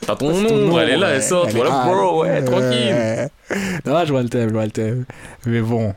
t'as 0.02 0.16
ton 0.16 0.32
nom, 0.32 0.80
elle 0.80 0.90
est 0.90 0.98
là, 0.98 1.10
elle 1.10 1.22
sort, 1.22 1.48
voilà, 1.50 1.84
bro, 1.86 2.22
ouais, 2.22 2.44
tranquille. 2.44 3.30
Non, 3.86 4.06
je 4.06 4.12
vois 4.12 4.24
le 4.24 4.30
thème, 4.30 4.50
je 4.50 4.54
vois 4.54 4.66
le 4.66 4.72
thème. 4.72 5.06
Mais 5.46 5.62
bon, 5.62 5.94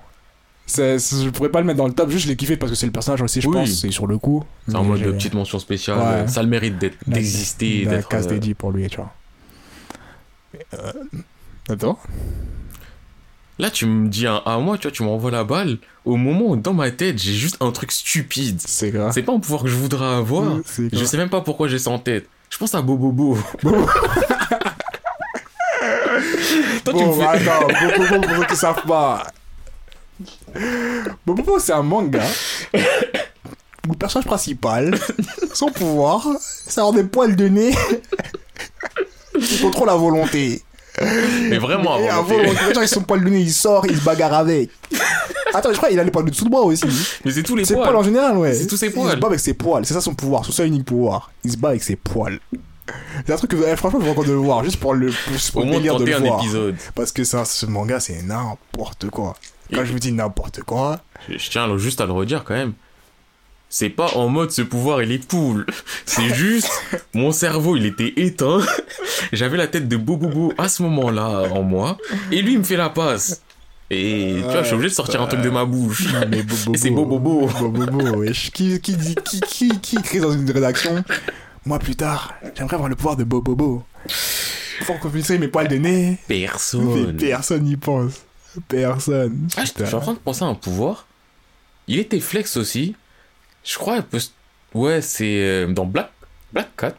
c'est, 0.66 0.98
je 0.98 1.30
pourrais 1.30 1.48
pas 1.48 1.60
le 1.60 1.66
mettre 1.66 1.78
dans 1.78 1.86
le 1.86 1.92
top, 1.92 2.10
juste 2.10 2.24
je 2.24 2.28
l'ai 2.28 2.36
kiffé 2.36 2.56
parce 2.56 2.72
que 2.72 2.76
c'est 2.76 2.86
le 2.86 2.92
personnage 2.92 3.22
aussi, 3.22 3.40
je 3.40 3.48
pense, 3.48 3.70
c'est 3.70 3.90
sur 3.90 4.06
le 4.06 4.18
coup. 4.18 4.44
C'est 4.66 4.74
en 4.74 4.84
mode 4.84 5.00
de 5.00 5.12
petite 5.12 5.34
mention 5.34 5.58
spéciale, 5.58 6.28
ça 6.28 6.40
a 6.40 6.42
le 6.42 6.48
mérite 6.48 6.78
d'être, 6.78 6.98
d'exister, 7.06 7.86
d'être. 7.86 8.08
casse 8.08 8.26
euh... 8.26 8.30
dédié 8.30 8.54
pour 8.54 8.72
lui, 8.72 8.88
tu 8.88 8.96
vois. 8.96 9.12
Euh... 10.74 10.92
Attends. 11.68 11.98
Là, 13.58 13.70
tu 13.70 13.86
me 13.86 14.08
dis 14.08 14.26
un 14.26 14.42
à 14.46 14.58
moi, 14.58 14.78
tu 14.78 14.82
vois, 14.88 14.92
tu 14.92 15.02
m'envoies 15.02 15.30
la 15.30 15.44
balle. 15.44 15.78
Au 16.04 16.16
moment 16.16 16.46
où 16.46 16.56
dans 16.56 16.72
ma 16.72 16.90
tête, 16.90 17.18
j'ai 17.18 17.34
juste 17.34 17.58
un 17.60 17.70
truc 17.70 17.92
stupide. 17.92 18.60
C'est 18.64 18.90
grave. 18.90 19.12
C'est 19.12 19.22
pas 19.22 19.32
un 19.32 19.38
pouvoir 19.38 19.62
que 19.62 19.68
je 19.68 19.76
voudrais 19.76 20.16
avoir. 20.16 20.58
Je 20.76 21.04
sais 21.04 21.16
même 21.16 21.30
pas 21.30 21.42
pourquoi 21.42 21.68
j'ai 21.68 21.78
ça 21.78 21.90
en 21.90 21.98
tête. 21.98 22.26
Je 22.50 22.58
pense 22.58 22.74
à 22.74 22.82
Bobobo. 22.82 23.38
Bobo. 23.62 23.86
Toi, 26.84 26.92
bon, 26.92 26.98
tu 26.98 27.06
me 27.06 27.12
fais... 27.12 27.24
attends, 27.24 27.66
Bobobo, 27.66 28.20
pour 28.26 28.36
ceux 28.36 28.44
qui 28.46 28.56
savent 28.56 28.86
pas. 28.86 29.26
Bobobo, 31.26 31.58
c'est 31.58 31.72
un 31.72 31.82
manga. 31.82 32.22
le 32.72 33.94
personnage 33.98 34.26
principal, 34.26 34.98
son 35.54 35.70
pouvoir, 35.70 36.26
c'est 36.40 36.80
avoir 36.80 36.94
des 36.94 37.04
poils 37.04 37.36
de 37.36 37.48
nez. 37.48 37.74
Il 39.34 39.60
contrôle 39.60 39.88
la 39.88 39.96
volonté. 39.96 40.62
Mais 41.50 41.58
vraiment, 41.58 41.98
et 41.98 42.08
avant, 42.08 42.36
ils 42.82 42.88
sont 42.88 43.02
poils 43.02 43.22
de 43.24 43.28
nez, 43.28 43.40
il 43.40 43.52
sort, 43.52 43.86
il 43.86 43.96
se 43.96 44.02
bagarre 44.04 44.34
avec. 44.34 44.70
Attends, 45.54 45.70
je 45.72 45.76
crois 45.76 45.88
qu'il 45.88 45.98
a 45.98 46.04
les 46.04 46.10
poils 46.10 46.24
de 46.24 46.30
dessous 46.30 46.44
de 46.44 46.50
bras 46.50 46.62
aussi. 46.62 46.84
Mais 47.24 47.30
c'est 47.30 47.42
tous 47.42 47.56
les 47.56 47.62
poils. 47.64 47.76
C'est 47.76 47.82
poils 47.82 47.96
en 47.96 48.02
général, 48.02 48.36
ouais. 48.38 48.54
C'est 48.54 48.66
tous 48.66 48.76
ses 48.76 48.90
poils. 48.90 49.08
Il 49.08 49.12
se 49.12 49.16
bat 49.16 49.26
avec 49.28 49.40
ses 49.40 49.54
poils, 49.54 49.84
c'est 49.84 49.94
ça 49.94 50.00
son 50.00 50.14
pouvoir, 50.14 50.44
son 50.44 50.52
seul 50.52 50.68
unique 50.68 50.84
pouvoir. 50.84 51.30
Il 51.44 51.52
se 51.52 51.56
bat 51.56 51.70
avec 51.70 51.82
ses 51.82 51.96
poils. 51.96 52.38
C'est 53.26 53.32
un 53.32 53.36
truc 53.36 53.50
que 53.52 53.56
eh, 53.66 53.76
franchement, 53.76 54.00
je 54.04 54.08
encore 54.10 54.24
de 54.24 54.30
le 54.32 54.36
voir, 54.36 54.64
juste 54.64 54.78
pour 54.78 54.94
le, 54.94 55.12
pour 55.52 55.62
Au 55.62 55.64
moins 55.64 55.78
de 55.80 56.04
le 56.04 56.14
un 56.14 56.20
voir. 56.20 56.40
épisode. 56.40 56.76
Parce 56.94 57.12
que 57.12 57.24
ça, 57.24 57.44
ce 57.44 57.66
manga, 57.66 58.00
c'est 58.00 58.22
n'importe 58.22 59.08
quoi. 59.10 59.34
Quand 59.72 59.84
je 59.84 59.92
vous 59.92 59.98
dis 59.98 60.12
n'importe 60.12 60.62
quoi. 60.62 61.00
Je, 61.28 61.38
je 61.38 61.50
tiens 61.50 61.78
juste 61.78 62.00
à 62.00 62.06
le 62.06 62.12
redire 62.12 62.44
quand 62.44 62.54
même 62.54 62.74
c'est 63.72 63.88
pas 63.88 64.10
en 64.16 64.28
mode 64.28 64.50
ce 64.50 64.60
pouvoir 64.60 65.02
il 65.02 65.10
est 65.12 65.26
cool. 65.28 65.64
C'est 66.04 66.34
juste 66.34 66.70
mon 67.14 67.32
cerveau 67.32 67.74
il 67.74 67.86
était 67.86 68.12
éteint. 68.16 68.60
J'avais 69.32 69.56
la 69.56 69.66
tête 69.66 69.88
de 69.88 69.96
Bobobo 69.96 70.52
à 70.58 70.68
ce 70.68 70.82
moment-là 70.82 71.44
en 71.52 71.62
moi 71.62 71.96
et 72.30 72.42
lui 72.42 72.52
il 72.52 72.58
me 72.58 72.64
fait 72.64 72.76
la 72.76 72.90
passe. 72.90 73.40
Et 73.90 74.34
tu 74.36 74.42
vois, 74.42 74.60
je 74.60 74.66
suis 74.66 74.74
obligé 74.74 74.90
de 74.90 74.94
sortir 74.94 75.22
un 75.22 75.26
truc 75.26 75.40
de 75.40 75.50
ma 75.50 75.64
bouche. 75.64 76.12
Non, 76.12 76.20
mais 76.28 76.42
Bobobo. 76.42 76.74
Et 76.74 76.78
c'est 76.78 76.90
Bobobo. 76.90 77.46
Bobobo, 77.46 78.18
wesh. 78.20 78.50
Qui, 78.50 78.78
qui, 78.80 78.94
dit, 78.94 79.14
qui, 79.24 79.40
qui, 79.40 79.80
qui 79.80 79.96
écrit 79.96 80.20
dans 80.20 80.32
une 80.32 80.50
rédaction 80.50 81.04
Moi, 81.66 81.78
plus 81.78 81.94
tard, 81.96 82.34
j'aimerais 82.54 82.74
avoir 82.74 82.88
le 82.88 82.96
pouvoir 82.96 83.16
de 83.16 83.24
Bobobo. 83.24 83.82
Pour 84.86 84.98
confisquer 84.98 85.36
mes 85.38 85.48
poils 85.48 85.68
de 85.68 85.76
nez. 85.76 86.18
Mais 86.30 86.40
Personne. 86.46 87.16
personne 87.18 87.64
n'y 87.64 87.76
pense. 87.76 88.22
Personne. 88.66 89.48
Ah, 89.58 89.64
je 89.64 89.84
suis 89.84 89.94
en 89.94 90.00
train 90.00 90.14
de 90.14 90.18
penser 90.18 90.42
à 90.42 90.46
un 90.46 90.54
pouvoir. 90.54 91.06
Il 91.86 91.98
était 91.98 92.20
flex 92.20 92.56
aussi. 92.56 92.94
Je 93.64 93.78
crois 93.78 93.96
elle 93.96 94.02
peut. 94.04 94.18
se- 94.20 94.30
Ouais, 94.74 95.02
c'est 95.02 95.24
euh, 95.44 95.66
dans 95.66 95.84
Black, 95.84 96.10
Black 96.52 96.74
Cat. 96.76 96.94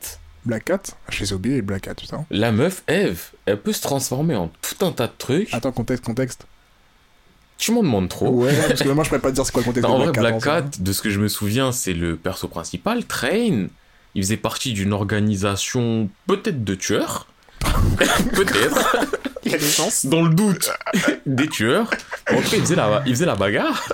Black 0.46 0.66
Cat? 0.66 0.82
Je 1.10 1.22
les 1.22 1.32
ai 1.32 1.34
oubliés, 1.34 1.62
Black 1.62 1.82
Cat, 1.84 1.96
putain. 1.96 2.26
La 2.30 2.52
meuf, 2.52 2.84
Eve, 2.88 3.32
elle 3.46 3.60
peut 3.60 3.74
se 3.74 3.82
transformer 3.82 4.36
en 4.36 4.52
tout 4.62 4.86
un 4.86 4.92
tas 4.92 5.08
de 5.08 5.14
trucs. 5.18 5.54
Attends, 5.54 5.72
contexte, 5.72 6.04
contexte. 6.06 6.46
Tu 7.58 7.72
m'en 7.72 7.82
demandes 7.82 8.10
trop. 8.10 8.30
Ouais, 8.30 8.54
parce 8.68 8.84
que 8.84 8.90
moi, 8.90 9.04
je 9.04 9.10
pourrais 9.10 9.22
pas 9.22 9.30
te 9.30 9.36
dire 9.36 9.46
c'est 9.46 9.52
quoi 9.54 9.62
le 9.62 9.66
contexte 9.68 9.90
en 9.90 9.98
de 10.00 10.04
vrai, 10.04 10.12
Black 10.12 10.42
Cat. 10.44 10.62
Black 10.62 10.82
de 10.82 10.92
ce 10.94 11.02
que 11.02 11.10
je 11.10 11.20
me 11.20 11.28
souviens, 11.28 11.72
c'est 11.72 11.94
le 11.94 12.16
perso 12.18 12.48
principal, 12.48 13.06
Train. 13.06 13.68
Il 14.16 14.22
faisait 14.24 14.38
partie 14.38 14.74
d'une 14.74 14.94
organisation 14.94 16.10
peut-être 16.28 16.64
de 16.64 16.76
tueurs. 16.76 17.28
peut-être. 18.36 18.98
Il 19.46 19.52
y 19.52 19.56
a 19.56 19.58
des 19.58 19.66
chances. 19.70 20.06
Dans 20.06 20.22
le 20.22 20.34
doute, 20.34 20.70
des 21.26 21.48
tueurs. 21.48 21.90
En 22.30 22.36
tout 22.42 22.50
cas, 22.50 22.58
il 22.58 22.62
faisait 22.62 22.76
la, 22.76 23.02
il 23.06 23.14
faisait 23.14 23.26
la 23.26 23.36
bagarre. 23.36 23.90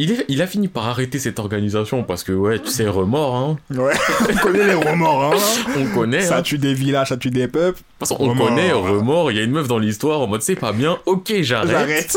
Il, 0.00 0.12
est- 0.12 0.24
il 0.28 0.40
a 0.42 0.46
fini 0.46 0.68
par 0.68 0.86
arrêter 0.86 1.18
cette 1.18 1.38
organisation 1.40 2.04
parce 2.04 2.22
que, 2.22 2.30
ouais, 2.32 2.60
tu 2.60 2.70
sais, 2.70 2.86
remords, 2.88 3.34
hein. 3.34 3.58
Ouais, 3.74 3.94
on 4.30 4.36
connaît 4.36 4.66
les 4.66 4.74
remords, 4.74 5.34
hein. 5.34 5.38
On 5.76 5.86
connaît. 5.94 6.18
hein. 6.24 6.28
Ça 6.28 6.38
De 6.40 6.46
tue 6.46 6.58
des 6.58 6.72
villages, 6.72 7.08
ça 7.08 7.16
tue 7.16 7.30
des 7.30 7.48
peuples. 7.48 7.80
façon, 7.98 8.16
on 8.20 8.28
Remords. 8.28 8.48
connaît, 8.48 8.70
remords. 8.72 9.32
Il 9.32 9.36
y 9.36 9.40
a 9.40 9.42
une 9.42 9.50
meuf 9.50 9.66
dans 9.66 9.78
l'histoire 9.80 10.20
en 10.20 10.28
mode, 10.28 10.42
c'est 10.42 10.54
pas 10.56 10.72
bien, 10.72 10.98
ok, 11.06 11.32
j'arrête. 11.42 11.70
J'arrête. 11.70 12.16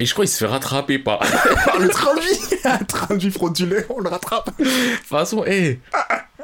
Et 0.00 0.06
je 0.06 0.12
crois 0.12 0.24
qu'il 0.24 0.32
se 0.32 0.38
fait 0.38 0.46
rattraper 0.50 0.98
par. 1.00 1.18
De 1.20 1.26
Par 1.66 1.78
le 1.80 1.88
train 1.88 2.14
de 2.14 2.20
vie. 2.20 2.56
Un 2.64 2.78
train 2.84 3.14
de 3.14 3.20
vie 3.20 3.30
frauduleux, 3.30 3.84
on 3.90 4.00
le 4.00 4.08
rattrape. 4.08 4.50
toute 4.56 4.66
façon, 5.04 5.44
hé. 5.46 5.80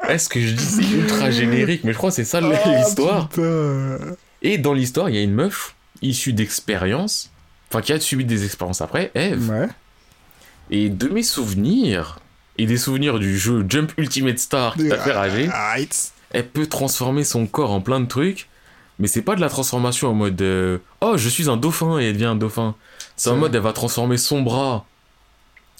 Est-ce 0.09 0.27
que 0.29 0.39
je 0.41 0.53
dis 0.53 0.63
c'est 0.63 0.83
ultra 0.89 1.31
générique, 1.31 1.83
mais 1.85 1.93
je 1.93 1.97
crois 1.97 2.09
que 2.09 2.15
c'est 2.15 2.25
ça 2.25 2.41
l'histoire. 2.41 3.27
Ah, 3.27 3.33
putain. 3.33 4.15
Et 4.41 4.57
dans 4.57 4.73
l'histoire, 4.73 5.09
il 5.09 5.15
y 5.15 5.19
a 5.19 5.21
une 5.21 5.33
meuf 5.33 5.75
issue 6.01 6.33
d'expérience, 6.33 7.29
enfin 7.69 7.81
qui 7.81 7.93
a 7.93 7.99
subi 7.99 8.25
des 8.25 8.43
expériences 8.45 8.81
après, 8.81 9.11
Eve. 9.15 9.49
Ouais. 9.49 9.67
Et 10.71 10.89
de 10.89 11.07
mes 11.09 11.23
souvenirs, 11.23 12.19
et 12.57 12.65
des 12.65 12.77
souvenirs 12.77 13.19
du 13.19 13.37
jeu 13.37 13.65
Jump 13.67 13.91
Ultimate 13.97 14.39
Star 14.39 14.75
qui 14.75 14.87
t'a 14.89 14.97
fait 14.97 15.11
rager, 15.11 15.47
Right. 15.49 16.11
elle 16.31 16.47
peut 16.47 16.65
transformer 16.67 17.23
son 17.23 17.45
corps 17.47 17.71
en 17.71 17.81
plein 17.81 17.99
de 17.99 18.05
trucs, 18.07 18.47
mais 18.99 19.07
c'est 19.07 19.21
pas 19.21 19.35
de 19.35 19.41
la 19.41 19.49
transformation 19.49 20.09
en 20.09 20.13
mode 20.13 20.41
euh, 20.41 20.77
Oh, 21.01 21.17
je 21.17 21.27
suis 21.29 21.49
un 21.49 21.57
dauphin 21.57 21.99
et 21.99 22.05
elle 22.05 22.13
devient 22.13 22.25
un 22.25 22.35
dauphin. 22.35 22.75
C'est 23.17 23.29
en 23.29 23.35
mode 23.35 23.53
elle 23.55 23.61
va 23.61 23.73
transformer 23.73 24.17
son 24.17 24.41
bras. 24.41 24.85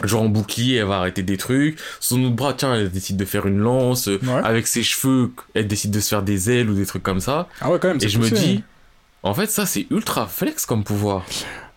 Genre 0.04 0.24
en 0.24 0.30
bouclier, 0.30 0.78
elle 0.78 0.88
va 0.88 0.98
arrêter 0.98 1.22
des 1.22 1.38
trucs. 1.38 1.78
Son 2.00 2.24
autre 2.24 2.36
bras, 2.36 2.54
tiens, 2.54 2.74
elle 2.74 2.90
décide 2.90 3.18
de 3.18 3.26
faire 3.26 3.46
une 3.46 3.60
lance. 3.60 4.08
Ouais. 4.08 4.20
Avec 4.44 4.66
ses 4.66 4.82
cheveux, 4.82 5.32
elle 5.54 5.68
décide 5.68 5.92
de 5.92 6.00
se 6.00 6.10
faire 6.10 6.24
des 6.24 6.50
ailes 6.50 6.70
ou 6.72 6.74
des 6.74 6.86
trucs 6.88 7.04
comme 7.04 7.20
ça. 7.20 7.48
Ah 7.62 7.70
ouais, 7.70 7.78
quand 7.80 7.90
même. 7.90 8.00
Et 8.02 8.10
je 8.10 8.18
me 8.18 8.30
dis, 8.30 8.64
en 9.22 9.34
fait, 9.36 9.46
ça 9.52 9.66
c'est 9.68 9.86
ultra 9.92 10.26
flex 10.26 10.66
comme 10.66 10.84
pouvoir. 10.84 11.24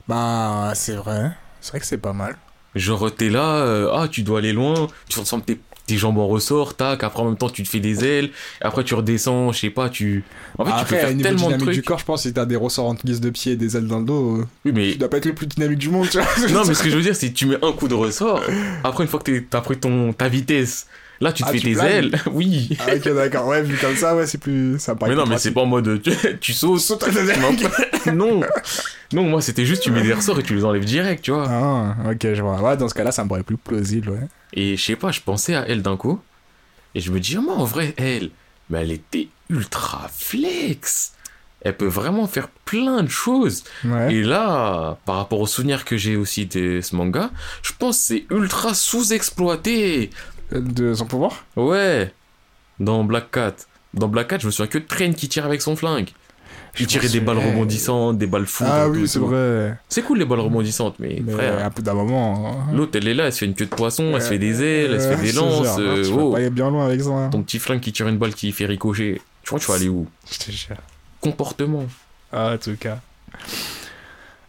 Bah, 0.09 0.73
c'est 0.75 0.97
vrai. 0.97 1.33
C'est 1.61 1.71
vrai 1.73 1.81
que 1.81 1.87
c'est 1.87 1.99
pas 1.99 2.15
mal. 2.15 2.37
Genre, 2.75 3.15
t'es 3.15 3.31
là, 3.31 3.57
euh, 3.57 3.91
ah, 3.93 4.09
tu 4.09 4.23
dois 4.23 4.39
aller 4.41 4.53
loin, 4.53 4.89
tu 5.09 5.15
transformes 5.15 5.43
tes, 5.43 5.59
tes 5.87 5.97
jambes 5.97 6.19
en 6.19 6.27
ressort, 6.27 6.75
tac, 6.75 7.05
après 7.05 7.23
en 7.23 7.27
même 7.27 7.37
temps 7.37 7.51
tu 7.51 7.63
te 7.63 7.69
fais 7.69 7.81
des 7.81 8.05
ailes, 8.05 8.31
après 8.61 8.85
tu 8.85 8.95
redescends, 8.95 9.53
je 9.53 9.61
sais 9.61 9.71
pas, 9.71 9.89
tu. 9.89 10.25
En 10.59 10.65
fait, 10.65 10.73
tu 10.79 10.85
peux 10.87 10.97
faire 10.97 11.17
tellement 11.19 11.51
de 11.51 11.57
trucs. 11.57 11.75
du 11.75 11.83
corps, 11.83 11.99
je 11.99 12.05
pense 12.05 12.23
si 12.23 12.33
t'as 12.33 12.47
des 12.47 12.57
ressorts 12.57 12.87
en 12.87 12.95
guise 12.95 13.21
de 13.21 13.31
pied 13.31 13.53
et 13.53 13.57
des 13.57 13.77
ailes 13.77 13.87
dans 13.87 14.01
le 14.01 14.07
dos, 14.07 14.39
euh, 14.39 14.47
Oui, 14.65 14.73
mais. 14.75 14.93
tu 14.93 14.99
dois 14.99 15.09
pas 15.11 15.19
être 15.19 15.27
le 15.27 15.35
plus 15.35 15.47
dynamique 15.47 15.79
du 15.79 15.91
monde, 15.91 16.09
tu 16.09 16.19
vois. 16.19 16.49
Non, 16.51 16.65
mais 16.67 16.75
ce 16.75 16.83
que 16.83 16.91
je 16.91 16.97
veux 16.97 17.03
dire, 17.03 17.15
c'est 17.15 17.29
que 17.29 17.35
tu 17.35 17.47
mets 17.47 17.59
un 17.63 17.73
coup 17.73 17.89
de 17.89 17.95
ressort, 17.95 18.43
après, 18.83 19.05
une 19.05 19.11
fois 19.11 19.21
que 19.21 19.39
t'as 19.39 19.61
pris 19.61 19.77
ton, 19.77 20.13
ta 20.13 20.29
vitesse, 20.29 20.87
là, 21.21 21.33
tu 21.33 21.43
te 21.43 21.49
Ah, 21.49 21.53
fais 21.53 21.59
tu 21.59 21.67
tes 21.69 21.73
planes 21.75 21.87
ailes. 21.87 22.21
Oui. 22.33 22.77
Ah, 22.81 22.95
ok, 22.95 23.15
d'accord. 23.15 23.47
Ouais, 23.47 23.63
vu 23.63 23.77
comme 23.77 23.97
ça, 23.97 24.15
ouais, 24.17 24.27
c'est 24.27 24.39
plus. 24.39 24.79
Ça 24.79 24.95
mais 25.07 25.15
non, 25.15 25.27
mais 25.27 25.39
c'est 25.39 25.51
pas 25.53 25.63
en 25.63 25.67
mode 25.67 26.03
tu, 26.03 26.13
tu 26.41 26.53
sautes. 26.53 26.81
Saute 26.81 27.03
à 27.05 27.11
tes 27.11 27.19
ailes. 27.31 28.15
non. 28.15 28.41
non, 29.13 29.23
moi, 29.25 29.41
c'était 29.41 29.65
juste 29.65 29.83
tu 29.83 29.91
mets 29.91 30.03
des 30.03 30.13
ressorts 30.13 30.39
et 30.41 30.43
tu 30.43 30.55
les 30.55 30.65
enlèves 30.65 30.85
direct, 30.85 31.25
tu 31.25 31.31
vois. 31.31 31.47
Ah, 31.49 31.95
ok, 32.11 32.35
je 32.35 32.43
vois. 32.43 32.61
Ouais, 32.61 32.77
dans 32.77 32.89
ce 32.89 32.95
cas-là, 32.95 33.13
ça 33.13 33.25
me 33.25 33.29
paraît 33.29 33.43
plus 33.43 33.57
plausible, 33.57 34.11
ouais. 34.11 34.27
Et 34.53 34.77
je 34.77 34.85
sais 34.85 34.97
pas, 34.97 35.11
je 35.11 35.21
pensais 35.21 35.55
à 35.55 35.65
elle 35.69 35.83
d'un 35.83 35.97
coup. 35.97 36.21
Et 36.95 37.01
je 37.01 37.11
me 37.11 37.19
dis, 37.21 37.37
oh, 37.37 37.51
en 37.51 37.65
vrai, 37.65 37.95
elle, 37.97 38.31
mais 38.71 38.83
elle 38.83 38.93
était 38.93 39.29
ultra 39.51 40.09
flex. 40.17 41.13
Elle 41.61 41.77
peut 41.77 41.87
vraiment 41.87 42.27
faire 42.27 42.49
plein 42.67 43.03
de 43.03 43.09
choses. 43.09 43.65
Ouais. 43.87 44.15
Et 44.15 44.23
là, 44.23 44.99
par 45.07 45.17
rapport 45.17 45.41
aux 45.41 45.47
souvenirs 45.47 45.85
que 45.87 45.97
j'ai 45.97 46.15
aussi 46.15 46.45
de 46.45 46.81
ce 46.83 46.95
manga, 46.95 47.31
je 47.63 47.73
pense 47.79 47.97
que 47.99 48.05
c'est 48.05 48.27
ultra 48.31 48.75
sous-exploité. 48.75 50.11
De 50.55 50.95
son 50.95 51.07
pouvoir 51.07 51.45
Ouais. 51.57 52.13
Dans 52.81 53.05
Black 53.05 53.31
Cat. 53.31 53.55
Dans 53.93 54.09
Black 54.09 54.29
Cat, 54.29 54.39
je 54.41 54.47
me 54.47 54.51
souviens 54.51 54.69
que 54.71 54.79
de 54.79 54.85
Train 54.85 55.13
qui 55.13 55.29
tire 55.29 55.45
avec 55.45 55.63
son 55.63 55.77
flingue. 55.77 56.11
Il 56.81 56.89
tirait 56.89 57.09
des 57.09 57.21
balles 57.21 57.39
rebondissantes, 57.39 58.19
des 58.19 58.27
balles 58.27 58.47
fous. 58.47 58.65
Ah 58.67 58.89
oui, 58.89 59.07
c'est 59.07 59.21
vrai. 59.21 59.77
C'est 59.89 60.03
cool 60.03 60.19
les 60.19 60.25
balles 60.25 60.41
rebondissantes, 60.41 60.97
mais, 60.99 61.23
Mais 61.25 61.33
frère. 61.33 61.65
un 61.65 61.71
peu 61.71 61.83
d'un 61.83 61.95
moment. 61.95 62.67
hein. 62.69 62.73
L'autre, 62.75 62.99
elle 62.99 63.07
est 63.07 63.15
là, 63.15 63.27
elle 63.27 63.33
se 63.33 63.39
fait 63.39 63.47
une 63.47 63.55
queue 63.55 63.67
de 63.67 63.71
poisson, 63.71 64.11
elle 64.15 64.23
se 64.23 64.29
fait 64.29 64.39
des 64.41 64.61
ailes, 64.63 64.91
elle 64.95 65.01
se 65.01 65.07
fait 65.09 65.23
des 65.23 65.33
lances. 65.33 65.63
jure, 65.63 65.77
euh, 65.79 66.03
Tu 66.05 66.11
vas 66.11 66.23
oh. 66.23 66.33
pas 66.33 66.39
aller 66.39 66.51
bien 66.51 66.71
loin 66.71 66.87
avec 66.87 67.01
ça. 67.01 67.11
hein. 67.11 67.31
Ton 67.31 67.43
petit 67.45 67.61
flingue 67.61 67.79
qui 67.79 67.93
tire 67.93 68.09
une 68.09 68.19
balle 68.19 68.35
qui 68.35 68.51
fait 68.51 68.67
ricocher. 68.67 69.23
Tu 69.43 69.47
crois 69.47 69.61
que 69.61 69.65
tu 69.65 69.71
vas 69.71 69.77
aller 69.77 69.89
où? 69.89 70.09
Je 70.33 70.39
te 70.39 70.51
jure. 70.51 70.77
Comportement. 71.21 71.85
Ah, 72.33 72.55
en 72.55 72.59
tout 72.59 72.77
cas. 72.77 72.99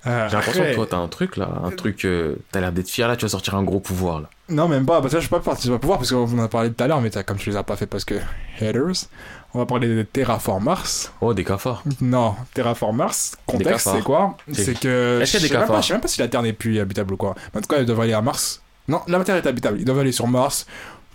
Euh, 0.07 0.27
J'ai 0.29 0.35
l'impression 0.35 0.63
que 0.63 0.73
toi, 0.75 0.87
t'as 0.89 0.97
un 0.97 1.07
truc 1.07 1.37
là, 1.37 1.49
un 1.63 1.71
truc. 1.71 2.05
euh, 2.05 2.35
t'as 2.51 2.59
l'air 2.61 2.71
d'être 2.71 2.89
fier 2.89 3.07
là, 3.07 3.15
tu 3.15 3.25
vas 3.25 3.29
sortir 3.29 3.55
un 3.55 3.63
gros 3.63 3.79
pouvoir 3.79 4.21
là. 4.21 4.29
Non, 4.49 4.67
même 4.67 4.85
pas. 4.85 5.01
Parce 5.01 5.11
que 5.11 5.15
là, 5.17 5.21
je 5.21 5.25
suis 5.25 5.29
pas 5.31 5.39
parti 5.39 5.63
sur 5.63 5.79
pouvoir 5.79 5.97
parce 5.97 6.11
qu'on 6.11 6.23
en 6.39 6.43
a 6.43 6.47
parlé 6.47 6.71
tout 6.71 6.83
à 6.83 6.87
l'heure, 6.87 7.01
mais 7.01 7.09
comme 7.25 7.37
tu 7.37 7.49
les 7.49 7.55
as 7.55 7.63
pas 7.63 7.75
fait 7.75 7.87
parce 7.87 8.05
que 8.05 8.15
haters, 8.61 9.07
on 9.55 9.59
va 9.59 9.65
parler 9.65 9.87
de 9.87 10.03
Terraform 10.03 10.65
Mars. 10.65 11.11
Oh, 11.21 11.33
des 11.33 11.43
cafards. 11.43 11.81
Non, 12.01 12.35
Terraform 12.53 12.97
Mars. 12.97 13.35
Contexte, 13.47 13.71
cafards. 13.85 13.95
c'est 13.95 14.03
quoi? 14.03 14.37
C'est- 14.51 14.79
que. 14.79 15.19
Est-ce 15.21 15.31
qu'il 15.37 15.41
y 15.41 15.45
a 15.45 15.47
des 15.47 15.53
même 15.53 15.61
pas- 15.61 15.67
cafards 15.67 15.81
Je 15.81 15.87
sais 15.87 15.93
même 15.93 16.01
pas 16.01 16.07
si 16.07 16.19
la 16.19 16.27
Terre 16.27 16.41
n'est 16.43 16.53
plus 16.53 16.79
habitable 16.79 17.13
ou 17.13 17.17
quoi. 17.17 17.33
Mais 17.53 17.59
en 17.59 17.61
tout 17.61 17.67
cas, 17.67 17.79
ils 17.79 17.85
doivent 17.85 18.01
aller 18.01 18.13
à 18.13 18.21
Mars. 18.21 18.61
Non, 18.87 19.01
la 19.07 19.23
Terre 19.23 19.37
est 19.37 19.47
habitable. 19.47 19.79
Ils 19.79 19.85
doivent 19.85 19.97
aller 19.99 20.11
sur 20.11 20.27
Mars. 20.27 20.67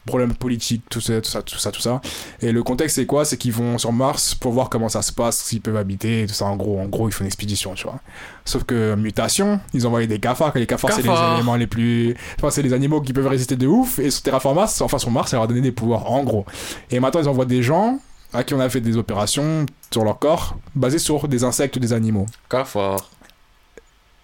Problème 0.06 0.34
politique, 0.34 0.82
tout 0.88 1.00
ça, 1.00 1.20
tout 1.20 1.30
ça, 1.30 1.42
tout 1.42 1.58
ça, 1.58 1.70
tout 1.70 1.80
ça. 1.80 2.00
Et 2.40 2.52
le 2.52 2.62
contexte, 2.62 2.96
c'est 2.96 3.06
quoi? 3.06 3.24
C'est 3.24 3.36
qu'ils 3.36 3.52
vont 3.52 3.76
sur 3.78 3.92
Mars 3.92 4.34
pour 4.34 4.52
voir 4.52 4.70
comment 4.70 4.88
ça 4.88 5.02
se 5.02 5.12
passe, 5.12 5.38
s'ils 5.38 5.60
peuvent 5.60 5.76
habiter, 5.76 6.22
et 6.22 6.26
tout 6.26 6.34
ça. 6.34 6.46
En 6.46 6.56
gros, 6.56 6.80
en 6.80 6.86
gros, 6.86 7.08
ils 7.08 7.12
font 7.12 7.20
une 7.20 7.26
expédition, 7.26 7.74
tu 7.74 7.84
vois. 7.84 8.00
Sauf 8.44 8.64
que 8.64 8.94
mutation, 8.94 9.60
ils 9.74 9.86
envoient 9.86 10.06
des 10.06 10.18
cafards. 10.18 10.52
Que 10.52 10.58
les 10.58 10.66
cafards, 10.66 10.92
c'est 10.92 11.02
les 11.02 11.08
Cafards. 11.08 11.34
éléments 11.34 11.56
les 11.56 11.66
plus. 11.66 12.16
Enfin, 12.38 12.50
c'est 12.50 12.62
les 12.62 12.72
animaux 12.72 13.00
qui 13.02 13.12
peuvent 13.12 13.26
résister 13.26 13.56
de 13.56 13.66
ouf. 13.66 13.98
Et 13.98 14.10
sur 14.10 14.22
Terraform 14.22 14.56
Mars, 14.56 14.80
enfin 14.80 14.98
sur 14.98 15.10
Mars, 15.10 15.30
ça 15.30 15.36
leur 15.36 15.44
a 15.44 15.46
donné 15.46 15.60
des 15.60 15.72
pouvoirs, 15.72 16.10
en 16.10 16.24
gros. 16.24 16.46
Et 16.90 16.98
maintenant, 16.98 17.20
ils 17.20 17.28
envoient 17.28 17.44
des 17.44 17.62
gens 17.62 18.00
à 18.32 18.42
qui 18.44 18.54
on 18.54 18.60
a 18.60 18.68
fait 18.70 18.80
des 18.80 18.96
opérations 18.96 19.66
sur 19.90 20.04
leur 20.04 20.18
corps 20.18 20.56
basées 20.74 20.98
sur 20.98 21.28
des 21.28 21.44
insectes 21.44 21.76
ou 21.76 21.80
des 21.80 21.92
animaux. 21.92 22.26
Cafard. 22.48 23.10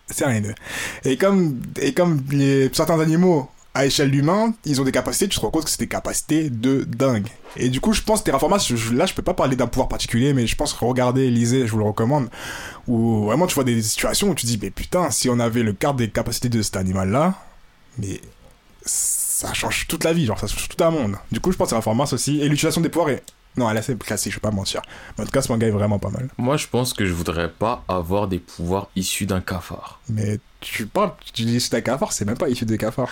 C'est 0.09 0.24
rien 0.24 0.41
d'eux. 0.41 0.55
Et 1.05 1.16
comme, 1.16 1.61
et 1.81 1.93
comme 1.93 2.22
les, 2.31 2.70
certains 2.72 3.01
animaux, 3.01 3.49
à 3.77 3.87
échelle 3.87 4.11
d'humain, 4.11 4.55
ils 4.64 4.81
ont 4.81 4.85
des 4.85 4.93
capacités, 4.93 5.29
tu 5.29 5.37
te 5.39 5.41
rends 5.45 5.51
compte 5.51 5.64
que 5.64 5.70
c'est 5.70 5.81
des 5.81 5.87
capacités 5.89 6.51
de 6.51 6.85
dingue. 6.85 7.29
Et 7.57 7.68
du 7.68 7.81
coup, 7.81 7.93
je 7.93 8.03
pense 8.03 8.24
je- 8.24 8.93
là, 8.95 9.07
je 9.07 9.14
peux 9.14 9.22
pas 9.22 9.35
parler 9.35 9.57
d'un 9.57 9.66
pouvoir 9.66 9.89
particulier, 9.89 10.33
mais 10.33 10.47
je 10.47 10.57
pense 10.57 10.72
regarder, 10.72 11.31
lisez, 11.31 11.66
je 11.66 11.72
vous 11.72 11.79
le 11.79 11.85
recommande, 11.85 12.29
où 12.87 13.24
vraiment 13.27 13.47
tu 13.47 13.55
vois 13.55 13.64
des 13.64 13.81
situations 13.83 14.31
où 14.31 14.35
tu 14.35 14.47
dis, 14.47 14.59
mais 14.61 14.70
putain, 14.70 15.11
si 15.11 15.29
on 15.29 15.39
avait 15.39 15.62
le 15.62 15.72
quart 15.72 15.95
des 15.95 16.09
capacités 16.11 16.49
de 16.49 16.62
cet 16.62 16.77
animal-là, 16.77 17.35
mais 17.99 18.20
ça 18.85 19.53
change 19.53 19.87
toute 19.87 20.05
la 20.05 20.12
vie, 20.12 20.27
genre 20.27 20.39
ça 20.39 20.47
change 20.47 20.68
tout 20.68 20.83
un 20.83 20.91
monde. 20.91 21.16
Du 21.31 21.41
coup, 21.41 21.53
je 21.53 21.57
pense 21.57 21.68
Terraformars 21.68 22.12
aussi, 22.12 22.41
et 22.41 22.49
l'utilisation 22.49 22.81
des 22.81 22.89
pouvoirs 22.89 23.11
est... 23.11 23.22
Non, 23.59 23.70
elle 23.70 23.77
est 23.77 23.81
assez 23.81 23.97
classique, 23.97 24.33
je 24.33 24.37
vais 24.37 24.43
pas 24.43 24.51
mentir. 24.51 24.83
Mais 25.16 25.22
en 25.22 25.27
tout 25.27 25.33
cas, 25.33 25.41
ce 25.41 25.51
manga 25.51 25.66
est 25.66 25.70
vraiment 25.70 25.99
pas 25.99 26.11
mal. 26.11 26.29
Moi, 26.37 26.59
je 26.59 26.66
pense 26.66 26.93
que 26.93 27.07
je 27.07 27.12
voudrais 27.14 27.51
pas 27.51 27.83
avoir 27.89 28.29
des 28.29 28.39
pouvoirs 28.39 28.91
issus 28.97 29.24
d'un 29.24 29.41
cafard. 29.41 29.99
Mais 30.11 30.41
tu 30.61 30.85
parles, 30.87 31.12
tu 31.33 31.45
dis 31.45 31.59
c'est 31.59 31.74
un 31.74 31.81
cafard, 31.81 32.12
c'est 32.12 32.27
même 32.27 32.37
pas 32.37 32.51
issu 32.51 32.66
des 32.66 32.77
cafards. 32.77 33.09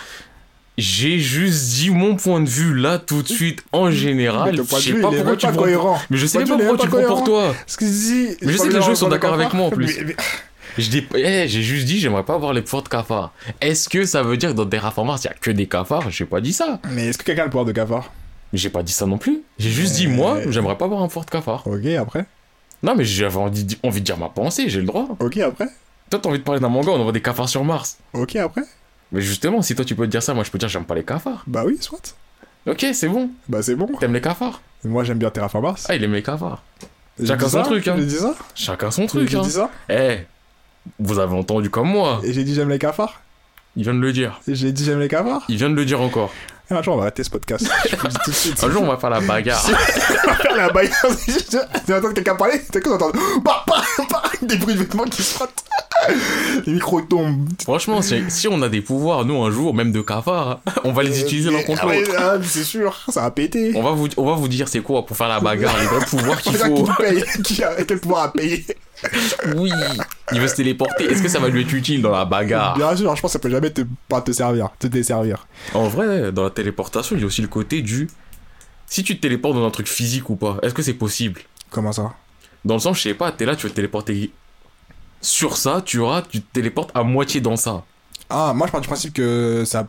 J'ai 0.77 1.19
juste 1.19 1.73
dit 1.75 1.89
mon 1.89 2.15
point 2.15 2.41
de 2.41 2.49
vue 2.49 2.73
là 2.75 2.99
tout 2.99 3.21
de 3.23 3.27
suite 3.29 3.63
en 3.71 3.91
général. 3.91 4.55
Je 4.57 4.63
sais 4.63 4.93
pas 4.93 5.09
pourquoi 5.11 5.37
tu 5.37 5.47
prends-. 5.47 5.97
Mais 6.09 6.17
je 6.17 6.25
sais 6.25 6.39
pas 6.39 6.45
pourquoi 6.57 6.77
tu 6.77 6.87
prends 6.89 6.97
pour 7.07 7.23
toi. 7.23 7.55
Qu'il 7.77 7.89
dit. 7.91 8.27
Mais 8.41 8.51
je 8.51 8.57
sais 8.57 8.67
que 8.67 8.73
les 8.73 8.81
gens 8.81 8.95
sont 8.95 9.07
d'accord 9.09 9.33
avec 9.33 9.53
moi, 9.53 9.67
en 9.67 9.69
plus. 9.69 9.85
Mais- 9.99 10.03
mais- 10.07 10.15
Je 10.77 10.89
dis, 10.89 11.07
eh, 11.15 11.47
j'ai 11.47 11.61
juste 11.61 11.85
dit 11.85 11.99
j'aimerais 12.01 12.23
pas 12.23 12.33
avoir 12.33 12.51
les 12.51 12.61
pouvoirs 12.61 12.83
de 12.83 12.89
cafard. 12.89 13.31
Est-ce 13.61 13.87
que 13.87 14.03
ça 14.05 14.23
veut 14.23 14.35
dire 14.35 14.49
que 14.49 14.55
dans 14.55 14.65
Terraformars 14.65 15.17
il 15.21 15.25
y 15.25 15.29
a 15.29 15.33
que 15.33 15.49
des 15.51 15.67
cafards? 15.67 16.09
J'ai 16.11 16.25
pas 16.25 16.41
dit 16.41 16.51
ça. 16.51 16.79
Mais 16.91 17.05
est-ce 17.07 17.17
que 17.17 17.23
quelqu'un 17.23 17.43
a 17.43 17.45
le 17.45 17.51
pouvoir 17.51 17.65
de 17.65 17.71
cafard 17.71 18.11
j'ai 18.53 18.69
pas 18.69 18.83
dit 18.83 18.91
ça 18.93 19.05
non 19.05 19.17
plus. 19.17 19.41
J'ai 19.59 19.69
juste 19.69 19.95
dit 19.95 20.07
moi 20.07 20.39
j'aimerais 20.49 20.77
pas 20.77 20.85
avoir 20.85 21.01
un 21.01 21.07
pouvoir 21.07 21.25
de 21.25 21.31
cafard. 21.31 21.65
Ok, 21.67 21.85
après? 21.99 22.25
Non 22.83 22.93
mais 22.95 23.03
j'avais 23.05 23.35
envie, 23.37 23.65
envie 23.83 23.99
de 24.01 24.05
dire 24.05 24.17
ma 24.17 24.29
pensée, 24.29 24.69
j'ai 24.69 24.79
le 24.79 24.85
droit. 24.85 25.07
Ok, 25.19 25.37
après? 25.37 25.67
Toi 26.09 26.19
t'as 26.21 26.29
envie 26.29 26.39
de 26.39 26.43
parler 26.43 26.59
d'un 26.61 26.69
manga, 26.69 26.91
on 26.91 26.99
envoie 26.99 27.11
des 27.13 27.21
cafards 27.21 27.49
sur 27.49 27.63
Mars. 27.65 27.97
Ok, 28.13 28.35
après? 28.35 28.61
Mais 29.11 29.21
justement, 29.21 29.61
si 29.61 29.75
toi 29.75 29.85
tu 29.85 29.95
peux 29.95 30.05
te 30.05 30.11
dire 30.11 30.23
ça, 30.23 30.33
moi 30.33 30.43
je 30.43 30.51
peux 30.51 30.57
dire 30.57 30.67
j'aime 30.69 30.85
pas 30.85 30.95
les 30.95 31.03
cafards. 31.03 31.43
Bah 31.47 31.63
oui, 31.65 31.77
soit. 31.79 32.15
Ok, 32.67 32.85
c'est 32.93 33.07
bon. 33.07 33.29
Bah 33.47 33.61
c'est 33.61 33.75
bon. 33.75 33.87
T'aimes 33.99 34.13
les 34.13 34.21
cafards? 34.21 34.61
Moi 34.83 35.03
j'aime 35.03 35.17
bien 35.19 35.29
Terraformars. 35.29 35.77
Ah, 35.87 35.95
il 35.95 36.03
aime 36.03 36.13
les 36.13 36.23
cafards. 36.23 36.63
Chacun 37.23 37.47
son 37.47 37.61
truc, 37.63 37.87
hein. 37.87 37.95
J'ai 37.97 38.05
dit 38.05 38.15
ça 38.15 38.35
Chacun 38.55 38.91
son 38.91 39.03
J'ai 39.03 39.07
truc, 39.07 39.33
hein. 39.35 39.41
dit 39.41 39.51
ça 39.51 39.69
Eh, 39.89 40.19
Vous 40.99 41.19
avez 41.19 41.35
entendu 41.35 41.69
comme 41.69 41.87
moi. 41.89 42.19
Et 42.23 42.33
j'ai 42.33 42.43
dit 42.43 42.53
j'aime 42.53 42.69
les 42.69 42.79
cafards 42.79 43.21
Il 43.77 43.83
vient 43.83 43.93
de 43.93 43.99
le 43.99 44.11
dire. 44.11 44.41
Et 44.47 44.55
J'ai 44.55 44.71
dit 44.71 44.83
j'aime 44.83 44.99
les 44.99 45.07
cafards 45.07 45.43
Il 45.47 45.55
vient 45.57 45.69
de 45.69 45.75
le 45.75 45.85
dire 45.85 46.01
encore. 46.01 46.33
Un 46.71 46.81
jour, 46.81 46.95
on 46.95 46.97
va 46.97 47.03
arrêter 47.03 47.23
ce 47.23 47.29
podcast. 47.29 47.67
Je 47.89 47.95
vous 47.95 48.03
le 48.03 48.09
dis 48.09 48.17
tout 48.23 48.31
de 48.31 48.35
suite. 48.35 48.63
Un 48.63 48.71
jour, 48.71 48.81
on 48.83 48.87
va 48.87 48.97
faire 48.97 49.09
la 49.11 49.19
bagarre. 49.21 49.63
on 50.25 50.27
va 50.29 50.35
faire 50.35 50.57
la 50.57 50.69
bagarre. 50.69 51.11
Tu 51.85 51.93
entends 51.93 52.11
quelqu'un 52.13 52.35
parler 52.35 52.61
T'as 52.71 52.79
que 52.79 52.89
d'entendre 52.89 53.13
bah, 53.43 53.63
bah, 53.67 53.81
bah, 54.09 54.23
des 54.41 54.57
bruits 54.57 54.73
de 54.73 54.79
vêtements 54.79 55.03
qui 55.05 55.21
se 55.21 55.33
frottent. 55.35 55.63
Les 56.65 56.73
micros 56.73 57.01
tombent. 57.01 57.47
Franchement, 57.63 58.01
si, 58.01 58.23
si 58.29 58.47
on 58.47 58.61
a 58.61 58.69
des 58.69 58.81
pouvoirs, 58.81 59.25
nous, 59.25 59.43
un 59.43 59.51
jour, 59.51 59.73
même 59.73 59.91
de 59.91 60.01
cafards, 60.01 60.59
on 60.83 60.91
va 60.91 61.03
les 61.03 61.21
utiliser 61.21 61.51
l'un 61.51 61.63
contre 61.63 61.87
Ah 61.89 61.93
l'autre. 61.95 62.11
ah, 62.17 62.33
C'est 62.43 62.63
sûr, 62.63 62.95
ça 63.09 63.21
va 63.21 63.31
péter. 63.31 63.71
On 63.75 63.81
va, 63.83 63.91
vous, 63.91 64.07
on 64.17 64.25
va 64.25 64.33
vous 64.33 64.47
dire 64.47 64.67
c'est 64.67 64.81
quoi 64.81 65.05
pour 65.05 65.15
faire 65.17 65.27
la 65.29 65.39
bagarre, 65.39 65.75
les 65.79 65.85
vrais 65.87 66.05
pouvoirs 66.05 66.41
qu'il 66.41 66.51
qui 66.51 66.57
faut. 66.59 66.67
nous 66.67 66.87
paye, 66.97 67.23
qui 67.43 67.63
a 67.63 67.73
quel 67.83 67.99
pouvoir 67.99 68.23
à 68.23 68.33
payer. 68.33 68.65
Oui. 69.55 69.71
Il 70.31 70.41
veut 70.41 70.47
se 70.47 70.55
téléporter. 70.55 71.05
Est-ce 71.05 71.21
que 71.21 71.29
ça 71.29 71.39
va 71.39 71.49
lui 71.49 71.61
être 71.61 71.73
utile 71.73 72.01
dans 72.01 72.11
la 72.11 72.25
bagarre 72.25 72.75
Bien 72.75 72.95
sûr, 72.95 73.15
je 73.15 73.21
pense 73.21 73.31
que 73.31 73.33
ça 73.33 73.39
peut 73.39 73.49
jamais 73.49 73.69
te, 73.69 73.81
pas 74.07 74.21
te 74.21 74.31
servir, 74.31 74.69
te 74.79 74.87
desservir. 74.87 75.47
En 75.73 75.87
vrai, 75.87 76.31
dans 76.31 76.43
la 76.43 76.49
téléportation, 76.49 77.15
il 77.15 77.21
y 77.21 77.23
a 77.23 77.27
aussi 77.27 77.41
le 77.41 77.47
côté 77.47 77.81
du. 77.81 78.09
Si 78.87 79.03
tu 79.03 79.15
te 79.15 79.21
téléportes 79.21 79.55
dans 79.55 79.65
un 79.65 79.71
truc 79.71 79.87
physique 79.87 80.29
ou 80.29 80.35
pas, 80.35 80.57
est-ce 80.61 80.73
que 80.73 80.81
c'est 80.81 80.93
possible? 80.93 81.41
Comment 81.69 81.91
ça? 81.91 82.13
Dans 82.63 82.75
le 82.75 82.79
sens, 82.79 82.97
je 82.97 83.03
sais 83.03 83.13
pas, 83.13 83.31
t'es 83.31 83.45
là, 83.45 83.55
tu 83.55 83.63
veux 83.63 83.69
te 83.69 83.75
téléporter 83.75 84.31
sur 85.21 85.57
ça, 85.57 85.81
tu 85.83 85.99
auras, 85.99 86.21
tu 86.21 86.41
te 86.41 86.53
téléportes 86.53 86.91
à 86.93 87.03
moitié 87.03 87.41
dans 87.41 87.55
ça. 87.55 87.83
Ah, 88.29 88.53
moi 88.55 88.67
je 88.67 88.71
pars 88.71 88.81
du 88.81 88.87
principe 88.87 89.13
que 89.13 89.63
ça. 89.65 89.87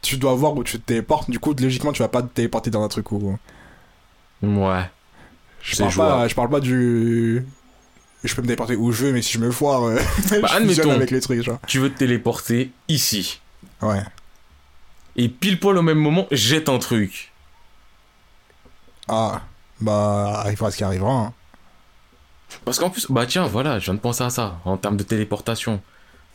Tu 0.00 0.16
dois 0.16 0.34
voir 0.34 0.54
où 0.54 0.64
tu 0.64 0.78
te 0.78 0.84
téléportes, 0.84 1.30
du 1.30 1.38
coup, 1.38 1.54
logiquement, 1.54 1.92
tu 1.92 2.02
vas 2.02 2.08
pas 2.08 2.22
te 2.22 2.28
téléporter 2.28 2.70
dans 2.70 2.82
un 2.82 2.88
truc 2.88 3.12
où. 3.12 3.38
Ouais. 4.42 4.90
Je 5.62 5.76
parle, 5.76 5.90
jouable. 5.90 6.10
pas, 6.12 6.28
je 6.28 6.34
parle 6.34 6.50
pas 6.50 6.60
du. 6.60 7.46
Je 8.24 8.34
peux 8.34 8.42
me 8.42 8.46
téléporter 8.46 8.76
où 8.76 8.92
je 8.92 9.06
veux, 9.06 9.12
mais 9.12 9.22
si 9.22 9.32
je 9.32 9.38
me 9.38 9.50
foire, 9.50 9.82
euh, 9.84 9.98
je 10.30 10.40
Bah, 10.40 10.48
admettons. 10.52 10.90
avec 10.92 11.10
les 11.10 11.20
trucs, 11.20 11.42
genre. 11.42 11.58
Tu 11.66 11.78
veux 11.80 11.90
te 11.92 11.98
téléporter 11.98 12.70
ici. 12.88 13.40
Ouais. 13.80 14.02
Et 15.16 15.28
pile 15.28 15.58
poil 15.58 15.76
au 15.76 15.82
même 15.82 15.98
moment, 15.98 16.26
jette 16.30 16.68
un 16.68 16.78
truc. 16.78 17.32
Ah, 19.08 19.42
bah, 19.80 20.34
arrivera 20.40 20.70
ce 20.70 20.76
qui 20.76 20.84
arrivera. 20.84 21.12
hein. 21.12 21.32
Parce 22.64 22.78
qu'en 22.78 22.90
plus, 22.90 23.06
bah 23.10 23.24
tiens, 23.26 23.46
voilà, 23.46 23.78
je 23.78 23.86
viens 23.86 23.94
de 23.94 23.98
penser 23.98 24.22
à 24.22 24.30
ça, 24.30 24.60
en 24.64 24.76
termes 24.76 24.96
de 24.96 25.02
téléportation. 25.02 25.80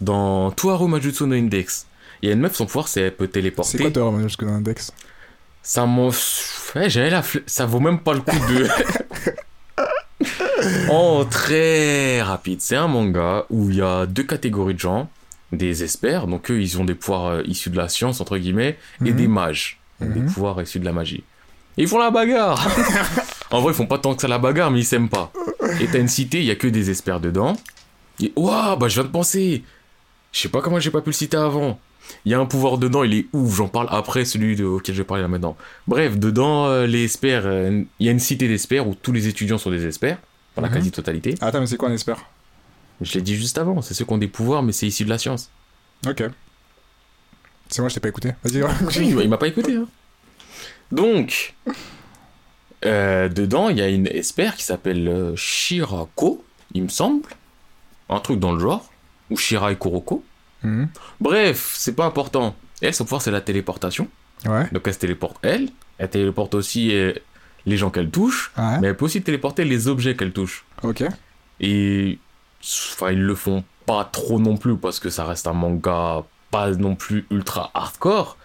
Dans 0.01 0.51
Tuaru 0.51 0.88
Majutsu 0.88 1.23
no 1.25 1.35
Index, 1.35 1.85
il 2.21 2.27
y 2.29 2.31
a 2.31 2.35
une 2.35 2.41
meuf, 2.41 2.55
son 2.55 2.65
pouvoir, 2.65 2.88
c'est 2.88 3.01
elle 3.01 3.15
peut 3.15 3.27
téléporter. 3.27 3.77
C'est 3.77 3.83
quoi 3.83 3.91
toi, 3.91 4.03
Roman, 4.05 4.23
jusque 4.23 4.43
dans 4.43 4.51
l'index 4.51 4.91
Ça 5.63 5.85
m'en. 5.85 6.09
Ouais, 6.75 6.89
j'avais 6.89 7.09
la 7.11 7.21
fle- 7.21 7.43
Ça 7.47 7.65
vaut 7.65 7.79
même 7.79 7.99
pas 7.99 8.13
le 8.13 8.21
coup 8.21 8.35
de. 8.51 8.67
oh, 10.89 11.26
très 11.30 12.22
rapide. 12.22 12.61
C'est 12.61 12.76
un 12.76 12.88
manga 12.88 13.45
où 13.49 13.70
il 13.70 13.78
y 13.78 13.82
a 13.82 14.05
deux 14.05 14.24
catégories 14.24 14.74
de 14.74 14.80
gens 14.80 15.09
des 15.51 15.84
experts, 15.84 16.28
donc 16.28 16.51
eux, 16.51 16.61
ils 16.61 16.80
ont 16.80 16.84
des 16.84 16.95
pouvoirs 16.95 17.28
euh, 17.28 17.41
issus 17.45 17.70
de 17.70 17.78
la 17.78 17.88
science, 17.88 18.20
entre 18.20 18.38
guillemets, 18.38 18.78
et 19.05 19.11
Mhm. 19.11 19.15
des 19.15 19.28
mages, 19.28 19.80
des 20.01 20.20
Mhm. 20.20 20.26
pouvoirs 20.34 20.61
issus 20.61 20.80
de 20.80 20.86
la 20.86 20.91
magie. 20.93 21.24
Et 21.78 21.84
ils 21.84 21.88
font 21.88 21.99
la 21.99 22.11
bagarre 22.11 22.68
En 23.51 23.61
vrai, 23.61 23.72
ils 23.72 23.76
font 23.76 23.86
pas 23.86 23.97
tant 23.97 24.13
que 24.13 24.22
ça 24.22 24.28
la 24.28 24.39
bagarre, 24.39 24.72
mais 24.72 24.80
ils 24.80 24.86
s'aiment 24.86 25.07
pas. 25.09 25.32
Et 25.80 25.88
t'as 25.88 25.99
une 25.99 26.09
cité, 26.09 26.39
il 26.39 26.45
y 26.45 26.51
a 26.51 26.55
que 26.55 26.68
des 26.68 26.89
experts 26.89 27.22
dedans. 27.22 27.55
Et 28.22 28.34
waouh, 28.36 28.76
bah 28.78 28.88
je 28.89 28.95
viens 28.95 29.03
de 29.03 29.09
penser 29.09 29.63
Je 30.34 30.39
sais 30.41 30.49
pas 30.49 30.59
comment 30.61 30.80
j'ai 30.80 30.91
pas 30.91 31.01
pu 31.01 31.09
le 31.11 31.13
citer 31.13 31.38
avant. 31.38 31.80
Il 32.26 32.32
y 32.32 32.36
a 32.36 32.39
un 32.39 32.45
pouvoir 32.45 32.78
dedans, 32.78 33.03
il 33.03 33.13
est 33.13 33.26
ouf, 33.34 33.55
j'en 33.55 33.68
parle 33.70 33.88
après 33.91 34.26
celui 34.26 34.55
de- 34.57 34.65
auquel 34.65 34.95
je 34.95 35.01
vais 35.01 35.05
parler 35.05 35.22
là 35.24 35.28
maintenant. 35.30 35.55
Bref, 35.88 36.18
dedans, 36.18 36.65
euh, 36.68 36.86
les 36.88 37.03
experts, 37.05 37.43
euh, 37.45 37.84
il 37.99 38.05
y 38.05 38.09
a 38.09 38.11
une 38.11 38.20
cité 38.20 38.47
d'experts 38.47 38.88
où 38.88 38.95
tous 38.95 39.11
les 39.13 39.28
étudiants 39.28 39.57
sont 39.57 39.72
des 39.72 39.86
experts, 39.86 40.18
dans 40.58 40.64
la 40.64 40.70
Mhm. 40.70 40.76
quasi-totalité. 40.76 41.36
Attends, 41.41 41.60
mais 41.62 41.68
c'est 41.68 41.78
quoi 41.78 41.89
un 41.89 41.93
expert 41.93 42.26
Je 43.01 43.14
l'ai 43.14 43.22
dit 43.22 43.36
juste 43.36 43.58
avant, 43.58 43.82
c'est 43.82 43.93
ceux 43.93 44.05
qui 44.05 44.12
ont 44.14 44.18
des 44.18 44.28
pouvoirs, 44.28 44.64
mais 44.64 44.72
c'est 44.74 44.88
issu 44.88 45.05
de 45.05 45.10
la 45.10 45.18
science. 45.18 45.49
Ok. 46.05 46.24
C'est 47.70 47.82
moi, 47.82 47.89
je 47.89 47.93
t'ai 47.95 47.99
pas 47.99 48.10
écouté. 48.10 48.34
Vas-y, 48.43 48.64
Oui, 48.64 49.24
il 49.24 49.30
m'a 49.30 49.38
pas 49.38 49.47
écouté. 49.47 49.76
hein. 49.76 49.88
Donc, 50.91 51.53
euh, 52.86 53.28
dedans, 53.30 53.70
il 53.70 53.78
y 53.78 53.82
a 53.82 53.88
une 53.89 54.08
expert 54.08 54.55
qui 54.55 54.64
s'appelle 54.64 55.08
euh, 55.08 55.36
Shirako, 55.36 56.43
il 56.74 56.84
me 56.84 56.89
semble. 56.89 57.30
Un 58.10 58.20
truc 58.20 58.39
dans 58.39 58.53
le 58.53 58.60
genre. 58.60 58.89
Ou 59.30 59.36
Shira 59.38 59.72
et 59.72 59.76
Kuroko. 59.76 60.24
Mhm. 60.64 60.88
Bref, 61.20 61.74
c'est 61.78 61.93
pas 61.93 62.05
important. 62.05 62.55
Elle, 62.82 62.93
son 62.93 63.03
pouvoir, 63.03 63.22
c'est 63.22 63.32
la 63.32 63.41
téléportation. 63.41 64.08
Ouais. 64.45 64.68
Donc 64.72 64.84
elle 64.86 64.93
se 64.93 64.99
téléporte 64.99 65.38
elle. 65.41 65.70
Elle 65.97 66.10
téléporte 66.10 66.53
aussi 66.55 66.95
euh, 66.95 67.12
les 67.68 67.78
gens 67.78 67.91
qu'elle 67.91 68.09
touche. 68.09 68.51
Ouais. 68.57 68.80
Mais 68.80 68.88
elle 68.88 68.97
peut 68.97 69.05
aussi 69.05 69.22
téléporter 69.22 69.65
les 69.65 69.88
objets 69.88 70.15
qu'elle 70.15 70.32
touche. 70.32 70.65
Ok. 70.84 71.03
Et 71.59 72.18
enfin, 72.63 73.11
ils 73.11 73.22
le 73.22 73.36
font 73.36 73.63
pas 73.86 74.05
trop 74.05 74.39
non 74.39 74.57
plus 74.57 74.78
parce 74.78 74.99
que 74.99 75.09
ça 75.09 75.26
reste 75.26 75.47
un 75.47 75.53
manga 75.53 76.24
pas 76.49 76.72
non 76.72 76.95
plus 76.95 77.26
ultra 77.30 77.70
hardcore. 77.74 78.38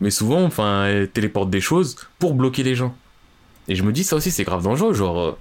Mais 0.00 0.10
souvent, 0.10 0.42
enfin, 0.44 0.86
elle 0.86 1.08
téléporte 1.08 1.50
des 1.50 1.60
choses 1.60 1.96
pour 2.18 2.34
bloquer 2.34 2.62
les 2.62 2.74
gens. 2.74 2.94
Et 3.68 3.74
je 3.74 3.82
me 3.82 3.92
dis, 3.92 4.02
ça 4.02 4.16
aussi, 4.16 4.30
c'est 4.30 4.44
grave 4.44 4.62
dangereux. 4.62 4.94
Genre, 4.94 5.20
euh, 5.20 5.38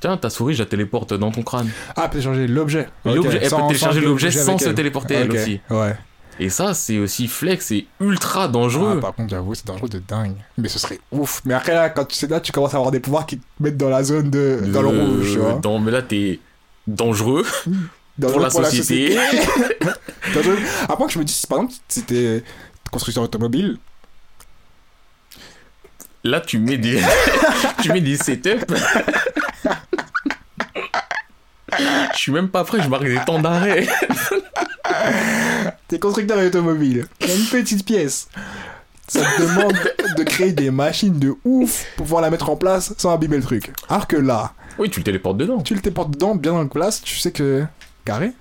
tiens, 0.00 0.16
ta 0.18 0.28
souris, 0.28 0.54
je 0.54 0.62
la 0.62 0.66
téléporte 0.68 1.14
dans 1.14 1.30
ton 1.30 1.42
crâne. 1.42 1.70
Ah, 1.96 2.02
elle 2.04 2.10
peut 2.10 2.20
changer 2.20 2.46
l'objet. 2.46 2.88
Elle 3.06 3.20
peut 3.20 3.28
télécharger 3.68 4.00
l'objet 4.00 4.30
sans 4.30 4.58
se 4.58 4.68
téléporter 4.68 5.14
elle 5.14 5.32
aussi. 5.32 5.60
Ouais. 5.70 5.96
Et 6.40 6.48
ça, 6.48 6.74
c'est 6.74 6.98
aussi 6.98 7.28
flex 7.28 7.70
et 7.72 7.86
ultra 8.00 8.44
Ah, 8.44 8.48
dangereux. 8.48 8.98
par 9.00 9.14
contre, 9.14 9.30
j'avoue, 9.30 9.54
c'est 9.54 9.66
dangereux 9.66 9.88
de 9.88 9.98
dingue. 9.98 10.34
Mais 10.58 10.68
ce 10.68 10.78
serait 10.78 10.98
ouf. 11.12 11.42
Mais 11.44 11.54
après, 11.54 11.74
là, 11.74 11.90
quand 11.90 12.04
tu 12.06 12.16
sais 12.16 12.26
là, 12.26 12.40
tu 12.40 12.52
commences 12.52 12.74
à 12.74 12.78
avoir 12.78 12.90
des 12.90 13.00
pouvoirs 13.00 13.26
qui 13.26 13.38
te 13.38 13.44
mettent 13.60 13.76
dans 13.76 13.90
la 13.90 14.02
zone 14.02 14.30
de. 14.30 14.60
dans 14.72 14.82
le 14.82 14.88
Euh, 14.88 15.04
rouge, 15.06 15.32
tu 15.32 15.38
vois. 15.38 15.52
dans- 15.54 15.78
mais 15.78 15.90
là, 15.92 16.02
t'es 16.02 16.40
dangereux. 16.86 17.44
Dangereux 18.18 18.48
pour 18.50 18.60
la 18.60 18.70
société. 18.70 19.16
Dangereux. 20.34 20.58
Après, 20.88 21.08
je 21.08 21.18
me 21.18 21.24
dis, 21.24 21.42
par 21.48 21.58
exemple, 21.58 21.74
si 21.88 22.02
t'es 22.02 22.42
constructeur 22.90 23.24
automobile, 23.24 23.78
Là, 26.24 26.40
tu 26.40 26.58
mets 26.60 26.78
des, 26.78 27.00
tu 27.82 27.92
mets 27.92 28.00
des 28.00 28.16
setups. 28.16 28.60
Je 32.12 32.16
suis 32.18 32.30
même 32.32 32.48
pas 32.48 32.62
prêt, 32.64 32.80
je 32.80 32.88
marque 32.88 33.04
des 33.04 33.18
temps 33.26 33.40
d'arrêt. 33.40 33.88
T'es 35.88 35.98
constructeur 35.98 36.38
automobile, 36.38 37.06
a 37.20 37.26
une 37.34 37.44
petite 37.46 37.84
pièce. 37.84 38.28
Ça 39.08 39.20
te 39.36 39.42
demande 39.42 39.74
de 40.16 40.22
créer 40.22 40.52
des 40.52 40.70
machines 40.70 41.18
de 41.18 41.34
ouf 41.44 41.84
pour 41.96 42.06
pouvoir 42.06 42.22
la 42.22 42.30
mettre 42.30 42.48
en 42.48 42.56
place 42.56 42.94
sans 42.96 43.12
abîmer 43.12 43.36
le 43.36 43.42
truc. 43.42 43.72
Alors 43.88 44.06
que 44.06 44.16
là, 44.16 44.52
Oui, 44.78 44.88
tu 44.90 45.00
le 45.00 45.04
téléportes 45.04 45.36
dedans. 45.36 45.60
tu 45.60 45.74
le 45.74 45.80
téléportes 45.80 46.10
dedans, 46.12 46.34
bien 46.34 46.52
en 46.52 46.66
place, 46.68 47.02
tu 47.02 47.16
sais 47.18 47.32
que. 47.32 47.64
Carré. 48.04 48.32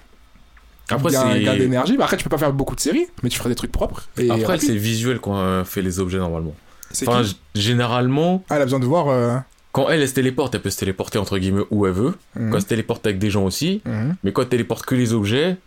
Après, 0.90 1.12
gain, 1.12 1.38
gain 1.40 1.52
c'est 1.54 1.58
d'énergie. 1.60 1.98
Après, 2.00 2.18
tu 2.18 2.24
peux 2.24 2.30
pas 2.30 2.38
faire 2.38 2.54
beaucoup 2.54 2.76
de 2.76 2.80
séries, 2.82 3.08
mais 3.24 3.30
tu 3.30 3.38
feras 3.38 3.50
des 3.50 3.56
trucs 3.56 3.72
propres. 3.72 4.08
Et 4.18 4.30
après 4.30 4.60
c'est 4.60 4.76
visuel 4.76 5.20
quand 5.20 5.34
on 5.34 5.64
fait 5.66 5.82
les 5.82 6.00
objets 6.00 6.18
normalement. 6.20 6.54
C'est 6.92 7.08
Enfin, 7.08 7.24
généralement, 7.56 8.44
Ah, 8.50 8.56
elle 8.56 8.62
a 8.62 8.66
besoin 8.66 8.80
de 8.80 8.86
voir. 8.86 9.08
euh, 9.10 9.38
quand 9.72 9.88
elle, 9.90 10.02
elle 10.02 10.10
se 10.10 10.14
téléporte, 10.14 10.54
elle 10.56 10.62
peut 10.62 10.70
se 10.70 10.80
téléporter 10.80 11.18
entre 11.18 11.38
guillemets 11.38 11.64
où 11.72 11.86
elle 11.86 11.94
veut. 11.94 12.14
mhm, 12.36 12.50
Quand 12.50 12.58
elle 12.58 12.62
se 12.64 12.68
téléporte 12.68 13.06
avec 13.06 13.20
des 13.20 13.30
gens 13.30 13.46
aussi. 13.46 13.82
mhm. 13.86 14.16
Mais 14.24 14.32
quand 14.34 14.42
elle 14.42 14.50
téléporte 14.50 14.86
que 14.86 14.96
les 14.96 15.14
objets, 15.14 15.58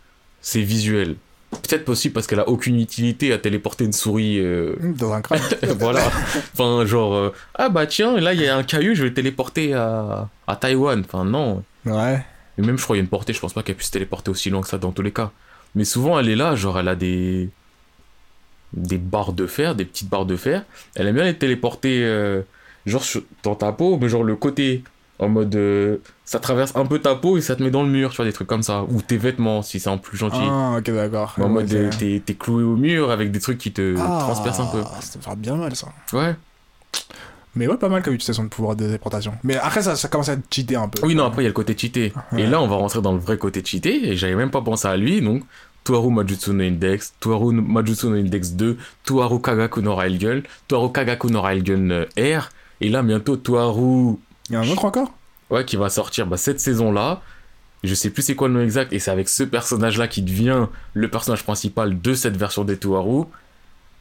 c'est 0.45 0.61
visuel. 0.61 1.15
Peut-être 1.49 1.85
possible 1.85 2.13
parce 2.13 2.27
qu'elle 2.27 2.39
a 2.39 2.47
aucune 2.47 2.79
utilité 2.79 3.33
à 3.33 3.39
téléporter 3.39 3.83
une 3.85 3.93
souris. 3.93 4.37
euh, 4.39 4.75
Dans 4.81 5.11
un 5.13 5.21
crâne. 5.21 5.41
voilà. 5.79 6.05
Enfin, 6.53 6.85
genre, 6.85 7.15
euh, 7.15 7.33
ah 7.55 7.69
bah 7.69 7.87
tiens, 7.87 8.19
là 8.19 8.33
il 8.33 8.41
y 8.41 8.47
a 8.47 8.55
un 8.55 8.61
caillou, 8.63 8.93
je 8.93 9.01
vais 9.03 9.07
le 9.09 9.13
téléporter 9.15 9.73
à, 9.73 10.29
à 10.45 10.55
Taïwan. 10.55 11.01
Enfin, 11.03 11.25
non. 11.25 11.63
ouais. 11.85 12.23
Mais 12.57 12.65
même, 12.67 12.77
je 12.77 12.83
crois, 12.83 12.95
il 12.95 12.99
y 12.99 13.01
a 13.01 13.03
une 13.03 13.09
portée, 13.09 13.33
je 13.33 13.39
pense 13.39 13.53
pas 13.53 13.63
qu'elle 13.63 13.75
puisse 13.75 13.89
téléporter 13.91 14.29
aussi 14.31 14.49
loin 14.51 14.61
que 14.61 14.67
ça 14.67 14.77
dans 14.77 14.91
tous 14.91 15.01
les 15.01 15.11
cas. 15.11 15.31
Mais 15.75 15.83
souvent, 15.85 16.19
elle 16.19 16.29
est 16.29 16.35
là, 16.35 16.55
genre, 16.55 16.77
elle 16.79 16.87
a 16.89 16.95
des. 16.95 17.49
des 18.73 18.97
barres 18.97 19.33
de 19.33 19.47
fer, 19.47 19.75
des 19.75 19.85
petites 19.85 20.09
barres 20.09 20.25
de 20.25 20.35
fer. 20.35 20.63
Elle 20.95 21.07
aime 21.07 21.15
bien 21.15 21.25
les 21.25 21.37
téléporter, 21.37 22.03
euh, 22.03 22.41
genre, 22.85 23.03
sur- 23.03 23.23
dans 23.43 23.55
ta 23.55 23.71
peau, 23.71 23.97
mais 23.99 24.09
genre 24.09 24.23
le 24.23 24.35
côté. 24.35 24.83
En 25.17 25.29
mode. 25.29 25.55
euh, 25.55 25.97
ça 26.25 26.39
traverse 26.39 26.73
un 26.75 26.85
peu 26.85 26.99
ta 26.99 27.15
peau 27.15 27.37
et 27.37 27.41
ça 27.41 27.55
te 27.55 27.63
met 27.63 27.71
dans 27.71 27.83
le 27.83 27.89
mur, 27.89 28.09
tu 28.09 28.17
vois, 28.17 28.25
des 28.25 28.33
trucs 28.33 28.47
comme 28.47 28.63
ça. 28.63 28.83
Ou 28.83 29.01
tes 29.01 29.17
vêtements, 29.17 29.61
si 29.61 29.79
c'est 29.79 29.89
en 29.89 29.97
plus 29.97 30.17
gentil. 30.17 30.39
Ah, 30.41 30.75
ok, 30.79 30.91
d'accord. 30.91 31.35
En 31.39 31.47
mode, 31.49 31.71
euh, 31.73 31.89
t'es 31.97 32.21
t'es 32.25 32.33
cloué 32.33 32.63
au 32.63 32.75
mur 32.75 33.11
avec 33.11 33.31
des 33.31 33.39
trucs 33.39 33.57
qui 33.57 33.71
te 33.71 33.95
Ah, 33.97 34.17
transpercent 34.21 34.61
un 34.61 34.65
peu. 34.67 34.83
Ça 35.01 35.19
fera 35.21 35.35
bien 35.35 35.55
mal, 35.55 35.75
ça. 35.75 35.87
Ouais. 36.13 36.35
Mais 37.57 37.67
ouais, 37.67 37.77
pas 37.77 37.87
mal 37.87 38.01
comme 38.03 38.13
utilisation 38.13 38.43
de 38.43 38.49
pouvoir 38.49 38.75
de 38.75 38.83
téléportation. 38.85 39.33
Mais 39.43 39.55
après, 39.55 39.81
ça, 39.81 39.95
ça 39.95 40.09
commence 40.09 40.27
à 40.27 40.33
être 40.33 40.43
cheaté 40.53 40.75
un 40.75 40.89
peu. 40.89 41.05
Oui, 41.07 41.15
non, 41.15 41.23
après, 41.23 41.41
il 41.43 41.45
y 41.45 41.47
a 41.47 41.49
le 41.49 41.53
côté 41.53 41.77
cheaté. 41.77 42.11
Ouais. 42.33 42.41
Et 42.41 42.47
là, 42.47 42.61
on 42.61 42.67
va 42.67 42.75
rentrer 42.75 43.01
dans 43.01 43.13
le 43.13 43.19
vrai 43.19 43.37
côté 43.37 43.63
cheaté, 43.63 44.09
et 44.09 44.17
j'avais 44.17 44.35
même 44.35 44.51
pas 44.51 44.61
pensé 44.61 44.87
à 44.89 44.97
lui, 44.97 45.21
donc, 45.21 45.43
Tuaru 45.85 46.11
Majutsu 46.11 46.49
no 46.51 46.63
Index, 46.65 47.13
Tuaru 47.21 47.53
Majutsu 47.53 48.07
no 48.07 48.15
Index 48.17 48.51
2, 48.53 48.77
Tuaru 49.05 49.39
Kagaku 49.39 49.81
no 49.81 49.95
Railgun, 49.95 50.41
Tuaru 50.67 50.91
Kagaku 50.91 51.29
no 51.29 51.41
Railgun 51.41 51.91
euh, 51.91 52.05
R, 52.39 52.49
et 52.81 52.89
là, 52.89 53.01
bientôt, 53.03 53.37
Tuaru, 53.37 54.17
Il 54.49 54.53
y 54.53 54.55
a 54.55 54.59
un 54.59 54.67
autre 54.69 54.85
encore? 54.85 55.11
Ouais, 55.49 55.65
qui 55.65 55.75
va 55.75 55.89
sortir, 55.89 56.27
bah, 56.27 56.37
cette 56.37 56.59
saison-là, 56.59 57.21
je 57.83 57.93
sais 57.93 58.09
plus 58.09 58.23
c'est 58.23 58.35
quoi 58.35 58.47
le 58.47 58.53
nom 58.55 58.61
exact, 58.61 58.93
et 58.93 58.99
c'est 58.99 59.11
avec 59.11 59.29
ce 59.29 59.43
personnage-là 59.43 60.07
qui 60.07 60.21
devient 60.21 60.67
le 60.93 61.07
personnage 61.09 61.43
principal 61.43 62.01
de 62.01 62.13
cette 62.13 62.35
version 62.37 62.63
des 62.63 62.77
Tuaru, 62.77 63.25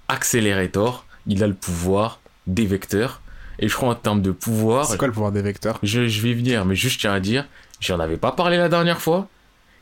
Accelerator, 0.08 1.06
il 1.26 1.42
a 1.42 1.46
le 1.46 1.54
pouvoir 1.54 2.20
des 2.46 2.66
vecteurs, 2.66 3.20
et 3.58 3.68
je 3.68 3.74
crois 3.74 3.90
en 3.90 3.94
termes 3.94 4.22
de 4.22 4.30
pouvoir, 4.32 4.86
C'est 4.86 4.98
quoi 4.98 5.06
le 5.08 5.12
pouvoir 5.14 5.32
des 5.32 5.42
vecteurs? 5.42 5.78
je, 5.82 6.06
je 6.08 6.22
vais 6.22 6.30
y 6.30 6.34
venir, 6.34 6.64
mais 6.64 6.74
juste 6.74 6.94
je 6.96 7.00
tiens 7.00 7.12
à 7.12 7.20
dire, 7.20 7.46
j'en 7.80 8.00
avais 8.00 8.16
pas 8.16 8.32
parlé 8.32 8.56
la 8.56 8.68
dernière 8.68 9.00
fois. 9.00 9.28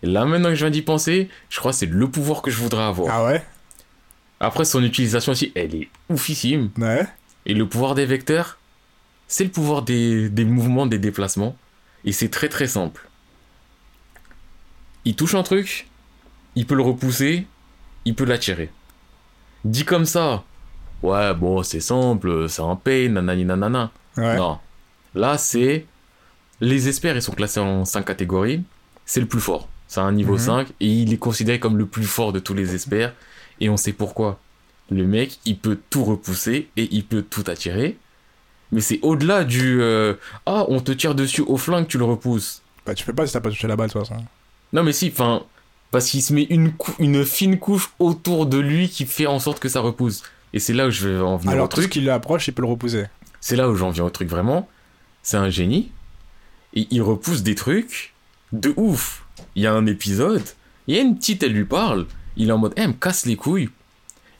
Et 0.02 0.06
là, 0.06 0.24
maintenant 0.24 0.48
que 0.48 0.54
je 0.56 0.64
viens 0.64 0.70
d'y 0.70 0.82
penser, 0.82 1.28
je 1.48 1.58
crois 1.60 1.70
que 1.70 1.78
c'est 1.78 1.86
le 1.86 2.08
pouvoir 2.08 2.42
que 2.42 2.50
je 2.50 2.58
voudrais 2.60 2.82
avoir. 2.82 3.14
Ah 3.14 3.24
ouais? 3.24 3.44
Après, 4.40 4.64
son 4.64 4.82
utilisation 4.82 5.30
aussi, 5.32 5.52
elle 5.54 5.74
est 5.76 5.88
oufissime. 6.08 6.70
Ouais. 6.76 7.06
Et 7.46 7.54
le 7.54 7.66
pouvoir 7.68 7.94
des 7.94 8.04
vecteurs, 8.06 8.58
c'est 9.32 9.44
le 9.44 9.50
pouvoir 9.50 9.80
des, 9.80 10.28
des 10.28 10.44
mouvements, 10.44 10.84
des 10.84 10.98
déplacements. 10.98 11.56
Et 12.04 12.12
c'est 12.12 12.28
très 12.28 12.50
très 12.50 12.66
simple. 12.66 13.08
Il 15.06 15.16
touche 15.16 15.34
un 15.34 15.42
truc, 15.42 15.88
il 16.54 16.66
peut 16.66 16.74
le 16.74 16.82
repousser, 16.82 17.46
il 18.04 18.14
peut 18.14 18.24
l'attirer. 18.26 18.70
Dit 19.64 19.86
comme 19.86 20.04
ça, 20.04 20.44
ouais, 21.02 21.32
bon, 21.34 21.62
c'est 21.62 21.80
simple, 21.80 22.46
c'est 22.50 22.60
un 22.60 22.76
pain, 22.76 23.08
nanani 23.08 23.46
nanana. 23.46 23.90
Ouais. 24.18 24.36
Non. 24.36 24.58
Là, 25.14 25.38
c'est. 25.38 25.86
Les 26.60 26.88
experts, 26.88 27.16
ils 27.16 27.22
sont 27.22 27.32
classés 27.32 27.58
en 27.60 27.84
5 27.86 28.04
catégories. 28.04 28.62
C'est 29.06 29.20
le 29.20 29.26
plus 29.26 29.40
fort. 29.40 29.66
C'est 29.88 30.00
un 30.00 30.12
niveau 30.12 30.34
Mhm. 30.34 30.38
5 30.40 30.68
et 30.80 30.86
il 30.86 31.12
est 31.12 31.16
considéré 31.18 31.58
comme 31.58 31.78
le 31.78 31.86
plus 31.86 32.04
fort 32.04 32.32
de 32.34 32.38
tous 32.38 32.54
les 32.54 32.74
experts. 32.74 33.14
Et 33.60 33.68
on 33.70 33.76
sait 33.78 33.92
pourquoi. 33.94 34.38
Le 34.90 35.06
mec, 35.06 35.38
il 35.46 35.56
peut 35.58 35.78
tout 35.90 36.04
repousser 36.04 36.68
et 36.76 36.88
il 36.94 37.04
peut 37.06 37.22
tout 37.22 37.44
attirer. 37.46 37.96
Mais 38.72 38.80
c'est 38.80 38.98
au-delà 39.02 39.44
du. 39.44 39.80
euh, 39.82 40.14
ah, 40.46 40.64
on 40.68 40.80
te 40.80 40.92
tire 40.92 41.14
dessus 41.14 41.42
au 41.42 41.56
flingue, 41.58 41.86
tu 41.86 41.98
le 41.98 42.04
repousses. 42.04 42.62
Bah, 42.86 42.94
tu 42.94 43.04
peux 43.04 43.12
pas 43.12 43.26
si 43.26 43.32
t'as 43.34 43.40
pas 43.40 43.50
touché 43.50 43.68
la 43.68 43.76
balle, 43.76 43.90
toute 43.92 44.00
façon. 44.06 44.24
Non, 44.72 44.82
mais 44.82 44.92
si, 44.92 45.10
enfin. 45.12 45.42
Parce 45.90 46.08
qu'il 46.08 46.22
se 46.22 46.32
met 46.32 46.44
une, 46.44 46.72
cou- 46.72 46.94
une 46.98 47.22
fine 47.22 47.58
couche 47.58 47.90
autour 47.98 48.46
de 48.46 48.56
lui 48.56 48.88
qui 48.88 49.04
fait 49.04 49.26
en 49.26 49.38
sorte 49.38 49.58
que 49.60 49.68
ça 49.68 49.80
repousse. 49.80 50.22
Et 50.54 50.58
c'est 50.58 50.72
là 50.72 50.86
où 50.86 50.90
je 50.90 51.06
vais 51.06 51.20
en 51.20 51.36
venir 51.36 51.50
au 51.50 51.54
Alors, 51.54 51.68
tout 51.68 51.76
truc. 51.76 51.84
ce 51.84 51.88
qui 51.90 52.00
l'approche, 52.00 52.48
il 52.48 52.52
peut 52.52 52.62
le 52.62 52.68
repousser. 52.68 53.04
C'est 53.42 53.56
là 53.56 53.68
où 53.68 53.74
j'en 53.76 53.90
viens 53.90 54.04
au 54.04 54.10
truc 54.10 54.28
vraiment. 54.30 54.66
C'est 55.22 55.36
un 55.36 55.50
génie. 55.50 55.92
Et 56.72 56.88
il 56.90 57.02
repousse 57.02 57.42
des 57.42 57.54
trucs 57.54 58.14
de 58.52 58.72
ouf. 58.78 59.26
Il 59.54 59.62
y 59.62 59.66
a 59.66 59.74
un 59.74 59.84
épisode. 59.84 60.42
Il 60.86 60.96
y 60.96 60.98
a 60.98 61.02
une 61.02 61.16
petite, 61.18 61.42
elle 61.42 61.52
lui 61.52 61.66
parle. 61.66 62.06
Il 62.38 62.48
est 62.48 62.52
en 62.52 62.58
mode, 62.58 62.72
eh, 62.76 62.86
me 62.86 62.94
casse 62.94 63.26
les 63.26 63.36
couilles. 63.36 63.68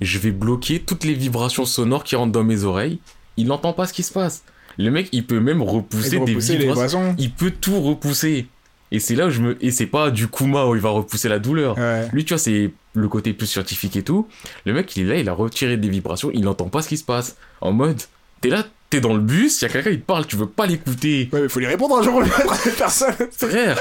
Je 0.01 0.18
vais 0.18 0.30
bloquer 0.30 0.80
toutes 0.80 1.05
les 1.05 1.12
vibrations 1.14 1.66
sonores 1.66 2.03
qui 2.05 2.16
rentrent 2.16 2.33
dans 2.33 2.45
mes 2.45 2.64
oreilles. 2.64 2.99
Il 3.37 3.47
n'entend 3.47 3.72
pas 3.72 3.87
ce 3.87 3.93
qui 3.93 4.03
se 4.03 4.12
passe. 4.12 4.45
Le 4.78 4.91
mec, 4.91 5.09
il 5.12 5.26
peut 5.26 5.41
même 5.41 5.61
Il 5.61 5.68
repousser 5.68 6.18
peut 6.18 6.24
des 6.24 6.33
repousser 6.33 6.59
les 6.59 6.66
vibrations. 6.66 7.14
Il 7.18 7.30
peut 7.30 7.51
tout 7.51 7.80
repousser. 7.80 8.47
Et 8.91 9.01
c'est 9.01 9.14
là 9.14 9.26
où 9.26 9.30
je 9.30 9.41
me. 9.41 9.64
Et 9.64 9.70
c'est 9.70 9.87
pas 9.87 10.11
du 10.11 10.28
Kuma 10.28 10.66
où 10.66 10.74
il 10.74 10.80
va 10.80 10.91
repousser 10.91 11.28
la 11.28 11.39
douleur. 11.39 11.78
Ouais. 11.78 12.09
Lui, 12.12 12.24
tu 12.24 12.35
vois, 12.35 12.39
c'est 12.39 12.72
le 12.95 13.09
côté 13.09 13.33
plus 13.33 13.47
scientifique 13.47 13.97
et 13.97 14.03
tout. 14.03 14.28
Le 14.66 14.72
mec, 14.74 14.95
il 14.97 15.05
est 15.05 15.09
là, 15.09 15.16
il 15.16 15.28
a 15.28 15.33
retiré 15.33 15.76
des 15.76 15.89
vibrations, 15.89 16.30
il 16.33 16.43
n'entend 16.43 16.68
pas 16.68 16.83
ce 16.83 16.89
qui 16.89 16.99
se 16.99 17.05
passe. 17.05 17.37
En 17.62 17.72
mode, 17.72 18.01
t'es 18.43 18.51
là, 18.51 18.64
t'es 18.91 19.01
dans 19.01 19.14
le 19.14 19.20
bus, 19.20 19.61
il 19.61 19.64
y 19.64 19.68
a 19.68 19.70
quelqu'un 19.70 19.93
qui 19.93 20.01
te 20.01 20.05
parle, 20.05 20.26
tu 20.26 20.37
veux 20.37 20.47
pas 20.47 20.66
l'écouter. 20.66 21.30
Ouais, 21.33 21.41
mais 21.43 21.49
faut 21.49 21.59
lui 21.61 21.66
répondre 21.66 21.97
un 21.97 22.03
jour 22.03 22.16
ou 22.16 22.20
l'autre, 22.20 22.68
personne. 22.76 23.14
Frère, 23.30 23.80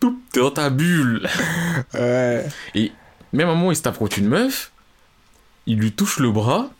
t'es 0.00 0.40
dans 0.40 0.50
ta 0.50 0.70
bulle. 0.70 1.28
Ouais. 1.92 2.46
Même 3.34 3.48
à 3.48 3.52
un 3.52 3.54
moment, 3.54 3.72
il 3.72 3.76
se 3.76 3.82
tape 3.82 3.98
contre 3.98 4.18
une 4.18 4.28
meuf, 4.28 4.72
il 5.66 5.78
lui 5.78 5.92
touche 5.92 6.18
le 6.18 6.30
bras, 6.30 6.70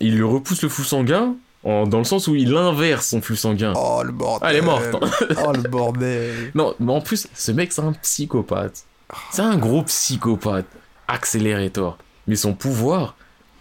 il 0.00 0.16
lui 0.16 0.22
repousse 0.24 0.62
le 0.62 0.68
flux 0.68 0.84
sanguin, 0.84 1.34
en- 1.64 1.86
dans 1.86 1.98
le 1.98 2.04
sens 2.04 2.26
où 2.28 2.34
il 2.34 2.56
inverse 2.56 3.08
son 3.08 3.20
flux 3.22 3.36
sanguin. 3.36 3.72
Oh, 3.76 4.02
le 4.04 4.12
bordel. 4.12 4.40
Ah, 4.48 4.50
elle 4.52 4.58
est 4.58 4.62
morte. 4.62 4.84
oh, 5.46 5.52
le 5.52 5.62
bordel. 5.68 6.50
Non, 6.54 6.74
mais 6.80 6.92
en 6.92 7.00
plus, 7.00 7.28
ce 7.34 7.52
mec, 7.52 7.72
c'est 7.72 7.82
un 7.82 7.92
psychopathe. 7.92 8.84
C'est 9.30 9.42
un 9.42 9.56
gros 9.56 9.82
psychopathe. 9.82 10.66
Accélérateur. 11.08 11.98
Mais 12.26 12.36
son 12.36 12.54
pouvoir, 12.54 13.16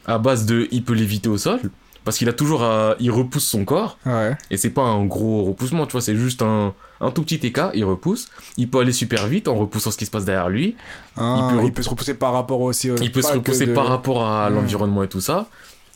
à 0.05 0.17
base 0.17 0.45
de. 0.45 0.67
Il 0.71 0.83
peut 0.83 0.93
l'éviter 0.93 1.27
au 1.29 1.37
sol. 1.37 1.59
Parce 2.03 2.17
qu'il 2.17 2.29
a 2.29 2.33
toujours 2.33 2.63
à. 2.63 2.95
Il 2.99 3.11
repousse 3.11 3.43
son 3.45 3.65
corps. 3.65 3.97
Ouais. 4.05 4.35
Et 4.49 4.57
c'est 4.57 4.69
pas 4.69 4.81
un 4.83 5.05
gros 5.05 5.43
repoussement, 5.43 5.85
tu 5.85 5.91
vois. 5.91 6.01
C'est 6.01 6.15
juste 6.15 6.41
un, 6.41 6.73
un 7.01 7.11
tout 7.11 7.21
petit 7.23 7.45
écart. 7.45 7.71
Il 7.75 7.83
repousse. 7.85 8.29
Il 8.57 8.69
peut 8.69 8.79
aller 8.79 8.93
super 8.93 9.27
vite 9.27 9.47
en 9.47 9.55
repoussant 9.55 9.91
ce 9.91 9.97
qui 9.97 10.05
se 10.05 10.11
passe 10.11 10.25
derrière 10.25 10.49
lui. 10.49 10.75
Ah, 11.17 11.49
Il 11.51 11.55
peut 11.59 11.65
il, 11.65 11.73
peut 11.73 11.83
se 11.83 11.89
repousser 11.89 12.13
par 12.15 12.33
rapport 12.33 12.61
aussi 12.61 12.89
au. 12.89 12.95
Il 12.97 13.11
peut 13.11 13.21
se 13.21 13.33
repousser 13.33 13.67
de- 13.67 13.73
par 13.73 13.87
rapport 13.87 14.25
à 14.25 14.49
l'environnement 14.49 15.03
et 15.03 15.07
tout 15.09 15.21
ça. 15.21 15.47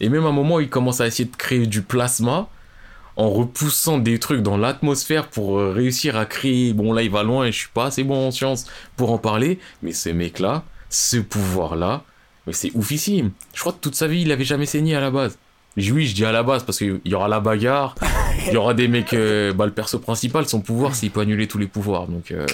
Et 0.02 0.10
même 0.10 0.26
à 0.26 0.30
un 0.30 0.34
moment, 0.34 0.60
il 0.60 0.70
commence 0.70 1.02
à 1.02 1.08
essayer 1.08 1.30
de 1.30 1.36
créer 1.36 1.68
du 1.68 1.82
plasma 1.82 2.50
en 3.18 3.30
repoussant 3.30 3.98
des 3.98 4.20
trucs 4.20 4.42
dans 4.42 4.58
l'atmosphère 4.58 5.28
pour 5.28 5.58
euh, 5.58 5.72
réussir 5.72 6.18
à 6.18 6.26
créer. 6.26 6.74
Bon, 6.74 6.92
là, 6.92 7.02
il 7.02 7.10
va 7.10 7.24
loin 7.24 7.46
et 7.46 7.52
je 7.52 7.58
suis 7.58 7.70
pas 7.74 7.86
assez 7.86 8.04
bon 8.04 8.28
en 8.28 8.32
science 8.32 8.66
pour 8.98 9.12
en 9.12 9.18
parler. 9.18 9.60
Mais 9.84 9.94
ce 9.94 10.10
mec-là, 10.10 10.64
ce 10.90 11.18
pouvoir-là, 11.18 12.04
mais 12.46 12.54
c'est 12.54 12.72
oufissime. 12.76 13.32
Je 13.54 13.62
crois 13.62 13.72
que 13.72 13.80
toute 13.80 13.96
sa 13.96 14.08
vie, 14.08 14.22
il 14.22 14.32
avait 14.32 14.44
jamais 14.44 14.66
saigné 14.66 14.96
à 14.96 15.00
la 15.00 15.12
base. 15.12 15.38
Oui, 15.78 16.06
je 16.06 16.16
dis 16.16 16.26
à 16.26 16.32
la 16.32 16.44
base 16.44 16.64
parce 16.64 16.78
qu'il 16.78 17.02
y 17.04 17.14
aura 17.14 17.28
la 17.28 17.42
bagarre, 17.42 17.96
il 18.48 18.54
y 18.54 18.58
aura 18.58 18.74
des 18.74 18.88
mecs. 18.88 19.14
euh, 19.14 19.52
bah, 19.52 19.66
le 19.66 19.74
perso 19.74 20.00
principal, 20.00 20.48
son 20.48 20.62
pouvoir, 20.62 20.96
c'est 20.96 21.02
qu'il 21.02 21.12
peut 21.12 21.22
annuler 21.22 21.48
tous 21.48 21.58
les 21.58 21.68
pouvoirs. 21.68 22.08
Donc, 22.08 22.32
euh, 22.32 22.46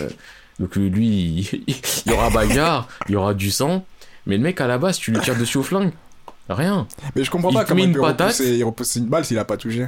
donc 0.60 0.76
lui, 0.76 1.08
il, 1.08 1.64
il 2.06 2.12
y 2.12 2.14
aura 2.14 2.30
bagarre, 2.32 2.88
il 3.08 3.14
y 3.14 3.16
aura 3.16 3.34
du 3.34 3.52
sang. 3.52 3.86
Mais 4.26 4.38
le 4.38 4.44
mec, 4.44 4.60
à 4.62 4.68
la 4.68 4.78
base, 4.78 4.98
tu 4.98 5.12
lui 5.12 5.20
tires 5.20 5.36
dessus 5.38 5.58
au 5.58 5.64
flingue. 5.64 5.92
Rien. 6.54 6.88
Mais 7.16 7.24
je 7.24 7.32
comprends 7.32 7.50
Il 7.50 7.56
pas 7.56 7.66
comment 7.66 7.82
il 7.84 7.88
une 7.90 7.94
peut 7.94 8.02
patate. 8.02 8.32
repousser, 8.32 8.58
il 8.58 8.64
repousse 8.64 8.96
une 8.96 9.06
balle 9.08 9.26
s'il 9.26 9.38
a 9.40 9.46
pas 9.46 9.58
touché. 9.58 9.88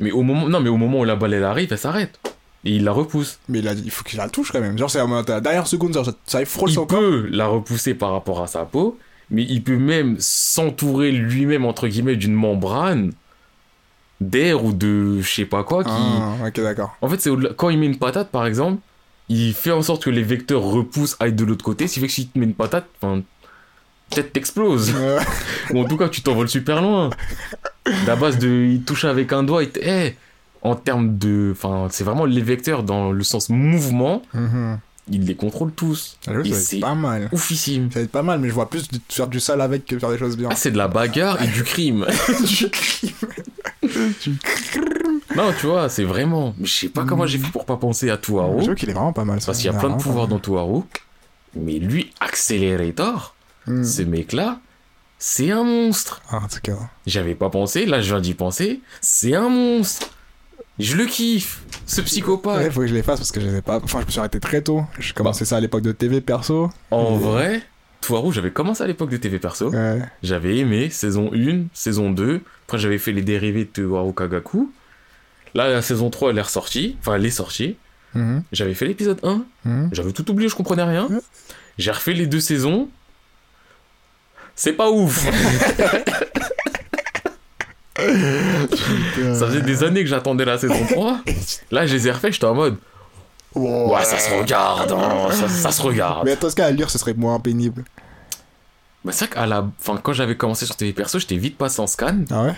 Mais 0.00 0.10
au 0.10 0.22
moment, 0.22 0.48
non, 0.48 0.60
mais 0.60 0.68
au 0.68 0.76
moment 0.76 1.00
où 1.00 1.04
la 1.04 1.16
balle 1.16 1.34
elle 1.34 1.44
arrive, 1.44 1.68
elle 1.70 1.78
s'arrête. 1.78 2.18
Et 2.64 2.72
il 2.76 2.84
la 2.84 2.92
repousse. 2.92 3.38
Mais 3.48 3.58
il, 3.60 3.68
a, 3.68 3.72
il 3.74 3.90
faut 3.90 4.04
qu'il 4.04 4.18
la 4.18 4.28
touche 4.28 4.50
quand 4.50 4.60
même. 4.60 4.78
Genre, 4.78 4.90
c'est 4.90 4.98
à 4.98 5.06
la 5.06 5.40
dernière 5.40 5.66
seconde, 5.66 5.92
genre, 5.94 6.08
ça, 6.26 6.44
frôle 6.46 6.70
Il 6.70 6.74
son 6.74 6.86
corps. 6.86 6.98
peut 6.98 7.28
la 7.30 7.46
repousser 7.46 7.94
par 7.94 8.12
rapport 8.12 8.42
à 8.42 8.46
sa 8.46 8.64
peau, 8.64 8.98
mais 9.30 9.42
il 9.48 9.62
peut 9.62 9.76
même 9.76 10.16
s'entourer 10.18 11.12
lui-même, 11.12 11.64
entre 11.66 11.86
guillemets, 11.88 12.16
d'une 12.16 12.32
membrane 12.34 13.12
d'air 14.20 14.64
ou 14.64 14.72
de 14.72 15.20
je 15.20 15.30
sais 15.30 15.44
pas 15.44 15.62
quoi 15.64 15.84
qui. 15.84 15.90
Ah, 15.92 16.36
ok, 16.46 16.60
d'accord. 16.60 16.96
En 17.02 17.08
fait, 17.08 17.20
c'est 17.20 17.30
quand 17.56 17.68
il 17.68 17.78
met 17.78 17.86
une 17.86 17.98
patate, 17.98 18.30
par 18.30 18.46
exemple, 18.46 18.80
il 19.28 19.52
fait 19.54 19.70
en 19.72 19.82
sorte 19.82 20.04
que 20.04 20.10
les 20.10 20.22
vecteurs 20.22 20.62
repoussent, 20.62 21.16
aillent 21.20 21.32
de 21.34 21.44
l'autre 21.44 21.64
côté, 21.64 21.86
ce 21.86 21.94
qui 21.94 22.00
fait 22.00 22.06
que 22.06 22.12
si 22.12 22.28
tu 22.28 22.38
mets 22.38 22.46
une 22.46 22.54
patate, 22.54 22.86
t'exploses. 24.22 24.92
Euh, 24.96 25.20
Ou 25.72 25.80
en 25.80 25.84
tout 25.84 25.96
cas, 25.96 26.08
tu 26.08 26.22
t'envoles 26.22 26.48
super 26.48 26.80
loin. 26.82 27.10
La 28.06 28.16
base 28.16 28.38
de. 28.38 28.48
Il 28.48 28.82
touche 28.82 29.04
avec 29.04 29.32
un 29.32 29.42
doigt 29.42 29.62
et. 29.62 29.68
t- 29.70 29.80
Eh, 29.82 30.16
en 30.62 30.74
termes 30.76 31.18
de. 31.18 31.50
Enfin, 31.54 31.88
c'est 31.90 32.04
vraiment 32.04 32.24
les 32.24 32.40
vecteurs 32.42 32.82
dans 32.82 33.12
le 33.12 33.22
sens 33.24 33.50
mouvement, 33.50 34.22
mhm. 34.32 34.78
il 35.10 35.24
les 35.26 35.34
contrôle 35.34 35.72
tous. 35.72 36.16
Et 36.26 36.32
va 36.32 36.56
c'est 36.56 36.78
pas 36.80 36.94
mal. 36.94 37.28
oufissime. 37.32 37.90
Ça 37.92 37.98
va 37.98 38.04
être 38.04 38.10
pas 38.12 38.22
mal, 38.22 38.40
mais 38.40 38.48
je 38.48 38.54
vois 38.54 38.70
plus 38.70 38.88
de 38.88 38.98
faire 39.10 39.26
du 39.28 39.40
sale 39.40 39.60
avec 39.60 39.84
que 39.84 39.98
faire 39.98 40.10
des 40.10 40.16
choses 40.18 40.36
bien. 40.38 40.48
Ah, 40.50 40.56
c'est 40.56 40.70
de 40.70 40.78
la 40.78 40.88
bagarre 40.88 41.42
et 41.42 41.48
du 41.48 41.62
crime. 41.64 42.06
Du 42.46 42.70
crime. 42.70 43.10
Du 43.82 44.38
crime. 44.38 45.20
non, 45.36 45.52
tu 45.60 45.66
vois, 45.66 45.88
c'est 45.90 46.04
vraiment. 46.04 46.54
Je 46.62 46.72
sais 46.72 46.88
pas 46.88 47.04
comment 47.04 47.26
j'ai 47.26 47.36
fait 47.38 47.50
pour 47.52 47.66
pas 47.66 47.76
penser 47.76 48.08
à 48.08 48.16
Tuaro. 48.16 48.58
Je 48.60 48.64
trouve 48.64 48.74
qu'il 48.76 48.88
est 48.88 48.94
vraiment 48.94 49.12
pas 49.12 49.24
mal. 49.26 49.40
ça. 49.42 49.46
Parce 49.46 49.58
qu'il 49.58 49.66
y 49.66 49.70
a 49.70 49.76
Il 49.76 49.78
plein 49.78 49.90
de 49.96 50.02
pouvoirs 50.02 50.28
dans 50.28 50.38
Tuaro. 50.38 50.86
Mais 51.56 51.78
lui, 51.78 52.10
Accelerator, 52.20 53.33
Hmm. 53.66 53.82
ce 53.84 54.02
mec-là, 54.02 54.60
c'est 55.18 55.50
un 55.50 55.64
monstre. 55.64 56.20
Ah, 56.30 56.38
en 56.44 56.48
tout 56.48 56.60
cas. 56.62 56.76
J'avais 57.06 57.34
pas 57.34 57.50
pensé, 57.50 57.86
là 57.86 58.00
je 58.02 58.08
viens 58.12 58.20
d'y 58.20 58.34
penser. 58.34 58.80
C'est 59.00 59.34
un 59.34 59.48
monstre. 59.48 60.10
Je 60.78 60.96
le 60.96 61.06
kiffe, 61.06 61.62
ce 61.86 62.00
psychopathe. 62.00 62.58
Ouais, 62.58 62.70
faut 62.70 62.80
que 62.80 62.86
je 62.88 62.94
les 62.94 63.02
fasse 63.04 63.20
parce 63.20 63.30
que 63.32 63.40
je 63.40 63.46
les 63.46 63.56
ai 63.58 63.62
pas. 63.62 63.80
Enfin, 63.82 64.00
je 64.00 64.06
me 64.06 64.10
suis 64.10 64.18
arrêté 64.18 64.40
très 64.40 64.60
tôt. 64.60 64.84
J'ai 64.98 65.12
commencé 65.12 65.44
ça 65.44 65.56
à 65.56 65.60
l'époque 65.60 65.82
de 65.82 65.92
TV 65.92 66.20
perso. 66.20 66.68
En 66.90 67.14
Et- 67.14 67.18
vrai, 67.18 67.62
Toiroux, 68.00 68.32
j'avais 68.32 68.50
commencé 68.50 68.82
à 68.82 68.86
l'époque 68.86 69.08
de 69.08 69.16
TV 69.16 69.38
Perso. 69.38 69.70
Ouais. 69.70 70.02
J'avais 70.22 70.58
aimé 70.58 70.90
saison 70.90 71.30
1, 71.32 71.68
saison 71.72 72.10
2. 72.10 72.42
Après, 72.66 72.76
j'avais 72.76 72.98
fait 72.98 73.12
les 73.12 73.22
dérivés 73.22 73.64
de 73.64 73.70
Toiroux 73.86 74.12
Kagaku. 74.12 74.70
Là, 75.54 75.70
la 75.70 75.80
saison 75.80 76.10
3, 76.10 76.30
elle 76.32 76.38
est 76.38 76.42
ressortie. 76.42 76.96
Enfin, 77.00 77.14
elle 77.14 77.24
est 77.24 77.30
sortie. 77.30 77.76
Mhm. 78.14 78.42
J'avais 78.52 78.74
fait 78.74 78.84
l'épisode 78.86 79.20
1. 79.22 79.44
Mhm. 79.64 79.88
J'avais 79.92 80.12
tout 80.12 80.28
oublié, 80.30 80.50
je 80.50 80.54
comprenais 80.54 80.82
rien. 80.82 81.08
J'ai 81.78 81.92
refait 81.92 82.12
les 82.12 82.26
deux 82.26 82.40
saisons. 82.40 82.90
C'est 84.56 84.72
pas 84.72 84.90
ouf. 84.90 85.26
Ça 87.96 89.46
faisait 89.46 89.62
des 89.62 89.84
années 89.84 90.02
que 90.02 90.08
j'attendais 90.08 90.44
la 90.44 90.58
saison 90.58 90.84
3. 90.90 91.20
Là, 91.70 91.86
je 91.86 91.94
les 91.94 92.08
ai 92.08 92.10
refait, 92.10 92.32
j'étais 92.32 92.44
en 92.44 92.54
mode. 92.54 92.76
Ouais, 93.54 93.84
Ouais, 93.86 94.04
ça 94.04 94.18
se 94.18 94.34
regarde, 94.34 94.90
hein, 94.90 95.30
ça, 95.30 95.48
ça 95.48 95.70
se 95.70 95.80
regarde. 95.80 96.24
Mais 96.24 96.34
dans 96.34 96.50
ce 96.50 96.56
cas, 96.56 96.66
à 96.66 96.70
lire, 96.72 96.90
ce 96.90 96.98
serait 96.98 97.14
moins 97.14 97.38
pénible. 97.38 97.84
Bah, 99.04 99.12
c'est 99.12 99.26
vrai 99.26 99.34
qu'à 99.34 99.46
la. 99.46 99.66
Enfin, 99.80 100.00
quand 100.02 100.12
j'avais 100.12 100.36
commencé 100.36 100.66
sur 100.66 100.74
TV 100.76 100.92
Perso, 100.92 101.18
j'étais 101.18 101.36
vite 101.36 101.56
passé 101.56 101.80
en 101.80 101.86
scan. 101.86 102.24
Ah 102.30 102.44
ouais? 102.44 102.54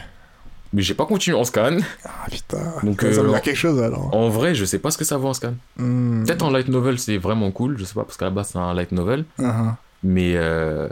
Mais 0.72 0.82
j'ai 0.82 0.94
pas 0.94 1.04
continué 1.04 1.36
en 1.36 1.44
scan. 1.44 1.78
Ah 2.04 2.26
putain. 2.30 2.72
Donc, 2.82 3.02
ça 3.02 3.08
euh, 3.08 3.22
veut 3.22 3.28
dire 3.28 3.42
quelque 3.42 3.56
chose 3.56 3.82
alors. 3.82 4.14
En 4.14 4.28
vrai, 4.28 4.54
je 4.54 4.64
sais 4.64 4.78
pas 4.78 4.90
ce 4.90 4.98
que 4.98 5.04
ça 5.04 5.16
vaut 5.16 5.28
en 5.28 5.34
scan. 5.34 5.54
Hmm. 5.76 6.24
Peut-être 6.24 6.42
en 6.42 6.50
light 6.50 6.68
novel, 6.68 6.98
c'est 6.98 7.18
vraiment 7.18 7.50
cool. 7.50 7.76
Je 7.78 7.84
sais 7.84 7.94
pas, 7.94 8.04
parce 8.04 8.16
qu'à 8.16 8.26
la 8.26 8.30
base, 8.30 8.50
c'est 8.52 8.58
un 8.58 8.72
light 8.74 8.92
novel. 8.92 9.24
Uh-huh. 9.38 9.74
Mais. 10.02 10.32
Euh... 10.36 10.88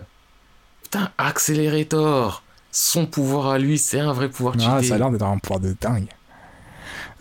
Putain, 0.94 1.10
Accelerator 1.18 2.44
Son 2.70 3.06
pouvoir 3.06 3.48
à 3.48 3.58
lui, 3.58 3.78
c'est 3.78 3.98
un 3.98 4.12
vrai 4.12 4.28
pouvoir 4.28 4.54
Ah, 4.60 4.76
cheaté. 4.76 4.86
ça 4.88 4.94
a 4.94 4.98
l'air 4.98 5.10
d'être 5.10 5.24
un 5.24 5.38
pouvoir 5.38 5.58
de 5.58 5.74
dingue. 5.80 6.06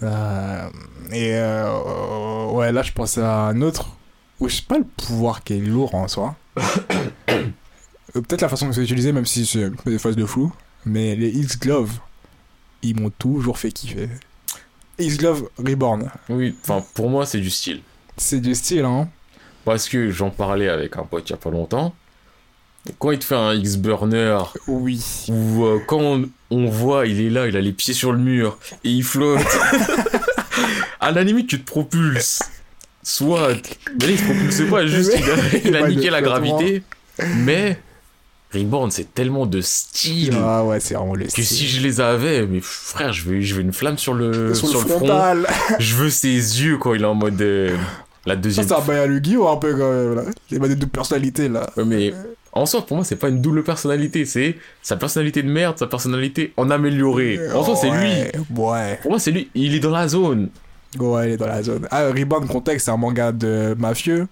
Euh, 0.03 0.69
et 1.11 1.31
euh, 1.33 2.51
ouais, 2.51 2.71
là, 2.71 2.83
je 2.83 2.91
pensais 2.91 3.21
à 3.21 3.45
un 3.45 3.61
autre 3.63 3.87
où 4.39 4.47
je 4.47 4.57
sais 4.57 4.61
pas 4.61 4.77
le 4.77 4.83
pouvoir 4.83 5.43
qui 5.43 5.55
est 5.55 5.59
lourd 5.59 5.95
en 5.95 6.07
soi. 6.07 6.35
Euh, 8.15 8.21
Peut-être 8.21 8.41
la 8.41 8.49
façon 8.49 8.67
que 8.67 8.73
c'est 8.73 8.83
utilisé, 8.83 9.11
même 9.11 9.25
si 9.25 9.43
c'est 9.43 9.71
des 9.87 9.97
phases 9.97 10.15
de 10.15 10.25
flou. 10.27 10.53
Mais 10.85 11.15
les 11.15 11.29
X-Glove, 11.29 11.93
ils 12.83 12.99
m'ont 13.01 13.09
toujours 13.09 13.57
fait 13.57 13.71
kiffer. 13.71 14.07
X-Glove 14.99 15.49
Reborn, 15.57 16.11
Oui, 16.29 16.55
enfin, 16.61 16.85
pour 16.93 17.09
moi, 17.09 17.25
c'est 17.25 17.39
du 17.39 17.49
style. 17.49 17.81
c'est 18.17 18.39
du 18.39 18.53
style, 18.53 18.85
hein. 18.85 19.09
Parce 19.65 19.89
que 19.89 20.11
j'en 20.11 20.29
parlais 20.29 20.69
avec 20.69 20.95
un 20.97 21.05
pote 21.05 21.27
il 21.27 21.31
y 21.31 21.33
a 21.33 21.37
pas 21.37 21.49
longtemps. 21.49 21.95
Quand 22.99 23.11
il 23.11 23.19
te 23.19 23.23
fait 23.25 23.35
un 23.35 23.53
X-burner, 23.53 24.37
Oui. 24.67 25.01
ou 25.29 25.63
euh, 25.65 25.79
quand 25.87 25.99
on, 25.99 26.29
on 26.51 26.65
voit, 26.69 27.07
il 27.07 27.21
est 27.21 27.29
là, 27.29 27.47
il 27.47 27.55
a 27.55 27.61
les 27.61 27.71
pieds 27.71 27.93
sur 27.93 28.11
le 28.11 28.17
mur, 28.17 28.57
et 28.83 28.89
il 28.89 29.03
flotte. 29.03 29.39
à 30.99 31.11
la 31.11 31.23
limite, 31.23 31.47
tu 31.47 31.59
te 31.61 31.65
propulses. 31.65 32.39
Soit. 33.01 33.53
Mais 33.99 34.07
là, 34.07 34.11
il 34.11 34.19
se 34.19 34.23
propulse 34.23 34.61
pas, 34.69 34.85
juste 34.85 35.13
il 35.17 35.23
a, 35.29 35.57
il 35.69 35.75
a 35.75 35.81
Ouais, 35.83 35.89
niqué 35.89 36.09
la 36.09 36.21
gravité. 36.21 36.83
Mais. 37.37 37.79
Reborn, 38.53 38.91
c'est 38.91 39.11
tellement 39.15 39.47
de 39.47 39.61
style. 39.61 40.37
Ah 40.39 40.63
ouais, 40.63 40.79
c'est 40.79 40.93
vraiment 40.93 41.15
le 41.15 41.23
Que 41.25 41.31
style. 41.31 41.43
si 41.45 41.67
je 41.67 41.81
les 41.81 41.99
avais, 41.99 42.45
mais 42.45 42.59
frère, 42.61 43.11
je 43.11 43.23
veux, 43.23 43.41
je 43.41 43.55
veux 43.55 43.61
une 43.61 43.73
flamme 43.73 43.97
sur 43.97 44.13
le, 44.13 44.53
sur, 44.53 44.67
sur 44.67 44.77
le 44.81 44.83
le 44.83 44.89
front. 44.89 44.97
frontal. 45.07 45.47
Je 45.79 45.95
veux 45.95 46.11
ses 46.11 46.27
yeux 46.61 46.77
quand 46.77 46.93
il 46.93 47.01
est 47.01 47.05
en 47.05 47.15
mode. 47.15 47.41
euh, 47.41 47.75
la 48.27 48.35
Ça, 48.35 48.39
deuxième. 48.41 48.67
c'est 48.67 48.73
un 48.75 48.79
bail 48.81 48.99
à 48.99 49.07
Lugi 49.07 49.37
ou 49.37 49.47
un 49.47 49.57
peu 49.57 49.71
quand 49.75 49.89
même, 49.91 50.15
là. 50.15 50.21
Il 50.51 50.61
y 50.61 50.63
a 50.63 50.67
des 50.67 50.75
deux 50.75 50.85
personnalités, 50.85 51.49
là. 51.49 51.67
Ouais, 51.75 51.83
mais 51.83 52.13
en 52.55 52.65
soi, 52.65 52.85
pour 52.85 52.97
moi, 52.97 53.03
c'est 53.05 53.15
pas 53.15 53.29
une 53.29 53.41
double 53.41 53.63
personnalité. 53.63 54.25
C'est 54.25 54.55
sa 54.81 54.95
personnalité 54.95 55.41
de 55.43 55.49
merde, 55.49 55.77
sa 55.77 55.87
personnalité 55.87 56.53
en 56.57 56.69
amélioré. 56.69 57.39
En 57.53 57.63
soi, 57.63 57.75
c'est 57.75 57.89
lui. 57.89 58.11
Ouais. 58.55 58.99
Pour 59.01 59.11
moi, 59.11 59.19
c'est 59.19 59.31
lui. 59.31 59.49
Il 59.55 59.73
est 59.75 59.79
dans 59.79 59.91
la 59.91 60.07
zone. 60.07 60.49
Ouais, 60.99 61.29
il 61.29 61.33
est 61.33 61.37
dans 61.37 61.47
la 61.47 61.63
zone. 61.63 61.87
Ah, 61.89 62.07
Reborn, 62.09 62.47
contexte, 62.47 62.85
c'est 62.85 62.91
un 62.91 62.97
manga 62.97 63.31
de 63.31 63.75
mafieux. 63.79 64.27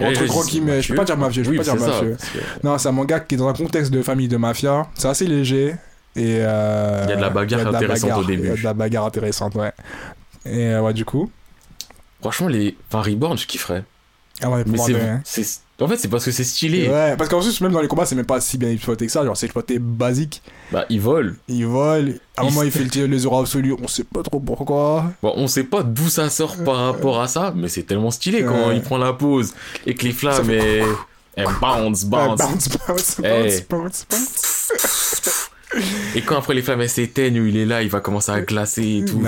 Ouais, 0.00 0.06
Entre 0.08 0.20
je 0.22 0.24
gros 0.26 0.42
guillemets, 0.44 0.82
je 0.82 0.88
peux 0.88 0.94
pas 0.96 1.04
dire 1.04 1.16
mafieux, 1.16 1.44
je 1.44 1.50
peux 1.50 1.58
Oui, 1.58 1.64
pas 1.64 1.70
dire 1.70 1.78
ça, 1.80 1.86
mafieux. 1.86 2.16
que 2.16 2.66
Non, 2.66 2.76
c'est 2.78 2.88
un 2.88 2.92
manga 2.92 3.20
qui 3.20 3.34
est 3.34 3.38
dans 3.38 3.46
un 3.48 3.52
contexte 3.52 3.92
de 3.92 4.02
famille 4.02 4.26
de 4.26 4.36
mafia. 4.36 4.86
C'est 4.94 5.08
assez 5.08 5.26
léger. 5.26 5.76
Et 6.16 6.38
euh, 6.40 7.02
Il 7.04 7.10
y 7.10 7.12
a 7.12 7.16
de 7.16 7.20
la 7.20 7.28
bagarre 7.30 7.70
la 7.70 7.76
intéressante 7.78 8.08
bagarre. 8.10 8.18
au 8.20 8.24
début. 8.24 8.42
Il 8.44 8.48
y 8.48 8.52
a 8.52 8.56
de 8.56 8.62
la 8.64 8.72
bagarre 8.74 9.04
intéressante, 9.04 9.54
ouais. 9.54 9.72
Et 10.46 10.66
euh, 10.68 10.80
ouais, 10.80 10.94
du 10.94 11.04
coup. 11.04 11.30
Franchement, 12.22 12.48
les. 12.48 12.74
Enfin, 12.90 13.02
Reborn, 13.08 13.36
je 13.36 13.46
kifferais. 13.46 13.84
Ah 14.42 14.48
ouais, 14.50 14.64
Mais 14.66 14.76
pour 14.76 14.86
c'est. 14.86 14.92
de- 14.94 14.98
c'est- 15.24 15.60
En 15.78 15.88
fait, 15.88 15.98
c'est 15.98 16.08
parce 16.08 16.24
que 16.24 16.30
c'est 16.30 16.42
stylé. 16.44 16.88
Ouais, 16.88 17.16
parce 17.18 17.28
qu'en 17.28 17.40
plus, 17.40 17.60
même 17.60 17.72
dans 17.72 17.82
les 17.82 17.88
combats, 17.88 18.06
c'est 18.06 18.14
même 18.14 18.24
pas 18.24 18.40
si 18.40 18.56
bien 18.56 18.70
exploité 18.70 19.04
que 19.04 19.12
ça. 19.12 19.24
Genre, 19.26 19.36
c'est 19.36 19.44
exploité 19.46 19.78
basique. 19.78 20.40
Bah, 20.72 20.86
il 20.88 21.00
vole. 21.02 21.36
Il 21.48 21.66
vole. 21.66 22.18
À 22.36 22.40
un 22.40 22.44
Il 22.44 22.50
moment, 22.50 22.62
il 22.62 22.70
fait 22.70 22.82
le 22.84 22.88
tir, 22.88 23.06
les 23.06 23.26
auras 23.26 23.40
absolus. 23.40 23.74
On 23.82 23.86
sait 23.86 24.04
pas 24.04 24.22
trop 24.22 24.40
pourquoi. 24.40 25.12
Bon, 25.22 25.34
on 25.36 25.46
sait 25.48 25.64
pas 25.64 25.82
d'où 25.82 26.08
ça 26.08 26.30
sort 26.30 26.56
par 26.64 26.76
rapport 26.76 27.20
à 27.20 27.28
ça, 27.28 27.52
mais 27.54 27.68
c'est 27.68 27.82
tellement 27.82 28.10
stylé 28.10 28.42
quand 28.42 28.68
Ouais. 28.68 28.76
il 28.76 28.82
prend 28.82 28.96
la 28.96 29.12
pause 29.12 29.52
et 29.84 29.94
que 29.94 30.04
les 30.04 30.12
flammes. 30.12 30.50
Elles 30.50 31.46
bounce, 31.60 32.04
bounce. 32.06 32.38
bounce, 32.38 32.68
bounce, 32.88 33.20
Hey. 33.22 33.62
bounce, 33.68 33.68
bounce, 33.68 34.06
bounce. 34.10 35.50
Et 36.14 36.22
quand 36.22 36.38
après 36.38 36.54
les 36.54 36.62
flammes 36.62 36.86
s'éteignent, 36.86 37.44
il 37.44 37.56
est 37.56 37.66
là, 37.66 37.82
il 37.82 37.88
va 37.88 38.00
commencer 38.00 38.30
à 38.30 38.40
glacer 38.40 38.98
et 38.98 39.04
tout. 39.04 39.22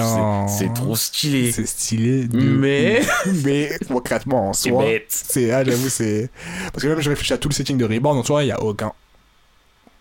C'est 0.49 0.73
trop 0.73 0.95
stylé. 0.97 1.51
C'est 1.53 1.67
stylé. 1.67 2.25
de 2.27 2.39
Mais. 2.39 3.03
Mais 3.45 3.77
concrètement, 3.89 4.51
en 4.51 4.53
soi. 4.53 4.85
C'est, 5.09 5.51
ah, 5.51 5.65
j'avoue, 5.65 5.89
c'est. 5.89 6.31
Parce 6.73 6.83
que 6.85 6.89
même 6.89 7.01
je 7.01 7.11
réfléchis 7.11 7.33
à 7.33 7.39
tout 7.39 7.49
le 7.49 7.55
setting 7.55 7.77
de 7.77 7.85
Reborn, 7.85 8.17
en 8.19 8.23
soi, 8.23 8.45
il 8.45 8.49
y 8.49 8.53
a 8.53 8.63
aucun. 8.63 8.93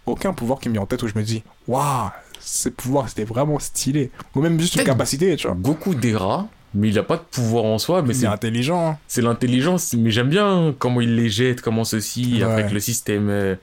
Aucun 0.06 0.32
pouvoir 0.34 0.60
qui 0.60 0.70
me 0.70 0.74
vient 0.74 0.84
en 0.84 0.86
tête 0.86 1.04
où 1.04 1.08
je 1.08 1.14
me 1.18 1.24
dis, 1.24 1.44
waouh, 1.68 2.10
ces 2.40 2.72
pouvoirs 2.72 3.10
c'était 3.10 3.26
vraiment 3.26 3.60
stylé. 3.60 4.10
Ou 4.36 4.42
même 4.42 4.58
juste 4.60 4.76
une 4.76 4.84
capacité, 4.86 5.36
tu 5.36 5.48
vois. 5.48 5.56
Goku 5.60 5.96
déra, 5.96 6.48
mais 6.74 6.88
il 6.90 6.98
a 7.00 7.04
pas 7.04 7.18
de 7.18 7.24
pouvoir 7.30 7.66
en 7.66 7.78
soi, 7.78 8.04
mais 8.04 8.14
C'est 8.14 8.22
c'est 8.22 8.28
intelligent. 8.28 8.92
hein. 8.92 8.98
c'est 9.10 9.22
l'intelligence. 9.22 9.94
Mais 9.98 10.12
j'aime 10.12 10.30
bien 10.30 10.74
comment 10.80 11.02
il 11.02 11.16
les 11.16 11.30
jette, 11.30 11.60
comment 11.62 11.84
ceci, 11.84 12.36
Ouais. 12.38 12.44
avec 12.44 12.72
le 12.72 12.80
système 12.80 13.28
euh, 13.30 13.56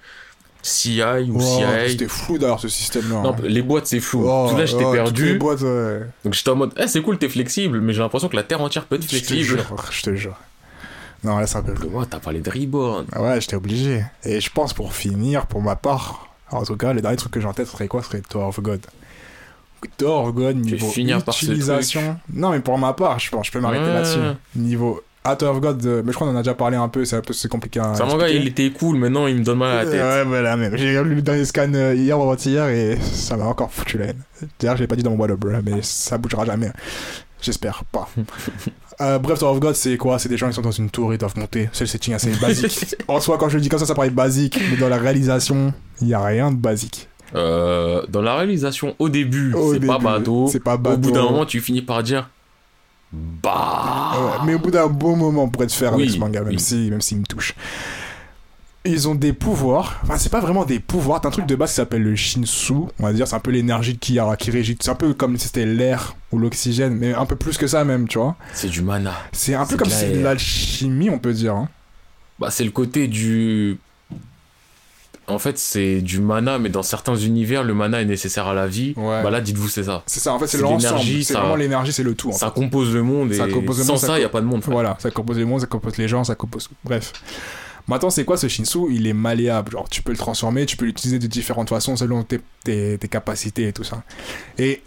CI 0.65 1.03
ou 1.31 1.39
Wow, 1.39 1.41
CI. 1.41 1.91
c'était 1.91 2.09
fou 2.09 2.39
d'ailleurs 2.39 2.59
ce 2.59 2.69
système-là. 2.69 3.21
Non, 3.23 3.33
hein. 3.33 3.37
les 3.43 3.61
boîtes 3.63 3.87
c'est 3.87 4.01
flou. 4.01 4.25
Oh, 4.27 4.49
Tout 4.51 4.57
là 4.57 4.65
j'étais 4.67 4.83
oh, 4.85 4.93
les 4.95 5.03
perdu. 5.03 5.39
boîtes, 5.39 5.61
ouais. 5.61 6.01
Donc 6.25 6.33
j'étais 6.35 6.49
en 6.51 6.57
mode, 6.57 6.73
eh, 6.79 6.87
c'est 6.89 7.03
cool, 7.03 7.19
t'es 7.19 7.29
flexible, 7.29 7.81
mais 7.81 7.93
j'ai 7.93 8.01
l'impression 8.01 8.29
que 8.29 8.37
la 8.37 8.43
terre 8.45 8.61
entière 8.63 8.87
peut 8.87 8.97
être 8.97 9.03
Je 9.03 9.09
te 9.09 9.13
flexible. 9.17 9.43
jure, 9.43 9.87
je 9.91 10.03
te 10.03 10.15
jure. 10.15 10.37
Non, 11.23 11.37
là 11.39 11.47
c'est 11.47 11.59
un 11.59 11.63
peu 11.63 11.75
Donc, 11.75 11.95
ouais, 11.95 12.07
t'as 12.09 12.19
parlé 12.19 12.41
de 12.41 12.51
Reborn? 12.51 13.07
Ah 13.13 13.23
Ouais, 13.23 13.41
j'étais 13.41 13.57
obligé. 13.57 14.05
Et 14.25 14.41
je 14.41 14.51
pense 14.51 14.73
pour 14.73 14.95
finir, 14.95 15.47
pour 15.47 15.61
ma 15.63 15.77
part, 15.77 16.29
en 16.51 16.65
tout 16.65 16.77
cas, 16.77 16.93
les 16.95 17.03
derniers 17.03 17.17
trucs 17.19 17.33
que 17.33 17.41
j'ai 17.41 17.47
en 17.47 17.53
tête 17.53 17.67
serait 17.69 17.87
quoi? 17.89 18.03
Serait 18.03 18.23
Tower 18.27 18.45
of 18.47 18.61
God. 18.61 18.81
Tower 19.99 20.29
of 20.29 20.35
God, 20.35 20.57
niveau 20.57 20.87
utilisation. 20.89 22.19
Non, 22.33 22.51
mais 22.51 22.61
pour 22.61 22.79
ma 22.79 22.95
part, 22.95 23.19
je 23.19 23.29
pense, 23.31 23.47
je 23.49 23.53
peux 23.53 23.61
m'arrêter 23.61 23.85
Ouais. 23.85 23.93
là-dessus. 23.93 24.19
Niveau. 24.57 25.03
Ah, 25.27 25.37
Tower 25.37 25.53
of 25.53 25.61
God, 25.61 25.87
euh, 25.87 26.03
mais 26.05 26.13
je 26.13 26.17
crois 26.17 26.27
qu'on 26.27 26.35
en 26.35 26.37
a 26.37 26.43
déjà 26.43 26.53
parlé 26.53 26.77
un 26.77 26.89
peu, 26.89 27.07
c'est 27.07 27.17
un 27.17 27.23
peu 27.23 27.33
c'est 27.33 27.49
compliqué 27.49 27.81
à. 27.81 27.95
C'est 27.95 28.03
un 28.03 28.07
manga, 28.07 28.29
il 28.29 28.47
était 28.47 28.71
cool, 28.71 28.99
maintenant 28.99 29.27
il 29.27 29.37
me 29.37 29.43
donne 29.43 29.57
mal 29.57 29.71
à 29.79 29.85
la 29.85 29.91
tête. 29.91 30.03
Ouais, 30.03 30.25
voilà, 30.25 30.55
même. 30.59 30.77
J'ai 30.77 31.03
lu 31.03 31.15
le 31.15 31.23
dernier 31.23 31.47
scan 31.47 31.73
euh, 31.73 31.95
hier 31.95 32.19
ou 32.19 32.23
avant-hier 32.23 32.69
et 32.69 32.99
ça 33.01 33.39
m'a 33.39 33.47
encore 33.47 33.73
foutu 33.73 33.97
la 33.97 34.09
haine. 34.09 34.23
D'ailleurs, 34.61 34.77
je 34.77 34.83
l'ai 34.83 34.87
pas 34.87 34.97
dit 34.97 35.03
dans 35.03 35.13
mon 35.13 35.17
wallop, 35.17 35.39
mais 35.65 35.81
ça 35.81 36.19
bougera 36.19 36.45
jamais. 36.45 36.71
J'espère 37.41 37.85
pas. 37.85 38.09
Euh, 39.01 39.19
bref, 39.19 39.41
Tower 39.41 39.51
of 39.51 39.59
God, 39.59 39.75
c'est 39.75 39.97
quoi? 39.97 40.21
C'est 40.21 40.29
des 40.29 40.37
gens 40.37 40.47
qui 40.49 40.55
sont 40.55 40.63
dans 40.63 40.71
une 40.71 40.89
tour, 40.89 41.13
ils 41.13 41.19
doivent 41.19 41.37
monter. 41.37 41.69
C'est 41.73 41.83
le 41.83 41.89
setting 41.89 42.15
assez 42.15 42.31
basique. 42.41 42.95
en 43.09 43.19
soi, 43.19 43.39
quand 43.39 43.49
je 43.49 43.57
le 43.57 43.61
dis 43.61 43.69
comme 43.69 43.81
ça, 43.81 43.87
ça 43.87 43.95
paraît 43.97 44.09
basique, 44.09 44.57
mais 44.71 44.77
dans 44.77 44.89
la 44.89 44.99
réalisation, 44.99 45.75
il 46.01 46.07
y 46.07 46.15
a 46.15 46.25
rien 46.25 46.53
de 46.53 46.57
basique. 46.57 47.09
Euh, 47.35 48.07
dans 48.09 48.23
la 48.23 48.37
réalisation, 48.37 48.95
au 49.01 49.09
début, 49.09 49.53
Au 49.53 49.73
c'est 49.73 49.81
pas 49.81 49.99
bateau. 49.99 50.47
C'est 50.47 50.63
pas 50.63 50.77
Au 50.77 50.79
bateau. 50.79 50.99
bout 50.99 51.11
d'un 51.11 51.25
moment, 51.25 51.45
tu 51.45 51.61
finis 51.61 51.83
par 51.83 52.05
dire 52.05 52.31
Bah. 53.43 54.13
Ouais, 54.17 54.47
mais 54.47 54.55
au 54.55 54.59
bout 54.59 54.71
d'un 54.71 54.87
bon 54.89 55.17
moment 55.17 55.49
pour 55.49 55.63
être 55.65 55.73
faire 55.73 55.95
avec 55.95 56.07
Oui, 56.09 56.13
ce 56.15 56.19
manga, 56.19 56.41
même 56.41 56.55
oui. 56.55 56.61
si, 56.61 56.91
même 56.91 57.01
s'il 57.01 57.19
me 57.19 57.25
touche. 57.27 57.55
Ils 58.87 59.09
ont 59.09 59.15
des 59.15 59.33
pouvoirs. 59.33 59.99
Enfin, 60.03 60.19
c'est 60.19 60.29
pas 60.29 60.41
vraiment 60.41 60.65
des 60.67 60.79
pouvoirs. 60.79 61.19
T'as 61.21 61.29
un 61.29 61.33
truc 61.33 61.47
de 61.47 61.55
base 61.57 61.71
qui 61.71 61.77
s'appelle 61.77 62.03
le 62.03 62.15
Shinsu. 62.17 62.75
On 63.01 63.03
va 63.05 63.15
dire, 63.15 63.27
c'est 63.27 63.35
un 63.35 63.41
peu 63.41 63.51
l'énergie 63.51 63.95
de 63.95 63.99
Kiara 63.99 64.37
qui 64.37 64.51
régit. 64.51 64.77
C'est 64.79 64.91
un 64.91 64.95
peu 64.95 65.15
comme 65.15 65.39
si 65.39 65.47
c'était 65.47 65.65
l'air 65.65 66.15
ou 66.33 66.39
l'oxygène, 66.39 66.95
mais 66.95 67.15
un 67.15 67.25
peu 67.25 67.37
plus 67.37 67.57
que 67.57 67.67
ça 67.67 67.83
même, 67.85 68.07
tu 68.09 68.19
vois. 68.19 68.37
C'est 68.53 68.69
du 68.69 68.83
mana. 68.83 69.15
C'est 69.33 69.55
un 69.55 69.65
peu 69.65 69.79
comme 69.79 69.89
si 69.89 69.97
c'est 69.97 70.09
de 70.11 70.15
l'air. 70.17 70.25
l'alchimie, 70.25 71.09
on 71.09 71.19
peut 71.19 71.33
dire. 71.33 71.55
hein. 71.55 71.69
Bah, 72.39 72.49
c'est 72.51 72.65
le 72.65 72.73
côté 72.73 73.09
du. 73.09 73.79
En 75.27 75.39
fait, 75.39 75.59
c'est 75.59 76.01
du 76.03 76.21
mana, 76.21 76.59
mais 76.59 76.69
dans 76.69 76.83
certains 76.83 77.17
univers, 77.17 77.65
le 77.65 77.75
mana 77.75 78.03
est 78.03 78.05
nécessaire 78.05 78.47
à 78.47 78.55
la 78.55 78.67
vie. 78.67 78.93
Ouais. 78.97 79.23
Bah 79.23 79.31
là, 79.31 79.41
dites-vous, 79.41 79.69
c'est 79.69 79.85
ça. 79.85 80.03
C'est 80.07 80.21
ça, 80.21 80.33
en 80.33 80.39
fait, 80.39 80.47
c'est 80.47 80.59
l'ensemble. 80.59 80.83
l'énergie, 80.83 81.25
C'est 81.25 81.35
vraiment 81.35 81.57
l'énergie, 81.57 81.93
c'est 81.93 82.03
le 82.03 82.15
tout. 82.15 82.29
en 82.29 82.33
Ça 82.33 82.51
compose 82.51 82.93
le 82.95 83.03
monde 83.03 83.33
et 83.33 83.37
Ça 83.37 83.49
compose 83.49 83.79
le 83.79 83.85
sans 83.85 83.93
monde, 83.93 84.01
ça, 84.01 84.07
ça 84.09 84.17
il 84.17 84.21
n'y 84.21 84.25
a 84.25 84.29
pas 84.29 84.41
de 84.41 84.47
monde. 84.47 84.63
frère. 84.63 84.73
Voilà, 84.73 84.97
ça 85.01 85.11
compose 85.11 85.39
les 85.39 85.45
mondes, 85.45 85.61
ça 85.61 85.67
compose 85.67 85.97
les 85.97 86.09
gens, 86.09 86.25
ça 86.25 86.35
compose. 86.35 86.69
Bref. 86.85 87.13
Maintenant, 87.87 88.09
c'est 88.11 88.25
quoi 88.25 88.37
ce 88.39 88.49
Shinsu? 88.49 88.79
Il 88.93 89.07
est 89.07 89.13
malléable. 89.13 89.73
Genre, 89.73 89.89
tu 89.91 90.03
peux 90.03 90.13
le 90.13 90.17
transformer, 90.19 90.65
tu 90.65 90.77
peux 90.77 90.87
l'utiliser 90.87 91.19
de 91.19 91.27
différentes 91.27 91.69
façons 91.69 91.97
selon 91.97 92.23
tes, 92.23 92.41
tes, 92.65 92.97
tes 92.99 93.09
capacités 93.09 93.69
et 93.69 93.73
tout 93.75 93.85
ça. 93.85 94.03
Et 94.59 94.83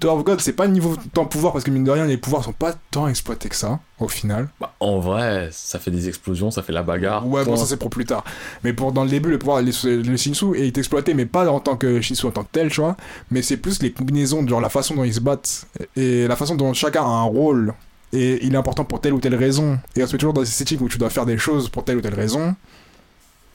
Tower 0.00 0.18
of 0.18 0.24
God, 0.24 0.40
c'est 0.40 0.52
pas 0.52 0.68
niveau 0.68 0.96
tant 1.14 1.24
pouvoir, 1.24 1.52
parce 1.54 1.64
que 1.64 1.70
mine 1.70 1.84
de 1.84 1.90
rien, 1.90 2.04
les 2.04 2.18
pouvoirs 2.18 2.44
sont 2.44 2.52
pas 2.52 2.74
tant 2.90 3.08
exploités 3.08 3.48
que 3.48 3.56
ça, 3.56 3.80
au 3.98 4.08
final. 4.08 4.48
Bah, 4.60 4.74
en 4.80 4.98
vrai, 4.98 5.48
ça 5.50 5.78
fait 5.78 5.90
des 5.90 6.08
explosions, 6.08 6.50
ça 6.50 6.62
fait 6.62 6.72
la 6.74 6.82
bagarre. 6.82 7.26
Ouais, 7.26 7.44
bon, 7.44 7.56
ça 7.56 7.64
c'est 7.64 7.78
pour 7.78 7.88
plus 7.88 8.04
tard. 8.04 8.22
Mais 8.64 8.74
pour 8.74 8.92
dans 8.92 9.04
le 9.04 9.10
début, 9.10 9.30
le 9.30 9.38
pouvoir, 9.38 9.62
le, 9.62 10.02
le 10.02 10.16
Shinsu 10.16 10.56
est 10.56 10.76
exploité, 10.76 11.14
mais 11.14 11.24
pas 11.24 11.50
en 11.50 11.60
tant 11.60 11.76
que 11.76 12.02
Shinsu 12.02 12.26
en 12.26 12.30
tant 12.30 12.42
que 12.44 12.50
tel, 12.52 12.70
tu 12.70 12.82
vois. 12.82 12.96
Mais 13.30 13.40
c'est 13.40 13.56
plus 13.56 13.80
les 13.82 13.90
combinaisons, 13.90 14.46
genre 14.46 14.60
la 14.60 14.68
façon 14.68 14.94
dont 14.94 15.04
ils 15.04 15.14
se 15.14 15.20
battent 15.20 15.66
et 15.96 16.28
la 16.28 16.36
façon 16.36 16.54
dont 16.54 16.74
chacun 16.74 17.02
a 17.02 17.06
un 17.06 17.22
rôle. 17.22 17.72
Et 18.12 18.44
il 18.44 18.54
est 18.54 18.58
important 18.58 18.84
pour 18.84 19.00
telle 19.00 19.12
ou 19.14 19.20
telle 19.20 19.34
raison. 19.34 19.78
Et 19.96 20.02
on 20.02 20.06
se 20.06 20.12
met 20.12 20.18
toujours 20.18 20.32
dans 20.34 20.44
ces 20.44 20.52
settings 20.52 20.80
où 20.80 20.88
tu 20.88 20.98
dois 20.98 21.10
faire 21.10 21.26
des 21.26 21.38
choses 21.38 21.68
pour 21.68 21.84
telle 21.84 21.98
ou 21.98 22.00
telle 22.00 22.14
raison. 22.14 22.54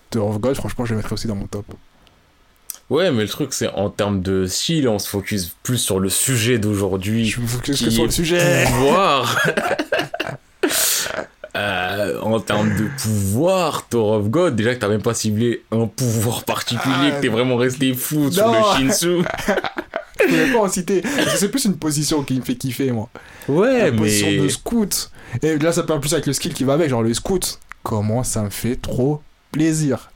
Tower 0.10 0.30
of 0.30 0.40
God, 0.40 0.56
franchement, 0.56 0.86
je 0.86 0.92
le 0.92 0.98
mettrais 0.98 1.14
aussi 1.14 1.28
dans 1.28 1.36
mon 1.36 1.48
top. 1.48 1.66
Ouais, 2.90 3.12
mais 3.12 3.24
le 3.24 3.30
truc, 3.30 3.54
c'est 3.54 3.70
en 3.70 3.90
termes 3.90 4.22
de 4.22 4.46
style, 4.46 4.88
on 4.88 5.00
se 5.00 5.08
focus 5.08 5.56
plus 5.64 5.78
sur 5.78 6.00
le 6.00 6.10
sujet 6.10 6.60
d'aujourd'hui. 6.60 7.26
Je 7.26 7.42
me 7.42 7.48
focus 7.48 7.82
que 7.82 7.90
sur 7.90 8.06
le 8.06 8.12
sujet. 8.12 8.66
Pouvoir. 8.68 9.40
Euh, 11.56 12.20
en 12.22 12.40
termes 12.40 12.76
de 12.76 12.88
pouvoir, 12.98 13.88
Tower 13.88 14.18
of 14.18 14.30
God, 14.30 14.56
déjà 14.56 14.74
que 14.74 14.80
t'as 14.80 14.88
même 14.88 15.04
pas 15.04 15.14
ciblé 15.14 15.64
un 15.72 15.86
pouvoir 15.86 16.46
particulier, 16.46 16.96
Ah, 16.96 17.12
que 17.12 17.22
t'es 17.22 17.28
vraiment 17.28 17.58
resté 17.58 17.94
fou 17.94 18.32
sur 18.32 18.48
le 18.48 18.58
Shinsu. 18.76 19.22
Je 20.20 20.28
voulais 20.28 20.52
pas 20.52 20.60
en 20.62 20.68
citer. 20.68 21.04
C'est 21.36 21.50
plus 21.50 21.66
une 21.66 21.78
position 21.78 22.24
qui 22.24 22.34
me 22.40 22.42
fait 22.42 22.56
kiffer, 22.56 22.92
moi. 22.92 23.10
Ouais, 23.48 23.92
la 23.92 23.92
position 23.92 24.28
mais. 24.32 24.38
de 24.38 24.48
scout. 24.48 25.12
Et 25.44 25.60
là, 25.60 25.72
ça 25.72 25.84
parle 25.84 26.00
plus 26.00 26.14
avec 26.14 26.26
le 26.26 26.34
skill 26.34 26.54
qui 26.56 26.64
va 26.64 26.74
avec, 26.74 26.90
genre 26.90 27.04
le 27.04 27.14
scout. 27.14 27.60
Comment 27.84 28.24
ça 28.24 28.42
me 28.42 28.50
fait 28.50 28.76
trop 28.76 29.22
plaisir. 29.52 30.10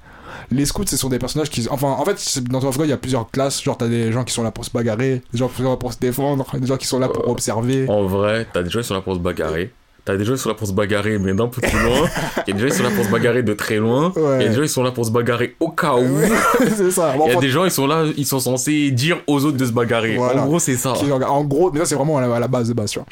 Les 0.49 0.65
scouts, 0.65 0.85
ce 0.87 0.95
sont 0.97 1.09
des 1.09 1.19
personnages 1.19 1.49
qui. 1.49 1.67
Enfin, 1.69 1.87
en 1.87 2.05
fait, 2.05 2.17
c'est- 2.19 2.43
dans 2.47 2.59
Tower 2.59 2.69
of 2.69 2.77
God, 2.77 2.87
il 2.87 2.91
y 2.91 2.93
a 2.93 2.97
plusieurs 2.97 3.29
classes. 3.29 3.61
Genre, 3.61 3.77
t'as 3.77 3.87
des 3.87 4.11
gens 4.13 4.23
qui 4.23 4.33
sont 4.33 4.43
là 4.43 4.51
pour 4.51 4.63
se 4.63 4.71
bagarrer, 4.71 5.21
des 5.33 5.37
gens 5.37 5.47
qui 5.49 5.61
sont 5.61 5.69
là 5.69 5.75
pour 5.77 5.91
se 5.93 5.99
défendre, 5.99 6.45
des 6.57 6.67
gens 6.67 6.77
qui 6.77 6.87
sont 6.87 6.99
là 6.99 7.09
pour 7.09 7.27
Euh, 7.27 7.31
observer. 7.31 7.85
En 7.89 8.03
vrai, 8.05 8.47
t'as 8.53 8.63
des 8.63 8.69
gens 8.69 8.79
qui 8.79 8.87
sont 8.87 8.93
là 8.93 9.01
pour 9.01 9.13
se 9.15 9.19
bagarrer. 9.19 9.71
T'as 10.05 10.15
des 10.15 10.23
gens 10.23 10.35
qui 10.35 10.39
sont 10.39 10.47
là 10.47 10.55
pour 10.55 10.65
se 10.65 10.71
bagarrer, 10.71 11.19
mais 11.19 11.33
d'un 11.33 11.47
peu 11.49 11.59
plus 11.59 11.77
loin. 11.83 12.07
Il 12.47 12.51
y 12.51 12.53
a 12.53 12.53
des 12.53 12.59
gens 12.63 12.69
qui 12.69 12.75
sont 12.77 12.83
là 12.83 12.91
pour 12.95 13.03
se 13.03 13.09
bagarrer 13.11 13.43
de 13.43 13.53
très 13.53 13.75
loin. 13.75 14.13
Il 14.15 14.21
y 14.21 14.45
a 14.45 14.47
des 14.47 14.55
gens 14.55 14.61
qui 14.61 14.69
sont 14.69 14.83
là 14.83 14.91
pour 14.91 15.05
se 15.05 15.11
bagarrer 15.11 15.57
au 15.59 15.69
cas 15.71 15.95
où. 15.95 16.17
C'est 16.77 16.91
ça. 16.91 17.13
Bon, 17.17 17.25
Il 17.27 17.33
y 17.33 17.35
a 17.35 17.39
des 17.41 17.49
gens, 17.49 17.65
ils 17.65 17.71
sont 17.71 17.87
là, 17.87 18.05
ils 18.15 18.25
sont 18.25 18.39
censés 18.39 18.89
dire 18.91 19.17
aux 19.27 19.43
autres 19.43 19.57
de 19.57 19.65
se 19.65 19.73
bagarrer. 19.73 20.15
Voilà. 20.15 20.43
En 20.43 20.45
gros, 20.45 20.59
c'est 20.59 20.77
ça. 20.77 20.93
en 20.93 21.43
gros, 21.43 21.71
mais 21.73 21.79
ça, 21.79 21.85
c'est 21.87 21.95
vraiment 21.95 22.19
à 22.19 22.21
la, 22.25 22.35
à 22.35 22.39
la 22.39 22.47
base 22.47 22.69
de 22.69 22.73
base, 22.73 22.91
tu 22.91 22.99
vois. 22.99 23.07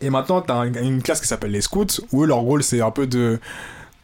Et 0.00 0.10
maintenant, 0.10 0.40
t'as 0.42 0.54
un- 0.54 0.72
une 0.74 1.02
classe 1.02 1.20
qui 1.20 1.26
s'appelle 1.26 1.50
les 1.50 1.60
scouts, 1.62 1.86
où 2.12 2.22
eux, 2.22 2.26
leur 2.26 2.38
rôle, 2.38 2.62
c'est 2.62 2.80
un 2.80 2.90
peu 2.92 3.06
de, 3.08 3.40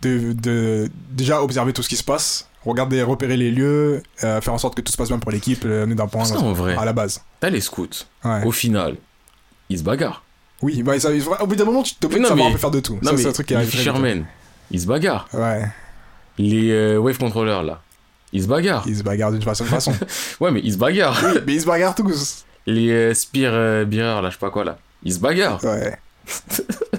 de, 0.03 0.33
de 0.33 0.89
déjà 1.11 1.43
observer 1.43 1.73
tout 1.73 1.83
ce 1.83 1.89
qui 1.89 1.97
se 1.97 2.05
passe, 2.05 2.49
regarder, 2.65 3.03
repérer 3.03 3.37
les 3.37 3.51
lieux, 3.51 4.03
euh, 4.25 4.41
faire 4.41 4.55
en 4.55 4.59
sorte 4.59 4.75
que 4.75 4.81
tout 4.83 4.93
se 4.93 4.97
passe 4.97 5.09
bien 5.09 5.19
pour 5.19 5.31
l'équipe, 5.31 5.63
euh, 5.65 5.83
amener 5.85 5.95
d'un 5.95 6.07
point 6.07 6.21
Parce 6.21 6.33
qu'en 6.33 6.53
vrai, 6.53 6.77
à 6.77 6.85
la 6.85 6.93
base. 6.93 7.23
t'as 7.41 7.51
les 7.51 7.61
scouts. 7.61 7.89
Ouais. 8.25 8.45
Au 8.45 8.53
final, 8.53 8.97
ils 9.69 9.79
se 9.79 9.83
bagarrent. 9.85 10.23
Oui, 10.63 10.83
bah, 10.83 10.99
ça, 11.01 11.09
au 11.41 11.47
bout 11.47 11.57
d'un 11.57 11.65
moment, 11.65 11.83
tu 11.83 11.95
te 11.95 12.07
non, 12.07 12.29
savoir 12.29 12.37
mais- 12.37 12.47
un 12.49 12.53
peu 12.53 12.59
faire 12.59 12.71
de 12.71 12.81
tout. 12.81 12.99
Non, 13.03 13.11
ça, 13.11 13.17
mais 13.17 13.27
un 13.27 13.33
truc 13.33 13.47
qui 13.47 13.55
les. 13.57 13.65
Fishermen, 13.65 14.25
ils 14.71 14.81
se 14.81 14.87
bagarrent. 14.87 15.27
Ouais, 15.33 15.65
Les 16.39 16.71
euh, 16.71 16.99
Wave 16.99 17.17
Controllers, 17.19 17.63
là, 17.63 17.81
ils 18.33 18.43
se 18.43 18.47
bagarrent. 18.49 18.85
ils 18.87 18.97
se 18.99 19.03
bagarrent 19.03 19.33
d'une 19.33 19.43
façon 19.43 19.65
façon. 19.65 19.93
Ouais, 20.41 20.51
mais 20.51 20.61
ils 20.63 20.73
se 20.75 20.79
bagarrent. 20.79 21.19
oui, 21.25 21.41
mais 21.47 21.55
ils 21.55 21.61
se 21.63 21.67
bagarrent 21.67 21.95
tous. 21.95 22.45
Les 22.67 22.91
euh, 22.91 23.15
Spear 23.15 23.53
euh, 23.55 23.85
Bearer, 23.87 24.21
là, 24.23 24.29
je 24.29 24.35
sais 24.35 24.39
pas 24.39 24.51
quoi, 24.51 24.65
là, 24.65 24.77
ils 25.03 25.15
se 25.15 25.19
bagarrent. 25.19 25.65
Ouais. 25.65 25.97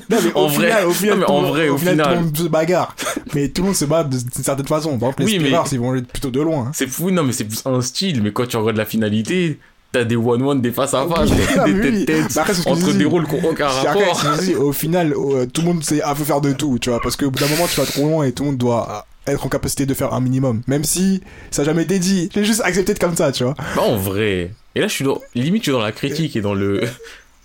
Non, 0.09 0.17
mais 0.23 0.33
En 0.35 0.41
au 0.43 0.47
vrai. 0.47 0.67
final, 0.67 0.85
au 0.87 0.91
final, 0.91 1.13
Non, 1.15 1.19
mais 1.19 1.25
tout 1.25 1.31
en 1.31 1.35
le 1.41 1.47
monde- 1.47 1.55
vrai, 1.55 1.69
au 1.69 1.75
tout 1.77 1.85
le 1.85 1.91
final. 1.91 2.19
monde 2.21 2.37
se 2.37 2.43
bagarre. 2.43 2.95
Mais 3.33 3.47
tout 3.49 3.61
le 3.61 3.67
monde 3.67 3.75
se 3.75 3.85
bat 3.85 4.03
de- 4.03 4.17
d'une 4.17 4.43
certaine 4.43 4.67
façon. 4.67 4.97
Par 4.97 5.09
exemple, 5.09 5.19
les 5.19 5.25
Oui, 5.25 5.39
mais- 5.39 5.51
ils 5.71 5.79
vont 5.79 5.91
aller 5.91 6.01
plutôt 6.01 6.29
de 6.31 6.41
loin. 6.41 6.65
hein. 6.67 6.71
C'est 6.73 6.87
fou, 6.87 7.11
non, 7.11 7.23
mais 7.23 7.31
c'est 7.31 7.45
plus 7.45 7.61
un 7.65 7.81
style, 7.81 8.21
mais 8.21 8.31
quand 8.33 8.45
tu 8.45 8.57
regardes 8.57 8.77
la 8.77 8.85
finalité, 8.85 9.59
t'as 9.93 10.03
des 10.03 10.15
one-one, 10.17 10.61
des 10.61 10.71
face 10.71 10.93
à 10.93 11.05
face, 11.07 11.29
des 11.31 11.71
oui. 11.73 11.81
têtes-têtes, 12.05 12.33
Bah, 12.35 12.41
après, 12.47 12.67
entre 12.71 12.91
des 12.93 13.05
rôles 13.05 13.25
qui 13.27 13.35
ont 13.35 13.49
aucun 13.49 13.67
après, 13.67 14.03
rapport. 14.05 14.23
dis, 14.41 14.55
au 14.55 14.71
final, 14.73 15.13
euh, 15.13 15.45
tout 15.45 15.61
le 15.61 15.67
monde 15.67 15.83
sait 15.83 16.01
un 16.03 16.13
peu 16.15 16.23
faire 16.23 16.41
de 16.41 16.51
tout, 16.53 16.77
tu 16.79 16.89
vois, 16.89 16.99
parce 17.01 17.15
qu'au 17.15 17.29
bout 17.31 17.39
d'un 17.39 17.47
moment, 17.47 17.67
tu 17.67 17.79
vas 17.79 17.85
trop 17.85 18.07
loin 18.07 18.23
et 18.25 18.31
tout 18.33 18.43
le 18.43 18.49
monde 18.49 18.57
doit 18.57 19.05
euh, 19.27 19.31
être 19.33 19.45
en 19.45 19.49
capacité 19.49 19.85
de 19.85 19.93
faire 19.93 20.13
un 20.13 20.19
minimum. 20.19 20.61
Même 20.67 20.83
si 20.83 21.21
ça 21.51 21.61
n'a 21.61 21.67
jamais 21.67 21.83
été 21.83 21.99
dit. 21.99 22.29
J'ai 22.33 22.43
juste 22.43 22.61
accepté 22.65 22.93
de 22.93 22.99
comme 22.99 23.15
ça, 23.15 23.31
tu 23.31 23.43
vois. 23.43 23.53
Bah, 23.75 23.81
en 23.83 23.95
vrai. 23.97 24.51
Et 24.75 24.79
là, 24.81 24.87
je 24.87 24.93
suis 24.93 25.03
dans, 25.05 25.19
limite, 25.35 25.61
je 25.63 25.71
suis 25.71 25.71
dans 25.73 25.81
la 25.83 25.91
critique 25.91 26.35
et 26.37 26.41
dans 26.41 26.53
le 26.53 26.81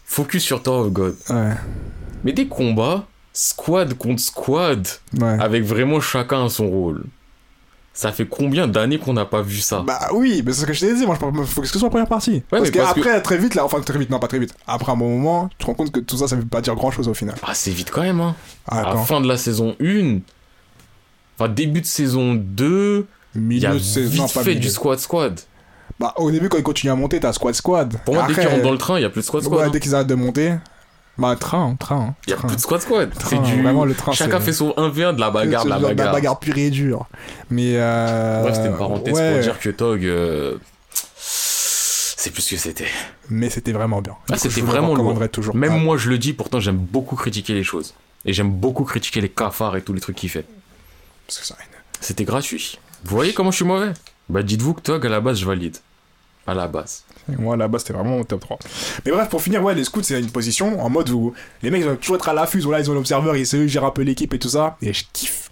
focus 0.07 0.43
sur 0.43 0.63
Tower 0.63 0.87
of 0.87 0.93
God. 0.93 1.17
Ouais, 1.29 1.53
Mais 2.25 2.33
des 2.33 2.47
combats, 2.49 3.07
squad 3.33 3.93
contre 3.95 4.23
squad, 4.23 4.87
ouais. 5.21 5.37
avec 5.41 5.65
vraiment 5.65 6.01
chacun 6.01 6.49
son 6.49 6.69
rôle. 6.71 7.05
Ça 7.93 8.13
fait 8.13 8.27
combien 8.27 8.69
d'années 8.69 8.99
qu'on 8.99 9.15
n'a 9.15 9.25
pas 9.25 9.41
vu 9.41 9.59
ça? 9.59 9.83
Bah 9.87 10.11
oui, 10.13 10.43
mais 10.45 10.53
c'est 10.53 10.61
ce 10.63 10.67
que 10.67 10.73
je 10.75 10.81
t'ai 10.81 10.95
dit, 10.95 11.07
moi 11.07 11.15
je 11.15 11.21
parle- 11.21 11.47
faut 11.47 11.63
que 11.63 11.67
ce 11.67 11.79
soit 11.79 11.87
la 11.87 11.91
première 11.91 12.07
partie. 12.09 12.43
parce 12.51 12.71
qu'après, 12.71 13.23
très 13.23 13.39
vite, 13.39 13.55
là, 13.55 13.65
enfin 13.65 13.81
très 13.81 13.99
vite, 13.99 14.11
non 14.11 14.19
pas 14.19 14.29
très 14.29 14.39
vite, 14.39 14.55
après 14.67 14.93
un 14.93 14.97
bon 14.97 15.09
moment, 15.09 15.49
tu 15.49 15.57
te 15.57 15.65
rends 15.67 15.73
compte 15.75 15.91
que 15.93 16.01
tout 16.01 16.19
ça, 16.19 16.29
ça 16.29 16.37
veut 16.37 16.45
pas 16.45 16.61
dire 16.61 16.75
grand 16.75 16.91
chose 16.91 17.09
au 17.09 17.15
final. 17.15 17.35
Ah, 17.43 17.55
c'est 17.55 17.71
vite 17.71 17.91
quand 17.91 18.03
même, 18.03 18.21
hein. 18.21 18.37
Ah, 18.69 18.81
à 18.91 18.95
la 18.95 19.01
fin 19.01 19.23
de 19.23 19.27
la 19.27 19.39
saison 19.39 19.75
1, 19.81 20.19
enfin 21.39 21.49
début 21.51 21.81
de 21.81 21.87
saison 21.87 22.35
2, 22.35 23.07
il 23.35 23.59
y 23.59 23.65
a 23.67 23.71
non, 23.73 23.77
vite 23.79 24.21
pas 24.35 24.43
fait 24.43 24.51
milieu. 24.51 24.61
du 24.61 24.69
squad 24.69 24.99
squad. 24.99 25.41
Bah 25.99 26.13
au 26.17 26.31
début, 26.31 26.49
quand 26.49 26.59
ils 26.59 26.63
continuent 26.63 26.93
à 26.93 26.97
monter, 26.97 27.21
t'as 27.21 27.33
squad 27.33 27.55
squad. 27.55 27.97
Pour 28.05 28.15
moi, 28.15 28.27
dès 28.29 28.35
qu'ils 28.35 28.47
rentrent 28.49 28.63
dans 28.63 28.73
le 28.73 28.79
train, 28.79 28.99
il 28.99 29.03
y 29.03 29.05
a 29.05 29.11
plus 29.11 29.23
de 29.23 29.27
squad 29.27 29.43
squad. 29.43 29.59
ouais, 29.61 29.67
hein. 29.67 29.71
dès 29.73 29.81
qu'ils 29.81 29.95
arrêtent 29.95 30.07
de 30.07 30.15
monter, 30.15 30.55
bah 31.19 31.35
train, 31.37 31.75
train. 31.77 32.15
Il 32.27 32.31
y 32.31 32.33
a 32.35 32.37
plus 32.37 32.55
de 32.57 32.61
squad 32.61 32.81
squad. 32.83 33.11
C'est 33.29 33.41
du. 33.43 33.63
vraiment, 33.63 33.85
le 33.87 33.95
train, 33.95 34.13
Chacun 34.13 34.39
fait 34.41 34.53
son 34.53 34.71
1v1 34.73 35.15
de 35.15 35.21
la 35.21 35.31
bagarre, 35.31 35.65
de 35.65 35.71
la 35.71 35.79
bagarre. 35.79 36.13
bagarre 36.13 36.39
pure 36.39 36.59
et 36.59 36.69
dure. 36.69 37.07
Mais 37.51 37.73
euh... 37.77 38.43
Bref, 38.43 38.57
c'était 38.57 38.69
une 38.69 38.77
parenthèse 38.77 39.15
ouais, 39.15 39.33
pour 39.33 39.43
dire 39.43 39.59
que 39.59 39.71
Tog. 39.71 40.05
euh, 40.05 40.59
C'est 41.17 42.31
plus 42.31 42.43
ce 42.43 42.51
que 42.55 42.61
c'était. 42.61 42.89
Mais 43.31 43.49
c'était 43.49 43.73
vraiment 43.73 44.03
bien. 44.03 44.15
Ah, 44.31 44.37
c'était 44.37 44.61
vraiment 44.61 44.95
lourd. 44.95 45.19
toujours. 45.31 45.57
Même 45.57 45.73
Ah, 45.73 45.79
moi, 45.79 45.97
je 45.97 46.11
le 46.11 46.19
dis, 46.19 46.33
pourtant, 46.35 46.61
j'aime 46.61 46.77
beaucoup 46.77 47.17
critiquer 47.17 47.55
les 47.55 47.65
choses. 47.65 47.95
Et 48.27 48.33
j'aime 48.33 48.51
beaucoup 48.51 48.85
critiquer 48.85 49.21
les 49.23 49.29
cafards 49.29 49.77
et 49.77 49.83
tous 49.83 49.93
les 49.95 50.01
trucs 50.01 50.17
qu'il 50.17 50.29
fait. 50.31 50.45
parce 51.27 51.39
que 51.39 51.47
ça. 51.47 51.57
C'était 52.01 52.25
gratuit. 52.25 52.79
Vous 53.05 53.17
voyez 53.17 53.33
comment 53.33 53.51
je 53.51 53.57
suis 53.57 53.65
mauvais? 53.65 53.93
Bah, 54.29 54.43
dites-vous 54.43 54.75
que 54.75 54.81
Tog, 54.83 55.07
à 55.07 55.09
la 55.09 55.21
base, 55.21 55.39
je 55.39 55.47
valide. 55.47 55.77
À 56.47 56.55
la 56.55 56.69
base. 56.69 57.03
Moi 57.39 57.57
là-bas 57.57 57.79
c'était 57.81 57.93
vraiment 57.93 58.19
au 58.19 58.25
top 58.25 58.41
3. 58.41 58.59
Mais 59.05 59.13
bref, 59.13 59.29
pour 59.29 59.43
finir, 59.43 59.63
ouais, 59.63 59.75
les 59.75 59.85
scouts 59.85 60.03
c'est 60.03 60.21
une 60.21 60.31
position 60.31 60.81
en 60.81 60.89
mode 60.89 61.11
où 61.11 61.35
les 61.63 61.71
mecs 61.71 61.81
ils 61.81 61.85
doivent 61.85 61.97
toujours 61.97 62.17
être 62.17 62.29
à 62.29 62.35
l'affût, 62.35 62.61
voilà, 62.61 62.81
ils 62.81 62.91
ont 62.91 62.95
l'observeur, 62.95 63.37
ils 63.37 63.47
qui 63.47 63.69
gèrent 63.69 63.85
un 63.85 63.91
peu 63.91 64.03
l'équipe 64.03 64.33
et 64.33 64.39
tout 64.39 64.49
ça, 64.49 64.77
et 64.81 64.93
je 64.93 65.05
kiffe. 65.13 65.51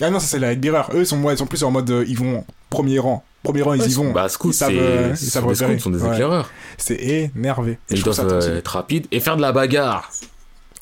Ah 0.00 0.10
non, 0.10 0.18
ça 0.20 0.26
c'est 0.26 0.38
la 0.38 0.52
Headbearer. 0.52 0.84
Eux 0.94 1.00
ils 1.00 1.06
sont, 1.06 1.22
ouais, 1.22 1.34
ils 1.34 1.38
sont 1.38 1.46
plus 1.46 1.62
en 1.64 1.70
mode 1.70 1.88
euh, 1.90 2.04
ils 2.06 2.18
vont 2.18 2.44
premier 2.68 2.98
rang. 2.98 3.24
Premier 3.42 3.62
rang, 3.62 3.74
ils 3.74 3.86
y 3.90 3.94
vont. 3.94 4.10
Bah, 4.10 4.28
scouts, 4.28 4.50
Ils 4.50 4.54
savent, 4.54 4.72
euh, 4.74 5.10
ils 5.12 5.16
savent 5.30 5.54
scouts 5.54 5.78
sont 5.78 5.90
des 5.90 6.02
Ouais. 6.02 6.12
éclaireurs. 6.12 6.50
C'est 6.78 7.30
énervé. 7.34 7.78
Et 7.90 7.94
Ils 7.94 8.02
doivent 8.02 8.20
euh, 8.20 8.58
être 8.58 8.68
rapides 8.68 9.06
et 9.12 9.20
faire 9.20 9.36
de 9.36 9.42
la 9.42 9.52
bagarre. 9.52 10.10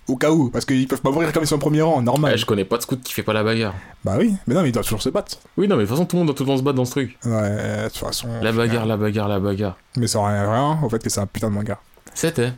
Au 0.09 0.17
cas 0.17 0.31
où, 0.33 0.51
parce 0.51 0.65
qu'ils 0.65 0.89
peuvent 0.89 1.01
pas 1.01 1.13
mourir 1.13 1.33
comme 1.33 1.45
ils 1.45 1.47
sont 1.47 1.55
au 1.55 1.59
premier 1.59 1.81
rang, 1.81 2.03
normal. 2.03 2.33
Ouais, 2.33 2.39
je 2.39 2.45
connais 2.45 2.65
pas 2.65 2.77
de 2.77 2.83
scout 2.83 3.01
qui 3.03 3.13
fait 3.13 3.23
pas 3.23 3.33
la 3.33 3.45
bagarre. 3.45 3.75
Bah 4.05 4.17
oui, 4.19 4.35
mais 4.47 4.55
non, 4.55 4.63
mais 4.63 4.71
ils 4.71 4.73
doivent 4.73 4.85
toujours 4.85 5.01
se 5.01 5.09
battre. 5.11 5.39
Oui, 5.57 5.69
non, 5.69 5.77
mais 5.77 5.83
de 5.83 5.87
toute 5.87 5.97
façon, 5.97 6.07
tout 6.07 6.17
le 6.17 6.19
monde 6.19 6.27
doit 6.27 6.35
tout 6.35 6.43
le 6.43 6.49
temps 6.49 6.57
se 6.57 6.63
battre 6.63 6.77
dans 6.77 6.85
ce 6.85 6.91
truc. 6.91 7.19
Ouais, 7.25 7.85
de 7.85 7.89
toute 7.89 7.99
façon. 7.99 8.29
La 8.43 8.51
bagarre, 8.51 8.85
la 8.85 8.97
bagarre, 8.97 9.29
la 9.29 9.39
bagarre. 9.39 9.77
Mais 9.97 10.09
ça 10.09 10.19
rien 10.27 10.51
rien 10.51 10.81
au 10.83 10.89
fait 10.89 11.03
que 11.03 11.09
c'est 11.09 11.21
un 11.21 11.27
putain 11.27 11.51
de 11.51 11.55
manga. 11.55 11.79
C'était. 12.15 12.53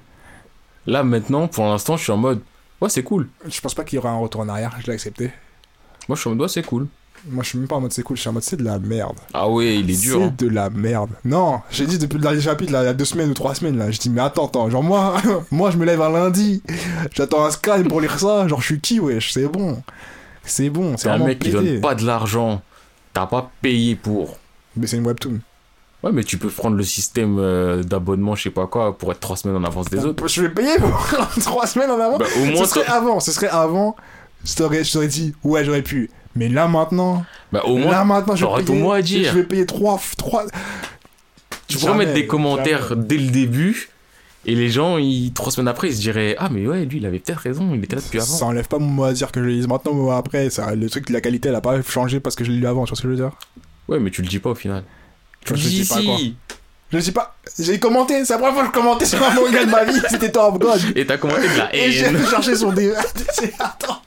Là, 0.87 1.05
maintenant, 1.05 1.47
pour 1.47 1.65
l'instant, 1.65 1.97
je 1.97 2.03
suis 2.03 2.13
en 2.13 2.17
mode. 2.17 2.41
Ouais, 2.81 2.89
c'est 2.89 3.03
cool. 3.03 3.29
Je 3.47 3.61
pense 3.61 3.75
pas 3.75 3.85
qu'il 3.85 3.97
y 3.97 3.99
aura 3.99 4.11
un 4.11 4.19
retour 4.19 4.41
en 4.41 4.49
arrière, 4.49 4.75
je 4.81 4.87
l'ai 4.87 4.95
accepté. 4.95 5.31
Moi, 6.09 6.17
je 6.17 6.21
suis 6.21 6.29
en 6.29 6.33
mode, 6.33 6.43
ouais, 6.43 6.49
c'est 6.49 6.63
cool. 6.63 6.87
Moi 7.31 7.43
je 7.43 7.49
suis 7.51 7.59
même 7.59 7.67
pas 7.69 7.77
en 7.77 7.81
mode 7.81 7.93
c'est 7.93 8.03
cool, 8.03 8.17
je 8.17 8.21
suis 8.21 8.29
en 8.29 8.35
mode 8.35 8.43
c'est 8.43 8.57
de 8.57 8.65
la 8.65 8.79
merde. 8.79 9.17
Ah 9.33 9.49
ouais, 9.49 9.77
il 9.77 9.91
est 9.91 10.01
dur. 10.01 10.21
hein. 10.23 10.33
C'est 10.39 10.45
de 10.47 10.51
la 10.53 10.69
merde. 10.71 11.11
Non, 11.25 11.61
j'ai 11.71 11.87
dit 11.87 11.99
depuis 11.99 12.17
le 12.17 12.23
dernier 12.23 12.41
chapitre, 12.41 12.71
là, 12.73 12.83
il 12.83 12.87
y 12.87 12.89
a 12.89 12.93
deux 12.95 13.05
semaines 13.07 13.31
ou 13.31 13.35
trois 13.35 13.55
semaines, 13.55 13.79
là. 13.79 13.91
Je 13.91 13.99
dis, 13.99 14.11
mais 14.11 14.21
attends, 14.21 14.47
attends, 14.47 14.69
genre 14.69 14.83
moi, 14.83 15.15
moi 15.51 15.71
je 15.71 15.77
me 15.79 15.85
lève 15.87 16.03
un 16.03 16.11
lundi, 16.11 16.63
j'attends 17.15 17.45
un 17.45 17.51
scan 17.51 17.83
pour 17.89 18.01
lire 18.01 18.19
ça, 18.19 18.47
genre 18.49 18.61
je 18.61 18.67
suis 18.67 18.81
qui, 18.81 19.01
wesh, 19.01 19.33
c'est 19.33 19.47
bon. 19.49 19.83
C'est 20.45 20.69
bon, 20.69 20.97
c'est 20.99 21.09
un 21.09 21.19
mec 21.19 21.39
qui 21.39 21.51
donne 21.51 21.81
pas 21.81 21.95
de 21.95 22.05
l'argent. 22.05 22.61
T'as 23.15 23.27
pas 23.27 23.51
payé 23.63 23.95
pour. 23.95 24.37
Mais 24.77 24.87
c'est 24.87 24.97
une 24.99 25.07
webtoon. 25.07 25.39
Ouais, 26.03 26.13
mais 26.13 26.23
tu 26.25 26.37
peux 26.37 26.49
prendre 26.51 26.77
le 26.77 26.83
système 26.83 27.39
euh, 27.39 27.83
d'abonnement, 27.83 28.35
je 28.35 28.43
sais 28.43 28.51
pas 28.51 28.67
quoi, 28.67 28.99
pour 28.99 29.11
être 29.13 29.21
trois 29.21 29.37
semaines 29.39 29.57
en 29.57 29.65
avance 29.65 29.89
des 29.89 30.05
autres. 30.05 30.29
Je 30.29 30.43
vais 30.43 30.51
payer 30.51 30.77
pour 30.79 31.09
trois 31.41 31.67
semaines 31.67 31.91
en 31.91 31.99
avant. 31.99 32.19
Bah, 32.19 32.27
au 32.27 32.45
ce 32.45 32.51
moins, 32.53 32.67
serait 32.67 32.85
t'as- 32.85 32.93
avant, 32.97 33.21
ce 33.21 33.33
serait 33.33 33.49
avant, 33.49 33.97
je 34.45 34.55
t'aurais 34.93 35.09
dit, 35.09 35.35
ouais, 35.45 35.65
j'aurais 35.65 35.81
pu. 35.81 36.11
Mais 36.37 36.49
là 36.49 36.67
maintenant, 36.69 37.25
bah, 37.53 37.63
au 37.65 37.79
là 37.79 37.85
moins, 37.85 38.05
maintenant, 38.05 38.37
je 38.37 38.45
vais 38.45 38.53
payer, 38.55 38.65
ton 38.65 38.75
mot 38.75 38.93
à 38.93 39.03
dire. 39.03 39.31
Je 39.33 39.39
vais 39.39 39.45
payer 39.45 39.67
trois, 39.67 40.01
trois. 40.19 40.45
tu 41.69 41.79
pourrais 41.79 41.95
mettre 41.95 42.15
des 42.15 42.27
commentaires 42.27 42.89
jamais. 42.91 43.05
dès 43.07 43.17
le 43.19 43.31
début. 43.31 43.91
Et 44.47 44.55
les 44.55 44.69
gens, 44.69 44.99
ils, 44.99 45.33
trois 45.33 45.51
semaines 45.51 45.69
après, 45.69 45.89
ils 45.89 45.97
se 45.97 46.01
diraient 46.01 46.37
Ah, 46.39 46.49
mais 46.51 46.67
ouais, 46.67 46.85
lui, 46.85 46.99
il 46.99 47.07
avait 47.07 47.19
peut-être 47.19 47.39
raison, 47.39 47.71
il 47.75 47.83
était 47.83 47.97
là 47.97 48.03
depuis 48.03 48.19
avant. 48.19 48.27
Ça 48.35 48.45
enlève 48.45 48.69
pas 48.69 48.79
mon 48.79 48.87
mot 48.89 49.05
à 49.05 49.13
dire 49.15 49.33
que 49.33 49.41
je 49.41 49.47
le 49.47 49.53
lise 49.53 49.67
maintenant, 49.67 49.95
mais 49.95 50.13
après, 50.13 50.51
ça, 50.51 50.75
le 50.75 50.91
truc 50.91 51.09
de 51.09 51.15
la 51.15 51.23
qualité, 51.23 51.49
elle 51.49 51.55
a 51.55 51.63
pas 51.63 51.81
changé 51.83 52.21
parce 52.21 52.37
que 52.37 52.45
je 52.45 52.51
l'ai 52.51 52.59
lu 52.59 52.67
avant, 52.67 52.85
tu 52.85 52.91
vois 52.91 52.97
ce 52.97 53.03
que 53.03 53.09
je 53.09 53.13
veux 53.15 53.19
dire? 53.19 53.31
Ouais, 53.89 53.99
mais 53.99 54.11
tu 54.11 54.21
le 54.21 54.29
dis 54.29 54.39
pas 54.41 54.51
au 54.51 54.55
final. 54.55 54.85
Tu 55.47 55.55
le 55.55 55.59
Je 55.59 55.69
dis 55.69 55.81
dis 55.83 55.89
pas 55.89 56.03
quoi. 56.03 56.17
Je 56.93 57.01
sais 57.01 57.13
pas, 57.13 57.35
j'ai 57.59 57.79
commenté, 57.81 58.25
c'est 58.25 58.35
la 58.35 58.39
première 58.39 58.55
fois 58.55 58.63
que 58.65 58.69
je 58.69 58.73
commentais 58.73 59.07
sur 59.07 59.23
un 59.23 59.35
manga 59.35 59.65
de 59.65 59.71
ma 59.71 59.85
vie, 59.85 60.01
c'était 60.11 60.37
of 60.37 60.59
God. 60.59 60.81
Et 60.95 61.07
t'as 61.07 61.17
commenté 61.17 61.49
de 61.49 61.57
la 61.59 61.75
Et 61.75 61.91
j'ai 61.91 62.05
haine. 62.05 62.25
cherché 62.27 62.55
son 62.55 62.71
dé. 62.73 62.93
Attends. 63.59 64.01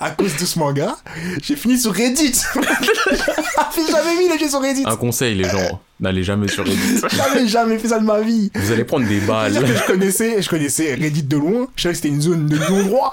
À 0.00 0.10
cause 0.10 0.36
de 0.36 0.44
ce 0.44 0.58
manga, 0.58 0.96
j'ai 1.42 1.56
fini 1.56 1.78
sur 1.78 1.92
Reddit. 1.92 2.32
j'ai 3.76 3.86
jamais 3.92 4.16
mis 4.18 4.28
les 4.28 4.38
jeux 4.38 4.48
sur 4.48 4.60
Reddit. 4.60 4.82
Un 4.84 4.96
conseil, 4.96 5.34
les 5.34 5.44
gens, 5.44 5.80
n'allez 6.00 6.22
jamais 6.22 6.48
sur 6.48 6.64
Reddit. 6.64 7.00
Jamais, 7.10 7.46
jamais 7.48 7.78
fait 7.78 7.88
ça 7.88 7.98
de 7.98 8.04
ma 8.04 8.20
vie. 8.20 8.50
Vous 8.54 8.72
allez 8.72 8.84
prendre 8.84 9.06
des 9.06 9.20
balles. 9.20 9.54
Je 9.54 9.86
connaissais, 9.86 10.42
je 10.42 10.48
connaissais 10.48 10.94
Reddit 10.94 11.22
de 11.22 11.36
loin. 11.36 11.68
Je 11.76 11.82
savais 11.82 11.92
que 11.92 11.96
c'était 11.96 12.08
une 12.08 12.20
zone 12.20 12.46
de 12.46 12.56
non-droit. 12.56 13.12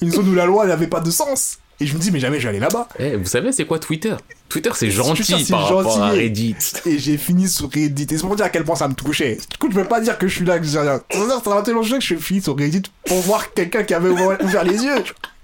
Une 0.00 0.10
zone 0.12 0.28
où 0.28 0.34
la 0.34 0.46
loi 0.46 0.66
n'avait 0.66 0.88
pas 0.88 1.00
de 1.00 1.10
sens. 1.10 1.58
Et 1.80 1.86
je 1.86 1.94
me 1.94 1.98
dis, 1.98 2.10
mais 2.12 2.20
jamais 2.20 2.38
je 2.38 2.44
vais 2.44 2.50
aller 2.50 2.60
là-bas. 2.60 2.88
Eh, 2.98 3.16
vous 3.16 3.26
savez, 3.26 3.50
c'est 3.50 3.64
quoi 3.64 3.78
Twitter? 3.78 4.14
Twitter, 4.48 4.70
c'est 4.74 4.86
Twitter, 4.86 5.02
gentil 5.02 5.24
c'est 5.24 5.50
par 5.50 5.64
rapport 5.64 6.00
à 6.02 6.10
gentil. 6.10 6.20
Reddit. 6.20 6.56
Et 6.86 6.98
j'ai 6.98 7.16
fini 7.16 7.48
sur 7.48 7.70
Reddit. 7.70 8.06
Et 8.10 8.18
c'est 8.18 8.26
pour 8.26 8.36
dire 8.36 8.44
à 8.44 8.50
quel 8.50 8.64
point 8.64 8.76
ça 8.76 8.86
me 8.86 8.94
touchait. 8.94 9.38
Du 9.50 9.58
coup, 9.58 9.68
je 9.70 9.74
peux 9.74 9.84
pas 9.84 10.00
dire 10.00 10.16
que 10.18 10.28
je 10.28 10.34
suis 10.36 10.44
là, 10.44 10.58
que 10.58 10.64
j'ai 10.66 10.78
rien. 10.78 11.00
Ça 11.10 11.50
m'a 11.50 11.62
tellement 11.62 11.80
que 11.80 11.86
je 11.88 11.98
suis 12.00 12.16
fini 12.16 12.40
sur 12.40 12.56
Reddit 12.56 12.82
pour 13.06 13.18
voir 13.22 13.52
quelqu'un 13.52 13.82
qui 13.82 13.94
avait 13.94 14.10
ouvert 14.10 14.64
les 14.64 14.84
yeux. 14.84 15.02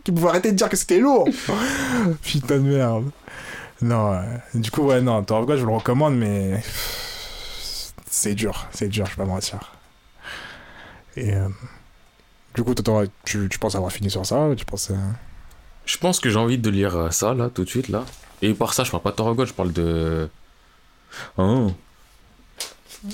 Qui 0.09 0.13
pouvait 0.13 0.29
arrêter 0.31 0.53
de 0.53 0.57
dire 0.57 0.71
que 0.71 0.77
c'était 0.79 1.01
lourd. 1.01 1.29
Putain 2.23 2.55
de 2.57 2.61
merde. 2.63 3.11
Non, 3.83 4.13
ouais. 4.13 4.25
du 4.55 4.71
coup, 4.71 4.81
ouais, 4.85 5.03
non, 5.03 5.23
Tower 5.23 5.41
of 5.41 5.47
God, 5.47 5.57
je 5.59 5.61
vous 5.65 5.69
le 5.69 5.77
recommande, 5.77 6.17
mais. 6.17 6.63
C'est 8.11 8.35
dur, 8.35 8.69
c'est 8.73 8.89
dur, 8.89 9.05
je 9.05 9.11
vais 9.11 9.17
pas 9.17 9.27
mentir. 9.27 9.59
Et. 11.15 11.35
euh, 11.35 11.49
Du 12.55 12.65
coup, 12.65 12.75
tu, 13.27 13.49
tu 13.51 13.59
penses 13.59 13.75
avoir 13.75 13.93
fini 13.93 14.09
sur 14.11 14.25
ça 14.25 14.49
Tu 14.57 14.65
penses. 14.65 14.89
euh, 14.93 14.95
Je 15.85 15.99
pense 15.99 16.21
que 16.21 16.31
j'ai 16.31 16.39
envie 16.39 16.57
de 16.57 16.71
lire 16.71 16.97
euh, 16.97 17.11
ça, 17.11 17.35
là, 17.35 17.51
tout 17.51 17.65
de 17.65 17.69
suite, 17.69 17.89
là. 17.91 18.07
Et 18.41 18.55
par 18.55 18.73
ça, 18.73 18.85
je 18.85 18.91
parle 18.91 19.03
pas 19.03 19.11
de 19.11 19.17
Tower 19.17 19.33
of 19.33 19.37
God, 19.37 19.47
je 19.49 19.53
parle 19.53 19.73
de... 19.75 20.31
Hein 21.37 21.67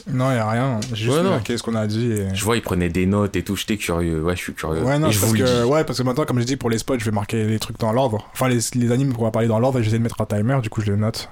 Non, 0.09 0.31
y 0.32 0.36
a 0.36 0.48
rien. 0.48 0.81
J'ai 0.93 1.05
juste 1.05 1.16
Ouais, 1.16 1.23
non. 1.23 1.40
ce 1.44 1.62
qu'on 1.62 1.74
a 1.74 1.86
dit. 1.86 2.11
Et... 2.12 2.35
Je 2.35 2.44
vois, 2.44 2.56
il 2.56 2.62
prenait 2.62 2.89
des 2.89 3.06
notes 3.06 3.36
et 3.36 3.44
tout, 3.44 3.55
j'étais 3.56 3.77
curieux. 3.77 4.23
Ouais, 4.23 4.35
je 4.36 4.40
suis 4.43 4.55
curieux. 4.55 4.82
Ouais, 4.82 4.98
non, 4.98 5.09
et 5.09 5.12
je 5.12 5.19
parce 5.20 5.31
vous 5.31 5.36
le 5.39 5.44
que, 5.44 5.62
dis. 5.62 5.69
ouais, 5.70 5.85
parce 5.85 5.98
que 5.98 6.02
maintenant, 6.05 6.24
comme 6.24 6.40
je 6.40 6.44
dis, 6.44 6.56
pour 6.56 6.70
les 6.70 6.78
spots, 6.78 6.98
je 6.98 7.05
vais 7.05 7.11
marquer 7.11 7.44
les 7.44 7.59
trucs 7.59 7.78
dans 7.78 7.93
l'ordre. 7.93 8.27
Enfin, 8.32 8.48
les, 8.48 8.61
les 8.74 8.93
animes, 8.93 9.12
on 9.19 9.23
va 9.24 9.31
parler 9.31 9.48
dans 9.48 9.59
l'ordre 9.59 9.78
et 9.81 9.82
j'essaie 9.85 9.98
de 9.98 10.02
mettre 10.02 10.20
un 10.20 10.27
timer, 10.27 10.59
du 10.62 10.70
coup, 10.70 10.81
je 10.81 10.90
les 10.93 10.98
note. 10.98 11.28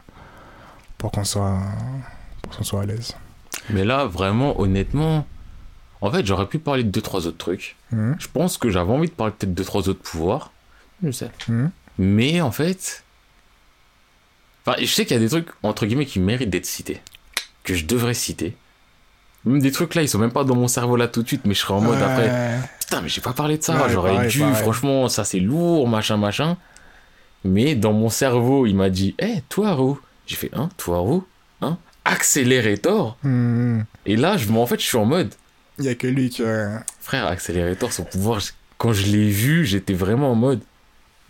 Pour 0.99 1.11
qu'on 1.12 1.24
soit, 1.24 1.59
pour 2.43 2.57
qu'on 2.57 2.65
soit 2.65 2.83
à 2.83 2.87
l'aise. 2.87 3.16
Mais 3.70 3.85
là, 3.85 4.05
vraiment, 4.07 4.61
honnêtement... 4.61 5.27
En 6.01 6.11
fait, 6.11 6.27
j'aurais 6.27 6.47
pu 6.47 6.59
parler 6.59 6.83
de 6.83 6.91
deux, 6.91 7.01
trois 7.01 7.27
autres 7.29 7.39
trucs. 7.39 7.77
Mhm. 7.93 8.16
Je 8.19 8.27
pense 8.33 8.59
que 8.59 8.70
j'avais 8.70 8.91
envie 8.93 9.09
de 9.09 9.15
parler 9.15 9.33
peut-être 9.39 9.51
de 9.51 9.55
deux, 9.55 9.65
trois 9.65 9.89
autres 9.89 10.03
pouvoirs. 10.03 10.51
Je 11.03 11.11
sais. 11.11 11.31
Mhm. 11.49 11.70
Mais 11.99 12.41
en 12.41 12.51
fait... 12.51 13.05
Enfin, 14.66 14.77
je 14.81 14.87
sais 14.87 15.05
qu'il 15.05 15.15
y 15.16 15.20
a 15.20 15.23
des 15.23 15.29
trucs, 15.29 15.49
entre 15.62 15.87
guillemets, 15.87 16.07
qui 16.07 16.20
méritent 16.20 16.51
d'être 16.51 16.66
cités. 16.66 17.01
Que 17.64 17.74
je 17.74 17.84
devrais 17.86 18.14
citer. 18.14 18.56
Même 19.44 19.60
des 19.60 19.72
trucs 19.72 19.94
là, 19.94 20.02
ils 20.02 20.09
sont 20.09 20.18
même 20.18 20.30
pas 20.32 20.44
dans 20.44 20.55
mon 20.56 20.68
cerveau 20.68 20.97
là 20.97 21.09
tout 21.09 21.22
de 21.22 21.28
suite, 21.28 21.43
mais 21.44 21.55
je 21.55 21.60
serais 21.60 21.74
en 21.74 21.80
mode 21.80 21.98
Ouais. 21.98 22.02
après... 22.05 22.59
Putain, 22.80 23.01
mais 23.02 23.09
j'ai 23.09 23.20
pas 23.20 23.32
parlé 23.32 23.59
de 23.59 23.62
ça. 23.62 23.74
Ouais, 23.74 23.90
J'aurais 23.90 24.14
pareil, 24.14 24.30
dû, 24.30 24.40
pareil. 24.40 24.55
franchement, 24.56 25.09
ça 25.09 25.24
c'est 25.24 25.40
lourd, 25.40 25.89
machin, 25.89 26.16
machin. 26.16 26.56
Mais 27.44 27.74
dans 27.74 27.93
mon 27.93 28.09
cerveau, 28.09 28.66
il 28.66 28.74
m'a 28.76 28.89
dit, 28.90 29.14
hé, 29.18 29.43
toi, 29.48 29.72
Roux. 29.72 29.98
J'ai 30.26 30.36
fait, 30.36 30.51
hein, 30.55 30.68
toi, 30.76 30.98
Roux 30.98 31.24
Hein 31.60 31.78
Accélérator 32.05 33.16
Mhm. 33.24 33.84
Et 34.06 34.16
là, 34.16 34.36
je, 34.36 34.48
en 34.52 34.66
fait, 34.66 34.80
je 34.80 34.86
suis 34.86 34.98
en 34.98 35.05
mode, 35.05 35.34
Il 35.78 35.84
y 35.86 35.89
a 35.89 35.94
que 35.94 36.06
lui 36.06 36.30
que. 36.30 36.68
Frère, 37.01 37.26
Accelerator, 37.26 37.93
son 37.93 38.05
pouvoir, 38.05 38.40
quand 38.78 38.93
je 38.93 39.06
l'ai 39.06 39.28
vu, 39.30 39.64
j'étais 39.64 39.94
vraiment 39.94 40.30
en 40.32 40.34
mode. 40.36 40.60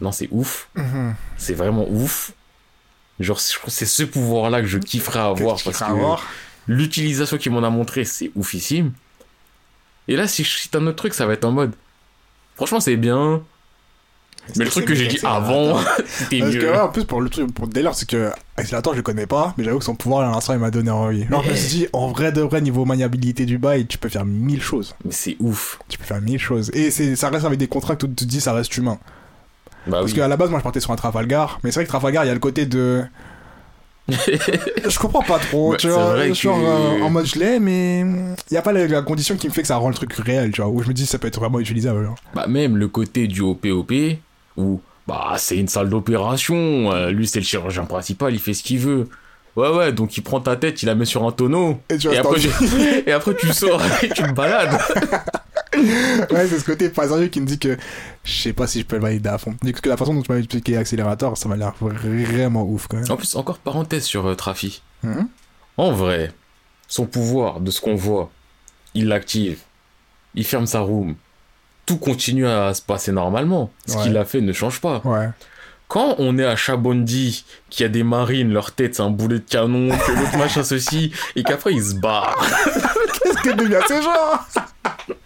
Non, 0.01 0.13
c'est 0.13 0.29
ouf. 0.33 0.69
Mhm. 0.75 1.15
C'est 1.39 1.55
vraiment 1.55 1.87
ouf. 1.89 2.33
Genre, 3.23 3.41
c'est 3.41 3.87
ce 3.87 4.03
pouvoir-là 4.03 4.61
que 4.61 4.67
je 4.67 4.79
kifferais 4.79 5.21
avoir 5.21 5.63
parce 5.63 5.79
que 5.79 5.85
avoir 5.85 6.25
l'utilisation 6.67 7.39
qu'il 7.39 7.53
m'en 7.53 7.63
a 7.63 7.71
montré, 7.71 8.05
c'est 8.05 8.31
oufissime. 8.35 8.93
Et 10.09 10.17
là, 10.17 10.27
si 10.27 10.45
je 10.45 10.51
cite 10.59 10.75
un 10.77 10.87
autre 10.87 10.97
truc, 10.97 11.15
ça 11.15 11.27
va 11.27 11.35
être 11.35 11.45
en 11.45 11.53
mode. 11.53 11.73
Franchement, 12.57 12.81
c'est 12.81 12.97
bien. 12.97 13.43
Mais 14.57 14.65
le 14.65 14.71
truc 14.71 14.87
que 14.87 14.95
j'ai 14.95 15.07
dit 15.07 15.21
avant, 15.23 15.79
c'était 16.07 16.41
que, 16.41 16.45
mieux. 16.45 16.71
ouais, 16.71 16.81
en 16.81 16.89
plus, 16.89 17.05
pour 17.05 17.21
le 17.21 17.31
truc, 17.31 17.55
pour 17.55 17.67
le 17.67 17.73
délire, 17.73 17.95
c'est 17.95 18.09
que 18.09 18.31
Accelerator, 18.57 18.93
je 18.95 18.99
le 18.99 19.03
connais 19.03 19.27
pas, 19.27 19.55
mais 19.57 19.63
j'avoue 19.63 19.79
que 19.79 19.85
son 19.85 19.95
pouvoir, 19.95 20.29
à 20.29 20.33
l'instant, 20.33 20.53
il 20.55 20.59
m'a 20.59 20.73
donné 20.73 20.91
envie. 20.91 21.23
Alors, 21.25 21.45
je 21.45 21.51
me 21.51 21.55
suis 21.55 21.69
dit, 21.69 21.87
en 21.93 22.09
vrai 22.09 22.33
de 22.33 22.41
vrai, 22.41 22.61
niveau 22.61 22.85
maniabilité 22.85 23.47
du 23.47 23.59
bail, 23.59 23.87
tu 23.87 23.99
peux 23.99 24.09
faire 24.09 24.25
mille 24.25 24.61
choses. 24.61 24.97
Mais 25.05 25.13
c'est 25.13 25.37
ouf. 25.39 25.79
Tu 25.89 25.97
peux 25.97 26.05
faire 26.05 26.21
mille 26.21 26.41
choses. 26.41 26.71
Et 26.75 26.91
c'est, 26.91 27.15
ça 27.15 27.31
reste 27.31 27.45
avec 27.45 27.59
des 27.59 27.69
contrats 27.69 27.95
que 27.95 28.07
tu 28.07 28.13
te 28.13 28.25
dis, 28.25 28.41
ça 28.41 28.53
reste 28.53 28.77
humain. 28.77 28.99
Bah 29.87 29.99
Parce 29.99 30.13
oui. 30.13 30.15
qu'à 30.19 30.29
la 30.29 30.37
base, 30.37 30.51
moi, 30.51 30.59
je 30.59 30.65
partais 30.65 30.81
sur 30.81 30.91
un 30.93 30.97
Trafalgar, 30.97 31.59
mais 31.65 31.71
c'est 31.71 31.81
vrai 31.81 31.85
que 31.85 31.91
Trafalgar, 31.91 32.25
il 32.25 32.29
y 32.29 32.31
a 32.31 32.35
le 32.35 32.41
côté 32.41 32.67
de. 32.67 33.03
je 34.09 34.99
comprends 34.99 35.23
pas 35.23 35.39
trop, 35.39 35.77
tu 35.77 35.89
vois. 35.89 36.15
vrai 36.15 36.29
que- 36.31 36.35
Genre, 36.35 36.59
euh, 36.61 37.01
en 37.03 37.11
mode, 37.11 37.27
je 37.27 37.39
l'ai, 37.39 37.59
mais 37.61 38.01
il 38.51 38.55
y 38.55 38.57
a 38.57 38.63
pas 38.63 38.73
la, 38.73 38.87
la 38.87 39.03
condition 39.03 39.37
qui 39.37 39.49
me 39.49 39.53
fait 39.53 39.63
que 39.63 39.69
ça 39.69 39.77
rend 39.77 39.89
le 39.89 39.95
truc 39.95 40.13
réel, 40.15 40.51
tu 40.53 40.61
vois. 40.61 40.71
Où 40.71 40.83
je 40.83 40.89
me 40.89 40.93
dis, 40.93 41.07
ça 41.07 41.19
peut 41.19 41.29
être 41.29 41.39
vraiment 41.41 41.61
utilisable. 41.61 42.05
genre. 42.05 42.17
Bah 42.35 42.47
même 42.49 42.77
le 42.77 42.89
côté 42.89 43.27
du 43.29 43.41
OPOP, 43.41 43.93
où 44.57 44.81
bah 45.07 45.35
c'est 45.37 45.57
une 45.57 45.69
salle 45.69 45.89
d'opération, 45.89 46.93
euh, 46.93 47.11
lui 47.11 47.27
c'est 47.27 47.39
le 47.41 47.45
chirurgien 47.45 47.85
principal, 47.85 48.33
il 48.35 48.41
fait 48.41 48.55
ce 48.55 48.63
qu'il 48.63 48.79
veut. 48.81 49.09
Ouais 49.57 49.69
ouais, 49.69 49.93
donc 49.93 50.17
il 50.17 50.23
prend 50.23 50.41
ta 50.41 50.57
tête, 50.57 50.83
il 50.83 50.87
la 50.87 50.95
met 50.95 51.05
sur 51.05 51.27
un 51.27 51.31
tonneau, 51.33 51.79
Et 51.91 51.99
tu 51.99 52.09
et 52.09 52.17
après, 52.19 52.39
tu... 52.41 52.49
et 53.07 53.13
après 53.13 53.35
tu 53.37 53.53
sors 53.53 53.81
et 54.03 54.09
tu 54.09 54.23
te 54.23 54.33
balades. 54.33 54.79
Ouais, 55.83 56.47
c'est 56.47 56.59
ce 56.59 56.65
côté 56.65 56.89
pas 56.89 57.09
sérieux 57.09 57.29
qui 57.29 57.41
me 57.41 57.47
dit 57.47 57.59
que 57.59 57.77
je 58.25 58.33
sais 58.33 58.53
pas 58.53 58.67
si 58.67 58.81
je 58.81 58.85
peux 58.87 58.97
le 58.97 59.03
valider 59.03 59.29
à 59.29 59.39
fond. 59.39 59.55
Parce 59.61 59.81
que 59.81 59.89
la 59.89 59.97
façon 59.97 60.15
dont 60.15 60.23
tu 60.23 60.31
m'as 60.33 60.39
expliqué 60.39 60.77
Accélérateur, 60.77 61.37
ça 61.37 61.49
m'a 61.49 61.57
l'air 61.57 61.75
vraiment 61.81 62.65
ouf 62.65 62.87
quand 62.89 62.97
même. 62.99 63.11
En 63.11 63.17
plus, 63.17 63.35
encore 63.37 63.59
parenthèse 63.59 64.05
sur 64.05 64.27
euh, 64.27 64.35
Trafi. 64.35 64.83
Mhm. 65.03 65.29
En 65.77 65.93
vrai, 65.93 66.33
son 66.89 67.07
pouvoir, 67.07 67.61
de 67.61 67.71
ce 67.71 67.81
qu'on 67.81 67.95
voit, 67.95 68.31
il 68.95 69.09
l'active, 69.09 69.59
il 70.35 70.45
ferme 70.45 70.67
sa 70.67 70.81
room, 70.81 71.15
tout 71.87 71.97
continue 71.99 72.47
à 72.47 72.75
se 72.75 72.83
passer 72.83 73.11
normalement. 73.13 73.71
Ce 73.87 73.97
Ouais. 73.97 74.03
qu'il 74.05 74.17
a 74.17 74.25
fait 74.25 74.41
ne 74.41 74.53
change 74.53 74.81
pas. 74.81 75.01
Ouais. 75.05 75.29
Quand 75.89 76.15
on 76.19 76.39
est 76.39 76.45
à 76.45 76.57
Chabondi, 76.57 77.45
qu'il 77.69 77.83
y 77.85 77.87
a 77.87 77.91
des 77.91 78.03
marines, 78.03 78.51
leur 78.53 78.73
tête 78.73 78.95
c'est 78.95 79.03
un 79.03 79.11
boulet 79.11 79.41
de 79.41 79.45
canon, 79.45 79.89
que 79.91 80.13
l'autre 80.13 80.39
machin 80.39 80.63
ceci, 80.63 81.13
et 81.37 81.43
qu'après 81.43 81.73
ils 81.75 81.85
se 81.85 81.95
barrent. 81.97 82.39
Qu'est-ce 83.25 83.39
que 83.43 83.51
devient 83.55 83.81
ces 83.87 84.01
gens? 84.01 84.63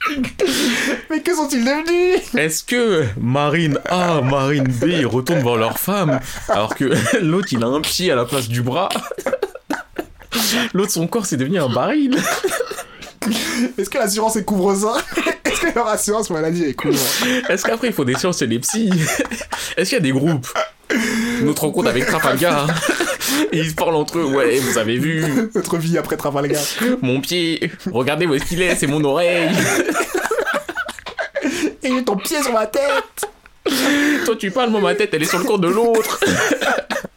Mais 1.10 1.20
que 1.20 1.34
sont-ils 1.34 1.64
devenus? 1.64 2.22
Est-ce 2.36 2.64
que 2.64 3.04
Marine 3.20 3.78
A, 3.88 4.20
Marine 4.20 4.68
B, 4.68 5.04
retournent 5.06 5.40
voir 5.40 5.56
leur 5.56 5.78
femme, 5.78 6.20
alors 6.48 6.74
que 6.74 6.84
l'autre 7.20 7.48
il 7.52 7.62
a 7.62 7.66
un 7.66 7.80
pied 7.80 8.10
à 8.10 8.16
la 8.16 8.24
place 8.24 8.48
du 8.48 8.62
bras? 8.62 8.88
L'autre 10.74 10.92
son 10.92 11.06
corps 11.06 11.26
c'est 11.26 11.38
devenu 11.38 11.58
un 11.58 11.68
baril. 11.68 12.16
Est-ce 13.78 13.90
que 13.90 13.98
l'assurance 13.98 14.36
elle 14.36 14.44
couvre 14.44 14.74
ça 14.74 15.02
Est-ce 15.44 15.60
que 15.60 15.74
leur 15.74 15.88
assurance 15.88 16.30
maladie 16.30 16.64
elle 16.66 16.76
couvre 16.76 16.98
Est-ce 17.48 17.64
qu'après 17.64 17.88
il 17.88 17.92
faut 17.92 18.04
des 18.04 18.14
sciences 18.14 18.38
chez 18.38 18.46
les 18.46 18.58
psys? 18.60 18.90
Est-ce 19.76 19.90
qu'il 19.90 19.96
y 19.96 20.00
a 20.00 20.04
des 20.04 20.12
groupes? 20.12 20.46
Notre 21.42 21.62
rencontre 21.62 21.88
avec 21.88 22.06
Trafalgar 22.06 22.68
Et 23.52 23.59
ils 23.59 23.70
se 23.70 23.74
parlent 23.74 23.97
entre 23.97 24.18
eux, 24.18 24.24
ouais, 24.24 24.59
vous 24.59 24.78
avez 24.78 24.98
vu. 24.98 25.24
Notre 25.55 25.77
vie 25.78 25.98
après 25.98 26.16
Trafalgar 26.16 26.62
mon 27.02 27.20
pied, 27.20 27.70
regardez 27.93 28.27
où 28.27 28.35
est-ce 28.35 28.44
qu'il 28.44 28.62
est, 28.62 28.74
c'est 28.74 28.86
mon 28.86 29.02
oreille. 29.05 29.51
Et 31.82 31.89
j'ai 31.89 32.05
ton 32.05 32.16
pied 32.16 32.43
sur 32.43 32.52
ma 32.52 32.66
tête. 32.66 33.27
Toi 34.24 34.36
tu 34.36 34.51
parles, 34.51 34.70
moi 34.70 34.81
ma 34.81 34.94
tête 34.94 35.10
elle 35.12 35.23
est 35.23 35.27
sur 35.27 35.39
le 35.39 35.44
corps 35.44 35.59
de 35.59 35.68
l'autre 35.68 36.20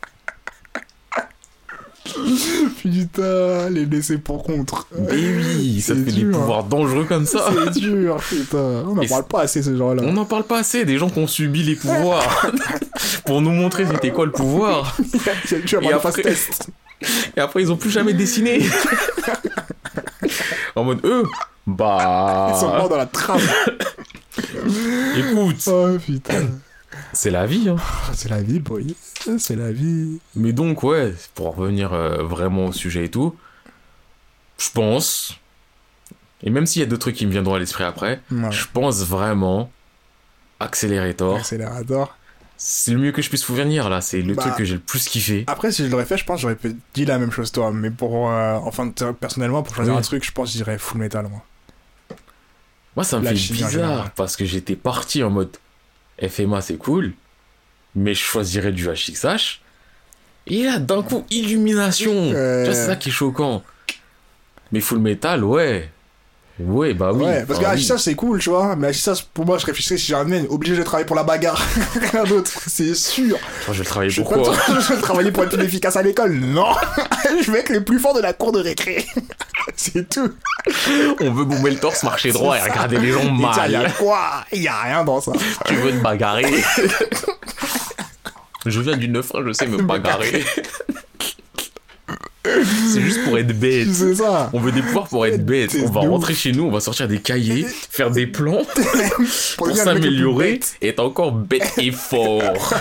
Putain, 2.81 3.69
les 3.69 3.85
laisser 3.85 4.17
pour 4.17 4.43
contre. 4.43 4.87
Mais 4.97 5.11
oui, 5.15 5.81
ça 5.85 5.93
fait 5.95 6.11
des 6.11 6.25
pouvoirs 6.25 6.63
dangereux 6.63 7.05
comme 7.05 7.25
ça 7.25 7.49
C'est 7.73 7.79
dur, 7.79 8.17
putain. 8.17 8.83
On 8.87 8.95
n'en 8.95 9.05
parle 9.07 9.25
pas 9.27 9.41
assez, 9.41 9.61
ce 9.63 9.75
genre-là. 9.75 10.03
On 10.05 10.13
n'en 10.13 10.25
parle 10.25 10.43
pas 10.43 10.59
assez, 10.59 10.85
des 10.85 10.97
gens 10.97 11.09
qui 11.09 11.19
ont 11.19 11.27
subi 11.27 11.63
les 11.63 11.75
pouvoirs 11.75 12.45
pour 13.25 13.41
nous 13.41 13.51
montrer 13.51 13.85
c'était 13.85 14.11
quoi 14.11 14.25
le 14.25 14.31
pouvoir. 14.31 14.95
Tu 15.65 15.75
vas 15.77 15.81
Et 15.81 15.91
après- 15.93 16.21
test. 16.21 16.69
Et 17.37 17.39
après, 17.39 17.61
ils 17.61 17.71
ont 17.71 17.77
plus 17.77 17.89
jamais 17.91 18.13
dessiné. 18.13 18.61
en 20.75 20.83
mode, 20.83 20.99
eux, 21.05 21.23
bah. 21.65 22.51
Ils 22.53 22.59
sont 22.59 22.67
morts 22.67 22.89
dans 22.89 22.97
la 22.97 23.05
trame. 23.05 23.39
Écoute, 25.17 25.63
Oh 25.67 25.87
putain. 26.05 26.47
C'est 27.13 27.31
la 27.31 27.45
vie. 27.45 27.69
Hein. 27.69 27.77
C'est 28.13 28.29
la 28.29 28.41
vie, 28.41 28.59
boy. 28.59 28.95
C'est 29.37 29.55
la 29.55 29.71
vie. 29.71 30.19
Mais 30.35 30.53
donc, 30.53 30.83
ouais, 30.83 31.13
pour 31.35 31.55
revenir 31.55 31.93
euh, 31.93 32.23
vraiment 32.23 32.67
au 32.67 32.71
sujet 32.71 33.05
et 33.05 33.09
tout, 33.11 33.35
je 34.57 34.69
pense, 34.71 35.37
et 36.43 36.49
même 36.49 36.65
s'il 36.65 36.81
y 36.81 36.83
a 36.83 36.85
d'autres 36.87 37.01
trucs 37.01 37.15
qui 37.15 37.25
me 37.25 37.31
viendront 37.31 37.55
à 37.55 37.59
l'esprit 37.59 37.83
après, 37.83 38.21
Ouais. 38.31 38.51
je 38.51 38.65
pense 38.71 39.03
vraiment, 39.05 39.71
Accelerator, 40.59 41.37
Accélérateur. 41.37 42.17
c'est 42.57 42.91
le 42.91 42.97
mieux 42.97 43.11
que 43.13 43.21
je 43.21 43.29
puisse 43.29 43.45
vous 43.45 43.55
venir 43.55 43.89
là, 43.89 44.01
c'est 44.01 44.21
le 44.21 44.33
Bah. 44.33 44.43
truc 44.43 44.55
que 44.55 44.65
j'ai 44.65 44.73
le 44.75 44.79
plus 44.81 45.07
kiffé. 45.07 45.45
Après, 45.47 45.71
si 45.71 45.85
je 45.85 45.89
l'aurais 45.89 46.05
fait, 46.05 46.17
je 46.17 46.25
pense 46.25 46.37
que 46.37 46.41
j'aurais 46.41 46.57
dit 46.93 47.05
la 47.05 47.17
même 47.17 47.31
chose, 47.31 47.51
toi. 47.51 47.71
Mais 47.71 47.91
pour. 47.91 48.29
euh, 48.29 48.55
enfin, 48.63 48.91
personnellement, 49.19 49.63
pour 49.63 49.73
choisir 49.75 49.93
Oui. 49.93 49.99
un 49.99 50.03
truc, 50.03 50.23
je 50.25 50.31
pense 50.31 50.47
que 50.49 50.51
je 50.53 50.57
dirais 50.63 50.77
full 50.77 50.99
metal, 50.99 51.27
moi. 51.29 51.41
Moi, 52.95 53.03
ça 53.05 53.19
me 53.19 53.23
La 53.23 53.31
fait 53.35 53.53
bizarre 53.53 54.11
parce 54.11 54.35
que 54.35 54.43
j'étais 54.45 54.75
parti 54.75 55.23
en 55.23 55.29
mode 55.29 55.55
FMA, 56.27 56.61
c'est 56.61 56.77
cool, 56.77 57.13
mais 57.95 58.13
je 58.13 58.19
choisirais 58.21 58.71
du 58.71 58.87
HXH. 58.87 59.61
Et 60.47 60.63
là, 60.63 60.79
d'un 60.79 61.01
coup, 61.03 61.25
illumination. 61.29 62.31
Euh. 62.33 62.63
Tu 62.65 62.71
vois, 62.71 62.79
c'est 62.79 62.87
ça 62.87 62.95
qui 62.95 63.09
est 63.09 63.11
choquant. 63.11 63.63
Mais 64.71 64.79
Full 64.79 64.99
Metal, 64.99 65.43
ouais. 65.43 65.89
Ouais, 66.59 66.93
bah 66.93 67.11
oui. 67.13 67.23
ouais, 67.23 67.45
parce 67.47 67.57
que 67.59 67.65
Enfin, 67.65 67.75
oui. 67.75 67.81
HSH, 67.81 67.97
c'est 68.01 68.15
cool, 68.15 68.39
tu 68.39 68.49
vois. 68.49 68.75
Mais 68.75 68.91
HSH, 68.91 69.23
pour 69.33 69.45
moi, 69.45 69.57
je 69.57 69.65
réfléchissais 69.65 69.97
si 69.97 70.07
j'ai 70.07 70.15
un 70.15 70.29
obligé 70.49 70.75
de 70.75 70.83
travailler 70.83 71.05
pour 71.05 71.15
la 71.15 71.23
bagarre. 71.23 71.61
Rien 72.11 72.25
d'autre, 72.25 72.51
c'est 72.67 72.93
sûr. 72.95 73.37
Enfin, 73.61 73.71
je 73.71 73.79
vais 73.79 73.85
travailler 73.85 74.09
Je 74.11 74.21
vais, 74.21 74.27
pourquoi 74.27 74.53
pas- 74.53 74.79
je 74.81 74.93
vais 74.93 74.99
travailler 75.01 75.31
pour 75.31 75.43
être 75.43 75.55
plus 75.55 75.63
efficace 75.65 75.95
à 75.95 76.01
l'école. 76.01 76.33
Non 76.35 76.73
Je 77.45 77.49
vais 77.51 77.59
être 77.59 77.69
le 77.69 77.83
plus 77.83 77.97
fort 77.99 78.13
de 78.13 78.19
la 78.19 78.33
cour 78.33 78.51
de 78.51 78.59
récré. 78.59 79.05
c'est 79.93 80.09
tout. 80.09 80.29
On 81.21 81.31
veut 81.31 81.45
boumer 81.45 81.71
le 81.71 81.77
torse, 81.77 82.03
marcher 82.03 82.33
droit 82.33 82.57
et 82.57 82.59
ça. 82.59 82.65
regarder 82.65 82.97
les 82.97 83.11
gens 83.13 83.21
tiens, 83.21 83.65
il 83.65 83.71
y 83.71 83.75
a 83.75 83.81
mal. 83.83 83.93
quoi? 83.93 84.19
Il 84.51 84.61
y 84.61 84.67
a 84.67 84.81
rien 84.81 85.03
dans 85.05 85.21
ça. 85.21 85.31
Tu 85.65 85.75
veux 85.75 85.91
te 85.91 86.03
bagarrer? 86.03 86.45
Je 88.65 88.81
viens 88.81 88.97
du 88.97 89.07
9-1, 89.07 89.47
je 89.47 89.53
sais 89.53 89.67
me 89.67 89.81
bagarrer. 89.83 90.43
c'est 92.43 92.99
juste 93.01 93.23
pour 93.23 93.37
être 93.37 93.57
bête. 93.57 93.87
C'est 93.93 94.15
ça. 94.15 94.49
On 94.51 94.59
veut 94.59 94.73
des 94.73 94.81
pouvoirs 94.81 95.07
pour 95.07 95.25
être 95.25 95.45
bête. 95.45 95.77
On 95.81 95.89
va 95.89 96.01
rentrer 96.01 96.33
chez 96.33 96.51
nous, 96.51 96.65
on 96.65 96.71
va 96.71 96.81
sortir 96.81 97.07
des 97.07 97.21
cahiers, 97.21 97.65
faire 97.89 98.11
des 98.11 98.27
plans 98.27 98.63
pour 99.57 99.71
s'améliorer 99.75 100.59
et 100.81 100.89
être 100.89 100.99
encore 100.99 101.31
bête 101.31 101.71
et 101.77 101.91
fort. 101.91 102.73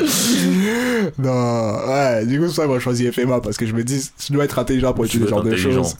Non, 1.18 1.86
ouais, 1.88 2.26
du 2.26 2.38
coup, 2.40 2.48
ça, 2.48 2.66
moi, 2.66 2.78
je 2.78 2.82
choisis 2.84 3.10
FMA 3.12 3.40
parce 3.40 3.56
que 3.56 3.66
je 3.66 3.72
me 3.72 3.82
dis, 3.84 4.10
je 4.26 4.32
dois 4.32 4.44
être 4.44 4.58
intelligent 4.58 4.92
pour 4.92 5.04
Tu 5.04 5.16
utiliser 5.16 5.26
ce 5.26 5.30
genre 5.34 5.42
de 5.44 5.56
choses. 5.56 5.96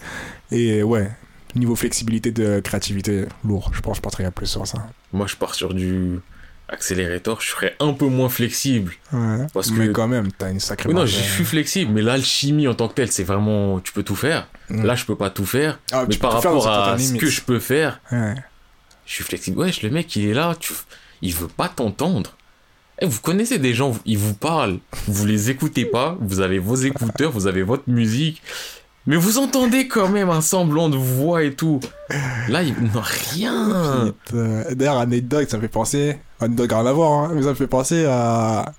Et 0.51 0.83
ouais, 0.83 1.11
niveau 1.55 1.77
flexibilité 1.77 2.31
de 2.31 2.61
créativité, 2.61 3.25
lourd. 3.45 3.71
Je 3.75 3.81
pense 3.81 3.93
que 3.95 3.97
je 3.99 4.03
porterai 4.03 4.31
plus 4.31 4.47
sur 4.47 4.67
ça. 4.67 4.79
Moi, 5.13 5.27
je 5.27 5.37
pars 5.37 5.55
sur 5.55 5.75
du 5.75 6.21
accélérateur, 6.71 7.41
je 7.41 7.49
serais 7.51 7.75
un 7.81 7.95
peu 7.95 8.07
moins 8.07 8.29
flexible. 8.29 8.93
Ouais. 9.13 9.47
Parce 9.55 9.71
mais 9.71 9.87
que- 9.87 9.93
quand 9.93 10.07
même, 10.09 10.31
t'as 10.33 10.51
une 10.51 10.61
sacrée 10.61 10.89
Oui, 10.91 10.95
non, 10.95 11.07
je 11.07 11.17
suis 11.17 11.45
flexible, 11.45 11.91
mais 11.95 12.03
l'alchimie 12.03 12.69
en 12.69 12.75
tant 12.75 12.89
que 12.89 12.95
telle, 12.95 13.11
c'est 13.11 13.25
vraiment. 13.25 13.81
Tu 13.81 13.93
peux 13.93 14.03
tout 14.03 14.17
faire. 14.17 14.49
Mm. 14.69 14.85
Là, 14.85 14.95
je 14.95 15.05
peux 15.07 15.17
pas 15.17 15.31
tout 15.31 15.47
faire. 15.47 15.79
Ah, 15.93 16.05
mais 16.09 16.17
par 16.19 16.35
tout 16.37 16.43
faire 16.43 16.51
rapport 16.53 16.69
à 16.69 16.99
ce 16.99 17.15
que 17.15 17.27
je 17.27 17.41
peux 17.41 17.59
faire, 17.59 18.01
Ouais. 18.13 18.35
je 19.07 19.15
suis 19.15 19.25
flexible. 19.25 19.59
Wesh, 19.59 19.83
le 19.83 19.89
mec, 19.91 20.15
il 20.17 20.29
est 20.29 20.35
là, 20.35 20.55
tu... 20.61 20.75
il 21.23 21.33
veut 21.35 21.49
pas 21.49 21.69
t'entendre. 21.69 22.37
Eh, 23.01 23.07
vous 23.07 23.21
connaissez 23.21 23.59
des 23.59 23.75
gens, 23.75 23.93
ils 24.07 24.19
vous 24.19 24.35
parlent, 24.35 24.79
vous 25.07 25.25
les 25.25 25.51
écoutez 25.51 25.85
pas, 25.85 26.17
vous 26.21 26.41
avez 26.41 26.59
vos 26.59 26.75
écouteurs, 26.75 27.31
vous 27.31 27.47
avez 27.47 27.63
votre 27.63 27.85
musique, 27.87 28.43
mais 29.07 29.17
vous 29.17 29.39
entendez 29.39 29.87
quand 29.87 30.09
même 30.09 30.29
un 30.31 30.41
semblant 30.41 30.89
de 30.89 30.97
voix 30.97 31.43
et 31.45 31.55
tout. 31.55 31.81
Là, 32.49 32.63
il... 32.63 32.75
non, 32.75 33.01
rien. 33.35 34.13
Euh, 34.35 34.75
D'ailleurs, 34.75 34.99
anecdote, 34.99 35.49
ça 35.49 35.57
me 35.57 35.63
fait 35.63 35.69
penser. 35.69 36.19
Anecdote, 36.41 36.73
rien 36.73 36.87
à 36.87 36.93
voir, 36.93 37.13
hein, 37.13 37.33
mais 37.35 37.43
ça 37.43 37.51
me 37.51 37.55
fait 37.55 37.67
penser 37.67 38.05
à. 38.05 38.73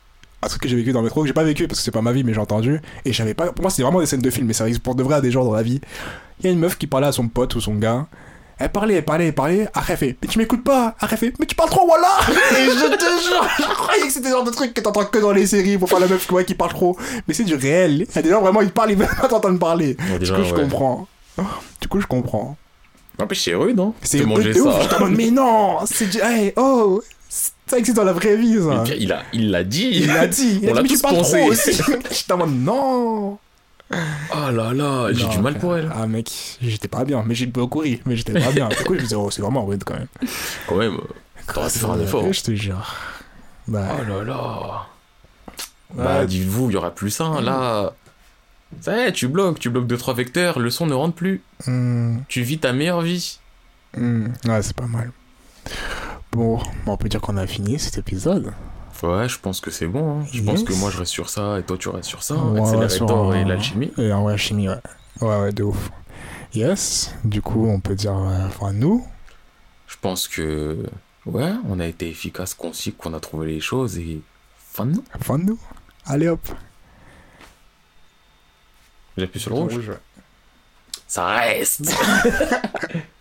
un 0.43 0.47
truc 0.47 0.61
que 0.61 0.67
j'ai 0.67 0.75
vécu 0.75 0.91
dans 0.91 0.99
le 0.99 1.05
métro, 1.05 1.21
que 1.21 1.27
j'ai 1.27 1.33
pas 1.33 1.43
vécu 1.43 1.67
parce 1.67 1.79
que 1.79 1.83
c'est 1.85 1.91
pas 1.91 2.01
ma 2.01 2.11
vie, 2.11 2.23
mais 2.23 2.33
j'ai 2.33 2.41
entendu. 2.41 2.81
Et 3.05 3.13
j'avais 3.13 3.33
pas. 3.33 3.51
Pour 3.53 3.61
moi, 3.63 3.71
c'est 3.71 3.81
vraiment 3.81 4.01
des 4.01 4.05
scènes 4.05 4.21
de 4.21 4.29
film, 4.29 4.45
mais 4.47 4.53
ça 4.53 4.65
arrive 4.65 4.81
pour 4.81 4.95
de 4.95 5.01
vrai 5.01 5.15
à 5.15 5.21
des 5.21 5.31
gens 5.31 5.45
dans 5.45 5.53
la 5.53 5.63
vie. 5.63 5.81
Il 6.41 6.45
y 6.45 6.49
a 6.49 6.51
une 6.51 6.59
meuf 6.59 6.77
qui 6.77 6.87
parlait 6.87 7.07
à 7.07 7.11
son 7.11 7.27
pote 7.27 7.55
ou 7.55 7.61
son 7.61 7.75
gars. 7.75 8.05
Elle 8.59 8.69
parlait, 8.69 8.95
elle 8.95 9.05
parlait, 9.05 9.27
elle 9.27 9.33
parlait. 9.33 9.67
Après, 9.73 9.93
elle 9.93 9.99
fait 9.99 10.17
Mais 10.21 10.27
tu 10.27 10.37
m'écoutes 10.37 10.63
pas 10.63 10.95
Après, 10.99 11.13
elle 11.13 11.17
fait 11.17 11.33
Mais 11.39 11.45
tu 11.45 11.55
parles 11.55 11.69
trop, 11.69 11.85
voilà 11.87 12.09
Et 12.29 12.65
je 12.65 12.95
te 12.95 13.23
jure, 13.23 13.47
je 13.57 13.73
croyais 13.73 14.03
que 14.03 14.11
c'était 14.11 14.27
le 14.27 14.35
genre 14.35 14.43
de 14.43 14.51
truc 14.51 14.73
que 14.73 14.81
t'entends 14.81 15.05
que 15.05 15.19
dans 15.19 15.31
les 15.31 15.47
séries 15.47 15.77
pour 15.77 15.89
faire 15.89 15.99
la 15.99 16.07
meuf 16.07 16.29
ouais, 16.31 16.43
qui 16.45 16.55
parle 16.55 16.71
trop. 16.71 16.97
Mais 17.27 17.33
c'est 17.33 17.45
du 17.45 17.55
réel. 17.55 18.05
Il 18.09 18.15
y 18.15 18.19
a 18.19 18.21
des 18.21 18.29
gens 18.29 18.41
vraiment, 18.41 18.61
ils 18.61 18.71
parlent, 18.71 18.91
ils 18.91 18.97
veulent 18.97 19.07
pas 19.21 19.27
t'entendre 19.27 19.59
parler. 19.59 19.95
Du 20.19 20.25
gens, 20.25 20.35
coup, 20.35 20.43
je 20.43 20.53
comprends. 20.53 21.07
Du 21.81 21.87
coup, 21.87 22.01
je 22.01 22.07
comprends. 22.07 22.57
En 23.21 23.27
plus, 23.27 23.35
c'est 23.35 23.53
rude, 23.55 23.79
hein. 23.79 23.93
C'est 24.01 24.19
de 24.19 24.25
manger 24.25 24.59
ouf. 24.59 24.89
ça. 24.89 24.99
Mode, 24.99 25.15
mais 25.15 25.31
non, 25.31 25.77
c'est 25.85 26.09
du- 26.09 26.19
hey, 26.21 26.53
oh, 26.55 27.01
c'est 27.27 27.51
ça 27.69 27.77
existe 27.77 27.97
dans 27.97 28.03
la 28.03 28.13
vraie 28.13 28.35
vie, 28.35 28.55
ça. 28.57 28.83
Mais 28.87 28.97
il 28.99 29.11
a, 29.11 29.23
il 29.31 29.51
l'a 29.51 29.63
dit. 29.63 29.89
Il 29.93 30.07
l'a 30.07 30.25
dit. 30.25 30.59
Il 30.63 30.69
On 30.69 30.71
a 30.71 30.75
l'a 30.75 30.81
dit, 30.81 30.83
mais 30.83 30.89
tous 30.89 30.95
tu 30.95 31.01
parles 31.01 31.15
pensé. 31.17 31.39
trop 31.39 31.51
aussi. 31.51 31.71
J'étais 32.11 32.31
en 32.33 32.37
mode, 32.37 32.63
non. 32.63 33.37
Oh 33.91 34.51
là 34.51 34.73
là, 34.73 35.07
j'ai 35.13 35.27
du 35.27 35.39
mal 35.39 35.57
pour 35.57 35.75
elle. 35.75 35.91
Ah, 35.95 36.05
mec, 36.05 36.57
j'étais 36.61 36.87
pas 36.87 37.03
bien. 37.05 37.23
Mais 37.25 37.33
j'ai 37.35 37.47
beaucoup 37.47 37.79
ri. 37.79 38.01
Mais 38.05 38.15
j'étais 38.15 38.33
pas 38.39 38.51
bien. 38.51 38.69
Du 38.69 38.75
coup, 38.83 38.93
je 38.93 38.99
me 38.99 39.03
disais, 39.03 39.15
oh, 39.15 39.31
c'est 39.31 39.41
vraiment 39.41 39.65
rude 39.65 39.83
quand 39.83 39.95
même. 39.95 40.07
Quand 40.67 40.75
même. 40.75 40.97
T'aurais 41.51 41.69
pu 41.71 41.79
faire 41.79 41.91
un 41.91 41.99
effort. 41.99 42.31
Je 42.31 42.41
te 42.43 42.53
jure. 42.53 42.95
Bah, 43.67 43.87
Oh 43.99 44.03
là 44.09 44.23
là. 44.23 44.85
Bah, 45.95 46.25
dites-vous, 46.25 46.69
il 46.69 46.73
y 46.73 46.77
aura 46.77 46.91
plus 46.91 47.09
ça. 47.09 47.25
hein. 47.25 47.41
Là, 47.41 47.93
ça 48.81 48.95
y 48.95 49.07
est, 49.07 49.11
tu 49.11 49.27
bloques. 49.27 49.59
Tu 49.59 49.69
bloques 49.71 49.87
2-3 49.87 50.15
vecteurs, 50.15 50.59
le 50.59 50.69
son 50.69 50.85
ne 50.85 50.93
rentre 50.93 51.15
plus. 51.15 51.41
Hmm, 51.65 52.19
Tu 52.27 52.41
vis 52.43 52.59
ta 52.59 52.73
meilleure 52.73 53.01
vie. 53.01 53.39
hmm, 53.97 54.27
ouais, 54.47 54.61
c'est 54.61 54.75
pas 54.75 54.85
mal. 54.85 55.11
Bon, 56.31 56.57
bon, 56.85 56.93
on 56.93 56.97
peut 56.97 57.09
dire 57.09 57.21
qu'on 57.21 57.37
a 57.37 57.47
fini 57.47 57.79
cet 57.79 57.97
épisode. 57.97 58.51
Ouais, 59.03 59.29
je 59.29 59.39
pense 59.39 59.61
que 59.61 59.71
c'est 59.71 59.87
bon. 59.87 60.21
hein. 60.21 60.25
Je 60.33 60.41
pense 60.43 60.63
que 60.63 60.73
moi 60.73 60.89
je 60.91 60.97
reste 60.97 61.11
sur 61.11 61.29
ça 61.29 61.57
et 61.59 61.63
toi 61.63 61.77
tu 61.77 61.89
restes 61.89 62.09
sur 62.09 62.21
ça. 62.23 62.35
Ouais, 62.35 62.59
Accélérateur 62.61 62.89
sur, 63.07 63.35
et 63.35 63.41
euh, 63.41 63.45
l'alchimie. 63.45 63.91
Et 63.97 64.11
en 64.11 64.23
vrai, 64.23 64.37
chimie, 64.37 64.67
ouais. 64.67 64.75
Ouais, 65.21 65.39
ouais, 65.41 65.51
de 65.53 65.63
ouf. 65.63 65.89
Yes, 66.53 67.13
du 67.23 67.41
coup, 67.41 67.67
on 67.67 67.79
peut 67.79 67.95
dire, 67.95 68.13
euh, 68.17 68.47
enfin, 68.47 68.73
nous, 68.73 69.05
Je 69.87 69.95
pense 70.01 70.27
que. 70.27 70.77
Ouais, 71.25 71.51
on 71.67 71.79
a 71.79 71.85
été 71.85 72.09
efficace, 72.09 72.53
concis, 72.53 72.93
qu'on 72.93 73.13
a 73.13 73.19
trouvé 73.19 73.47
les 73.47 73.59
choses 73.61 73.97
et. 73.97 74.21
Fin 74.71 74.85
de 74.85 74.93
nous. 74.93 75.03
fin 75.21 75.37
de 75.39 75.43
nous. 75.45 75.59
Allez 76.05 76.27
hop. 76.29 76.47
J'appuie 79.17 79.39
sur 79.39 79.51
le 79.51 79.55
rouge. 79.57 79.89
ouais. 79.89 79.97
Ça 81.07 81.25
reste 81.27 81.91